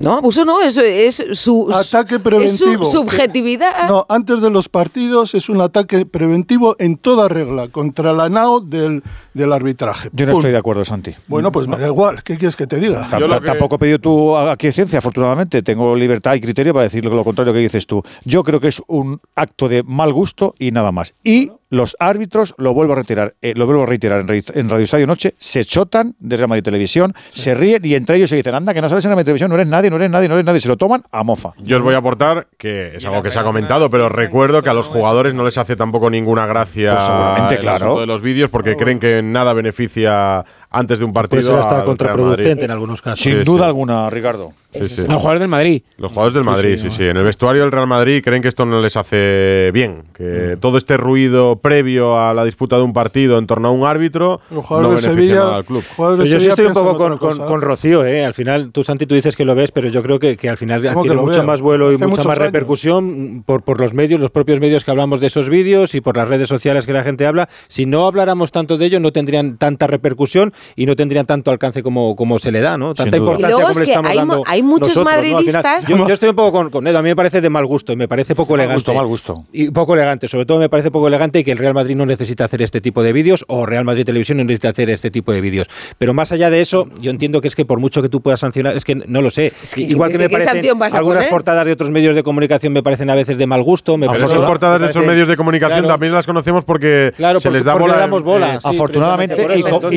No, 0.05 0.19
abuso 0.19 0.45
no, 0.45 0.61
eso 0.63 0.81
es 0.83 1.25
su 1.33 1.69
Ataque 1.73 2.17
es 2.17 2.21
preventivo. 2.21 2.85
su 2.85 2.91
subjetividad. 2.93 3.89
No, 3.89 4.07
antes 4.09 4.41
de 4.41 4.51
los 4.51 4.69
partidos 4.69 5.35
es 5.35 5.49
un 5.49 5.61
ataque 5.61 6.07
preventivo 6.07 6.77
en 6.79 6.97
toda 6.97 7.29
regla 7.29 7.69
contra 7.69 8.13
la 8.13 8.29
NAO 8.29 8.61
del, 8.61 9.03
del 9.35 9.53
arbitraje. 9.53 10.11
Yo 10.13 10.27
no 10.27 10.33
estoy 10.33 10.53
de 10.53 10.59
acuerdo, 10.59 10.85
Santi. 10.85 11.15
Bueno, 11.27 11.51
pues 11.53 11.69
me 11.69 11.77
da 11.79 11.87
igual. 11.87 12.23
¿Qué 12.23 12.37
quieres 12.37 12.57
que 12.57 12.67
te 12.67 12.79
diga? 12.79 13.09
Ta- 13.11 13.19
ta- 13.29 13.41
Tampoco 13.41 13.77
he 13.77 13.79
pedido 13.79 13.99
tu 13.99 14.37
aquiescencia, 14.37 14.99
afortunadamente. 14.99 15.63
Tengo 15.63 15.95
libertad 15.97 16.35
y 16.35 16.41
criterio 16.41 16.73
para 16.73 16.85
decir 16.85 17.05
lo 17.05 17.25
contrario 17.25 17.53
que 17.53 17.61
dices 17.61 17.87
tú. 17.87 18.03
Yo 18.25 18.43
creo 18.45 18.61
que 18.61 18.69
es 18.69 18.83
un 18.87 19.21
acto 19.35 19.69
de 19.69 19.83
mal 19.83 20.13
gusto 20.13 20.55
y 20.59 20.71
nada 20.71 20.93
más. 20.93 21.15
Y 21.25 21.51
los 21.75 21.97
árbitros, 21.99 22.55
lo 22.59 22.73
vuelvo 22.75 22.93
a 22.95 22.97
retirar, 22.97 23.35
eh, 23.43 23.53
lo 23.57 23.67
vuelvo 23.67 23.83
a 23.83 23.87
reiterar 23.87 24.21
en, 24.21 24.29
Radi- 24.29 24.53
en 24.55 24.69
Radio 24.71 24.85
Estadio 24.85 25.07
Noche, 25.07 25.35
se 25.39 25.65
chotan 25.65 26.15
de 26.19 26.37
Real 26.37 26.49
Madrid 26.49 26.63
Televisión, 26.65 27.13
se 27.31 27.55
ríen 27.55 27.85
y 27.85 27.95
entre 27.95 28.17
ellos 28.17 28.31
se 28.31 28.37
dicen, 28.37 28.55
anda, 28.55 28.73
que 28.73 28.81
no 28.81 28.89
sales 28.89 29.05
en 29.05 29.11
Real 29.11 29.17
Madrid 29.17 29.27
Televisión, 29.27 29.51
no 29.51 29.57
eres 29.57 29.69
nadie, 29.69 29.91
no 29.91 29.97
eres 29.97 30.11
nadie, 30.11 30.29
no 30.29 30.35
eres 30.35 30.47
nadie. 30.47 30.61
Se 30.61 30.69
lo 30.69 30.77
toman 30.77 31.03
a 31.13 31.23
mofa. 31.23 31.51
Yo 31.59 31.77
os 31.77 31.83
voy 31.83 31.95
a 31.95 31.99
aportar 31.99 32.47
que 32.57 32.97
es 32.97 33.05
algo 33.05 33.23
que 33.23 33.31
se 33.31 33.39
ha 33.39 33.43
comentado, 33.43 33.91
pero 33.91 34.09
recuerdo 34.09 34.63
que 34.63 34.71
a 34.71 34.75
los 34.75 34.89
jugadores 34.89 35.35
no 35.35 35.45
les 35.45 35.59
hace 35.59 35.77
tampoco 35.77 36.09
ninguna 36.11 36.47
gracia 36.47 36.93
Pues 36.93 37.05
seguramente, 37.05 37.55
el 37.55 37.61
claro. 37.61 38.01
de 38.01 38.07
los 38.07 38.23
vídeos 38.23 38.51
porque 38.51 38.77
creen 38.77 38.99
que 38.99 39.23
nada 39.23 39.53
beneficia 39.53 40.45
antes 40.75 40.99
de 40.99 41.05
un 41.05 41.13
partido. 41.13 41.41
Puede 41.41 41.47
ser 41.47 41.59
hasta 41.59 41.85
contraproducente 41.85 42.65
en 42.65 42.71
algunos 42.71 43.01
casos. 43.01 43.21
Sin 43.21 43.39
Sí, 43.39 43.45
duda 43.45 43.61
sí. 43.61 43.67
alguna, 43.67 44.11
Ricardo. 44.11 44.53
Sí, 44.75 44.89
sí. 44.89 45.03
A 45.03 45.13
los 45.13 45.17
jugadores 45.19 45.39
del 45.39 45.49
Madrid. 45.49 45.83
Los 45.99 46.11
jugadores 46.11 46.35
del 46.35 46.43
Madrid, 46.43 46.79
sí, 46.83 46.91
sí. 46.91 47.05
En 47.05 47.17
el 47.17 47.23
vestuario 47.23 47.63
del 47.63 47.71
Real 47.71 47.87
Madrid 47.87 48.21
creen 48.25 48.43
que 48.43 48.49
esto 48.49 48.67
no 48.67 48.83
les 48.83 48.97
hace 48.97 49.71
bien. 49.73 49.99
Mm. 49.99 50.13
Que 50.15 50.57
todo 50.61 50.79
este 50.79 50.97
ruido 50.97 51.57
previo 51.61 52.19
a 52.21 52.35
la 52.35 52.45
disputa 52.45 52.77
de 52.77 52.83
un 52.83 52.93
partido 52.93 53.39
en 53.39 53.47
torno 53.47 53.69
a 53.69 53.71
un 53.71 53.85
árbitro 53.87 54.41
Los 54.51 54.57
no 54.57 54.63
jugadores 54.63 55.03
de 55.05 55.09
beneficia 55.11 55.35
Sevilla- 55.37 55.45
nada 55.45 55.57
al 55.59 55.65
club. 55.65 55.85
yo 55.97 56.23
sí 56.25 56.29
Sevilla 56.31 56.49
estoy 56.51 56.67
un 56.67 56.73
poco 56.73 56.97
con, 57.19 57.37
con- 57.37 57.61
Rocío, 57.63 58.05
¿eh? 58.05 58.25
Al 58.25 58.35
final, 58.35 58.73
tú, 58.73 58.83
Santi, 58.83 59.07
tú 59.07 59.15
dices 59.15 59.37
que 59.37 59.45
lo 59.45 59.55
ves, 59.55 59.71
pero 59.71 59.87
yo 59.89 60.03
creo 60.03 60.19
que, 60.19 60.37
que 60.37 60.49
al 60.49 60.57
final 60.57 60.83
¿Cómo 60.83 61.03
que 61.03 61.09
tiene 61.09 61.15
lo 61.15 61.23
mucho 61.23 61.39
veo? 61.39 61.47
más 61.47 61.61
vuelo 61.61 61.93
y 61.93 61.95
Hace 61.95 62.07
mucha 62.09 62.25
más 62.25 62.37
años. 62.39 62.39
repercusión 62.53 63.45
por, 63.47 63.63
por 63.63 63.81
los 63.81 63.95
medios, 63.95 64.19
los 64.21 64.33
propios 64.33 64.59
medios 64.59 64.85
que 64.85 64.91
hablamos 64.91 65.21
de 65.21 65.29
esos 65.29 65.49
vídeos 65.49 65.95
y 65.95 66.01
por 66.01 66.17
las 66.17 66.27
redes 66.29 66.49
sociales 66.49 66.85
que 66.85 66.93
la 66.93 67.05
gente 67.05 67.27
habla. 67.27 67.49
Si 67.69 67.87
no 67.87 68.09
habláramos 68.09 68.51
tanto 68.51 68.77
de 68.77 68.87
ellos, 68.87 69.01
no 69.01 69.13
tendrían 69.13 69.57
tanta 69.57 69.87
repercusión 69.87 70.53
y 70.77 70.87
no 70.87 70.97
tendrían 70.97 71.27
tanto 71.27 71.51
alcance 71.51 71.83
como, 71.83 72.17
como 72.17 72.39
se 72.39 72.51
le 72.53 72.61
da, 72.61 72.77
¿no? 72.79 72.95
Tanta 72.95 73.17
importancia 73.17 73.49
Y 73.49 73.51
luego 73.51 73.61
como 73.63 73.73
es 73.73 73.79
le 73.79 73.85
que 73.85 73.91
estamos 73.93 74.11
hay 74.11 74.17
dando 74.19 74.43
hay 74.47 74.63
muchos 74.63 74.89
nosotros, 74.89 75.05
¿no? 75.05 75.11
Al 75.11 75.21
final, 75.45 75.63
madridistas- 75.65 75.89
yo, 75.89 76.09
yo 76.09 76.15
estoy 76.15 76.29
un 76.31 76.37
poco 76.37 76.53
con, 76.53 76.71
con 76.71 76.87
Edu, 76.87 76.99
a 76.99 77.03
mí 77.03 77.09
me 77.11 77.17
parece 77.17 77.41
de 77.41 77.51
mal 77.51 77.67
gusto 77.67 77.93
y 77.93 77.97
me 77.97 78.09
parece 78.09 78.35
poco 78.35 78.53
Mal 78.53 78.61
elegante. 78.61 78.75
gusto, 78.77 78.95
mal 78.95 79.07
gusto. 79.07 79.45
Y 79.53 79.71
poco 79.71 79.95
elegante, 79.95 80.29
sobre 80.29 80.47
todo 80.47 80.59
me 80.59 80.69
parece 80.69 80.91
poco 80.91 81.09
elegante 81.09 81.39
y 81.41 81.45
que 81.45 81.53
el 81.53 81.59
Real 81.59 81.75
Madrid 81.75 81.97
no 81.97 82.07
necesita 82.07 82.45
hacer 82.45 82.63
este 82.63 82.81
tipo 82.81 83.03
de 83.03 83.13
vídeos 83.13 83.45
o 83.49 83.67
Real 83.67 83.85
Madrid 83.85 84.05
Televisión 84.05 84.39
no 84.39 84.45
necesita 84.45 84.69
hacer 84.71 84.91
este 84.91 85.11
tipo 85.11 85.33
de 85.33 85.41
vídeos. 85.41 85.67
Pero 85.99 86.15
más 86.15 86.33
allá 86.33 86.51
de 86.51 86.61
eso, 86.61 86.89
yo 87.01 87.11
entiendo 87.11 87.41
que 87.41 87.49
es 87.49 87.55
que 87.55 87.65
por 87.65 87.79
mucho 87.81 88.03
que 88.03 88.09
tú 88.09 88.21
puedas 88.21 88.41
sancionar, 88.41 88.77
es 88.77 88.85
que 88.85 88.95
no 88.95 89.23
lo 89.23 89.31
sé. 89.31 89.53
que, 89.75 89.83
Igual 89.83 90.11
que 90.11 90.19
¿qué 90.19 90.25
me 90.25 90.29
parecen 90.31 90.65
algunas 90.93 91.01
poner? 91.25 91.31
portadas 91.31 91.67
de 91.67 91.73
otros 91.73 91.91
medios 91.91 92.15
de 92.15 92.23
comunicación 92.23 92.73
me 92.73 92.83
parecen 92.83 93.11
a 93.11 93.15
veces 93.15 93.39
de 93.39 93.47
mal 93.47 93.63
gusto. 93.63 93.97
Me 93.97 94.07
Pero 94.07 94.19
parecen- 94.21 94.37
esas 94.37 94.49
portadas 94.49 94.81
de 94.81 94.87
parecen- 94.89 95.07
medios 95.07 95.29
de 95.29 95.37
comunicación 95.37 95.79
Claro. 95.81 95.95
también 95.95 96.13
las 96.13 96.27
conocemos 96.27 96.65
porque 96.65 97.13
Claro, 97.17 97.41
se 97.41 97.49
porque- 97.49 97.59
les 97.59 97.65
da 97.65 97.75
bola. 97.75 97.95
le 97.95 98.01
damos 98.01 98.23
bola. 98.23 98.55
eh, 98.55 98.59
Sí, 98.61 98.69
Afortunadamente, 98.69 99.35
y 99.59 99.63
como, 99.63 99.91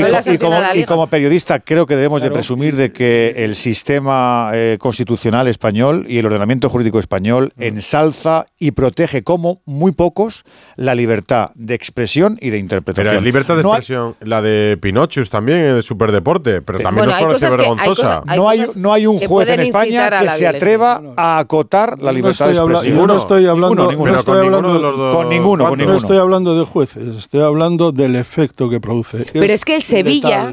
La 0.62 0.76
y 0.76 0.84
como 0.86 1.08
periodista, 1.08 1.60
creo 1.60 1.86
que 1.86 1.96
debemos 1.96 2.22
de 2.22 2.32
presumir 2.32 2.76
de 2.76 2.92
que 2.92 3.34
el 3.38 3.56
sistema 3.56 4.52
eh, 4.54 4.78
constitucional 4.80 5.48
español 5.48 6.06
y 6.08 6.18
el 6.18 6.26
ordenamiento 6.26 6.70
jurídico 6.70 7.00
español 7.00 7.52
Mm. 7.58 7.64
ensalza 7.64 8.46
y 8.60 8.72
protege 8.72 9.24
como 9.24 9.62
muy 9.66 9.92
pocos 9.92 10.44
la 10.76 10.96
libertad 10.96 11.52
de 11.56 11.74
expresión 11.76 12.38
y 12.42 12.50
de 12.50 12.58
interpretación. 12.58 13.08
Pero 13.12 13.20
es 13.20 13.24
libertad 13.26 13.56
de 13.58 13.64
No 13.64 13.74
hay- 13.74 13.78
expresión, 13.80 14.16
la 14.22 14.42
de 14.42 14.78
Pinochus 14.82 15.30
también, 15.30 15.76
de 15.76 15.82
Superdeporte, 15.82 16.62
pero 16.62 16.80
también 16.80 17.06
Bueno, 17.06 17.12
nos 17.12 17.16
hay 17.20 17.26
parece 17.26 17.46
cosas 17.46 17.50
que- 17.58 17.62
hay 17.64 17.70
vergonzosa. 17.70 18.02
cosas- 18.04 18.24
hay 18.28 18.38
no, 18.38 18.50
hay, 18.50 18.66
no 18.78 18.94
hay 18.94 19.08
un 19.08 19.20
juez 19.20 19.50
en 19.50 19.60
España 19.62 20.10
que 20.10 20.16
se 20.18 20.22
violencia. 20.22 20.50
atreva 20.50 21.02
a 21.16 21.40
acotar 21.40 22.00
la 22.00 22.12
libertad 22.12 22.48
de 22.48 22.54
expresión. 22.56 22.98
yo 22.98 23.08
no 23.08 23.18
estoy 23.18 23.46
hablando, 23.48 23.76
Ninguno, 23.76 23.84
no 23.84 23.90
ninguno. 23.92 24.12
Pero 24.12 24.20
estoy 24.20 24.36
con 24.38 24.52
ninguno 24.52 24.74
de 24.74 24.80
los 24.82 24.98
dos- 24.98 25.16
con 25.16 25.30
ninguno, 25.30 25.64
con 25.64 25.70
¿cuántos? 25.70 25.78
No 25.88 25.94
ninguno. 25.94 25.98
estoy 25.98 26.18
hablando 26.18 26.60
de 26.60 26.66
jueces, 26.66 27.16
estoy 27.18 27.42
hablando 27.42 27.92
del 27.92 28.16
efecto 28.16 28.70
que 28.70 28.80
produce. 28.80 29.26
Pero 29.34 29.54
es 29.54 29.66
que 29.66 29.76
el 29.76 29.82
Sevilla, 29.84 30.47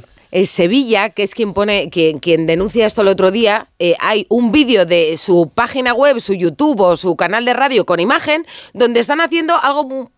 Sevilla, 0.47 1.11
que 1.11 1.23
es 1.23 1.35
quien 1.35 1.55
pone, 1.55 1.91
quien, 1.91 2.47
denuncia 2.47 2.87
esto 2.87 3.03
el 3.03 3.09
otro 3.09 3.31
día, 3.31 3.69
eh, 3.79 3.95
hay 4.01 4.27
un 4.29 4.51
vídeo 4.51 4.85
de 4.85 5.17
su 5.17 5.51
página 5.55 5.95
web, 5.95 6.19
su 6.19 6.35
YouTube 6.35 6.81
o 6.81 6.97
su 6.97 7.15
canal 7.15 7.45
de 7.45 7.55
radio 7.55 7.87
con 7.87 8.01
imagen, 8.01 8.45
donde 8.73 8.99
están 8.99 9.21
haciendo 9.21 9.55
algo 9.63 10.11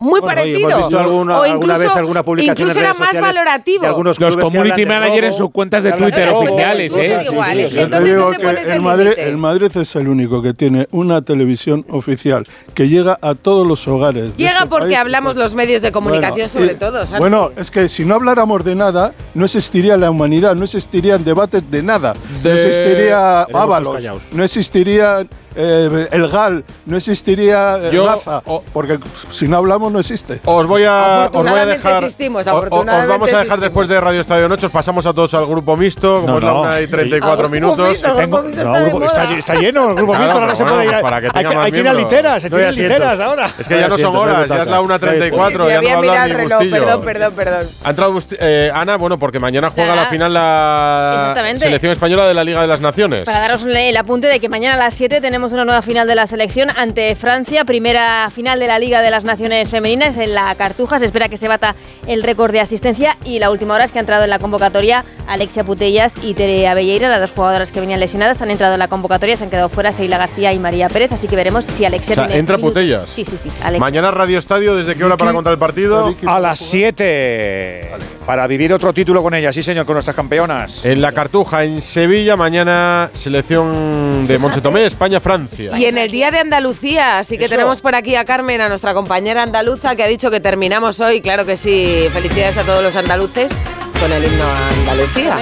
muy 0.00 0.20
Bueno, 0.20 0.26
oye, 0.26 0.34
parecido. 0.52 0.70
hemos 0.70 0.78
visto 0.88 0.98
alguna- 1.00 1.38
o 1.38 1.42
alguna 1.42 1.48
incluso, 1.74 1.78
vez 1.88 1.96
alguna 1.96 2.22
publicación 2.22 2.68
incluso 2.68 2.78
era 2.80 2.94
más 2.94 3.20
valorativo. 3.20 3.86
algunos 3.86 4.20
Los 4.20 4.36
community 4.36 4.82
hablan 4.82 4.88
de 4.88 5.00
manager 5.08 5.24
en 5.24 5.32
sus 5.32 5.50
cuentas 5.50 5.82
de 5.82 5.92
Twitter 5.92 6.28
oficiales, 6.32 6.94
¿eh? 6.94 6.96
te 6.96 7.02
digo 7.18 7.32
igual, 7.32 7.60
es 7.60 7.68
que 7.70 7.74
Yo 7.74 7.76
te 7.76 7.82
entonces 7.82 8.08
digo 8.08 8.22
¿dónde 8.22 8.36
que 8.38 8.44
pones 8.44 8.68
el 8.68 8.80
Madrid, 8.82 9.04
límite? 9.04 9.28
el 9.28 9.36
Madrid 9.38 9.70
es 9.76 9.96
el 9.96 10.08
único 10.08 10.42
que 10.42 10.54
tiene 10.54 10.86
una 10.92 11.22
televisión 11.22 11.84
oficial 11.90 12.46
que 12.74 12.88
llega 12.88 13.18
a 13.20 13.34
todos 13.34 13.66
los 13.66 13.88
hogares. 13.88 14.36
Llega 14.36 14.52
este 14.52 14.66
porque 14.68 14.86
país. 14.86 14.98
hablamos 14.98 15.36
los 15.36 15.54
medios 15.54 15.82
de 15.82 15.90
comunicación 15.90 16.36
Bueno, 16.36 16.48
sobre 16.48 16.72
y- 16.72 16.76
todo. 16.76 17.04
Bueno, 17.18 17.50
es 17.56 17.70
que 17.70 17.88
si 17.88 18.04
no 18.04 18.14
habláramos 18.14 18.64
de 18.64 18.74
nada, 18.76 19.14
no 19.34 19.44
existiría 19.46 19.96
la 19.96 20.10
humanidad, 20.10 20.54
no 20.54 20.64
existirían 20.64 21.24
debates 21.24 21.68
de 21.70 21.82
nada. 21.82 22.14
No 22.44 22.50
existiría 22.50 23.42
Ábalos, 23.42 24.02
no 24.32 24.44
existiría 24.44 25.26
eh, 25.60 26.08
el 26.12 26.28
GAL, 26.28 26.64
no 26.86 26.96
existiría 26.96 27.76
eh, 27.82 27.90
Yo- 27.92 28.04
Gaza, 28.04 28.42
o- 28.46 28.62
porque 28.72 28.98
si 29.30 29.48
no 29.48 29.56
hablamos 29.56 29.90
no 29.92 29.98
existe. 29.98 30.40
Os 30.44 30.66
voy 30.66 30.84
a, 30.84 31.28
os 31.32 31.44
voy 31.44 31.58
a 31.58 31.66
dejar. 31.66 32.04
existimos, 32.04 32.46
o- 32.46 32.56
Os 32.58 32.70
vamos 32.70 32.88
a 32.88 33.16
dejar 33.16 33.26
existimos. 33.36 33.60
después 33.60 33.88
de 33.88 34.00
Radio 34.00 34.20
Estadio 34.20 34.48
Noche. 34.48 34.66
Os 34.66 34.72
pasamos 34.72 35.04
a 35.06 35.12
todos 35.12 35.34
al 35.34 35.46
grupo 35.46 35.76
mixto, 35.76 36.20
como 36.22 36.28
No, 36.34 36.38
es 36.38 36.44
la 36.44 36.50
no. 36.52 36.60
1 36.62 36.80
y 36.80 36.86
34 36.86 37.30
Al 37.30 37.36
grupo 37.38 37.54
minutos. 37.54 37.88
mixto, 37.88 38.12
Tengo- 38.14 38.42
no, 38.42 38.48
está 38.48 38.60
de 38.78 38.90
grupo- 38.90 39.04
está, 39.04 39.24
moda. 39.24 39.36
está 39.38 39.54
lleno 39.56 39.88
el 39.90 39.94
grupo 39.96 40.12
Claro, 40.12 40.24
mixto, 40.24 40.38
ahora 40.40 40.54
se 40.54 40.64
puede 40.64 40.84
ir. 40.84 40.90
para 41.02 41.20
que 41.20 41.26
hay, 41.26 41.32
tenga 41.32 41.48
que, 41.50 41.56
más 41.56 41.64
hay 41.66 41.72
que 41.72 41.80
ir 41.80 41.88
a 41.88 41.92
literas, 41.94 42.42
se 42.42 42.50
No 42.50 42.56
hay 42.56 42.62
tienen 42.62 42.68
asiento. 42.70 42.94
literas 42.94 43.20
ahora. 43.20 43.46
Es 43.58 43.68
que 43.68 43.80
ya 43.80 43.88
no 43.88 43.98
son 43.98 44.16
horas, 44.16 44.48
ya 44.48 44.62
es 44.62 44.68
la 44.68 44.80
1.34, 44.80 45.64
Me 45.66 45.72
ya 45.72 45.82
no 45.82 45.96
hablar 45.98 46.30
el 46.30 46.38
ni 46.38 46.70
perdón, 46.70 47.02
perdón, 47.02 47.32
perdón. 47.34 47.66
Ha 47.84 47.90
entrado 47.90 48.18
eh, 48.38 48.70
Ana, 48.72 48.96
bueno, 48.96 49.18
porque 49.18 49.40
mañana 49.40 49.70
juega 49.70 49.96
la 49.96 50.06
final 50.06 50.32
la 50.34 51.34
selección 51.56 51.92
española 51.92 52.26
de 52.28 52.34
la 52.34 52.44
Liga 52.44 52.60
de 52.60 52.66
las 52.66 52.80
Naciones. 52.80 53.24
Para 53.24 53.40
daros 53.40 53.62
un- 53.62 53.74
el 53.76 53.96
apunte 53.96 54.26
de 54.26 54.40
que 54.40 54.48
mañana 54.48 54.74
a 54.74 54.78
las 54.78 54.94
7 54.94 55.20
tenemos 55.20 55.47
una 55.52 55.64
nueva 55.64 55.82
final 55.82 56.06
de 56.06 56.14
la 56.14 56.26
selección 56.26 56.68
ante 56.76 57.14
Francia, 57.14 57.64
primera 57.64 58.30
final 58.30 58.58
de 58.58 58.66
la 58.66 58.78
Liga 58.78 59.02
de 59.02 59.10
las 59.10 59.24
Naciones 59.24 59.68
Femeninas 59.68 60.16
en 60.16 60.34
la 60.34 60.54
Cartuja. 60.54 60.98
Se 60.98 61.04
espera 61.04 61.28
que 61.28 61.36
se 61.36 61.48
bata 61.48 61.74
el 62.06 62.22
récord 62.22 62.52
de 62.52 62.60
asistencia 62.60 63.16
y 63.24 63.38
la 63.38 63.50
última 63.50 63.74
hora 63.74 63.84
es 63.84 63.92
que 63.92 63.98
ha 63.98 64.00
entrado 64.00 64.24
en 64.24 64.30
la 64.30 64.38
convocatoria 64.38 65.04
Alexia 65.26 65.64
Putellas 65.64 66.14
y 66.22 66.34
Tere 66.34 66.66
Abelleira, 66.68 67.08
las 67.08 67.20
dos 67.20 67.32
jugadoras 67.32 67.70
que 67.72 67.80
venían 67.80 68.00
lesionadas, 68.00 68.40
han 68.42 68.50
entrado 68.50 68.74
en 68.74 68.78
la 68.78 68.88
convocatoria, 68.88 69.36
se 69.36 69.44
han 69.44 69.50
quedado 69.50 69.68
fuera 69.68 69.92
Seila 69.92 70.18
García 70.18 70.52
y 70.52 70.58
María 70.58 70.88
Pérez, 70.88 71.12
así 71.12 71.26
que 71.26 71.36
veremos 71.36 71.64
si 71.64 71.84
Alexia 71.84 72.12
O 72.12 72.14
sea, 72.14 72.26
tiene 72.26 72.40
entra 72.40 72.56
minutos. 72.56 72.74
Putellas. 72.74 73.10
Sí, 73.10 73.24
sí, 73.24 73.36
sí. 73.42 73.50
Alexia. 73.60 73.80
Mañana 73.80 74.10
Radio 74.10 74.38
Estadio, 74.38 74.74
¿desde 74.74 74.94
qué 74.94 75.04
hora 75.04 75.16
para 75.16 75.32
contar 75.32 75.52
el 75.52 75.58
partido? 75.58 76.14
A 76.26 76.40
las 76.40 76.58
7. 76.58 77.90
Para 78.26 78.46
vivir 78.46 78.72
otro 78.72 78.92
título 78.92 79.22
con 79.22 79.34
ella, 79.34 79.52
sí 79.52 79.62
señor, 79.62 79.86
con 79.86 79.94
nuestras 79.94 80.14
campeonas. 80.14 80.84
En 80.84 81.00
la 81.00 81.12
Cartuja, 81.12 81.64
en 81.64 81.80
Sevilla, 81.80 82.36
mañana 82.36 83.10
selección 83.12 84.26
de 84.26 84.38
Monse 84.38 84.60
Tomé, 84.60 84.84
España-Francia. 84.84 85.37
Y 85.78 85.84
en 85.84 85.98
el 85.98 86.10
Día 86.10 86.30
de 86.30 86.38
Andalucía, 86.38 87.18
así 87.18 87.38
que 87.38 87.44
Eso. 87.44 87.54
tenemos 87.54 87.80
por 87.80 87.94
aquí 87.94 88.16
a 88.16 88.24
Carmen, 88.24 88.60
a 88.60 88.68
nuestra 88.68 88.94
compañera 88.94 89.42
andaluza, 89.42 89.94
que 89.96 90.02
ha 90.02 90.06
dicho 90.06 90.30
que 90.30 90.40
terminamos 90.40 91.00
hoy. 91.00 91.20
Claro 91.20 91.44
que 91.46 91.56
sí, 91.56 92.08
felicidades 92.12 92.56
a 92.56 92.64
todos 92.64 92.82
los 92.82 92.96
andaluces 92.96 93.52
con 94.00 94.12
el 94.12 94.24
himno 94.24 94.44
a 94.44 94.68
Andalucía. 94.68 95.38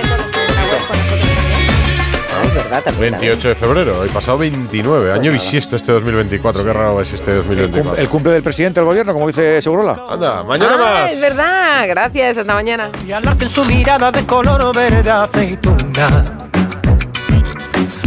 Ah, 2.38 2.42
es 2.44 2.55
verdad, 2.55 2.82
también. 2.82 3.12
28 3.12 3.49
de 3.49 3.55
febrero, 3.55 4.01
hoy 4.01 4.09
pasado 4.11 4.36
29, 4.38 5.12
año 5.12 5.32
bisiesto 5.32 5.76
este 5.76 5.90
2024, 5.92 6.64
qué 6.64 6.72
raro 6.72 7.01
es 7.01 7.12
este 7.12 7.30
El, 7.32 7.38
cum- 7.38 7.49
2024. 7.57 8.03
el 8.03 8.09
cumple 8.11 8.32
del 8.32 8.42
presidente 8.42 8.80
del 8.80 8.84
gobierno, 8.86 9.12
como 9.14 9.26
dice 9.26 9.62
Segurola. 9.62 10.03
Anda, 10.09 10.42
mañana 10.42 10.74
Ah, 10.78 11.03
más. 11.03 11.12
es 11.12 11.20
verdad, 11.20 11.86
gracias, 11.88 12.36
hasta 12.36 12.53
mañana. 12.55 12.90
y 13.07 13.12
hablarte 13.12 13.44
en 13.44 13.51
su 13.51 13.64
mirada 13.64 14.11
de 14.12 14.26
color 14.26 14.74
verde 14.74 15.11
aceituna. 15.11 16.24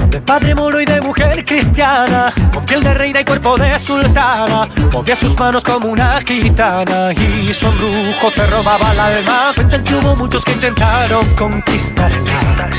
De 0.10 0.22
padre 0.22 0.56
moro 0.56 0.82
y 0.82 0.86
de 0.86 1.02
mujer 1.02 1.46
cristiana, 1.46 2.34
con 2.52 2.66
piel 2.66 2.82
de 2.82 2.94
reina 2.96 3.22
y 3.22 3.26
cuerpo 3.26 3.58
de 3.58 3.78
sultana, 3.78 4.68
movía 4.92 5.16
sus 5.16 5.38
manos 5.38 5.64
como 5.64 5.88
una 5.88 6.20
gitana 6.22 7.14
y 7.14 7.54
su 7.54 7.68
embrujo 7.68 8.32
te 8.36 8.48
robaba 8.48 8.92
el 8.92 9.00
alma. 9.00 9.52
Cuentan 9.54 9.84
que 9.84 9.96
hubo 9.96 10.16
muchos 10.16 10.44
que 10.44 10.54
intentaron 10.54 11.26
conquistarla 11.36 12.70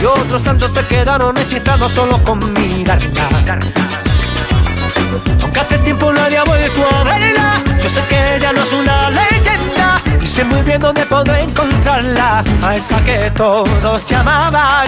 y 0.00 0.04
otros 0.04 0.42
tantos 0.42 0.72
se 0.72 0.84
quedaron 0.86 1.36
hechizados 1.38 1.92
solo 1.92 2.22
con 2.24 2.52
mirarla. 2.52 3.28
Aunque 5.42 5.60
hace 5.60 5.78
tiempo 5.78 6.12
nadie 6.12 6.38
ha 6.38 6.44
vuelto 6.44 6.88
a 6.88 7.04
verla, 7.04 7.62
yo 7.80 7.88
sé 7.88 8.02
que 8.08 8.36
ella 8.36 8.52
no 8.52 8.62
es 8.62 8.72
una 8.72 9.10
leyenda 9.10 10.02
Sé 10.38 10.44
muy 10.44 10.62
bien 10.62 10.80
dónde 10.80 11.04
podré 11.04 11.42
encontrarla, 11.42 12.44
a 12.62 12.76
esa 12.76 13.02
que 13.02 13.28
todos 13.32 14.06
llamaban. 14.06 14.86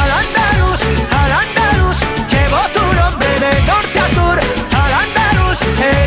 Al 0.00 0.10
andaluz, 0.20 0.80
al 1.20 1.32
andaluz, 1.42 1.98
llevo 2.32 2.60
tu 2.72 2.80
nombre 2.98 3.28
de 3.40 3.62
norte 3.64 3.98
a 4.00 4.08
sur. 4.08 4.38
Al 4.82 4.92
andaluz, 5.02 5.60
eh. 5.82 6.03